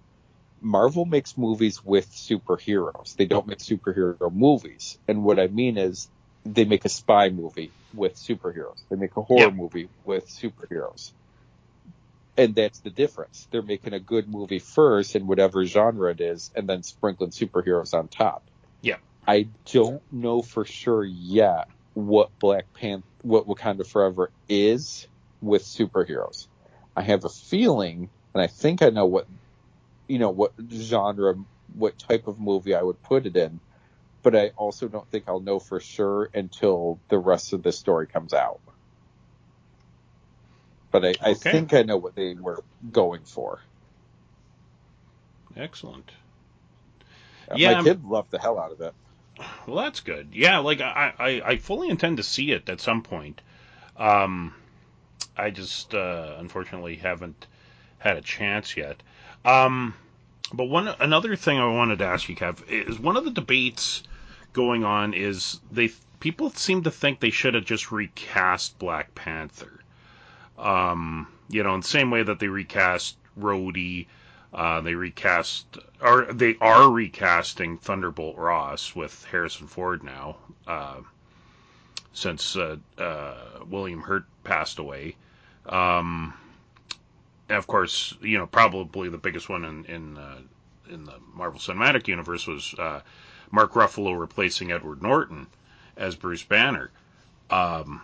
Marvel 0.62 1.05
makes 1.05 1.38
movies 1.38 1.84
with 1.84 2.12
superheroes. 2.12 3.16
They 3.16 3.26
don't 3.26 3.47
make 3.47 3.60
superhero 3.60 4.32
movies. 4.34 4.97
And 5.08 5.24
what 5.24 5.39
I 5.39 5.47
mean 5.47 5.78
is 5.78 6.10
they 6.45 6.66
make 6.66 6.86
a 6.86 6.89
spy 6.89 7.30
movie 7.30 7.74
with 7.93 8.16
superheroes. 8.16 8.78
They 8.89 8.95
make 8.97 9.16
a 9.18 9.22
horror 9.22 9.51
Yeah. 9.51 9.51
movie 9.51 9.89
with 10.03 10.28
superheroes. 10.30 11.12
And 12.38 12.55
that's 12.55 12.80
the 12.82 12.91
difference. 12.91 13.47
They're 13.51 13.62
making 13.64 13.93
a 13.93 13.99
good 13.99 14.28
movie 14.30 14.60
first 14.60 15.16
in 15.16 15.28
whatever 15.28 15.66
genre 15.66 16.12
it 16.12 16.22
is 16.22 16.51
and 16.55 16.68
then 16.70 16.84
sprinkling 16.84 17.32
superheroes 17.32 17.93
on 17.93 18.08
top. 18.08 18.43
Yeah. 18.82 18.97
I 19.28 19.49
don't 19.72 20.03
know 20.12 20.41
for 20.41 20.66
sure 20.66 21.03
yet 21.03 21.68
what 21.93 22.32
Black 22.39 22.66
Panther, 22.74 23.08
what 23.24 23.47
Wakanda 23.47 23.86
Forever 23.88 24.32
is 24.47 25.08
with 25.41 25.64
superheroes. 25.64 26.47
I 26.95 27.01
have 27.01 27.26
a 27.26 27.30
feeling, 27.30 28.10
and 28.34 28.41
I 28.41 28.47
think 28.47 28.82
I 28.82 28.89
know 28.89 29.05
what, 29.05 29.28
you 30.08 30.20
know, 30.20 30.30
what 30.30 30.53
genre, 30.72 31.36
what 31.76 31.98
type 31.99 32.27
of 32.27 32.40
movie 32.40 32.73
I 32.76 32.81
would 32.81 33.02
put 33.03 33.26
it 33.26 33.36
in, 33.36 33.60
but 34.23 34.36
I 34.36 34.49
also 34.57 34.88
don't 34.88 35.07
think 35.10 35.26
I'll 35.27 35.40
know 35.40 35.60
for 35.60 35.80
sure 35.80 36.30
until 36.34 36.99
the 37.10 37.18
rest 37.18 37.53
of 37.53 37.64
the 37.64 37.72
story 37.72 38.07
comes 38.07 38.34
out. 38.34 38.60
But 40.91 41.06
I, 41.06 41.10
I 41.22 41.31
Okay. 41.31 41.52
think 41.52 41.73
I 41.73 41.84
know 41.84 41.98
what 41.98 42.15
they 42.15 42.34
were 42.34 42.64
going 42.91 43.22
for. 43.26 43.60
Excellent. 45.56 46.10
Uh, 47.52 47.56
Yeah, 47.57 47.69
My 47.69 47.73
I'm- 47.76 47.84
kid 47.84 48.03
loved 48.06 48.31
the 48.31 48.40
hell 48.40 48.60
out 48.60 48.72
of 48.72 48.81
it. 48.81 48.94
Well, 49.68 49.76
that's 49.84 49.99
good. 49.99 50.30
Yeah, 50.34 50.60
like 50.60 50.81
I, 50.81 51.14
I, 51.19 51.41
I 51.45 51.57
fully 51.57 51.90
intend 51.90 52.18
to 52.18 52.23
see 52.23 52.52
it 52.52 52.69
at 52.69 52.81
some 52.81 53.03
point. 53.03 53.41
Um, 53.95 54.56
I 55.36 55.52
just 55.52 55.94
uh, 55.94 56.36
unfortunately 56.40 56.95
haven't 56.95 57.45
had 57.99 58.18
a 58.18 58.22
chance 58.22 58.76
yet. 58.76 59.02
Um, 59.45 59.94
but 60.53 60.65
one 60.65 60.88
another 60.88 61.36
thing 61.36 61.60
I 61.60 61.68
wanted 61.68 61.99
to 61.99 62.06
ask 62.06 62.30
you, 62.30 62.36
Kev, 62.36 62.68
is 62.69 62.99
one 62.99 63.18
of 63.18 63.26
the 63.26 63.32
debates 63.32 64.03
going 64.53 64.84
on 64.84 65.14
is 65.14 65.60
they 65.72 65.91
people 66.19 66.49
seem 66.52 66.84
to 66.84 66.91
think 66.91 67.19
they 67.19 67.30
should 67.30 67.53
have 67.53 67.65
just 67.65 67.91
recast 67.91 68.80
Black 68.80 69.14
Panther. 69.15 69.80
Um, 70.57 71.28
you 71.49 71.64
know, 71.64 71.76
in 71.76 71.82
the 71.82 71.88
same 71.88 72.11
way 72.11 72.24
that 72.24 72.40
they 72.40 72.48
recast 72.48 73.18
Rhodey, 73.40 74.07
uh, 74.53 74.82
they 74.82 74.95
recast, 74.95 75.78
or 76.02 76.26
they 76.34 76.56
are 76.60 76.90
recasting 76.90 77.78
Thunderbolt 77.78 78.38
Ross 78.38 78.95
with 78.95 79.26
Harrison 79.26 79.68
Ford 79.68 80.03
now, 80.03 80.38
uh, 80.65 81.02
since 82.14 82.56
uh, 82.56 82.78
uh, 82.98 83.36
William 83.69 84.02
Hurt 84.02 84.26
passed 84.44 84.80
away. 84.80 85.15
Um, 85.68 86.34
of 87.49 87.68
course, 87.68 88.14
you 88.22 88.38
know, 88.38 88.48
probably 88.48 89.10
the 89.10 89.18
biggest 89.18 89.49
one 89.49 89.64
in 89.64 89.86
in, 89.86 90.18
uh, 90.18 90.40
in 90.90 91.06
the 91.06 91.15
Marvel 91.34 91.60
Cinematic 91.60 92.07
Universe 92.07 92.48
was 92.48 92.74
uh, 92.78 93.02
Mark 93.52 93.74
Ruffalo 93.74 94.18
replacing 94.19 94.72
Edward 94.72 95.02
Norton 95.02 95.48
as 95.95 96.15
Bruce 96.15 96.44
Banner. 96.44 96.91
Um, 97.49 98.02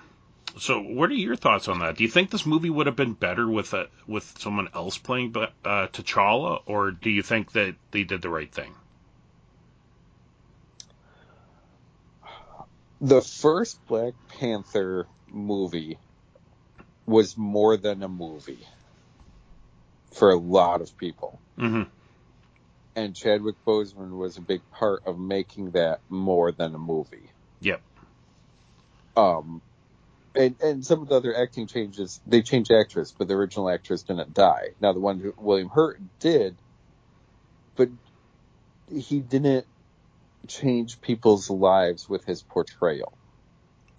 so, 0.58 0.80
what 0.82 1.10
are 1.10 1.16
your 1.16 1.36
thoughts 1.36 1.68
on 1.68 1.80
that? 1.80 1.98
Do 1.98 2.04
you 2.04 2.10
think 2.10 2.30
this 2.30 2.46
movie 2.46 2.70
would 2.70 2.86
have 2.86 2.96
been 2.96 3.14
better 3.14 3.48
with 3.48 3.74
a, 3.74 3.88
with 4.08 4.36
someone 4.38 4.70
else 4.74 4.98
playing 4.98 5.36
uh, 5.36 5.88
T'Challa, 5.88 6.62
or 6.66 6.92
do 6.92 7.10
you 7.10 7.24
think 7.24 7.54
that 7.54 7.76
they 7.92 8.04
did 8.04 8.22
the 8.22 8.30
right 8.30 8.52
thing? 8.52 8.74
The 13.02 13.22
first 13.22 13.86
Black 13.88 14.14
Panther 14.40 15.08
movie 15.28 15.98
was 17.06 17.36
more 17.36 17.76
than 17.76 18.02
a 18.04 18.08
movie 18.08 18.66
for 20.14 20.32
a 20.32 20.38
lot 20.38 20.82
of 20.82 20.98
people. 20.98 21.40
Mm-hmm. 21.58 21.84
And 22.96 23.16
Chadwick 23.16 23.56
Boseman 23.66 24.18
was 24.18 24.38
a 24.38 24.42
big 24.42 24.62
part 24.72 25.06
of 25.06 25.18
making 25.18 25.72
that 25.72 26.00
more 26.10 26.52
than 26.52 26.76
a 26.76 26.78
movie. 26.78 27.30
Yep. 27.62 27.82
Um, 29.18 29.62
and 30.36 30.56
and 30.62 30.86
some 30.86 31.02
of 31.02 31.10
the 31.10 31.16
other 31.16 31.36
acting 31.36 31.68
changes, 31.68 32.20
they 32.26 32.42
changed 32.42 32.72
actress, 32.72 33.14
but 33.16 33.28
the 33.28 33.34
original 33.36 33.70
actress 33.70 34.04
didn't 34.04 34.34
die. 34.34 34.70
Now 34.80 34.94
the 34.94 35.00
one 35.00 35.20
who 35.20 35.34
William 35.38 35.70
Hurt 35.70 36.00
did, 36.20 36.56
but 37.76 37.90
he 38.92 39.20
didn't 39.20 39.66
change 40.48 41.02
people's 41.02 41.50
lives 41.50 42.10
with 42.10 42.26
his 42.26 42.42
portrayal. 42.44 43.14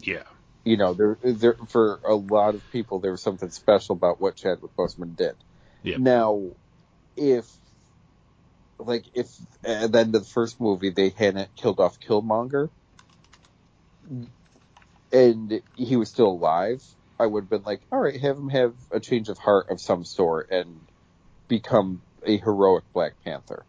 Yeah. 0.00 0.24
You 0.64 0.76
know, 0.76 0.94
there, 0.94 1.18
there 1.22 1.56
for 1.68 2.00
a 2.04 2.14
lot 2.14 2.54
of 2.54 2.62
people, 2.70 2.98
there 2.98 3.10
was 3.10 3.22
something 3.22 3.50
special 3.50 3.94
about 3.94 4.20
what 4.20 4.36
Chadwick 4.36 4.74
Boseman 4.76 5.16
did. 5.16 5.34
Yeah. 5.84 5.98
Now, 5.98 6.50
if 7.16 7.46
like 8.78 9.04
if 9.14 9.28
at 9.64 9.92
the 9.92 9.98
end 9.98 10.14
of 10.14 10.22
the 10.24 10.28
first 10.28 10.60
movie 10.60 10.90
they 10.90 11.10
hadn't 11.10 11.54
killed 11.56 11.78
off 11.78 12.00
Killmonger, 12.00 12.70
and 15.12 15.62
he 15.76 15.96
was 15.96 16.08
still 16.08 16.28
alive, 16.28 16.82
I 17.18 17.26
would 17.26 17.44
have 17.44 17.50
been 17.50 17.62
like, 17.62 17.82
all 17.92 18.00
right, 18.00 18.20
have 18.20 18.36
him 18.36 18.48
have 18.48 18.74
a 18.90 18.98
change 18.98 19.28
of 19.28 19.38
heart 19.38 19.70
of 19.70 19.80
some 19.80 20.04
sort 20.04 20.50
and 20.50 20.80
become 21.48 22.02
a 22.26 22.38
heroic 22.38 22.84
Black 22.92 23.12
Panther. 23.24 23.64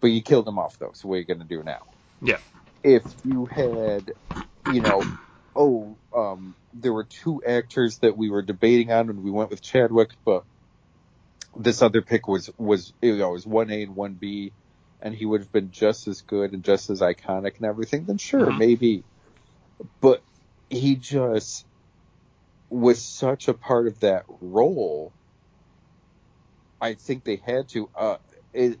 But 0.00 0.08
you 0.08 0.22
killed 0.22 0.46
him 0.46 0.58
off 0.58 0.78
though, 0.78 0.92
so 0.94 1.08
what 1.08 1.16
are 1.16 1.18
you 1.18 1.24
going 1.24 1.40
to 1.40 1.44
do 1.46 1.62
now? 1.62 1.80
Yeah. 2.22 2.38
If 2.84 3.04
you 3.24 3.46
had, 3.46 4.12
you 4.72 4.80
know, 4.80 5.02
oh, 5.56 5.98
um, 6.14 6.54
there 6.72 6.92
were 6.92 7.04
two 7.04 7.42
actors 7.46 7.98
that 7.98 8.16
we 8.16 8.30
were 8.30 8.42
debating 8.42 8.92
on 8.92 9.10
and 9.10 9.22
we 9.22 9.30
went 9.30 9.50
with 9.50 9.62
Chadwick, 9.62 10.10
but 10.24 10.44
this 11.56 11.82
other 11.82 12.02
pick 12.02 12.28
was 12.28 12.50
was 12.58 12.92
you 13.02 13.16
know, 13.16 13.30
it 13.30 13.32
was 13.34 13.46
one 13.46 13.70
A 13.70 13.82
and 13.82 13.96
one 13.96 14.14
B, 14.14 14.52
and 15.00 15.14
he 15.14 15.26
would 15.26 15.40
have 15.42 15.52
been 15.52 15.70
just 15.70 16.08
as 16.08 16.22
good 16.22 16.52
and 16.52 16.64
just 16.64 16.90
as 16.90 17.00
iconic 17.00 17.56
and 17.56 17.66
everything. 17.66 18.04
Then 18.06 18.18
sure, 18.18 18.46
Mhm. 18.46 18.58
maybe, 18.58 19.04
but 20.00 20.24
he 20.70 20.96
just 20.96 21.66
was 22.70 23.04
such 23.04 23.48
a 23.48 23.54
part 23.54 23.86
of 23.88 24.00
that 24.00 24.24
role. 24.28 25.14
I 26.80 26.94
think 26.94 27.24
they 27.24 27.36
had 27.36 27.68
to. 27.70 27.90
Uh, 27.94 28.16
it, 28.52 28.80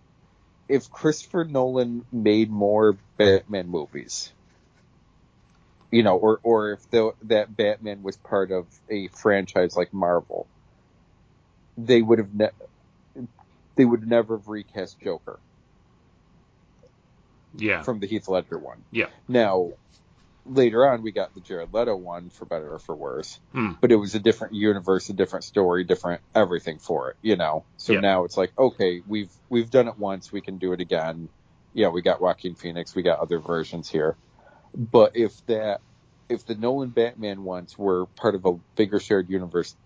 if 0.68 0.90
Christopher 0.90 1.44
Nolan 1.44 2.06
made 2.12 2.50
more 2.50 2.98
Batman 3.18 3.68
movies, 3.68 4.32
you 5.90 6.02
know, 6.02 6.16
or 6.16 6.40
or 6.44 6.72
if 6.72 6.90
the, 6.90 7.12
that 7.24 7.56
Batman 7.56 8.02
was 8.02 8.16
part 8.16 8.52
of 8.52 8.68
a 8.90 9.08
franchise 9.08 9.76
like 9.76 9.92
Marvel, 9.92 10.48
they 11.86 12.02
would 12.02 12.18
have 12.18 12.34
ne- 12.34 13.26
they 13.76 13.84
would 13.84 14.06
never 14.06 14.36
have 14.38 14.48
recast 14.48 15.00
Joker 15.00 15.38
Yeah. 17.56 17.82
from 17.82 18.00
the 18.00 18.06
Heath 18.06 18.28
Ledger 18.28 18.58
one. 18.58 18.84
Yeah. 18.90 19.06
Now, 19.28 19.72
later 20.46 20.88
on, 20.88 21.02
we 21.02 21.12
got 21.12 21.34
the 21.34 21.40
Jared 21.40 21.72
Leto 21.72 21.96
one 21.96 22.30
for 22.30 22.44
better 22.46 22.72
or 22.74 22.78
for 22.78 22.94
worse, 22.94 23.40
Hmm. 23.52 23.72
but 23.80 23.92
it 23.92 23.96
was 23.96 24.14
a 24.14 24.20
different 24.20 24.54
universe, 24.54 25.08
a 25.08 25.12
different 25.12 25.44
story, 25.44 25.84
different 25.84 26.22
everything 26.34 26.78
for 26.78 27.10
it, 27.10 27.16
you 27.22 27.36
know. 27.36 27.64
So 27.76 27.98
now 28.00 28.24
it's 28.24 28.36
like, 28.36 28.52
okay, 28.58 29.02
we've 29.06 29.32
we've 29.48 29.70
done 29.70 29.88
it 29.88 29.98
once, 29.98 30.32
we 30.32 30.40
can 30.40 30.58
do 30.58 30.72
it 30.72 30.80
again. 30.80 31.28
Yeah, 31.72 31.88
we 31.88 32.02
got 32.02 32.20
Joaquin 32.20 32.54
Phoenix, 32.54 32.94
we 32.94 33.02
got 33.02 33.20
other 33.20 33.38
versions 33.38 33.88
here. 33.88 34.16
But 34.74 35.16
if 35.16 35.44
that 35.46 35.80
if 36.28 36.46
the 36.46 36.54
Nolan 36.54 36.90
Batman 36.90 37.42
ones 37.42 37.76
were 37.76 38.06
part 38.06 38.36
of 38.36 38.44
a 38.46 38.52
bigger 38.76 39.00
shared 39.00 39.28
universe, 39.28 39.76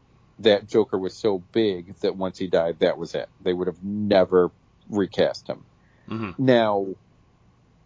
that 0.40 0.68
Joker 0.68 0.98
was 0.98 1.18
so 1.18 1.44
big 1.52 1.94
that 2.02 2.16
once 2.16 2.38
he 2.38 2.48
died, 2.48 2.80
that 2.80 2.98
was 2.98 3.14
it. 3.14 3.28
They 3.40 3.52
would 3.52 3.68
have 3.68 3.82
never 3.82 4.52
recast 4.88 5.48
him. 5.48 5.66
hmm 6.08 6.30
Now, 6.38 6.88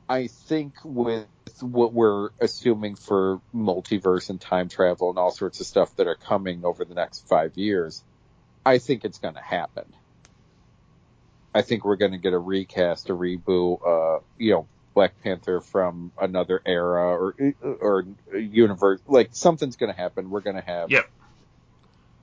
I 0.08 0.28
think 0.28 0.74
with 0.84 1.28
what 1.60 1.92
we're 1.94 2.30
assuming 2.40 2.96
for 2.96 3.40
multiverse 3.54 4.30
and 4.30 4.40
time 4.40 4.68
travel 4.68 5.10
and 5.10 5.18
all 5.18 5.32
sorts 5.32 5.60
of 5.60 5.66
stuff 5.66 5.94
that 5.96 6.06
are 6.08 6.16
coming 6.16 6.64
over 6.64 6.84
the 6.84 6.94
next 6.94 7.28
five 7.28 7.56
years, 7.56 8.04
I 8.64 8.78
think 8.78 9.04
it's 9.04 9.18
going 9.18 9.34
to 9.34 9.42
happen. 9.42 9.84
I 11.54 11.62
think 11.62 11.84
we're 11.84 11.96
going 11.96 12.12
to 12.12 12.18
get 12.18 12.34
a 12.34 12.38
recast, 12.38 13.10
a 13.10 13.14
reboot, 13.14 13.78
uh, 13.86 14.20
you 14.36 14.52
know, 14.52 14.68
Black 14.94 15.14
Panther 15.22 15.60
from 15.60 16.12
another 16.20 16.60
era 16.66 17.02
or 17.16 17.34
or 17.62 18.04
universe. 18.34 19.00
Like 19.06 19.30
something's 19.32 19.76
going 19.76 19.92
to 19.92 19.98
happen. 20.00 20.30
We're 20.30 20.40
going 20.42 20.56
to 20.56 20.62
have 20.62 20.90
Yep. 20.90 21.06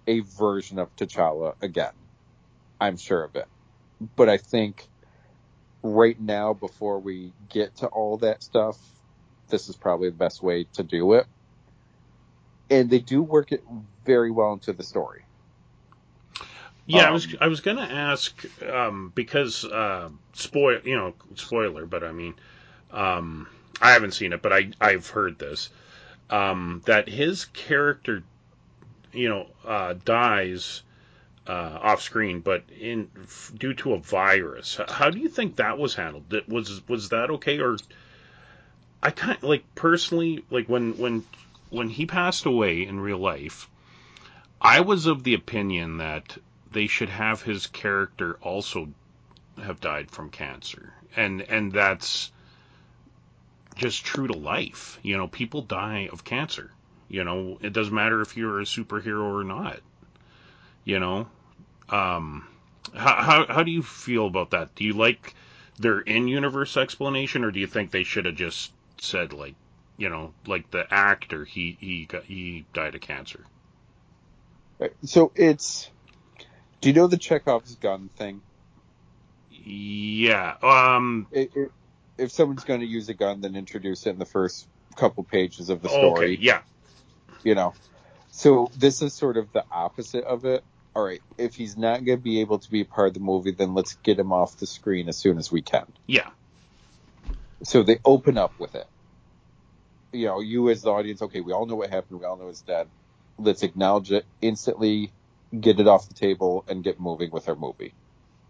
A 0.07 0.21
version 0.21 0.79
of 0.79 0.95
T'Challa 0.95 1.55
again. 1.61 1.93
I'm 2.79 2.97
sure 2.97 3.23
of 3.23 3.35
it. 3.35 3.47
But 4.15 4.29
I 4.29 4.37
think 4.37 4.89
right 5.83 6.19
now, 6.19 6.53
before 6.53 6.99
we 6.99 7.33
get 7.49 7.77
to 7.77 7.87
all 7.87 8.17
that 8.19 8.43
stuff, 8.43 8.77
this 9.49 9.69
is 9.69 9.77
probably 9.77 10.09
the 10.09 10.17
best 10.17 10.43
way 10.43 10.65
to 10.73 10.83
do 10.83 11.13
it. 11.13 11.27
And 12.69 12.89
they 12.89 12.99
do 12.99 13.23
work 13.23 13.51
it 13.51 13.63
very 14.05 14.31
well 14.31 14.53
into 14.53 14.73
the 14.73 14.83
story. 14.83 15.25
Yeah, 16.87 17.07
I 17.07 17.11
Um, 17.11 17.13
was 17.13 17.27
I 17.41 17.47
was 17.47 17.61
gonna 17.61 17.81
ask 17.83 18.43
um, 18.69 19.11
because 19.15 19.65
uh, 19.65 20.09
spoil 20.33 20.81
you 20.83 20.95
know 20.97 21.15
spoiler, 21.35 21.85
but 21.85 22.03
I 22.03 22.11
mean 22.11 22.35
um, 22.91 23.47
I 23.81 23.91
haven't 23.93 24.13
seen 24.13 24.33
it, 24.33 24.41
but 24.41 24.53
I 24.53 24.71
I've 24.81 25.09
heard 25.09 25.39
this 25.39 25.69
um, 26.29 26.83
that 26.85 27.09
his 27.09 27.45
character 27.45 28.23
you 29.15 29.29
know 29.29 29.47
uh, 29.65 29.95
dies 30.03 30.83
uh, 31.47 31.79
off 31.81 32.01
screen, 32.01 32.39
but 32.39 32.63
in 32.79 33.09
f- 33.21 33.51
due 33.57 33.73
to 33.75 33.93
a 33.93 33.99
virus. 33.99 34.79
How 34.87 35.09
do 35.09 35.19
you 35.19 35.29
think 35.29 35.57
that 35.57 35.77
was 35.77 35.95
handled? 35.95 36.33
Was 36.47 36.87
was 36.87 37.09
that 37.09 37.29
okay 37.31 37.59
or? 37.59 37.77
I 39.03 39.11
kind 39.11 39.37
of 39.37 39.43
like 39.43 39.63
personally 39.75 40.43
like 40.49 40.67
when 40.67 40.97
when 40.97 41.23
when 41.69 41.89
he 41.89 42.05
passed 42.05 42.45
away 42.45 42.85
in 42.85 42.99
real 42.99 43.19
life, 43.19 43.69
I 44.61 44.81
was 44.81 45.05
of 45.05 45.23
the 45.23 45.33
opinion 45.33 45.97
that 45.97 46.37
they 46.71 46.87
should 46.87 47.09
have 47.09 47.41
his 47.41 47.67
character 47.67 48.37
also 48.41 48.89
have 49.61 49.79
died 49.79 50.11
from 50.11 50.29
cancer. 50.29 50.93
And 51.15 51.41
and 51.41 51.71
that's 51.71 52.31
just 53.75 54.03
true 54.05 54.27
to 54.27 54.33
life. 54.37 54.99
You 55.03 55.17
know, 55.17 55.27
people 55.27 55.61
die 55.61 56.09
of 56.11 56.23
cancer. 56.23 56.71
You 57.07 57.23
know, 57.23 57.57
it 57.61 57.73
doesn't 57.73 57.93
matter 57.93 58.21
if 58.21 58.37
you're 58.37 58.59
a 58.59 58.65
superhero 58.65 59.33
or 59.33 59.43
not. 59.43 59.79
You 60.85 60.99
know, 60.99 61.27
um, 61.89 62.47
how 62.93 63.15
how 63.21 63.45
how 63.47 63.63
do 63.63 63.71
you 63.71 63.83
feel 63.83 64.27
about 64.27 64.51
that? 64.51 64.75
Do 64.75 64.83
you 64.83 64.93
like 64.93 65.35
their 65.79 65.99
in-universe 65.99 66.77
explanation, 66.77 67.43
or 67.43 67.51
do 67.51 67.59
you 67.59 67.67
think 67.67 67.91
they 67.91 68.03
should 68.03 68.25
have 68.25 68.35
just 68.35 68.73
said 69.01 69.33
like, 69.33 69.55
you 69.97 70.09
know, 70.09 70.33
like 70.47 70.71
the 70.71 70.91
actor 70.93 71.45
he 71.45 71.77
he 71.79 72.05
got 72.05 72.23
he 72.23 72.65
died 72.73 72.95
of 72.95 73.01
cancer? 73.01 73.45
So 75.05 75.31
it's. 75.35 75.91
Do 76.81 76.89
you 76.89 76.95
know 76.95 77.07
the 77.07 77.17
Chekhov's 77.17 77.75
gun 77.77 78.09
thing? 78.17 78.43
Yeah. 79.49 80.55
Um. 80.61 81.27
It, 81.31 81.51
it, 81.55 81.71
if 82.17 82.31
someone's 82.31 82.63
going 82.63 82.81
to 82.81 82.85
use 82.85 83.09
a 83.09 83.13
gun, 83.13 83.41
then 83.41 83.55
introduce 83.55 84.05
it 84.05 84.11
in 84.11 84.19
the 84.19 84.25
first 84.25 84.67
couple 84.95 85.23
pages 85.23 85.69
of 85.69 85.81
the 85.81 85.89
Okay. 85.89 85.89
story. 85.89 86.39
Yeah. 86.39 86.61
You 87.45 87.55
know. 87.55 87.73
So 88.31 88.69
this 88.77 89.01
is 89.01 89.13
sort 89.13 89.37
of 89.37 89.53
the 89.53 89.63
opposite 89.71 90.25
of 90.25 90.43
it. 90.43 90.63
All 90.93 91.03
right, 91.03 91.21
if 91.37 91.55
he's 91.55 91.77
not 91.77 92.05
going 92.05 92.17
to 92.17 92.23
be 92.23 92.41
able 92.41 92.59
to 92.59 92.71
be 92.71 92.81
a 92.81 92.85
part 92.85 93.09
of 93.09 93.13
the 93.13 93.19
movie, 93.19 93.51
then 93.51 93.73
let's 93.73 93.95
get 93.95 94.19
him 94.19 94.33
off 94.33 94.57
the 94.57 94.67
screen 94.67 95.07
as 95.07 95.17
soon 95.17 95.37
as 95.37 95.51
we 95.51 95.61
can. 95.61 95.85
Yeah. 96.07 96.29
So 97.63 97.83
they 97.83 97.99
open 98.03 98.37
up 98.37 98.57
with 98.59 98.75
it. 98.75 98.87
You 100.11 100.27
know, 100.27 100.39
you 100.39 100.69
as 100.69 100.83
the 100.83 100.91
audience, 100.91 101.21
okay, 101.21 101.41
we 101.41 101.51
all 101.51 101.65
know 101.65 101.75
what 101.75 101.89
happened. 101.89 102.19
We 102.19 102.25
all 102.25 102.37
know 102.37 102.47
it's 102.47 102.61
dead. 102.61 102.87
Let's 103.37 103.63
acknowledge 103.63 104.11
it 104.13 104.25
instantly, 104.41 105.11
get 105.57 105.79
it 105.81 105.87
off 105.87 106.07
the 106.07 106.13
table, 106.13 106.63
and 106.69 106.83
get 106.83 106.99
moving 106.99 107.31
with 107.31 107.49
our 107.49 107.55
movie. 107.55 107.93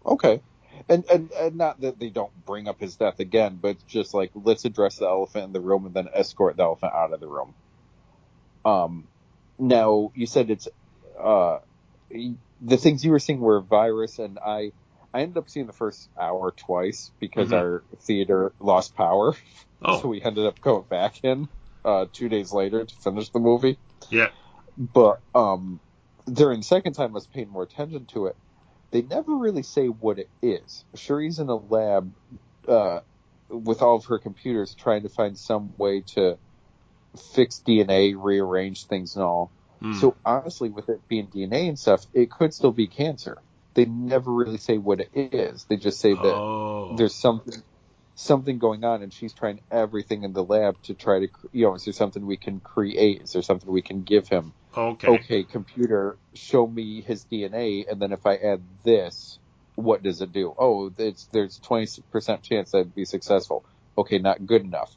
Okay. 0.04 0.40
And, 0.88 1.04
and 1.10 1.32
and 1.32 1.56
not 1.56 1.80
that 1.80 1.98
they 1.98 2.10
don't 2.10 2.30
bring 2.44 2.68
up 2.68 2.78
his 2.78 2.96
death 2.96 3.18
again, 3.18 3.58
but 3.60 3.76
just 3.88 4.14
like 4.14 4.30
let's 4.34 4.64
address 4.64 4.98
the 4.98 5.06
elephant 5.06 5.46
in 5.46 5.52
the 5.52 5.60
room 5.60 5.86
and 5.86 5.94
then 5.94 6.08
escort 6.12 6.56
the 6.56 6.62
elephant 6.62 6.92
out 6.92 7.12
of 7.12 7.18
the 7.18 7.26
room. 7.26 7.54
Um, 8.66 9.08
now 9.58 10.10
you 10.14 10.26
said 10.26 10.50
it's 10.50 10.68
uh, 11.18 11.58
the 12.10 12.76
things 12.76 13.04
you 13.04 13.12
were 13.12 13.18
seeing 13.20 13.40
were 13.40 13.60
virus, 13.60 14.18
and 14.18 14.38
I 14.44 14.72
I 15.14 15.22
ended 15.22 15.38
up 15.38 15.48
seeing 15.48 15.66
the 15.66 15.72
first 15.72 16.10
hour 16.20 16.52
twice 16.66 17.12
because 17.20 17.50
Mhm. 17.50 17.54
our 17.58 17.84
theater 18.02 18.54
lost 18.60 18.94
power, 18.94 19.34
Oh. 19.82 20.00
so 20.00 20.08
we 20.08 20.22
ended 20.22 20.46
up 20.46 20.60
going 20.60 20.86
back 20.88 21.16
in 21.22 21.48
uh, 21.84 22.06
two 22.12 22.28
days 22.28 22.52
later 22.52 22.84
to 22.84 22.94
finish 22.96 23.30
the 23.30 23.40
movie. 23.40 23.78
Yeah. 24.10 24.30
But 24.76 25.20
um, 25.34 25.80
during 26.30 26.60
the 26.60 26.64
second 26.66 26.94
time, 26.94 27.10
I 27.10 27.14
was 27.14 27.28
paying 27.28 27.48
more 27.48 27.62
attention 27.62 28.06
to 28.12 28.26
it. 28.26 28.36
They 28.92 29.02
never 29.02 29.36
really 29.36 29.62
say 29.62 29.86
what 29.88 30.18
it 30.18 30.30
is. 30.42 30.84
Shuri's 30.96 31.38
in 31.38 31.48
a 31.48 31.56
lab 31.56 32.14
uh, 32.68 33.00
with 33.48 33.82
all 33.82 33.96
of 33.96 34.06
her 34.06 34.18
computers 34.18 34.74
trying 34.74 35.02
to 35.04 35.08
find 35.08 35.38
some 35.38 35.74
way 35.78 36.02
to 36.14 36.38
fix 37.16 37.62
DNA, 37.66 38.14
rearrange 38.16 38.84
things, 38.86 39.16
and 39.16 39.24
all. 39.24 39.50
Hmm. 39.80 39.94
So 39.94 40.16
honestly, 40.24 40.68
with 40.68 40.88
it 40.88 41.06
being 41.08 41.26
DNA 41.26 41.68
and 41.68 41.78
stuff, 41.78 42.06
it 42.14 42.30
could 42.30 42.54
still 42.54 42.72
be 42.72 42.86
cancer. 42.86 43.38
They 43.74 43.84
never 43.84 44.32
really 44.32 44.58
say 44.58 44.78
what 44.78 45.00
it 45.00 45.10
is. 45.14 45.64
They 45.64 45.76
just 45.76 46.00
say 46.00 46.14
that 46.14 46.22
oh. 46.22 46.94
there's 46.96 47.14
something 47.14 47.62
something 48.16 48.58
going 48.58 48.82
on 48.82 49.02
and 49.02 49.12
she's 49.12 49.34
trying 49.34 49.60
everything 49.70 50.24
in 50.24 50.32
the 50.32 50.42
lab 50.42 50.82
to 50.82 50.94
try 50.94 51.20
to, 51.20 51.28
you 51.52 51.66
know, 51.66 51.74
is 51.74 51.84
there 51.84 51.92
something 51.92 52.26
we 52.26 52.38
can 52.38 52.60
create? 52.60 53.22
Is 53.22 53.34
there 53.34 53.42
something 53.42 53.70
we 53.70 53.82
can 53.82 54.02
give 54.02 54.26
him? 54.26 54.54
Okay. 54.74 55.08
Okay, 55.08 55.42
computer, 55.44 56.16
show 56.34 56.66
me 56.66 57.02
his 57.02 57.24
DNA, 57.30 57.90
and 57.90 58.00
then 58.00 58.12
if 58.12 58.26
I 58.26 58.36
add 58.36 58.62
this, 58.84 59.38
what 59.74 60.02
does 60.02 60.22
it 60.22 60.32
do? 60.32 60.54
Oh, 60.58 60.90
it's, 60.96 61.26
there's 61.26 61.60
20% 61.60 62.42
chance 62.42 62.70
that'd 62.70 62.94
be 62.94 63.04
successful. 63.04 63.64
Okay, 63.96 64.18
not 64.18 64.46
good 64.46 64.62
enough. 64.62 64.94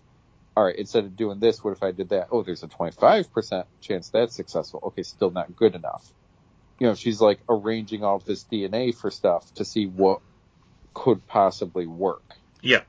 All 0.59 0.65
right, 0.65 0.75
instead 0.75 1.05
of 1.05 1.15
doing 1.15 1.39
this, 1.39 1.63
what 1.63 1.71
if 1.73 1.83
I 1.83 1.93
did 1.93 2.09
that? 2.09 2.29
Oh, 2.31 2.43
there's 2.43 2.63
a 2.63 2.69
25% 2.69 3.65
chance 3.81 4.11
that's 4.11 4.35
successful. 4.35 4.81
Okay, 4.87 5.03
still 5.03 5.31
not 5.31 5.55
good 5.55 5.75
enough. 5.75 6.11
You 6.79 6.87
know, 6.87 6.95
she's 6.95 7.21
like 7.21 7.41
arranging 7.49 8.03
all 8.03 8.17
of 8.17 8.25
this 8.25 8.45
DNA 8.45 8.95
for 8.95 9.11
stuff 9.11 9.45
to 9.55 9.65
see 9.65 9.87
what 9.87 10.21
could 10.95 11.27
possibly 11.27 11.87
work 11.87 12.23
Yeah. 12.61 12.83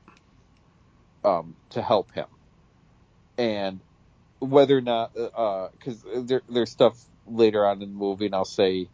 um, 1.23 1.57
to 1.71 1.81
help 1.81 2.13
him. 2.13 2.27
And 3.37 3.83
whether 4.39 4.77
or 4.77 4.81
not, 4.81 5.13
because 5.15 6.05
there, 6.25 6.43
there's 6.49 6.71
stuff 6.71 6.97
later 7.25 7.65
on 7.65 7.81
in 7.83 7.89
the 7.91 7.95
movie, 7.97 8.27
and 8.27 8.35
I'll 8.35 8.45
say 8.45 8.89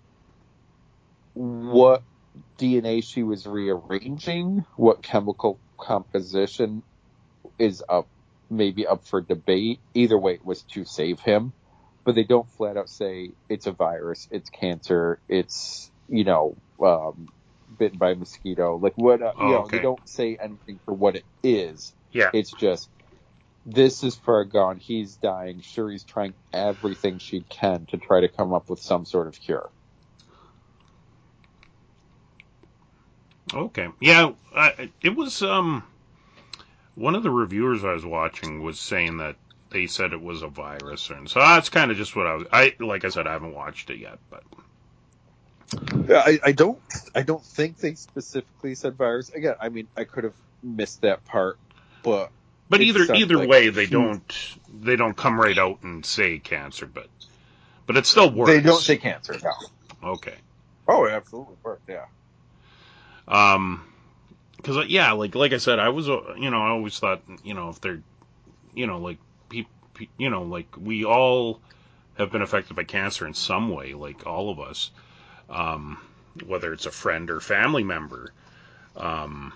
what 1.34 2.04
DNA 2.60 3.04
she 3.04 3.24
was 3.24 3.48
rearranging, 3.48 4.66
what 4.78 5.04
chemical 5.04 5.62
composition 5.80 6.84
is 7.60 7.84
up, 7.90 8.10
maybe 8.50 8.88
up 8.88 9.06
for 9.06 9.22
debate. 9.22 9.82
Either 9.94 10.18
way, 10.20 10.34
it 10.36 10.46
was 10.46 10.64
to 10.74 10.86
save 10.86 11.20
him. 11.22 11.54
But 12.06 12.16
they 12.16 12.24
don't 12.26 12.50
flat 12.58 12.78
out 12.78 12.90
say 12.90 13.34
it's 13.50 13.68
a 13.68 13.74
virus, 13.74 14.28
it's 14.32 14.50
cancer, 14.50 15.22
it's, 15.30 15.92
you 16.08 16.24
know, 16.26 16.58
um, 16.84 17.30
bitten 17.78 17.98
by 18.00 18.12
a 18.12 18.16
mosquito. 18.16 18.78
Like 18.78 18.94
what, 18.98 19.22
uh, 19.22 19.34
you 19.40 19.48
Oh, 19.48 19.54
know, 19.54 19.60
okay. 19.64 19.78
they 19.78 19.80
don't 19.80 20.08
say 20.08 20.38
anything 20.42 20.80
for 20.86 20.94
what 20.94 21.16
it 21.18 21.26
is. 21.44 21.94
Yeah. 22.12 22.32
It's 22.34 22.54
just 22.54 22.90
this 23.66 24.04
is 24.04 24.18
far 24.18 24.46
gone. 24.46 24.78
He's 24.80 25.18
dying. 25.18 25.62
Shuri's 25.62 26.06
trying 26.06 26.36
everything 26.54 27.20
she 27.20 27.44
can 27.50 27.88
to 27.88 27.98
try 27.98 28.22
to 28.22 28.30
come 28.30 28.54
up 28.54 28.70
with 28.70 28.82
some 28.82 29.06
sort 29.06 29.28
of 29.28 29.40
cure. 29.40 29.70
Okay. 33.54 33.90
Yeah, 34.02 34.34
it 35.02 35.16
was 35.16 35.42
um 35.42 35.84
one 36.98 37.14
of 37.14 37.22
the 37.22 37.30
reviewers 37.30 37.86
I 37.86 37.94
was 37.94 38.06
watching 38.06 38.64
was 38.64 38.80
saying 38.80 39.18
that 39.18 39.36
they 39.70 39.86
said 39.86 40.14
it 40.14 40.22
was 40.22 40.42
a 40.42 40.48
virus, 40.48 41.10
and 41.10 41.30
so 41.30 41.40
that's 41.40 41.70
kind 41.70 41.92
of 41.92 41.98
just 41.98 42.16
what 42.16 42.26
I 42.26 42.34
was. 42.36 42.48
I 42.52 42.76
like 42.80 43.06
I 43.06 43.10
said, 43.10 43.28
I 43.28 43.34
haven't 43.34 43.54
watched 43.54 43.90
it 43.92 44.00
yet, 44.00 44.18
but 44.30 44.44
I, 46.10 46.40
I 46.44 46.52
don't 46.54 46.80
I 47.14 47.22
don't 47.22 47.44
think 47.44 47.78
they 47.78 47.94
specifically 47.94 48.74
said 48.76 48.96
virus. 48.96 49.30
Again, 49.30 49.56
I 49.62 49.70
mean 49.70 49.88
I 49.96 50.06
could 50.06 50.24
have 50.24 50.34
missed 50.64 51.02
that 51.02 51.24
part, 51.26 51.60
but 52.02 52.32
but 52.70 52.82
either 52.82 53.14
either 53.14 53.38
like 53.38 53.50
way, 53.50 53.70
they 53.70 53.86
don't 53.86 54.56
they 54.82 54.96
don't 54.96 55.16
come 55.16 55.40
right 55.40 55.58
out 55.58 55.84
and 55.84 56.04
say 56.04 56.40
cancer, 56.40 56.88
but 56.88 57.08
but 57.86 57.96
it 57.96 58.08
still 58.08 58.32
works. 58.32 58.52
they 58.52 58.62
don't 58.62 58.82
say 58.82 58.98
cancer. 58.98 59.38
No. 59.44 60.10
okay. 60.12 60.36
Oh, 60.88 61.06
it 61.06 61.12
absolutely 61.12 61.56
worked. 61.64 61.88
Yeah. 61.88 62.06
Um, 63.28 63.86
because 64.58 64.88
yeah, 64.88 65.12
like 65.14 65.36
like 65.36 65.54
I 65.54 65.58
said, 65.58 65.80
I 65.80 65.90
was 65.90 66.10
uh, 66.10 66.34
you 66.38 66.50
know 66.50 66.62
I 66.62 66.70
always 66.70 67.00
thought 67.00 67.22
you 67.44 67.54
know 67.54 67.70
if 67.70 67.80
they're 67.80 68.02
you 68.74 68.88
know 68.88 69.00
like 69.00 69.18
people 69.50 69.72
you 70.18 70.30
know 70.30 70.44
like 70.44 70.68
we 70.78 71.06
all 71.06 71.62
have 72.18 72.32
been 72.32 72.42
affected 72.42 72.76
by 72.76 72.84
cancer 72.84 73.26
in 73.28 73.34
some 73.34 73.70
way, 73.70 73.94
like 73.94 74.26
all 74.26 74.50
of 74.50 74.60
us, 74.60 74.92
um, 75.50 75.98
whether 76.46 76.74
it's 76.74 76.88
a 76.88 76.92
friend 76.92 77.30
or 77.30 77.40
family 77.40 77.84
member, 77.84 78.34
um, 78.96 79.54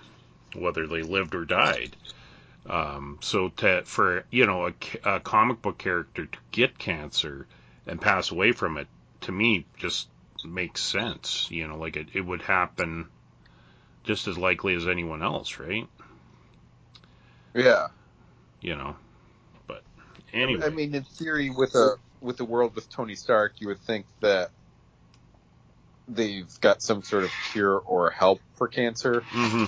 whether 0.56 0.86
they 0.86 1.02
lived 1.02 1.34
or 1.34 1.46
died. 1.46 1.96
Um, 2.70 3.18
so 3.22 3.50
to 3.50 3.82
for 3.86 4.24
you 4.30 4.46
know 4.46 4.68
a, 4.68 4.74
a 5.04 5.20
comic 5.20 5.62
book 5.62 5.80
character 5.80 6.28
to 6.28 6.38
get 6.52 6.78
cancer 6.78 7.48
and 7.88 8.00
pass 8.00 8.32
away 8.32 8.52
from 8.52 8.78
it, 8.78 8.88
to 9.22 9.32
me 9.32 9.66
just 9.78 10.08
makes 10.46 10.82
sense. 10.82 11.48
You 11.50 11.68
know, 11.68 11.78
like 11.78 11.98
it, 11.98 12.10
it 12.14 12.22
would 12.22 12.44
happen 12.44 13.08
just 14.04 14.28
as 14.28 14.38
likely 14.38 14.76
as 14.76 14.88
anyone 14.88 15.22
else, 15.22 15.60
right? 15.60 15.88
Yeah. 17.54 17.88
You 18.62 18.76
know, 18.76 18.96
but 19.68 19.84
anyway, 20.34 20.66
I 20.66 20.70
mean, 20.70 20.94
in 20.94 21.04
theory, 21.04 21.50
with 21.50 21.74
a 21.76 21.96
with 22.22 22.38
the 22.38 22.46
world 22.46 22.76
with 22.76 22.90
Tony 22.90 23.16
Stark, 23.16 23.60
you 23.60 23.68
would 23.68 23.80
think 23.80 24.06
that 24.22 24.52
they've 26.08 26.52
got 26.62 26.82
some 26.82 27.02
sort 27.02 27.24
of 27.24 27.32
cure 27.52 27.78
or 27.78 28.12
help 28.12 28.40
for 28.56 28.68
cancer. 28.68 29.22
hmm 29.22 29.66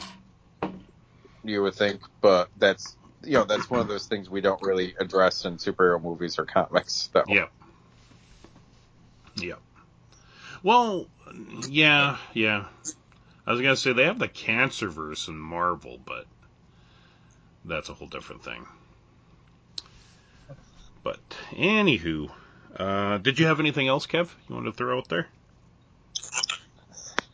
You 1.43 1.63
would 1.63 1.73
think, 1.73 2.01
but 2.21 2.49
that's 2.55 2.95
you 3.23 3.33
know 3.33 3.45
that's 3.45 3.69
one 3.69 3.81
of 3.81 3.87
those 3.87 4.05
things 4.05 4.29
we 4.29 4.41
don't 4.41 4.61
really 4.61 4.93
address 4.99 5.45
in 5.45 5.57
superhero 5.57 6.01
movies 6.01 6.37
or 6.37 6.45
comics. 6.45 7.09
Though. 7.13 7.25
Yep. 7.27 7.51
Yep. 9.37 9.59
Well, 10.61 11.07
yeah, 11.67 12.17
yeah. 12.33 12.65
I 13.47 13.51
was 13.51 13.61
gonna 13.61 13.75
say 13.77 13.93
they 13.93 14.05
have 14.05 14.19
the 14.19 14.27
cancer 14.29 14.89
verse 14.89 15.27
in 15.27 15.37
Marvel, 15.37 15.99
but 16.03 16.27
that's 17.65 17.89
a 17.89 17.93
whole 17.95 18.07
different 18.07 18.43
thing. 18.43 18.67
But 21.03 21.21
anywho, 21.53 22.31
uh, 22.77 23.17
did 23.19 23.39
you 23.39 23.47
have 23.47 23.59
anything 23.59 23.87
else, 23.87 24.07
Kev? 24.07 24.29
You 24.49 24.55
want 24.55 24.67
to 24.67 24.73
throw 24.73 24.97
out 24.97 25.09
there? 25.09 25.29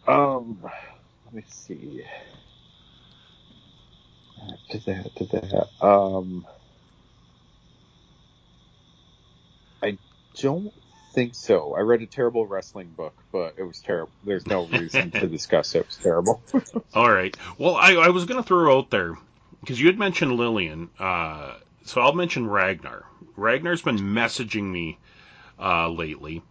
Um, 0.08 0.60
let 1.26 1.34
me 1.34 1.44
see. 1.48 2.04
To 4.72 4.80
that, 4.86 5.16
to 5.18 5.26
that. 5.28 5.70
Um, 5.86 6.48
I 9.84 10.00
don't 10.42 10.74
think 11.14 11.36
so. 11.36 11.76
I 11.76 11.82
read 11.82 12.02
a 12.02 12.06
terrible 12.08 12.46
wrestling 12.48 12.90
book, 12.90 13.16
but 13.32 13.56
it 13.58 13.64
was 13.64 13.80
terrible. 13.80 14.12
There's 14.24 14.48
no 14.48 14.66
reason 14.66 15.12
to 15.12 15.28
discuss 15.28 15.76
it. 15.76 15.80
It 15.80 15.86
was 15.88 15.98
terrible. 15.98 16.42
All 16.94 17.12
right. 17.12 17.36
Well, 17.58 17.76
I, 17.76 17.94
I 17.96 18.10
was 18.10 18.26
going 18.26 18.42
to 18.42 18.48
throw 18.48 18.78
out 18.78 18.90
there 18.90 19.16
because 19.62 19.80
you 19.80 19.88
had 19.88 20.00
mentioned 20.00 20.34
Lillian. 20.34 20.90
Uh, 21.00 21.56
so 21.86 22.02
I'll 22.02 22.14
mention 22.14 22.48
Ragnar. 22.48 23.06
Ragnar's 23.36 23.82
been 23.82 23.98
messaging 23.98 24.64
me 24.72 24.98
uh, 25.60 25.90
lately, 25.90 26.42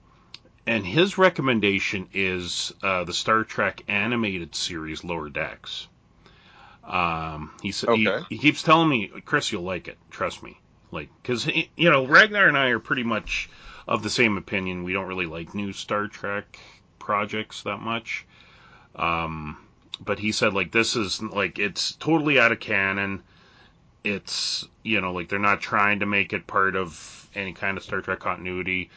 and 0.67 0.85
his 0.85 1.19
recommendation 1.19 2.09
is 2.13 2.73
uh, 2.83 3.05
the 3.05 3.13
Star 3.13 3.45
Trek 3.45 3.83
animated 3.89 4.55
series 4.55 5.05
Lower 5.05 5.29
Decks. 5.29 5.87
Um, 6.85 7.53
he, 7.63 7.73
sa- 7.73 7.95
he 7.95 8.09
Okay. 8.09 8.25
he 8.31 8.39
keeps 8.39 8.63
telling 8.63 8.89
me, 8.89 9.09
Chris, 9.25 9.53
you'll 9.53 9.63
like 9.63 9.89
it. 9.89 9.99
Trust 10.11 10.43
me. 10.43 10.59
Like, 10.91 11.11
because 11.23 11.47
you 11.47 11.91
know, 11.91 12.07
Ragnar 12.07 12.49
and 12.49 12.57
I 12.57 12.69
are 12.69 12.79
pretty 12.79 13.03
much 13.03 13.51
of 13.89 14.03
the 14.03 14.11
same 14.11 14.37
opinion. 14.37 14.85
We 14.85 14.93
don't 14.93 15.07
really 15.07 15.27
like 15.27 15.55
new 15.55 15.73
Star 15.73 16.07
Trek 16.07 16.59
projects 16.99 17.63
that 17.63 17.81
much. 17.81 18.27
Um, 18.95 19.57
but 20.05 20.19
he 20.19 20.31
said 20.31 20.53
like 20.53 20.71
this 20.71 20.95
is 20.95 21.23
like 21.23 21.59
it's 21.59 21.93
totally 21.93 22.39
out 22.39 22.53
of 22.53 22.61
canon. 22.61 23.23
It's 24.05 24.69
you 24.85 25.01
know 25.01 25.13
like 25.13 25.29
they're 25.29 25.39
not 25.39 25.61
trying 25.61 26.01
to 26.01 26.07
make 26.07 26.33
it 26.33 26.47
part 26.47 26.77
of 26.77 27.29
any 27.35 27.55
kind 27.55 27.77
of 27.77 27.83
Star 27.83 28.03
Trek 28.03 28.21
continuity. 28.21 28.91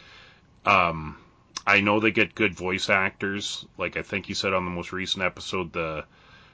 Um, 0.66 1.18
I 1.66 1.80
know 1.80 2.00
they 2.00 2.12
get 2.12 2.36
good 2.36 2.54
voice 2.54 2.90
actors. 2.90 3.66
Like 3.78 3.96
I 3.96 4.02
think 4.02 4.26
he 4.26 4.34
said 4.34 4.54
on 4.54 4.66
the 4.66 4.72
most 4.72 4.92
recent 4.92 5.24
episode, 5.24 5.72
the 5.72 6.04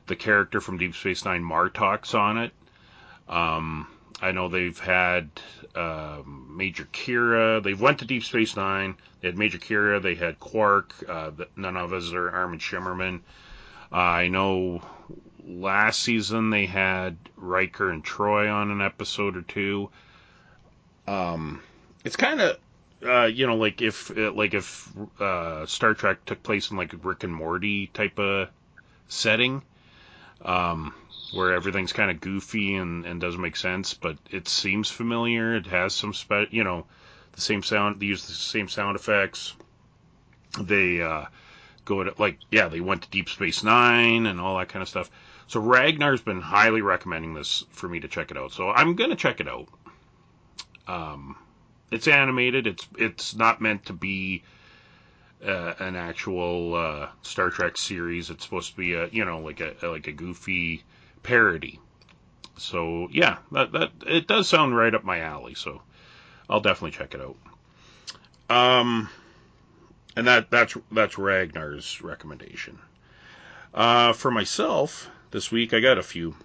the 0.06 0.16
character 0.16 0.62
from 0.62 0.78
Deep 0.78 0.96
Space 0.96 1.26
Nine 1.26 1.44
Martok's 1.44 2.14
on 2.14 2.38
it. 2.38 2.54
Um, 3.28 3.88
I 4.22 4.32
know 4.32 4.50
they've 4.50 4.80
had 4.80 5.30
um, 5.76 6.56
Major 6.58 6.86
Kira. 6.86 7.62
They 7.62 7.74
went 7.74 8.00
to 8.00 8.06
Deep 8.06 8.24
Space 8.24 8.56
Nine. 8.56 8.96
They 9.22 9.28
had 9.28 9.38
Major 9.38 9.60
Kira. 9.60 10.02
They 10.02 10.16
had 10.16 10.40
Quark. 10.40 10.94
Uh, 11.08 11.32
Nana 11.56 11.88
Visitor 11.88 12.32
Armin 12.32 12.60
Shimerman. 12.60 13.22
Uh, 13.92 13.96
I 13.96 14.28
know 14.28 14.82
last 15.48 16.02
season 16.02 16.50
they 16.50 16.66
had 16.66 17.18
Riker 17.36 17.90
and 17.90 18.04
Troi 18.04 18.52
on 18.52 18.72
an 18.72 18.82
episode 18.82 19.38
or 19.38 19.44
two. 19.44 19.90
Um, 21.08 21.62
it's 22.04 22.16
kind 22.16 22.42
of 22.42 22.58
uh, 23.06 23.26
you 23.26 23.48
know 23.48 23.56
like 23.56 23.82
if 23.82 24.16
uh, 24.18 24.32
like 24.32 24.54
if 24.54 24.92
uh, 25.20 25.66
Star 25.66 25.94
Trek 25.94 26.26
took 26.26 26.44
place 26.44 26.72
in 26.72 26.78
like 26.78 26.94
a 26.94 26.98
Rick 26.98 27.24
and 27.24 27.34
Morty 27.34 27.88
type 27.88 28.20
of 28.20 28.50
setting, 29.08 29.62
um, 30.42 30.94
where 31.32 31.54
everything's 31.54 31.94
kind 31.94 32.10
of 32.10 32.22
goofy 32.22 32.76
and, 32.76 33.06
and 33.06 33.20
doesn't 33.20 33.42
make 33.42 33.56
sense, 33.56 33.94
but 33.94 34.18
it 34.30 34.48
seems 34.48 34.90
familiar. 34.90 35.56
It 35.56 35.68
has 35.68 35.94
some 35.94 36.14
spe- 36.14 36.52
you 36.52 36.64
know 36.64 36.86
the 37.34 37.42
same 37.42 37.64
sound. 37.64 38.00
They 38.00 38.08
use 38.08 38.26
the 38.26 38.34
same 38.34 38.68
sound 38.68 38.96
effects. 38.96 39.54
They 40.60 41.02
uh, 41.02 41.26
go 41.86 42.04
to 42.04 42.14
like 42.18 42.40
yeah 42.52 42.68
they 42.68 42.82
went 42.82 43.04
to 43.04 43.10
Deep 43.10 43.30
Space 43.30 43.64
Nine 43.64 44.26
and 44.26 44.40
all 44.40 44.58
that 44.58 44.70
kind 44.70 44.82
of 44.82 44.90
stuff. 44.90 45.10
So 45.48 45.62
Ragnar's 45.62 46.22
been 46.22 46.42
highly 46.42 46.82
recommending 46.82 47.34
this 47.34 47.64
for 47.72 47.88
me 47.88 48.02
to 48.02 48.08
check 48.08 48.32
it 48.32 48.38
out. 48.38 48.52
So 48.54 48.70
I'm 48.70 48.96
gonna 48.96 49.16
check 49.16 49.40
it 49.40 49.48
out. 49.48 49.68
Um, 50.88 51.36
it's 51.92 52.08
animated. 52.08 52.68
It's 52.68 52.88
it's 52.98 53.36
not 53.36 53.62
meant 53.62 53.86
to 53.86 53.94
be 53.94 54.44
uh, 55.46 55.74
an 55.80 55.96
actual 55.96 56.76
uh, 56.76 57.10
Star 57.22 57.50
Trek 57.50 57.78
series. 57.78 58.30
It's 58.30 58.44
supposed 58.44 58.72
to 58.72 58.78
be 58.78 58.94
a 58.94 59.08
you 59.08 59.26
know 59.26 59.40
like 59.40 59.60
a 59.60 59.76
like 59.84 60.08
a 60.08 60.12
goofy 60.12 60.84
parody. 61.24 61.80
So 62.58 63.08
yeah, 63.12 63.38
that 63.52 63.72
that 63.74 63.92
it 64.06 64.28
does 64.28 64.48
sound 64.48 64.76
right 64.76 64.94
up 64.94 65.04
my 65.04 65.20
alley. 65.20 65.54
So 65.54 65.82
I'll 66.50 66.62
definitely 66.62 66.98
check 66.98 67.14
it 67.14 67.22
out. 67.22 67.38
Um, 68.50 69.10
and 70.16 70.28
that 70.28 70.50
that's 70.50 70.76
that's 70.92 71.18
Ragnar's 71.18 72.02
recommendation. 72.02 72.80
Uh, 73.74 74.14
for 74.14 74.32
myself 74.32 75.10
this 75.32 75.52
week, 75.52 75.74
I 75.74 75.80
got 75.80 75.98
a 75.98 76.04
few. 76.04 76.36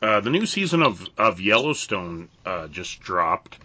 Uh, 0.00 0.20
the 0.20 0.30
new 0.30 0.46
season 0.46 0.82
of 0.82 1.08
of 1.18 1.40
Yellowstone 1.40 2.28
uh, 2.44 2.68
just 2.68 3.00
dropped. 3.00 3.58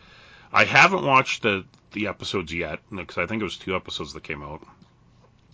I 0.52 0.64
haven't 0.64 1.06
watched 1.06 1.44
the 1.44 1.66
the 1.92 2.08
episodes 2.08 2.54
yet 2.54 2.80
because 2.90 3.18
I 3.18 3.26
think 3.26 3.42
it 3.42 3.46
was 3.46 3.58
two 3.58 3.76
episodes 3.76 4.14
that 4.14 4.24
came 4.24 4.42
out. 4.42 4.66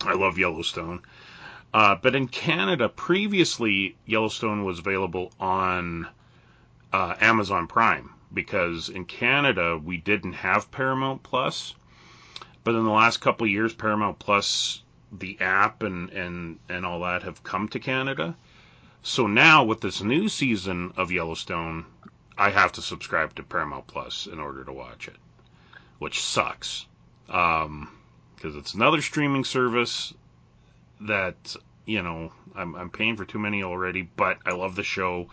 I 0.00 0.14
love 0.14 0.38
Yellowstone. 0.38 1.02
Uh, 1.72 1.94
but 1.94 2.14
in 2.14 2.28
Canada, 2.28 2.88
previously 2.88 3.96
Yellowstone 4.06 4.64
was 4.64 4.78
available 4.78 5.32
on 5.38 6.08
uh, 6.92 7.14
Amazon 7.20 7.66
Prime 7.66 8.10
because 8.32 8.88
in 8.88 9.04
Canada 9.04 9.76
we 9.76 9.98
didn't 9.98 10.32
have 10.32 10.70
Paramount 10.70 11.22
Plus. 11.22 11.74
But 12.64 12.74
in 12.74 12.84
the 12.84 12.90
last 12.90 13.18
couple 13.18 13.46
of 13.46 13.50
years, 13.50 13.74
Paramount 13.74 14.18
Plus, 14.18 14.82
the 15.12 15.38
app 15.40 15.82
and, 15.82 16.10
and, 16.10 16.58
and 16.68 16.84
all 16.84 17.00
that 17.00 17.22
have 17.22 17.42
come 17.42 17.68
to 17.68 17.78
Canada. 17.78 18.36
So 19.02 19.26
now 19.26 19.64
with 19.64 19.80
this 19.80 20.02
new 20.02 20.28
season 20.28 20.92
of 20.96 21.12
Yellowstone, 21.12 21.86
I 22.36 22.50
have 22.50 22.72
to 22.72 22.82
subscribe 22.82 23.34
to 23.36 23.42
Paramount 23.42 23.86
Plus 23.86 24.26
in 24.26 24.38
order 24.38 24.64
to 24.64 24.72
watch 24.72 25.08
it, 25.08 25.16
which 25.98 26.22
sucks. 26.22 26.86
Um, 27.28 27.90
because 28.34 28.54
it's 28.54 28.74
another 28.74 29.02
streaming 29.02 29.44
service 29.44 30.14
that 31.00 31.56
you 31.86 32.02
know 32.02 32.32
I'm, 32.54 32.74
I'm 32.74 32.90
paying 32.90 33.16
for 33.16 33.24
too 33.24 33.38
many 33.38 33.62
already, 33.62 34.02
but 34.02 34.38
I 34.46 34.52
love 34.52 34.74
the 34.76 34.82
show, 34.84 35.28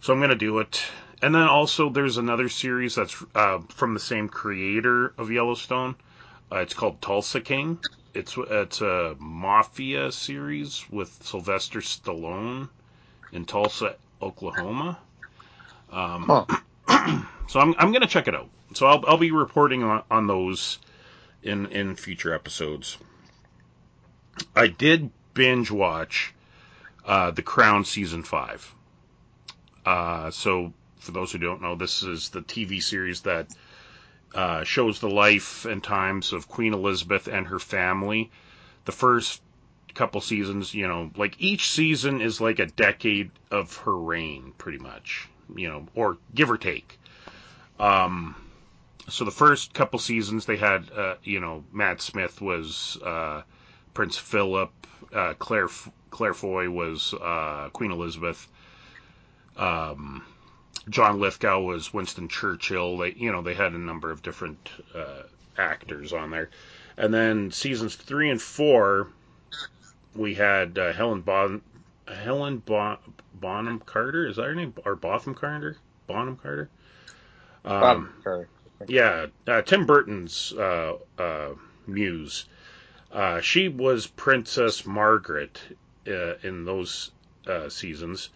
so 0.00 0.12
I'm 0.12 0.20
gonna 0.20 0.34
do 0.34 0.58
it. 0.58 0.84
And 1.22 1.34
then 1.34 1.42
also 1.48 1.88
there's 1.88 2.18
another 2.18 2.48
series 2.48 2.94
that's 2.96 3.24
uh, 3.34 3.60
from 3.68 3.94
the 3.94 4.00
same 4.00 4.28
creator 4.28 5.14
of 5.18 5.30
Yellowstone. 5.30 5.96
Uh, 6.52 6.56
it's 6.58 6.74
called 6.74 7.00
Tulsa 7.02 7.40
King. 7.40 7.78
It's 8.14 8.36
it's 8.38 8.80
a 8.80 9.16
mafia 9.18 10.12
series 10.12 10.84
with 10.90 11.18
Sylvester 11.22 11.80
Stallone 11.80 12.68
in 13.32 13.44
Tulsa, 13.44 13.96
Oklahoma. 14.22 14.98
Um, 15.90 16.24
Huh. 16.26 16.44
so 17.48 17.60
I'm 17.60 17.74
I'm 17.78 17.92
gonna 17.92 18.06
check 18.06 18.28
it 18.28 18.34
out. 18.34 18.48
So 18.74 18.86
I'll 18.86 19.04
I'll 19.06 19.18
be 19.18 19.30
reporting 19.30 19.82
on, 19.82 20.02
on 20.10 20.26
those 20.26 20.78
in 21.42 21.66
in 21.66 21.96
future 21.96 22.34
episodes. 22.34 22.98
I 24.54 24.66
did 24.66 25.10
binge 25.34 25.70
watch 25.70 26.34
uh, 27.04 27.30
The 27.30 27.42
Crown 27.42 27.84
season 27.84 28.22
five. 28.22 28.74
Uh, 29.84 30.30
so 30.30 30.72
for 30.98 31.12
those 31.12 31.32
who 31.32 31.38
don't 31.38 31.62
know, 31.62 31.74
this 31.76 32.02
is 32.02 32.30
the 32.30 32.42
TV 32.42 32.82
series 32.82 33.20
that 33.22 33.48
uh, 34.34 34.64
shows 34.64 35.00
the 35.00 35.08
life 35.08 35.64
and 35.64 35.82
times 35.82 36.32
of 36.32 36.48
Queen 36.48 36.74
Elizabeth 36.74 37.28
and 37.28 37.46
her 37.46 37.58
family. 37.58 38.30
The 38.84 38.92
first 38.92 39.40
couple 39.94 40.20
seasons, 40.20 40.74
you 40.74 40.86
know, 40.86 41.10
like 41.16 41.36
each 41.38 41.70
season 41.70 42.20
is 42.20 42.40
like 42.40 42.58
a 42.58 42.66
decade 42.66 43.30
of 43.50 43.76
her 43.78 43.96
reign, 43.96 44.52
pretty 44.58 44.78
much, 44.78 45.28
you 45.54 45.68
know, 45.68 45.86
or 45.94 46.18
give 46.34 46.50
or 46.50 46.58
take. 46.58 46.98
Um, 47.78 48.34
so 49.08 49.24
the 49.24 49.30
first 49.30 49.72
couple 49.72 49.98
seasons 49.98 50.46
they 50.46 50.56
had, 50.56 50.90
uh, 50.90 51.14
you 51.22 51.40
know, 51.40 51.64
Matt 51.72 52.00
Smith 52.00 52.40
was 52.40 52.98
uh, 53.02 53.42
Prince 53.96 54.18
Philip, 54.18 54.70
uh, 55.14 55.32
Claire 55.38 55.68
Claire 56.10 56.34
Foy 56.34 56.68
was 56.68 57.14
uh, 57.14 57.70
Queen 57.72 57.90
Elizabeth. 57.90 58.46
Um, 59.56 60.22
John 60.90 61.18
Lithgow 61.18 61.62
was 61.62 61.94
Winston 61.94 62.28
Churchill. 62.28 62.98
They, 62.98 63.14
you 63.14 63.32
know, 63.32 63.40
they 63.40 63.54
had 63.54 63.72
a 63.72 63.78
number 63.78 64.10
of 64.10 64.20
different 64.20 64.68
uh, 64.94 65.22
actors 65.56 66.12
on 66.12 66.30
there. 66.30 66.50
And 66.98 67.14
then 67.14 67.50
seasons 67.50 67.94
three 67.94 68.28
and 68.28 68.40
four, 68.40 69.08
we 70.14 70.34
had 70.34 70.76
uh, 70.78 70.92
Helen 70.92 71.22
bon- 71.22 71.62
Helen 72.06 72.58
bon- 72.58 72.98
Bonham 73.32 73.78
Carter. 73.78 74.26
Is 74.26 74.36
that 74.36 74.44
her 74.44 74.54
name? 74.54 74.74
Or 74.84 74.94
Botham 74.94 75.34
Carter? 75.34 75.78
Bonham 76.06 76.36
Carter. 76.36 76.68
Um, 77.64 77.80
Bob 77.80 78.08
Carter. 78.22 78.48
yeah, 78.88 79.26
uh, 79.46 79.62
Tim 79.62 79.86
Burton's 79.86 80.52
uh, 80.52 80.98
uh, 81.18 81.48
muse. 81.86 82.44
Uh, 83.12 83.40
she 83.40 83.68
was 83.68 84.06
Princess 84.06 84.84
Margaret 84.84 85.60
uh, 86.06 86.34
in 86.42 86.64
those 86.64 87.10
uh, 87.46 87.68
seasons. 87.68 88.30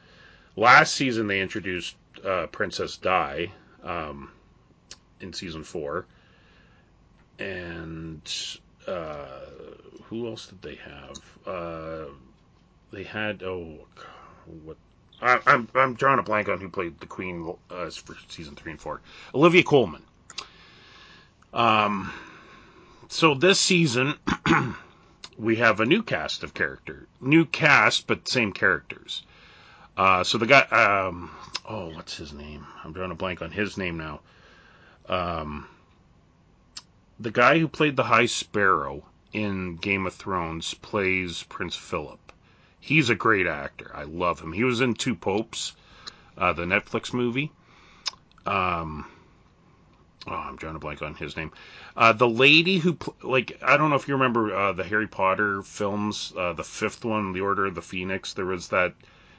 Last 0.56 0.94
season 0.94 1.26
they 1.26 1.40
introduced 1.40 1.96
uh, 2.24 2.46
Princess 2.46 2.96
Di 2.96 3.52
um, 3.82 4.30
in 5.20 5.32
season 5.32 5.64
four, 5.64 6.06
and 7.38 8.20
uh, 8.86 9.26
who 10.04 10.26
else 10.28 10.46
did 10.46 10.62
they 10.62 10.76
have? 10.76 11.20
Uh, 11.46 12.04
they 12.92 13.04
had 13.04 13.42
oh, 13.42 13.78
what? 14.64 14.76
I, 15.22 15.38
I'm 15.46 15.68
I'm 15.74 15.94
drawing 15.94 16.18
a 16.18 16.22
blank 16.22 16.48
on 16.48 16.60
who 16.60 16.68
played 16.68 16.98
the 17.00 17.06
Queen 17.06 17.54
for 17.68 18.16
season 18.28 18.54
three 18.56 18.72
and 18.72 18.80
four. 18.80 19.00
Olivia 19.34 19.62
Colman. 19.62 20.02
Um, 21.52 22.12
so 23.10 23.34
this 23.34 23.58
season 23.58 24.14
we 25.38 25.56
have 25.56 25.80
a 25.80 25.84
new 25.84 26.00
cast 26.00 26.44
of 26.44 26.54
character, 26.54 27.08
new 27.20 27.44
cast 27.44 28.06
but 28.06 28.28
same 28.28 28.52
characters. 28.52 29.24
Uh, 29.96 30.22
so 30.22 30.38
the 30.38 30.46
guy, 30.46 30.60
um, 30.60 31.28
oh, 31.68 31.90
what's 31.90 32.16
his 32.16 32.32
name? 32.32 32.64
I'm 32.84 32.92
drawing 32.92 33.10
a 33.10 33.16
blank 33.16 33.42
on 33.42 33.50
his 33.50 33.76
name 33.76 33.98
now. 33.98 34.20
Um, 35.08 35.66
the 37.18 37.32
guy 37.32 37.58
who 37.58 37.66
played 37.66 37.96
the 37.96 38.04
High 38.04 38.26
Sparrow 38.26 39.04
in 39.32 39.76
Game 39.76 40.06
of 40.06 40.14
Thrones 40.14 40.72
plays 40.74 41.42
Prince 41.42 41.74
Philip. 41.74 42.32
He's 42.78 43.10
a 43.10 43.16
great 43.16 43.48
actor. 43.48 43.90
I 43.92 44.04
love 44.04 44.40
him. 44.40 44.52
He 44.52 44.62
was 44.62 44.80
in 44.80 44.94
Two 44.94 45.16
Popes, 45.16 45.74
uh, 46.38 46.52
the 46.52 46.64
Netflix 46.64 47.12
movie. 47.12 47.50
Um, 48.46 49.06
oh, 50.26 50.32
I'm 50.32 50.56
drawing 50.56 50.76
a 50.76 50.78
blank 50.78 51.02
on 51.02 51.14
his 51.14 51.36
name. 51.36 51.52
Uh, 51.96 52.12
the 52.12 52.28
lady 52.28 52.78
who, 52.78 52.94
pl- 52.94 53.16
like, 53.22 53.58
I 53.62 53.76
don't 53.76 53.90
know 53.90 53.96
if 53.96 54.08
you 54.08 54.14
remember 54.14 54.54
uh, 54.54 54.72
the 54.72 54.84
Harry 54.84 55.06
Potter 55.08 55.62
films, 55.62 56.32
uh, 56.36 56.52
the 56.52 56.64
fifth 56.64 57.04
one, 57.04 57.32
The 57.32 57.40
Order 57.40 57.66
of 57.66 57.74
the 57.74 57.82
Phoenix. 57.82 58.34
There 58.34 58.46
was 58.46 58.68
that 58.68 58.94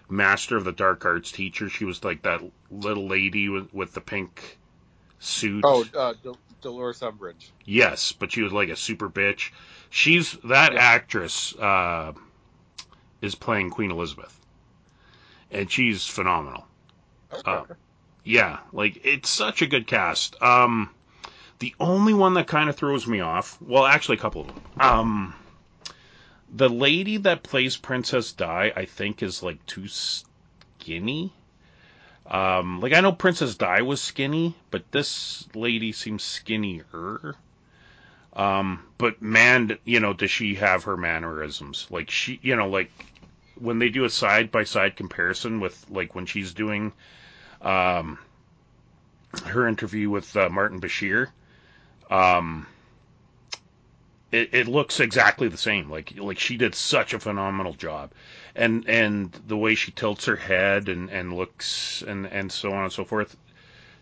Master 0.10 0.58
of 0.58 0.64
the 0.64 0.72
Dark 0.72 1.06
Arts 1.06 1.32
teacher. 1.32 1.70
She 1.70 1.86
was 1.86 2.04
like 2.04 2.24
that 2.24 2.42
little 2.70 3.08
lady 3.08 3.50
with, 3.50 3.74
with 3.74 3.94
the 3.94 4.02
pink 4.02 4.58
suit. 5.20 5.64
Oh, 5.66 5.86
uh, 5.96 6.14
Dol- 6.24 6.38
Dolores 6.62 7.00
Umbridge. 7.00 7.52
Yes, 7.66 8.12
but 8.12 8.32
she 8.32 8.42
was 8.42 8.52
like 8.52 8.70
a 8.70 8.76
super 8.76 9.10
bitch. 9.10 9.52
She's 9.90 10.34
that 10.44 10.74
Yeah. 10.74 10.80
actress 10.80 11.56
uh, 11.56 12.14
is 13.22 13.36
playing 13.36 13.70
Queen 13.70 13.92
Elizabeth, 13.92 14.38
and 15.52 15.70
she's 15.72 16.06
phenomenal. 16.06 16.66
Okay. 17.34 17.74
Yeah, 18.24 18.60
like 18.72 19.02
it's 19.04 19.30
such 19.30 19.62
a 19.62 19.68
good 19.68 19.88
cast. 19.88 20.42
Um, 20.42 20.92
the 21.60 21.74
only 21.80 22.14
one 22.14 22.36
that 22.36 22.48
kind 22.48 22.70
of 22.70 22.76
throws 22.76 23.08
me 23.08 23.20
off, 23.20 23.58
well, 23.62 23.86
actually, 23.86 24.18
a 24.18 24.22
couple 24.22 24.42
of 24.42 24.48
them. 24.48 24.62
Um, 24.80 25.36
the 26.54 26.70
lady 26.70 27.18
that 27.18 27.44
plays 27.44 27.78
Princess 27.78 28.32
Di, 28.32 28.74
I 28.76 28.86
think, 28.86 29.24
is 29.24 29.42
like 29.42 29.66
too 29.66 29.88
skinny. 29.88 31.34
Um, 32.26 32.80
like 32.80 32.94
I 32.94 33.02
know 33.02 33.12
Princess 33.12 33.56
Di 33.56 33.82
was 33.82 34.02
skinny, 34.02 34.56
but 34.70 34.92
this 34.92 35.48
lady 35.56 35.92
seems 35.92 36.24
skinnier. 36.24 37.36
Um, 38.34 38.84
but 38.98 39.22
man, 39.22 39.78
you 39.84 40.00
know, 40.00 40.14
does 40.14 40.32
she 40.32 40.56
have 40.56 40.86
her 40.86 40.96
mannerisms? 40.96 41.88
Like 41.90 42.10
she, 42.10 42.40
you 42.42 42.56
know, 42.56 42.70
like 42.70 42.92
when 43.56 43.80
they 43.80 43.90
do 43.90 44.06
a 44.06 44.10
side 44.10 44.52
by 44.52 44.64
side 44.64 44.96
comparison 44.96 45.60
with 45.60 45.86
like 45.90 46.16
when 46.16 46.26
she's 46.26 46.54
doing 46.54 46.94
um, 47.62 48.18
her 49.46 49.68
interview 49.68 50.10
with 50.10 50.36
uh, 50.36 50.50
Martin 50.50 50.80
Bashir, 50.82 51.28
um, 52.10 52.68
it, 54.32 54.50
it 54.54 54.68
looks 54.68 55.00
exactly 55.00 55.48
the 55.48 55.58
same. 55.58 55.90
Like 55.90 56.14
like 56.18 56.40
she 56.40 56.58
did 56.58 56.76
such 56.76 57.14
a 57.14 57.20
phenomenal 57.20 57.74
job, 57.74 58.12
and 58.56 58.88
and 58.88 59.32
the 59.48 59.58
way 59.58 59.76
she 59.76 59.92
tilts 59.92 60.26
her 60.26 60.36
head 60.36 60.90
and 60.90 61.10
and 61.10 61.34
looks 61.34 62.02
and 62.08 62.26
and 62.28 62.52
so 62.52 62.72
on 62.72 62.84
and 62.84 62.94
so 62.94 63.04
forth, 63.06 63.36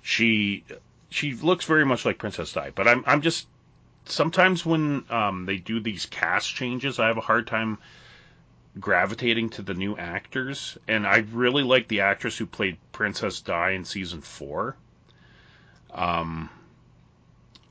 she 0.02 0.64
she 1.10 1.34
looks 1.34 1.66
very 1.66 1.86
much 1.86 2.06
like 2.06 2.18
Princess 2.18 2.54
Di. 2.54 2.72
But 2.72 2.88
I'm 2.88 3.04
I'm 3.08 3.22
just 3.22 3.48
sometimes 4.06 4.66
when 4.66 5.04
um, 5.10 5.46
they 5.46 5.58
do 5.58 5.80
these 5.80 6.06
cast 6.06 6.54
changes, 6.54 7.00
I 7.00 7.08
have 7.08 7.18
a 7.18 7.22
hard 7.22 7.48
time 7.48 7.78
gravitating 8.80 9.50
to 9.50 9.62
the 9.62 9.74
new 9.74 9.98
actors, 9.98 10.78
and 10.88 11.06
I 11.06 11.26
really 11.32 11.64
like 11.64 11.88
the 11.88 12.02
actress 12.02 12.38
who 12.38 12.46
played 12.46 12.78
Princess 12.92 13.42
Di 13.42 13.72
in 13.72 13.86
season 13.86 14.22
four. 14.22 14.76
Um, 15.92 16.50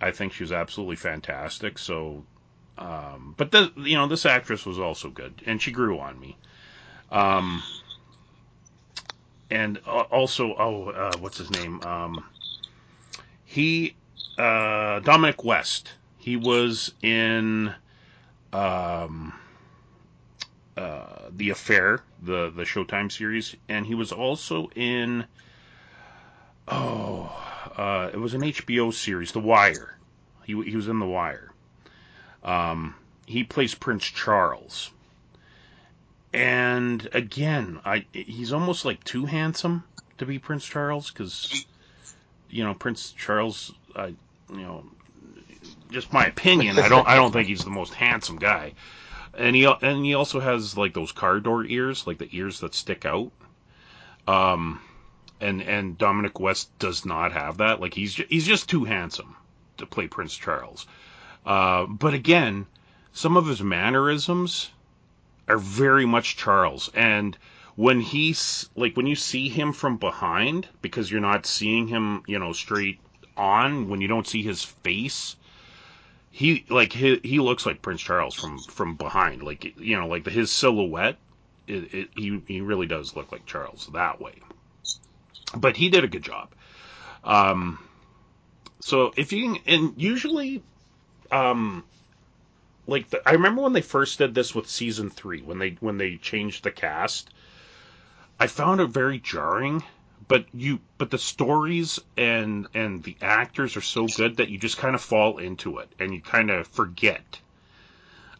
I 0.01 0.11
think 0.11 0.33
she 0.33 0.43
was 0.43 0.53
absolutely 0.53 0.97
fantastic. 0.97 1.79
So, 1.79 2.25
um, 2.77 3.35
but 3.37 3.51
the 3.51 3.73
you 3.77 3.97
know 3.97 4.07
this 4.07 4.27
actress 4.27 4.67
was 4.67 4.79
also 4.79 5.11
good, 5.11 5.43
and 5.47 5.61
she 5.61 5.71
grew 5.71 5.99
on 5.99 6.19
me. 6.21 6.37
Um, 7.11 7.63
and 9.51 9.81
uh, 9.87 10.01
also, 10.11 10.55
oh, 10.59 10.91
uh, 10.91 11.17
what's 11.19 11.39
his 11.39 11.51
name? 11.51 11.81
Um, 11.83 12.25
he, 13.45 13.95
uh, 14.37 15.01
Dominic 15.01 15.43
West. 15.45 15.93
He 16.19 16.37
was 16.37 16.93
in 17.03 17.73
um, 18.53 19.33
uh, 20.79 21.29
The 21.37 21.51
Affair, 21.51 22.03
the 22.23 22.51
the 22.55 22.63
Showtime 22.63 23.11
series, 23.11 23.57
and 23.69 23.85
he 23.85 23.95
was 23.95 24.13
also 24.13 24.71
in 24.77 25.25
oh, 26.69 27.33
uh, 27.77 28.11
it 28.13 28.19
was 28.19 28.35
an 28.35 28.43
HBO 28.43 28.93
series, 28.95 29.33
The 29.33 29.41
Wire. 29.41 29.97
He 30.45 30.53
he 30.63 30.77
was 30.77 30.89
in 30.89 31.01
The 31.01 31.07
Wire. 31.07 31.53
Um, 32.45 32.95
he 33.27 33.43
plays 33.43 33.75
Prince 33.75 34.05
Charles, 34.05 34.91
and 36.33 37.09
again, 37.13 37.81
I 37.85 38.07
he's 38.13 38.53
almost 38.53 38.85
like 38.85 39.03
too 39.03 39.27
handsome 39.27 39.83
to 40.19 40.27
be 40.27 40.39
Prince 40.39 40.65
Charles 40.65 41.11
because 41.11 41.67
you 42.51 42.63
know 42.63 42.75
Prince 42.75 43.13
Charles, 43.13 43.73
I 43.97 44.15
you 44.51 44.63
know 44.63 44.85
just 45.91 46.13
my 46.13 46.27
opinion, 46.27 46.79
I 46.79 46.89
don't 46.89 47.09
I 47.09 47.17
don't 47.17 47.33
think 47.33 47.49
he's 47.49 47.65
the 47.65 47.71
most 47.71 47.95
handsome 47.95 48.37
guy. 48.37 48.75
And 49.35 49.55
he 49.55 49.65
and 49.65 50.05
he 50.05 50.15
also 50.15 50.41
has 50.41 50.77
like 50.77 50.95
those 50.95 51.13
car 51.13 51.41
door 51.41 51.65
ears, 51.65 52.07
like 52.07 52.19
the 52.19 52.29
ears 52.33 52.61
that 52.61 52.75
stick 52.75 53.05
out. 53.05 53.31
Um, 54.27 54.81
and 55.41 55.63
and 55.63 55.97
Dominic 55.99 56.41
West 56.41 56.77
does 56.79 57.05
not 57.05 57.33
have 57.33 57.59
that. 57.59 57.81
Like 57.81 57.95
he's 57.95 58.15
he's 58.15 58.47
just 58.47 58.69
too 58.69 58.85
handsome 58.85 59.37
to 59.77 59.87
play 59.87 60.07
Prince 60.09 60.37
Charles. 60.37 60.87
Uh, 61.47 61.87
but 61.87 62.15
again, 62.15 62.67
some 63.13 63.37
of 63.37 63.47
his 63.47 63.63
mannerisms 63.63 64.71
are 65.49 65.59
very 65.59 66.05
much 66.05 66.37
Charles. 66.37 66.91
And 66.95 67.37
when 67.77 68.01
he's 68.01 68.69
like 68.77 68.97
when 68.97 69.07
you 69.07 69.17
see 69.17 69.49
him 69.49 69.73
from 69.73 69.97
behind, 69.97 70.69
because 70.83 71.11
you're 71.11 71.21
not 71.21 71.47
seeing 71.47 71.87
him, 71.89 72.23
you 72.27 72.39
know, 72.39 72.53
straight 72.53 73.01
on, 73.37 73.89
when 73.89 74.01
you 74.01 74.09
don't 74.09 74.27
see 74.27 74.43
his 74.43 74.65
face, 74.65 75.37
he 76.31 76.65
like 76.69 76.93
he, 76.93 77.21
he 77.23 77.39
looks 77.39 77.67
like 77.67 77.83
Prince 77.83 78.01
Charles 78.01 78.35
from 78.35 78.59
from 78.59 78.97
behind. 78.97 79.43
Like 79.43 79.77
you 79.79 79.99
know, 79.99 80.07
like 80.07 80.25
the, 80.25 80.31
his 80.31 80.51
silhouette, 80.51 81.17
it, 81.67 81.95
it, 81.95 82.09
he 82.17 82.43
he 82.47 82.61
really 82.61 82.87
does 82.87 83.17
look 83.17 83.33
like 83.33 83.47
Charles 83.47 83.89
that 83.93 84.21
way. 84.21 84.35
But 85.57 85.77
he 85.77 85.89
did 85.89 86.05
a 86.05 86.09
good 86.09 86.23
job. 86.23 86.51
Um, 87.25 87.79
so 88.81 89.13
if 89.17 89.33
you 89.33 89.55
can, 89.55 89.63
and 89.67 89.95
usually, 89.97 90.63
um, 91.33 91.85
like 92.87 93.09
the, 93.11 93.27
I 93.27 93.33
remember 93.33 93.63
when 93.63 93.73
they 93.73 93.81
first 93.81 94.19
did 94.19 94.35
this 94.35 94.55
with 94.55 94.69
season 94.69 95.11
three 95.11 95.41
when 95.41 95.59
they 95.59 95.77
when 95.81 95.99
they 95.99 96.17
changed 96.17 96.65
the 96.65 96.71
cast, 96.71 97.31
I 98.39 98.47
found 98.47 98.81
it 98.81 98.87
very 98.89 99.19
jarring 99.19 99.83
but 100.29 100.45
you 100.53 100.79
but 100.99 101.11
the 101.11 101.19
stories 101.19 101.99
and 102.17 102.69
and 102.75 103.03
the 103.03 103.17
actors 103.23 103.77
are 103.77 103.83
so 103.83 104.07
good 104.07 104.37
that 104.37 104.51
you 104.51 104.59
just 104.59 104.77
kind 104.77 104.95
of 104.95 105.01
fall 105.01 105.39
into 105.39 105.79
it 105.79 105.91
and 105.99 106.15
you 106.15 106.21
kind 106.21 106.51
of 106.51 106.69
forget 106.69 107.41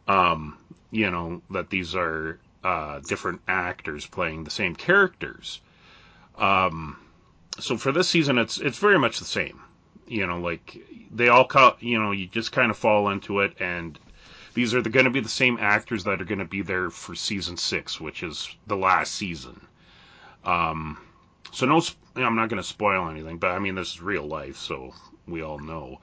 um 0.07 0.57
you 0.91 1.11
know 1.11 1.43
that 1.51 1.71
these 1.71 1.97
are 1.97 2.39
uh 2.63 3.01
different 3.01 3.41
actors 3.49 4.07
playing 4.07 4.45
the 4.45 4.51
same 4.51 4.77
characters. 4.77 5.61
Um 6.37 6.99
so 7.59 7.77
for 7.77 7.91
this 7.91 8.09
season 8.09 8.39
it's 8.39 8.59
it's 8.59 8.79
very 8.79 8.99
much 8.99 9.19
the 9.19 9.25
same. 9.25 9.61
You 10.07 10.27
know 10.27 10.39
like 10.39 10.77
they 11.11 11.29
all 11.29 11.47
co- 11.47 11.77
you 11.81 11.99
know 11.99 12.13
you 12.13 12.27
just 12.27 12.53
kind 12.53 12.71
of 12.71 12.77
fall 12.77 13.09
into 13.09 13.41
it 13.41 13.55
and 13.61 13.99
these 14.55 14.75
are 14.75 14.83
going 14.83 15.05
to 15.05 15.11
be 15.11 15.21
the 15.21 15.29
same 15.29 15.57
actors 15.61 16.05
that 16.05 16.21
are 16.21 16.25
going 16.25 16.41
to 16.41 16.45
be 16.45 16.63
there 16.63 16.91
for 16.91 17.15
season 17.15 17.57
6 17.57 18.01
which 18.01 18.23
is 18.23 18.55
the 18.67 18.77
last 18.77 19.15
season. 19.15 19.67
Um 20.45 20.99
so 21.53 21.67
no, 21.67 21.81
I'm 22.17 22.37
not 22.37 22.49
going 22.49 22.63
to 22.63 22.69
spoil 22.69 23.09
anything, 23.09 23.39
but 23.39 23.51
I 23.51 23.59
mean 23.59 23.75
this 23.75 23.95
is 23.95 24.03
real 24.03 24.27
life, 24.27 24.57
so 24.57 24.95
we 25.27 25.43
all 25.43 25.59
know. 25.59 26.01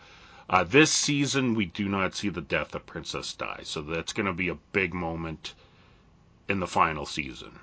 Uh, 0.49 0.63
this 0.63 0.91
season, 0.91 1.55
we 1.55 1.65
do 1.65 1.89
not 1.89 2.13
see 2.15 2.29
the 2.29 2.41
death 2.41 2.75
of 2.75 2.85
Princess 2.85 3.33
Di, 3.33 3.61
so 3.63 3.81
that's 3.81 4.13
going 4.13 4.27
to 4.27 4.33
be 4.33 4.49
a 4.49 4.55
big 4.73 4.93
moment 4.93 5.55
in 6.47 6.59
the 6.59 6.67
final 6.67 7.05
season. 7.05 7.59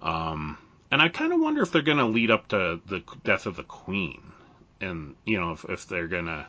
Um, 0.00 0.56
and 0.90 1.02
I 1.02 1.08
kind 1.08 1.32
of 1.32 1.40
wonder 1.40 1.62
if 1.62 1.72
they're 1.72 1.82
going 1.82 1.98
to 1.98 2.04
lead 2.06 2.30
up 2.30 2.48
to 2.48 2.80
the 2.86 3.02
death 3.24 3.46
of 3.46 3.56
the 3.56 3.64
Queen, 3.64 4.32
and 4.80 5.16
you 5.24 5.40
know 5.40 5.52
if, 5.52 5.64
if 5.64 5.86
they're 5.86 6.06
going 6.08 6.26
to 6.26 6.46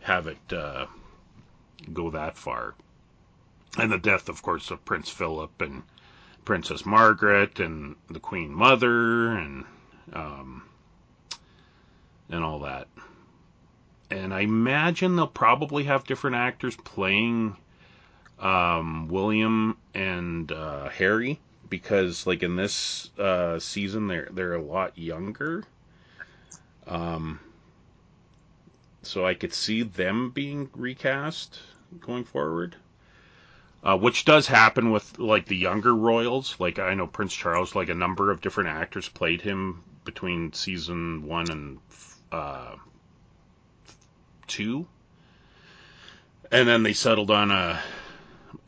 have 0.00 0.26
it 0.26 0.52
uh, 0.52 0.86
go 1.92 2.10
that 2.10 2.36
far. 2.36 2.74
And 3.78 3.92
the 3.92 3.98
death, 3.98 4.28
of 4.28 4.42
course, 4.42 4.70
of 4.70 4.84
Prince 4.84 5.10
Philip 5.10 5.60
and 5.60 5.82
Princess 6.46 6.86
Margaret 6.86 7.60
and 7.60 7.96
the 8.08 8.20
Queen 8.20 8.54
Mother 8.54 9.32
and 9.32 9.64
um, 10.12 10.62
and 12.30 12.42
all 12.42 12.60
that. 12.60 12.88
And 14.10 14.32
I 14.32 14.40
imagine 14.40 15.16
they'll 15.16 15.26
probably 15.26 15.84
have 15.84 16.04
different 16.04 16.36
actors 16.36 16.76
playing 16.76 17.56
um, 18.38 19.08
William 19.08 19.76
and 19.92 20.50
uh, 20.52 20.88
Harry 20.90 21.40
because, 21.68 22.26
like 22.26 22.44
in 22.44 22.54
this 22.54 23.10
uh, 23.18 23.58
season, 23.58 24.06
they're 24.06 24.28
they're 24.30 24.54
a 24.54 24.62
lot 24.62 24.96
younger. 24.96 25.64
Um, 26.86 27.40
so 29.02 29.26
I 29.26 29.34
could 29.34 29.52
see 29.52 29.82
them 29.82 30.30
being 30.30 30.70
recast 30.76 31.58
going 32.00 32.24
forward 32.24 32.76
uh, 33.82 33.96
which 33.96 34.24
does 34.24 34.46
happen 34.46 34.90
with 34.90 35.18
like 35.18 35.46
the 35.46 35.56
younger 35.56 35.94
royals. 35.94 36.56
Like 36.58 36.78
I 36.78 36.94
know 36.94 37.06
Prince 37.06 37.34
Charles, 37.34 37.74
like 37.74 37.88
a 37.88 37.94
number 37.94 38.30
of 38.30 38.40
different 38.40 38.70
actors 38.70 39.08
played 39.08 39.40
him 39.40 39.82
between 40.04 40.52
season 40.52 41.26
one 41.26 41.50
and 41.50 41.78
uh, 42.32 42.76
two, 44.46 44.86
and 46.50 46.68
then 46.68 46.82
they 46.82 46.92
settled 46.92 47.30
on 47.30 47.50
a 47.50 47.80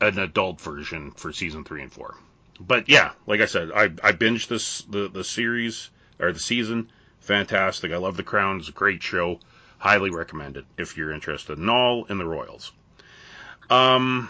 an 0.01 0.19
adult 0.19 0.61
version 0.61 1.11
for 1.11 1.33
season 1.33 1.63
three 1.63 1.81
and 1.81 1.91
four. 1.91 2.15
But 2.59 2.89
yeah, 2.89 3.11
like 3.25 3.41
I 3.41 3.45
said, 3.45 3.71
I 3.73 3.85
I 4.03 4.11
binged 4.11 4.47
this 4.47 4.81
the 4.83 5.09
the 5.09 5.23
series 5.23 5.89
or 6.19 6.31
the 6.31 6.39
season. 6.39 6.89
Fantastic. 7.21 7.91
I 7.91 7.97
love 7.97 8.17
The 8.17 8.23
Crown. 8.23 8.59
It's 8.59 8.69
a 8.69 8.73
great 8.73 9.03
show. 9.03 9.39
Highly 9.77 10.09
recommended 10.09 10.65
if 10.77 10.97
you're 10.97 11.11
interested 11.11 11.57
in 11.57 11.69
all 11.69 12.05
in 12.05 12.17
the 12.17 12.25
Royals. 12.25 12.71
Um, 13.69 14.29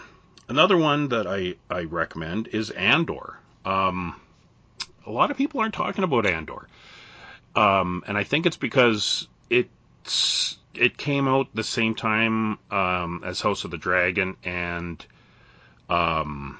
Another 0.50 0.76
one 0.76 1.10
that 1.10 1.28
I, 1.28 1.54
I 1.70 1.82
recommend 1.84 2.48
is 2.48 2.70
Andor. 2.70 3.38
Um, 3.64 4.20
a 5.06 5.10
lot 5.12 5.30
of 5.30 5.36
people 5.36 5.60
aren't 5.60 5.74
talking 5.74 6.02
about 6.02 6.26
Andor. 6.26 6.66
Um, 7.54 8.02
and 8.08 8.18
I 8.18 8.24
think 8.24 8.46
it's 8.46 8.56
because 8.56 9.28
it's 9.48 10.58
it 10.74 10.96
came 10.96 11.28
out 11.28 11.54
the 11.54 11.62
same 11.62 11.94
time 11.94 12.58
um, 12.68 13.22
as 13.24 13.40
House 13.40 13.62
of 13.62 13.70
the 13.70 13.78
Dragon 13.78 14.36
and 14.42 15.06
um, 15.88 16.58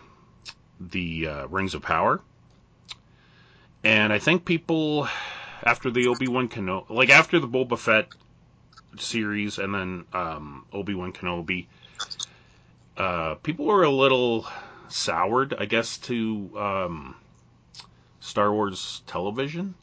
the 0.78 1.26
uh, 1.26 1.46
Rings 1.48 1.74
of 1.74 1.82
Power. 1.82 2.20
And 3.82 4.12
I 4.12 4.20
think 4.20 4.44
people 4.44 5.08
after 5.64 5.90
the 5.90 6.06
Obi 6.06 6.28
Wan 6.28 6.48
Kenobi, 6.48 6.90
like 6.90 7.10
after 7.10 7.40
the 7.40 7.48
Boba 7.48 7.76
Fett 7.76 8.06
series, 9.00 9.58
and 9.58 9.74
then 9.74 10.04
um, 10.12 10.64
Obi 10.72 10.94
Wan 10.94 11.12
Kenobi, 11.12 11.66
uh, 13.00 13.34
people 13.36 13.64
were 13.64 13.82
a 13.82 13.90
little 13.90 14.46
soured, 14.88 15.54
I 15.58 15.64
guess, 15.64 15.96
to 15.98 16.50
um, 16.54 17.16
Star 18.20 18.52
Wars 18.52 19.00
television, 19.06 19.74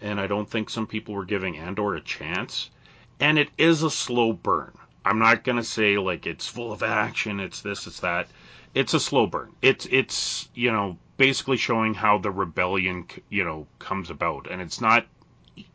and 0.00 0.20
I 0.20 0.28
don't 0.28 0.48
think 0.48 0.70
some 0.70 0.86
people 0.86 1.14
were 1.14 1.24
giving 1.24 1.56
Andor 1.56 1.96
a 1.96 2.00
chance. 2.00 2.70
And 3.18 3.36
it 3.36 3.48
is 3.58 3.82
a 3.82 3.90
slow 3.90 4.32
burn. 4.32 4.70
I'm 5.04 5.18
not 5.18 5.42
gonna 5.42 5.64
say 5.64 5.98
like 5.98 6.24
it's 6.24 6.46
full 6.46 6.72
of 6.72 6.84
action, 6.84 7.40
it's 7.40 7.62
this, 7.62 7.88
it's 7.88 7.98
that. 8.00 8.28
It's 8.74 8.94
a 8.94 9.00
slow 9.00 9.26
burn. 9.26 9.52
It's 9.60 9.88
it's 9.90 10.48
you 10.54 10.70
know 10.70 10.98
basically 11.16 11.56
showing 11.56 11.94
how 11.94 12.18
the 12.18 12.30
rebellion 12.30 13.08
you 13.28 13.42
know 13.42 13.66
comes 13.80 14.08
about, 14.08 14.48
and 14.48 14.62
it's 14.62 14.80
not 14.80 15.04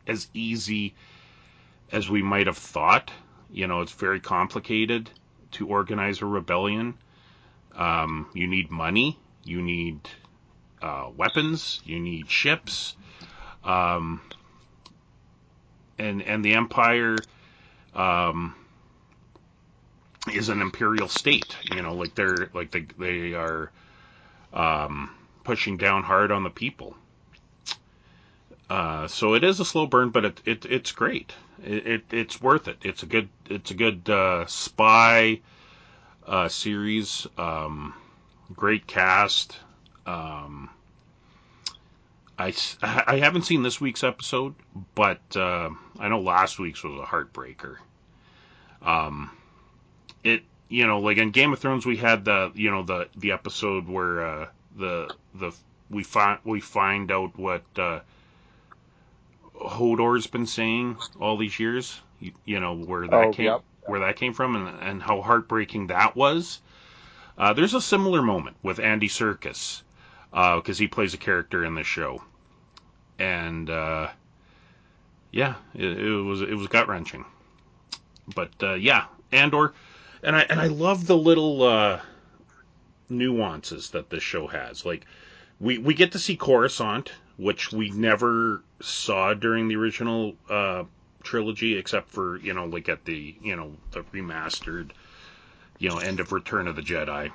as 0.06 0.26
easy 0.32 0.94
as 1.90 2.08
we 2.08 2.22
might 2.22 2.46
have 2.46 2.56
thought. 2.56 3.10
You 3.50 3.66
know, 3.66 3.82
it's 3.82 3.92
very 3.92 4.20
complicated 4.20 5.10
to 5.52 5.66
organize 5.66 6.22
a 6.22 6.26
rebellion. 6.26 6.94
Um, 7.74 8.28
you 8.34 8.46
need 8.46 8.70
money, 8.70 9.18
you 9.44 9.62
need 9.62 10.00
uh, 10.82 11.08
weapons, 11.16 11.80
you 11.84 12.00
need 12.00 12.30
ships, 12.30 12.96
um, 13.64 14.20
and 15.98 16.22
and 16.22 16.44
the 16.44 16.54
empire 16.54 17.16
um, 17.94 18.54
is 20.32 20.48
an 20.48 20.60
imperial 20.60 21.08
state. 21.08 21.56
You 21.74 21.82
know, 21.82 21.94
like 21.94 22.14
they're 22.14 22.50
like 22.52 22.70
they 22.70 22.86
they 22.98 23.34
are 23.34 23.70
um, 24.52 25.10
pushing 25.44 25.76
down 25.76 26.02
hard 26.02 26.30
on 26.30 26.42
the 26.42 26.50
people. 26.50 26.96
Uh, 28.72 29.06
so 29.06 29.34
it 29.34 29.44
is 29.44 29.60
a 29.60 29.66
slow 29.66 29.86
burn, 29.86 30.08
but 30.08 30.24
it, 30.24 30.40
it 30.46 30.64
it's 30.64 30.92
great. 30.92 31.34
It, 31.62 31.86
it, 31.86 32.04
it's 32.10 32.40
worth 32.40 32.68
it. 32.68 32.78
It's 32.80 33.02
a 33.02 33.06
good 33.06 33.28
it's 33.50 33.70
a 33.70 33.74
good 33.74 34.08
uh, 34.08 34.46
spy 34.46 35.40
uh, 36.26 36.48
series. 36.48 37.26
Um, 37.36 37.92
great 38.56 38.86
cast. 38.86 39.58
Um, 40.06 40.70
I, 42.38 42.54
I 42.82 43.16
haven't 43.16 43.42
seen 43.42 43.62
this 43.62 43.78
week's 43.78 44.02
episode, 44.02 44.54
but 44.94 45.20
uh, 45.36 45.68
I 45.98 46.08
know 46.08 46.20
last 46.20 46.58
week's 46.58 46.82
was 46.82 46.98
a 46.98 47.04
heartbreaker. 47.04 47.76
Um, 48.80 49.30
it 50.24 50.44
you 50.70 50.86
know 50.86 51.00
like 51.00 51.18
in 51.18 51.30
Game 51.30 51.52
of 51.52 51.58
Thrones 51.58 51.84
we 51.84 51.98
had 51.98 52.24
the 52.24 52.50
you 52.54 52.70
know 52.70 52.84
the 52.84 53.10
the 53.18 53.32
episode 53.32 53.86
where 53.86 54.24
uh, 54.26 54.46
the 54.78 55.14
the 55.34 55.54
we 55.90 56.04
find 56.04 56.38
we 56.44 56.60
find 56.60 57.12
out 57.12 57.38
what 57.38 57.64
uh, 57.76 58.00
Hodor's 59.54 60.26
been 60.26 60.46
saying 60.46 60.96
all 61.20 61.36
these 61.36 61.58
years. 61.58 62.00
You, 62.20 62.32
you 62.44 62.60
know 62.60 62.74
where 62.76 63.08
that 63.08 63.14
Oh, 63.14 63.32
came 63.32 63.46
yep. 63.46 63.62
where 63.86 64.00
that 64.00 64.16
came 64.16 64.32
from 64.32 64.56
and, 64.56 64.78
and 64.80 65.02
how 65.02 65.22
heartbreaking 65.22 65.88
that 65.88 66.16
was. 66.16 66.60
Uh, 67.36 67.52
there's 67.52 67.74
a 67.74 67.80
similar 67.80 68.22
moment 68.22 68.56
with 68.62 68.78
Andy 68.78 69.08
Serkis 69.08 69.82
because 70.30 70.78
he 70.78 70.86
plays 70.88 71.14
a 71.14 71.18
character 71.18 71.64
in 71.64 71.74
this 71.74 71.86
show, 71.86 72.22
and 73.18 73.68
uh, 73.70 74.08
yeah, 75.32 75.54
it, 75.74 75.98
it 75.98 76.22
was 76.22 76.42
it 76.42 76.54
was 76.54 76.68
gut 76.68 76.88
wrenching. 76.88 77.24
But 78.34 78.50
uh, 78.62 78.74
yeah, 78.74 79.06
Andor, 79.32 79.74
and 80.22 80.36
I 80.36 80.42
and 80.42 80.60
I 80.60 80.68
love 80.68 81.06
the 81.06 81.16
little 81.16 81.62
uh, 81.62 82.00
nuances 83.08 83.90
that 83.90 84.10
this 84.10 84.22
show 84.22 84.46
has. 84.46 84.84
Like 84.84 85.06
we 85.60 85.78
we 85.78 85.94
get 85.94 86.12
to 86.12 86.18
see 86.18 86.36
Coruscant, 86.36 87.12
which 87.42 87.72
we 87.72 87.90
never 87.90 88.62
saw 88.80 89.34
during 89.34 89.68
the 89.68 89.76
original 89.76 90.34
uh, 90.48 90.84
trilogy, 91.22 91.76
except 91.76 92.08
for 92.08 92.36
you 92.38 92.54
know 92.54 92.66
like 92.66 92.88
at 92.88 93.04
the 93.04 93.34
you 93.42 93.56
know 93.56 93.72
the 93.90 94.00
remastered 94.14 94.90
you 95.78 95.88
know 95.88 95.98
end 95.98 96.20
of 96.20 96.32
Return 96.32 96.68
of 96.68 96.76
the 96.76 96.82
Jedi. 96.82 97.30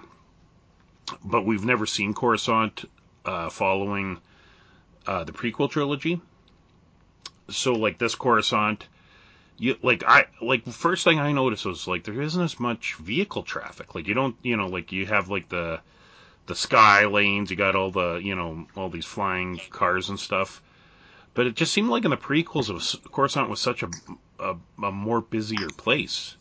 But 1.23 1.45
we've 1.45 1.63
never 1.65 1.85
seen 1.85 2.13
Coruscant 2.13 2.85
uh, 3.25 3.49
following 3.49 4.19
uh, 5.05 5.23
the 5.23 5.31
prequel 5.31 5.69
trilogy. 5.69 6.21
So 7.49 7.73
like 7.73 7.97
this 7.97 8.15
Coruscant, 8.15 8.87
you 9.57 9.77
like 9.83 10.03
I 10.05 10.25
like 10.41 10.65
first 10.67 11.03
thing 11.03 11.19
I 11.19 11.33
noticed 11.33 11.65
was 11.65 11.87
like 11.87 12.03
there 12.05 12.21
isn't 12.21 12.41
as 12.41 12.59
much 12.59 12.95
vehicle 12.95 13.43
traffic. 13.43 13.93
Like 13.93 14.07
you 14.07 14.13
don't 14.13 14.35
you 14.41 14.55
know 14.55 14.67
like 14.67 14.91
you 14.91 15.05
have 15.05 15.29
like 15.29 15.49
the 15.49 15.81
the 16.47 16.55
sky 16.55 17.05
lanes, 17.05 17.51
you 17.51 17.57
got 17.57 17.75
all 17.75 17.91
the 17.91 18.15
you 18.23 18.35
know 18.35 18.65
all 18.75 18.89
these 18.89 19.05
flying 19.05 19.59
cars 19.69 20.09
and 20.09 20.19
stuff. 20.19 20.61
But 21.33 21.45
it 21.45 21.55
just 21.55 21.71
seemed 21.71 21.89
like 21.89 22.03
in 22.03 22.09
the 22.11 22.17
prequels, 22.17 22.69
it 22.69 22.73
was, 22.73 22.97
Coruscant 23.11 23.49
was 23.49 23.61
such 23.61 23.83
a, 23.83 23.89
a 24.39 24.55
a 24.81 24.91
more 24.91 25.21
busier 25.21 25.69
place. 25.69 26.35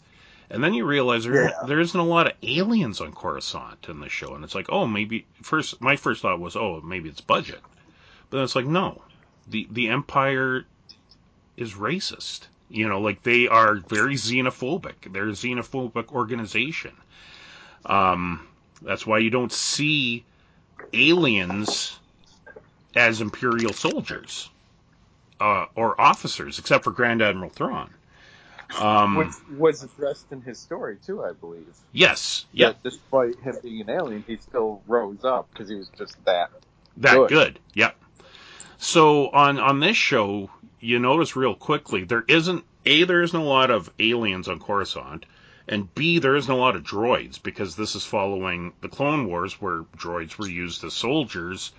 And 0.48 0.62
then 0.64 0.74
you 0.74 0.86
realize 0.86 1.24
there 1.24 1.50
Yeah. 1.50 1.62
there 1.66 1.80
isn't 1.80 1.98
a 2.00 2.04
lot 2.04 2.28
of 2.28 2.32
aliens 2.42 3.00
on 3.00 3.12
Coruscant 3.12 3.88
in 3.88 4.00
the 4.00 4.08
show, 4.08 4.34
and 4.34 4.44
it's 4.44 4.54
like, 4.54 4.66
oh, 4.70 4.86
maybe 4.86 5.26
first 5.42 5.80
my 5.80 5.96
first 5.96 6.22
thought 6.22 6.40
was, 6.40 6.56
oh, 6.56 6.80
maybe 6.82 7.08
it's 7.08 7.20
budget, 7.20 7.60
but 8.30 8.38
then 8.38 8.44
it's 8.44 8.56
like, 8.56 8.66
no, 8.66 9.02
the 9.46 9.66
the 9.70 9.88
Empire 9.88 10.64
is 11.56 11.74
racist. 11.74 12.46
You 12.68 12.88
know, 12.88 13.00
like 13.00 13.22
they 13.22 13.46
are 13.48 13.76
very 13.76 14.14
xenophobic. 14.14 15.12
They're 15.12 15.28
a 15.28 15.32
xenophobic 15.32 16.08
organization. 16.12 16.96
Um, 17.84 18.46
that's 18.82 19.06
why 19.06 19.18
you 19.18 19.30
don't 19.30 19.52
see 19.52 20.24
aliens 20.92 21.98
as 22.94 23.20
Imperial 23.20 23.72
soldiers 23.72 24.48
uh, 25.40 25.66
or 25.74 26.00
officers, 26.00 26.58
except 26.58 26.84
for 26.84 26.90
Grand 26.90 27.22
Admiral 27.22 27.50
Thrawn. 27.50 27.90
Um, 28.80 29.14
Which 29.14 29.32
was 29.56 29.84
addressed 29.84 30.32
in 30.32 30.40
his 30.42 30.58
story 30.58 30.96
too, 31.04 31.22
I 31.22 31.32
believe. 31.32 31.66
yes, 31.92 32.46
yeah, 32.52 32.68
That 32.68 32.82
despite 32.82 33.38
him 33.38 33.56
being 33.62 33.82
an 33.82 33.90
alien, 33.90 34.24
he 34.26 34.36
still 34.38 34.82
rose 34.88 35.24
up 35.24 35.48
because 35.52 35.68
he 35.68 35.76
was 35.76 35.88
just 35.96 36.16
that. 36.24 36.50
that 36.96 37.14
good. 37.14 37.28
good. 37.28 37.58
Yep. 37.74 37.96
So 38.78 39.28
on 39.28 39.58
on 39.60 39.80
this 39.80 39.96
show, 39.96 40.50
you 40.80 40.98
notice 40.98 41.36
real 41.36 41.54
quickly 41.54 42.04
there 42.04 42.24
isn't 42.26 42.64
a 42.84 43.04
there 43.04 43.22
isn't 43.22 43.38
a 43.38 43.44
lot 43.44 43.70
of 43.70 43.90
aliens 44.00 44.48
on 44.48 44.58
Coruscant, 44.58 45.26
and 45.68 45.92
b 45.94 46.18
there 46.18 46.36
isn't 46.36 46.52
a 46.52 46.56
lot 46.56 46.76
of 46.76 46.82
droids 46.82 47.42
because 47.42 47.76
this 47.76 47.94
is 47.94 48.04
following 48.04 48.72
the 48.80 48.88
Clone 48.88 49.26
Wars 49.26 49.60
where 49.60 49.82
droids 49.96 50.38
were 50.38 50.48
used 50.48 50.84
as 50.84 50.94
soldiers 50.94 51.72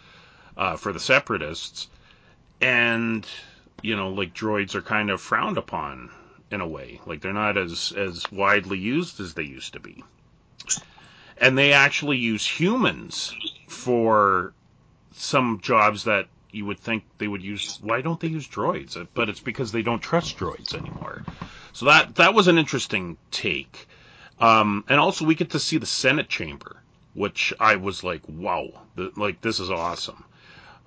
uh, 0.58 0.76
for 0.76 0.92
the 0.92 1.00
Separatists, 1.00 1.88
and 2.60 3.26
you 3.82 3.96
know 3.96 4.10
like 4.10 4.34
droids 4.34 4.76
are 4.76 4.82
kind 4.82 5.10
of 5.10 5.22
frowned 5.22 5.58
upon 5.58 6.10
in 6.52 6.62
a 6.62 6.68
way, 6.68 7.00
like 7.06 7.22
they're 7.22 7.34
not 7.34 7.58
as 7.58 7.94
as 7.96 8.30
widely 8.32 8.78
used 8.78 9.20
as 9.20 9.34
they 9.34 9.44
used 9.44 9.74
to 9.74 9.80
be, 9.80 10.04
and 11.38 11.58
they 11.58 11.74
actually 11.74 12.18
use 12.18 12.46
humans 12.46 13.36
for 13.68 14.54
some 15.14 15.60
jobs 15.62 16.06
that 16.06 16.28
you 16.52 16.66
would 16.66 16.80
think 16.80 17.04
they 17.18 17.28
would 17.28 17.44
use. 17.44 17.80
Why 17.82 18.02
don't 18.02 18.20
they 18.20 18.30
use 18.30 18.48
droids? 18.48 19.08
But 19.14 19.30
it's 19.30 19.40
because 19.40 19.72
they 19.72 19.82
don't 19.82 20.02
trust 20.02 20.38
droids 20.38 20.74
anymore. 20.74 21.24
So 21.78 21.86
that 21.86 22.16
that 22.16 22.34
was 22.34 22.48
an 22.48 22.58
interesting 22.58 23.18
take. 23.30 23.88
Um, 24.40 24.84
and 24.90 25.00
also 25.00 25.26
we 25.26 25.36
get 25.36 25.52
to 25.52 25.60
see 25.60 25.78
the 25.78 25.86
Senate 25.86 26.28
chamber, 26.28 26.78
which 27.14 27.54
I 27.60 27.76
was 27.76 28.04
like, 28.04 28.22
wow, 28.28 28.70
th- 28.96 29.16
like 29.16 29.42
this 29.42 29.60
is 29.60 29.70
awesome. 29.70 30.24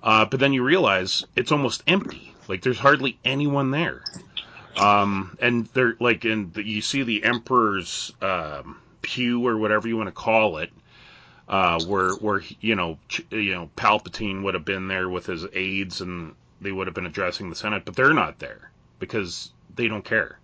Uh, 0.03 0.25
but 0.25 0.41
then 0.41 0.51
you 0.51 0.63
realize 0.63 1.23
it's 1.33 1.53
almost 1.53 1.81
empty. 1.87 2.35
Like 2.49 2.61
there's 2.61 2.77
hardly 2.77 3.17
anyone 3.23 3.71
there. 3.71 4.03
Um, 4.75 5.37
and 5.39 5.65
they're 5.67 5.95
like, 6.01 6.25
and 6.25 6.53
the, 6.53 6.67
you 6.67 6.81
see 6.81 7.03
the 7.03 7.23
Emperor's 7.23 8.11
um, 8.21 8.77
pew 9.01 9.47
or 9.47 9.57
whatever 9.57 9.87
you 9.87 9.95
want 9.95 10.07
to 10.07 10.11
call 10.11 10.57
it, 10.57 10.73
uh, 11.47 11.81
where 11.85 12.15
where 12.15 12.41
you 12.59 12.75
know 12.75 12.99
you 13.29 13.53
know 13.53 13.69
Palpatine 13.77 14.43
would 14.43 14.55
have 14.55 14.65
been 14.65 14.89
there 14.89 15.07
with 15.07 15.25
his 15.25 15.45
aides 15.53 16.01
and 16.01 16.35
they 16.59 16.73
would 16.73 16.87
have 16.87 16.93
been 16.93 17.05
addressing 17.05 17.49
the 17.49 17.55
Senate, 17.55 17.85
but 17.85 17.95
they're 17.95 18.13
not 18.13 18.39
there 18.39 18.71
because 18.99 19.53
they 19.73 19.87
don't 19.87 20.03
care. 20.03 20.37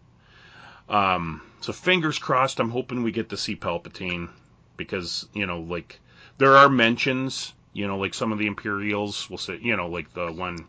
Um, 0.89 1.41
so 1.61 1.73
fingers 1.73 2.19
crossed. 2.19 2.59
I'm 2.59 2.69
hoping 2.69 3.03
we 3.03 3.11
get 3.11 3.29
to 3.29 3.37
see 3.37 3.55
Palpatine 3.55 4.29
because 4.77 5.27
you 5.33 5.45
know 5.45 5.61
like 5.61 5.99
there 6.37 6.57
are 6.57 6.69
mentions. 6.69 7.53
You 7.73 7.87
know, 7.87 7.97
like 7.99 8.15
some 8.15 8.31
of 8.31 8.39
the 8.39 8.47
Imperials 8.47 9.29
will 9.29 9.37
say, 9.37 9.59
you 9.61 9.75
know, 9.75 9.87
like 9.87 10.11
the 10.13 10.31
one 10.31 10.65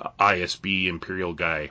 uh, 0.00 0.10
ISB 0.20 0.86
Imperial 0.86 1.32
guy 1.32 1.70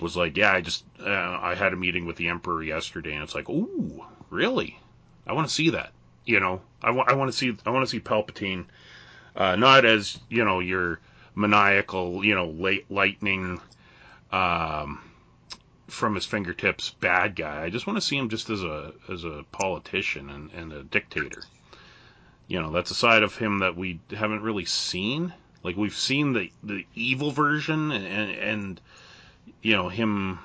was 0.00 0.16
like, 0.16 0.36
yeah, 0.36 0.52
I 0.52 0.60
just 0.60 0.84
uh, 1.00 1.38
I 1.40 1.54
had 1.54 1.72
a 1.72 1.76
meeting 1.76 2.06
with 2.06 2.16
the 2.16 2.28
Emperor 2.28 2.62
yesterday, 2.62 3.14
and 3.14 3.22
it's 3.22 3.34
like, 3.34 3.48
ooh, 3.48 4.04
really? 4.30 4.78
I 5.26 5.34
want 5.34 5.46
to 5.46 5.54
see 5.54 5.70
that. 5.70 5.92
You 6.24 6.40
know, 6.40 6.62
I 6.82 6.90
want 6.90 7.10
I 7.10 7.14
want 7.14 7.30
to 7.30 7.36
see 7.36 7.56
I 7.66 7.70
want 7.70 7.84
to 7.84 7.90
see 7.90 8.00
Palpatine, 8.00 8.66
uh, 9.36 9.56
not 9.56 9.84
as 9.84 10.18
you 10.28 10.44
know 10.44 10.60
your 10.60 11.00
maniacal, 11.34 12.24
you 12.24 12.34
know, 12.34 12.46
late 12.46 12.90
lightning, 12.90 13.60
um, 14.30 15.00
from 15.92 16.14
his 16.14 16.24
fingertips 16.24 16.90
bad 16.90 17.36
guy. 17.36 17.62
I 17.62 17.70
just 17.70 17.86
want 17.86 17.98
to 17.98 18.00
see 18.00 18.16
him 18.16 18.30
just 18.30 18.48
as 18.48 18.62
a 18.62 18.92
as 19.10 19.24
a 19.24 19.44
politician 19.52 20.30
and, 20.30 20.50
and 20.52 20.72
a 20.72 20.82
dictator. 20.82 21.42
You 22.48 22.60
know, 22.60 22.72
that's 22.72 22.90
a 22.90 22.94
side 22.94 23.22
of 23.22 23.36
him 23.36 23.58
that 23.58 23.76
we 23.76 24.00
haven't 24.10 24.42
really 24.42 24.64
seen. 24.64 25.34
Like 25.62 25.76
we've 25.76 25.94
seen 25.94 26.32
the 26.32 26.50
the 26.62 26.86
evil 26.94 27.30
version 27.30 27.92
and 27.92 28.06
and, 28.06 28.30
and 28.30 28.80
you 29.60 29.76
know 29.76 29.90
him, 29.90 30.38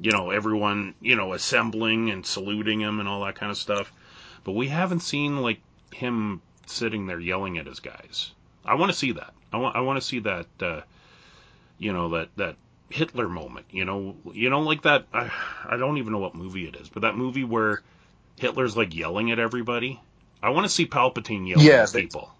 you 0.00 0.10
know 0.10 0.30
everyone 0.30 0.94
you 1.00 1.14
know 1.14 1.32
assembling 1.32 2.10
and 2.10 2.26
saluting 2.26 2.80
him 2.80 2.98
and 2.98 3.08
all 3.08 3.24
that 3.24 3.36
kind 3.36 3.52
of 3.52 3.56
stuff, 3.56 3.92
but 4.42 4.52
we 4.52 4.66
haven't 4.66 5.00
seen 5.00 5.38
like 5.42 5.60
him 5.92 6.42
sitting 6.66 7.06
there 7.06 7.20
yelling 7.20 7.56
at 7.56 7.66
his 7.66 7.80
guys. 7.80 8.32
I 8.64 8.74
want 8.74 8.90
to 8.90 8.98
see 8.98 9.12
that. 9.12 9.32
I 9.52 9.58
want 9.58 9.76
I 9.76 9.80
want 9.80 10.00
to 10.00 10.06
see 10.06 10.18
that. 10.18 10.46
Uh, 10.60 10.80
you 11.78 11.92
know 11.92 12.10
that 12.10 12.28
that 12.36 12.56
Hitler 12.92 13.28
moment. 13.28 13.66
You 13.70 13.84
know 13.84 14.16
you 14.32 14.50
know 14.50 14.60
like 14.60 14.82
that. 14.82 15.06
I, 15.12 15.30
I 15.66 15.76
don't 15.76 15.98
even 15.98 16.12
know 16.12 16.18
what 16.18 16.34
movie 16.34 16.66
it 16.68 16.76
is, 16.76 16.88
but 16.88 17.02
that 17.02 17.16
movie 17.16 17.44
where 17.44 17.82
Hitler's 18.38 18.76
like 18.76 18.94
yelling 18.94 19.30
at 19.30 19.38
everybody. 19.38 20.00
I 20.42 20.50
want 20.50 20.64
to 20.66 20.68
see 20.68 20.86
Palpatine 20.86 21.48
yelling 21.48 21.66
Yeah, 21.66 21.82
at 21.84 21.92
they- 21.92 22.02
people. 22.02 22.30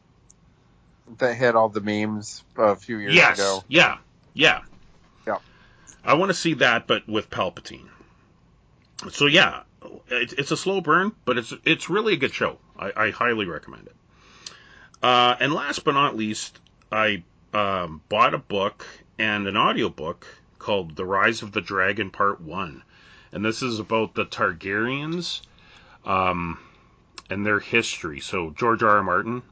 That 1.18 1.34
had 1.34 1.56
all 1.56 1.68
the 1.68 1.80
memes 1.80 2.42
a 2.56 2.74
few 2.76 2.96
years 2.96 3.14
yes. 3.14 3.38
ago. 3.38 3.64
Yeah. 3.68 3.98
Yeah. 4.34 4.60
Yeah. 5.26 5.38
I 6.04 6.14
want 6.14 6.30
to 6.30 6.34
see 6.34 6.54
that, 6.54 6.86
but 6.86 7.06
with 7.08 7.28
Palpatine. 7.28 7.88
So 9.10 9.26
yeah, 9.26 9.62
it, 10.08 10.32
it's 10.38 10.52
a 10.52 10.56
slow 10.56 10.80
burn, 10.80 11.12
but 11.24 11.38
it's 11.38 11.52
it's 11.64 11.90
really 11.90 12.14
a 12.14 12.16
good 12.16 12.32
show. 12.32 12.58
I, 12.78 12.92
I 12.96 13.10
highly 13.10 13.46
recommend 13.46 13.88
it. 13.88 13.96
Uh, 15.02 15.34
and 15.40 15.52
last 15.52 15.84
but 15.84 15.92
not 15.92 16.16
least, 16.16 16.58
I 16.90 17.24
um, 17.52 18.00
bought 18.08 18.32
a 18.34 18.38
book 18.38 18.86
and 19.18 19.46
an 19.48 19.56
audiobook 19.56 20.26
called 20.62 20.94
The 20.94 21.04
Rise 21.04 21.42
of 21.42 21.50
the 21.52 21.60
Dragon 21.60 22.10
Part 22.10 22.40
One, 22.40 22.84
and 23.32 23.44
this 23.44 23.62
is 23.62 23.80
about 23.80 24.14
the 24.14 24.24
Targaryens 24.24 25.42
um, 26.04 26.58
and 27.28 27.44
their 27.44 27.58
history. 27.58 28.20
So 28.20 28.50
George 28.50 28.82
R. 28.82 28.96
R. 28.96 29.02
Martin 29.02 29.42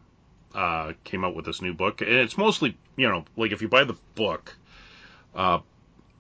uh, 0.54 0.92
came 1.02 1.24
out 1.24 1.34
with 1.34 1.46
this 1.46 1.60
new 1.60 1.74
book, 1.74 2.00
and 2.00 2.10
it's 2.10 2.38
mostly 2.38 2.76
you 2.96 3.08
know 3.08 3.24
like 3.36 3.50
if 3.50 3.60
you 3.60 3.68
buy 3.68 3.82
the 3.82 3.96
book, 4.14 4.54
uh, 5.34 5.58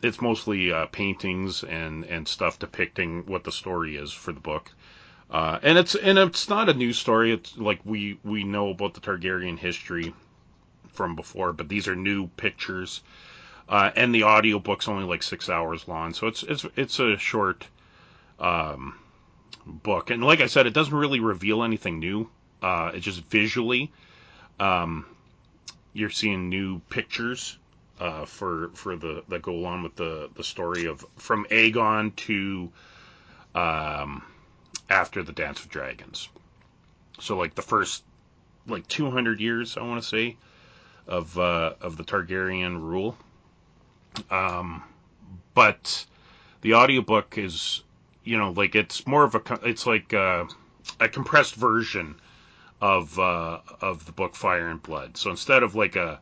it's 0.02 0.20
mostly 0.20 0.72
uh, 0.72 0.86
paintings 0.86 1.62
and 1.62 2.04
and 2.04 2.26
stuff 2.26 2.58
depicting 2.58 3.26
what 3.26 3.44
the 3.44 3.52
story 3.52 3.96
is 3.96 4.12
for 4.12 4.32
the 4.32 4.40
book. 4.40 4.72
Uh, 5.30 5.60
and 5.62 5.78
it's 5.78 5.94
and 5.94 6.18
it's 6.18 6.48
not 6.48 6.68
a 6.68 6.74
new 6.74 6.92
story. 6.92 7.32
It's 7.32 7.56
like 7.56 7.80
we 7.84 8.18
we 8.24 8.42
know 8.42 8.70
about 8.70 8.94
the 8.94 9.00
Targaryen 9.00 9.56
history 9.56 10.12
from 10.88 11.14
before, 11.14 11.52
but 11.52 11.68
these 11.68 11.86
are 11.86 11.94
new 11.94 12.26
pictures. 12.36 13.02
Uh, 13.70 13.92
and 13.94 14.12
the 14.12 14.24
audiobook's 14.24 14.88
only 14.88 15.04
like 15.04 15.22
six 15.22 15.48
hours 15.48 15.86
long, 15.86 16.12
so 16.12 16.26
it's 16.26 16.42
it's 16.42 16.66
it's 16.74 16.98
a 16.98 17.16
short 17.16 17.68
um, 18.40 18.98
book. 19.64 20.10
And 20.10 20.24
like 20.24 20.40
I 20.40 20.46
said, 20.46 20.66
it 20.66 20.74
doesn't 20.74 20.92
really 20.92 21.20
reveal 21.20 21.62
anything 21.62 22.00
new. 22.00 22.28
Uh, 22.60 22.90
it 22.96 23.00
just 23.00 23.22
visually, 23.26 23.92
um, 24.58 25.06
you're 25.92 26.10
seeing 26.10 26.48
new 26.48 26.80
pictures 26.90 27.56
uh, 28.00 28.24
for 28.24 28.70
for 28.74 28.96
the 28.96 29.22
that 29.28 29.40
go 29.42 29.52
along 29.52 29.84
with 29.84 29.94
the 29.94 30.28
the 30.34 30.42
story 30.42 30.86
of 30.86 31.06
from 31.16 31.44
Aegon 31.44 32.16
to 32.16 32.72
um, 33.54 34.24
after 34.88 35.22
the 35.22 35.32
Dance 35.32 35.60
of 35.60 35.68
Dragons. 35.68 36.28
So 37.20 37.36
like 37.36 37.54
the 37.54 37.62
first 37.62 38.02
like 38.66 38.88
200 38.88 39.40
years, 39.40 39.76
I 39.76 39.82
want 39.82 40.02
to 40.02 40.08
say, 40.08 40.36
of 41.06 41.38
uh, 41.38 41.74
of 41.80 41.96
the 41.96 42.02
Targaryen 42.02 42.80
rule. 42.80 43.16
Um, 44.30 44.82
but 45.54 46.06
the 46.62 46.74
audiobook 46.74 47.38
is, 47.38 47.82
you 48.24 48.38
know, 48.38 48.50
like 48.50 48.74
it's 48.74 49.06
more 49.06 49.24
of 49.24 49.34
a 49.34 49.42
it's 49.62 49.86
like 49.86 50.12
uh, 50.14 50.44
a 50.98 51.08
compressed 51.08 51.54
version 51.54 52.16
of 52.80 53.18
uh, 53.18 53.60
of 53.80 54.06
the 54.06 54.12
book 54.12 54.34
Fire 54.34 54.68
and 54.68 54.82
Blood. 54.82 55.16
So 55.16 55.30
instead 55.30 55.62
of 55.62 55.74
like 55.74 55.96
a 55.96 56.20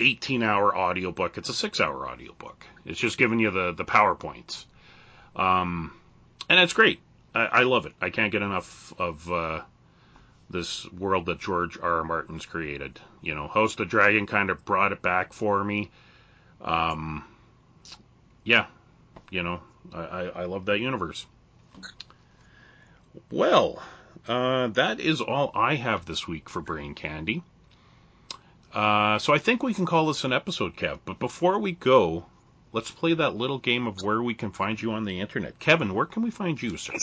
18 0.00 0.42
hour 0.42 0.76
audiobook, 0.76 1.38
it's 1.38 1.48
a 1.48 1.54
six 1.54 1.80
hour 1.80 2.08
audiobook. 2.08 2.66
It's 2.84 2.98
just 2.98 3.18
giving 3.18 3.38
you 3.38 3.50
the 3.50 3.72
the 3.72 3.84
powerpoints. 3.84 4.64
Um, 5.36 5.92
and 6.48 6.60
it's 6.60 6.72
great. 6.72 7.00
I, 7.34 7.46
I, 7.46 7.62
love 7.62 7.86
it. 7.86 7.92
I 8.00 8.10
can't 8.10 8.30
get 8.30 8.42
enough 8.42 8.92
of 8.98 9.32
uh, 9.32 9.62
this 10.50 10.90
world 10.92 11.26
that 11.26 11.40
George 11.40 11.78
R. 11.78 11.98
R. 11.98 12.04
Martin's 12.04 12.44
created. 12.44 13.00
You 13.22 13.34
know, 13.34 13.48
House 13.48 13.72
of 13.72 13.78
the 13.78 13.84
Dragon 13.86 14.26
kind 14.26 14.50
of 14.50 14.64
brought 14.64 14.92
it 14.92 15.00
back 15.00 15.32
for 15.32 15.64
me. 15.64 15.90
Um, 16.62 17.24
yeah, 18.44 18.66
you 19.30 19.42
know, 19.42 19.60
I, 19.92 20.30
I 20.34 20.44
love 20.44 20.66
that 20.66 20.78
universe. 20.78 21.26
Well, 23.30 23.82
uh, 24.28 24.68
that 24.68 25.00
is 25.00 25.20
all 25.20 25.50
I 25.54 25.74
have 25.74 26.06
this 26.06 26.26
week 26.26 26.48
for 26.48 26.60
Brain 26.60 26.94
Candy. 26.94 27.42
Uh, 28.72 29.18
so 29.18 29.34
I 29.34 29.38
think 29.38 29.62
we 29.62 29.74
can 29.74 29.84
call 29.84 30.06
this 30.06 30.24
an 30.24 30.32
episode, 30.32 30.76
Kev. 30.76 31.00
But 31.04 31.18
before 31.18 31.58
we 31.58 31.72
go, 31.72 32.24
let's 32.72 32.90
play 32.90 33.14
that 33.14 33.36
little 33.36 33.58
game 33.58 33.86
of 33.86 34.02
where 34.02 34.22
we 34.22 34.34
can 34.34 34.50
find 34.50 34.80
you 34.80 34.92
on 34.92 35.04
the 35.04 35.20
internet. 35.20 35.58
Kevin, 35.58 35.94
where 35.94 36.06
can 36.06 36.22
we 36.22 36.30
find 36.30 36.60
you, 36.60 36.76
sir? 36.76 36.94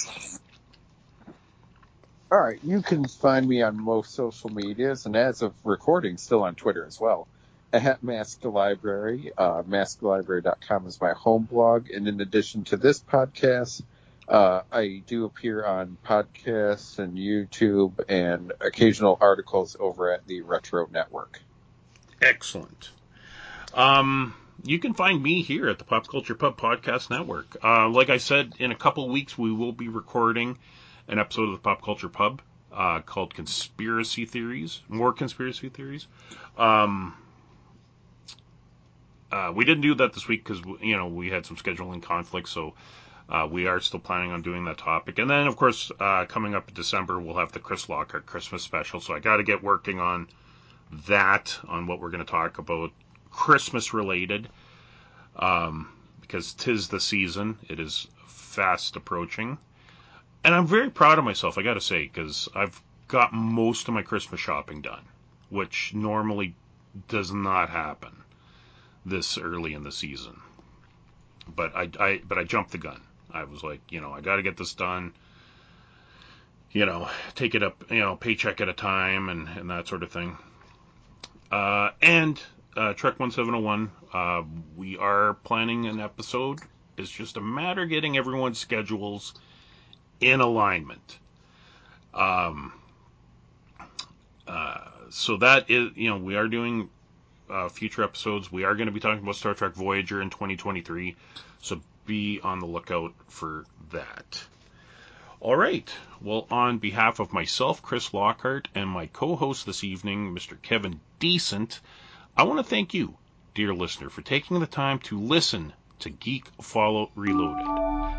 All 2.31 2.39
right, 2.39 2.59
you 2.63 2.81
can 2.81 3.07
find 3.07 3.47
me 3.47 3.61
on 3.61 3.79
most 3.79 4.13
social 4.13 4.49
medias, 4.49 5.05
and 5.05 5.15
as 5.15 5.41
of 5.41 5.53
recording, 5.63 6.17
still 6.17 6.43
on 6.43 6.55
Twitter 6.55 6.85
as 6.85 6.99
well. 6.99 7.27
At 7.71 8.01
Masked 8.01 8.45
Library, 8.45 9.31
uh, 9.37 9.61
maskedlibrary.com 9.61 10.87
is 10.87 10.99
my 10.99 11.13
home 11.13 11.43
blog, 11.43 11.91
and 11.91 12.07
in 12.07 12.19
addition 12.19 12.63
to 12.65 12.77
this 12.77 12.99
podcast, 12.99 13.83
uh, 14.27 14.61
I 14.71 15.03
do 15.05 15.25
appear 15.25 15.63
on 15.63 15.97
podcasts 16.03 16.97
and 16.97 17.15
YouTube 17.15 17.99
and 18.09 18.53
occasional 18.59 19.19
articles 19.21 19.75
over 19.79 20.11
at 20.11 20.25
the 20.25 20.41
Retro 20.41 20.87
Network. 20.91 21.41
Excellent. 22.21 22.89
Um, 23.75 24.33
you 24.63 24.79
can 24.79 24.95
find 24.95 25.21
me 25.21 25.43
here 25.43 25.69
at 25.69 25.77
the 25.77 25.85
Pop 25.85 26.07
Culture 26.07 26.35
Pub 26.35 26.59
Podcast 26.59 27.11
Network. 27.11 27.55
Uh, 27.63 27.87
like 27.89 28.09
I 28.09 28.17
said, 28.17 28.53
in 28.57 28.71
a 28.71 28.75
couple 28.75 29.07
weeks 29.09 29.37
we 29.37 29.51
will 29.51 29.73
be 29.73 29.89
recording 29.89 30.57
an 31.07 31.19
episode 31.19 31.49
of 31.49 31.51
the 31.51 31.59
Pop 31.59 31.83
Culture 31.83 32.09
Pub 32.09 32.41
uh, 32.73 33.01
called 33.01 33.33
Conspiracy 33.33 34.25
Theories, 34.25 34.81
more 34.87 35.13
conspiracy 35.13 35.69
theories. 35.69 36.07
Um, 36.57 37.15
uh, 39.31 39.51
we 39.55 39.65
didn't 39.65 39.81
do 39.81 39.95
that 39.95 40.13
this 40.13 40.27
week 40.27 40.43
because 40.43 40.61
you 40.81 40.97
know 40.97 41.07
we 41.07 41.29
had 41.29 41.45
some 41.45 41.57
scheduling 41.57 42.01
conflicts, 42.01 42.51
so 42.51 42.73
uh, 43.29 43.47
we 43.49 43.67
are 43.67 43.79
still 43.79 43.99
planning 43.99 44.31
on 44.31 44.41
doing 44.41 44.65
that 44.65 44.77
topic. 44.77 45.19
And 45.19 45.29
then, 45.29 45.47
of 45.47 45.55
course, 45.55 45.91
uh, 45.99 46.25
coming 46.25 46.55
up 46.55 46.67
in 46.69 46.73
December, 46.73 47.19
we'll 47.19 47.37
have 47.37 47.51
the 47.51 47.59
Chris 47.59 47.89
Lockhart 47.89 48.25
Christmas 48.25 48.63
special. 48.63 48.99
So 48.99 49.13
I 49.13 49.19
got 49.19 49.37
to 49.37 49.43
get 49.43 49.63
working 49.63 49.99
on 49.99 50.27
that, 51.07 51.57
on 51.67 51.85
what 51.85 51.99
we're 51.99 52.09
going 52.09 52.25
to 52.25 52.31
talk 52.31 52.57
about 52.57 52.91
Christmas 53.31 53.93
related, 53.93 54.49
um, 55.35 55.89
because 56.21 56.53
tis 56.53 56.87
the 56.87 56.99
season. 56.99 57.57
It 57.69 57.79
is 57.79 58.07
fast 58.25 58.95
approaching 58.95 59.59
and 60.43 60.55
I'm 60.55 60.67
very 60.67 60.89
proud 60.89 61.19
of 61.19 61.25
myself, 61.25 61.57
I 61.57 61.63
got 61.63 61.73
to 61.73 61.81
say, 61.81 62.03
because 62.03 62.47
I've 62.55 62.81
got 63.07 63.33
most 63.33 63.87
of 63.87 63.93
my 63.93 64.01
Christmas 64.01 64.39
shopping 64.39 64.81
done, 64.81 65.03
which 65.49 65.93
normally 65.93 66.55
does 67.07 67.31
not 67.31 67.69
happen 67.69 68.18
this 69.05 69.37
early 69.37 69.73
in 69.73 69.83
the 69.83 69.91
season. 69.91 70.39
But 71.55 71.75
I, 71.75 71.89
I 71.99 72.21
but 72.27 72.37
I 72.37 72.43
jumped 72.43 72.71
the 72.71 72.77
gun. 72.77 73.01
I 73.31 73.43
was 73.43 73.63
like, 73.63 73.81
you 73.89 74.01
know, 74.01 74.11
I 74.11 74.21
got 74.21 74.37
to 74.37 74.43
get 74.43 74.57
this 74.57 74.73
done. 74.73 75.13
You 76.71 76.85
know, 76.85 77.09
take 77.33 77.55
it 77.55 77.63
up, 77.63 77.83
you 77.89 77.99
know, 77.99 78.15
paycheck 78.15 78.61
at 78.61 78.69
a 78.69 78.73
time 78.73 79.29
and, 79.29 79.47
and 79.49 79.69
that 79.71 79.87
sort 79.87 80.03
of 80.03 80.11
thing. 80.11 80.37
Uh, 81.51 81.89
and 82.01 82.39
uh, 82.77 82.93
Trek 82.93 83.19
1701, 83.19 83.91
uh, 84.13 84.43
we 84.77 84.95
are 84.97 85.33
planning 85.43 85.87
an 85.87 85.99
episode. 85.99 86.59
It's 86.95 87.09
just 87.09 87.37
a 87.37 87.41
matter 87.41 87.83
of 87.83 87.89
getting 87.89 88.17
everyone's 88.17 88.59
schedules 88.59 89.33
in 90.21 90.41
alignment. 90.41 91.17
Um, 92.13 92.73
uh, 94.47 94.85
so 95.09 95.37
that 95.37 95.69
is, 95.69 95.91
you 95.95 96.09
know, 96.09 96.17
we 96.17 96.35
are 96.35 96.47
doing 96.47 96.89
uh, 97.49 97.69
future 97.69 98.03
episodes. 98.03 98.51
We 98.51 98.63
are 98.63 98.75
going 98.75 98.87
to 98.87 98.91
be 98.91 98.99
talking 98.99 99.23
about 99.23 99.35
Star 99.35 99.53
Trek 99.53 99.73
Voyager 99.73 100.21
in 100.21 100.29
2023, 100.29 101.15
so 101.61 101.81
be 102.05 102.39
on 102.43 102.59
the 102.59 102.65
lookout 102.65 103.13
for 103.27 103.65
that. 103.91 104.43
All 105.41 105.55
right. 105.55 105.89
Well, 106.21 106.47
on 106.51 106.79
behalf 106.79 107.19
of 107.19 107.31
myself, 107.31 107.81
Chris 107.81 108.13
Lockhart, 108.13 108.67
and 108.75 108.89
my 108.89 109.05
co-host 109.07 109.65
this 109.65 109.83
evening, 109.83 110.35
Mr. 110.35 110.61
Kevin 110.61 110.99
Decent, 111.19 111.79
I 112.35 112.43
want 112.43 112.59
to 112.59 112.63
thank 112.63 112.93
you, 112.93 113.15
dear 113.53 113.73
listener, 113.73 114.09
for 114.09 114.21
taking 114.21 114.59
the 114.59 114.67
time 114.67 114.99
to 114.99 115.19
listen 115.19 115.73
to 115.99 116.09
Geek 116.09 116.45
Fallout 116.61 117.11
Reloaded, 117.15 117.65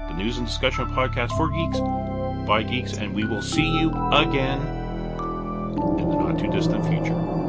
the 0.09 0.15
news 0.15 0.39
and 0.39 0.47
discussion 0.47 0.86
podcast 0.89 1.36
for 1.36 1.48
geeks 1.48 1.81
by 2.47 2.62
geeks, 2.62 2.94
and 2.94 3.15
we 3.15 3.24
will 3.24 3.43
see 3.43 3.66
you 3.66 3.90
again 4.12 4.61
in 5.98 6.09
the 6.09 6.16
not 6.16 6.39
too 6.39 6.51
distant 6.51 6.86
future. 6.86 7.39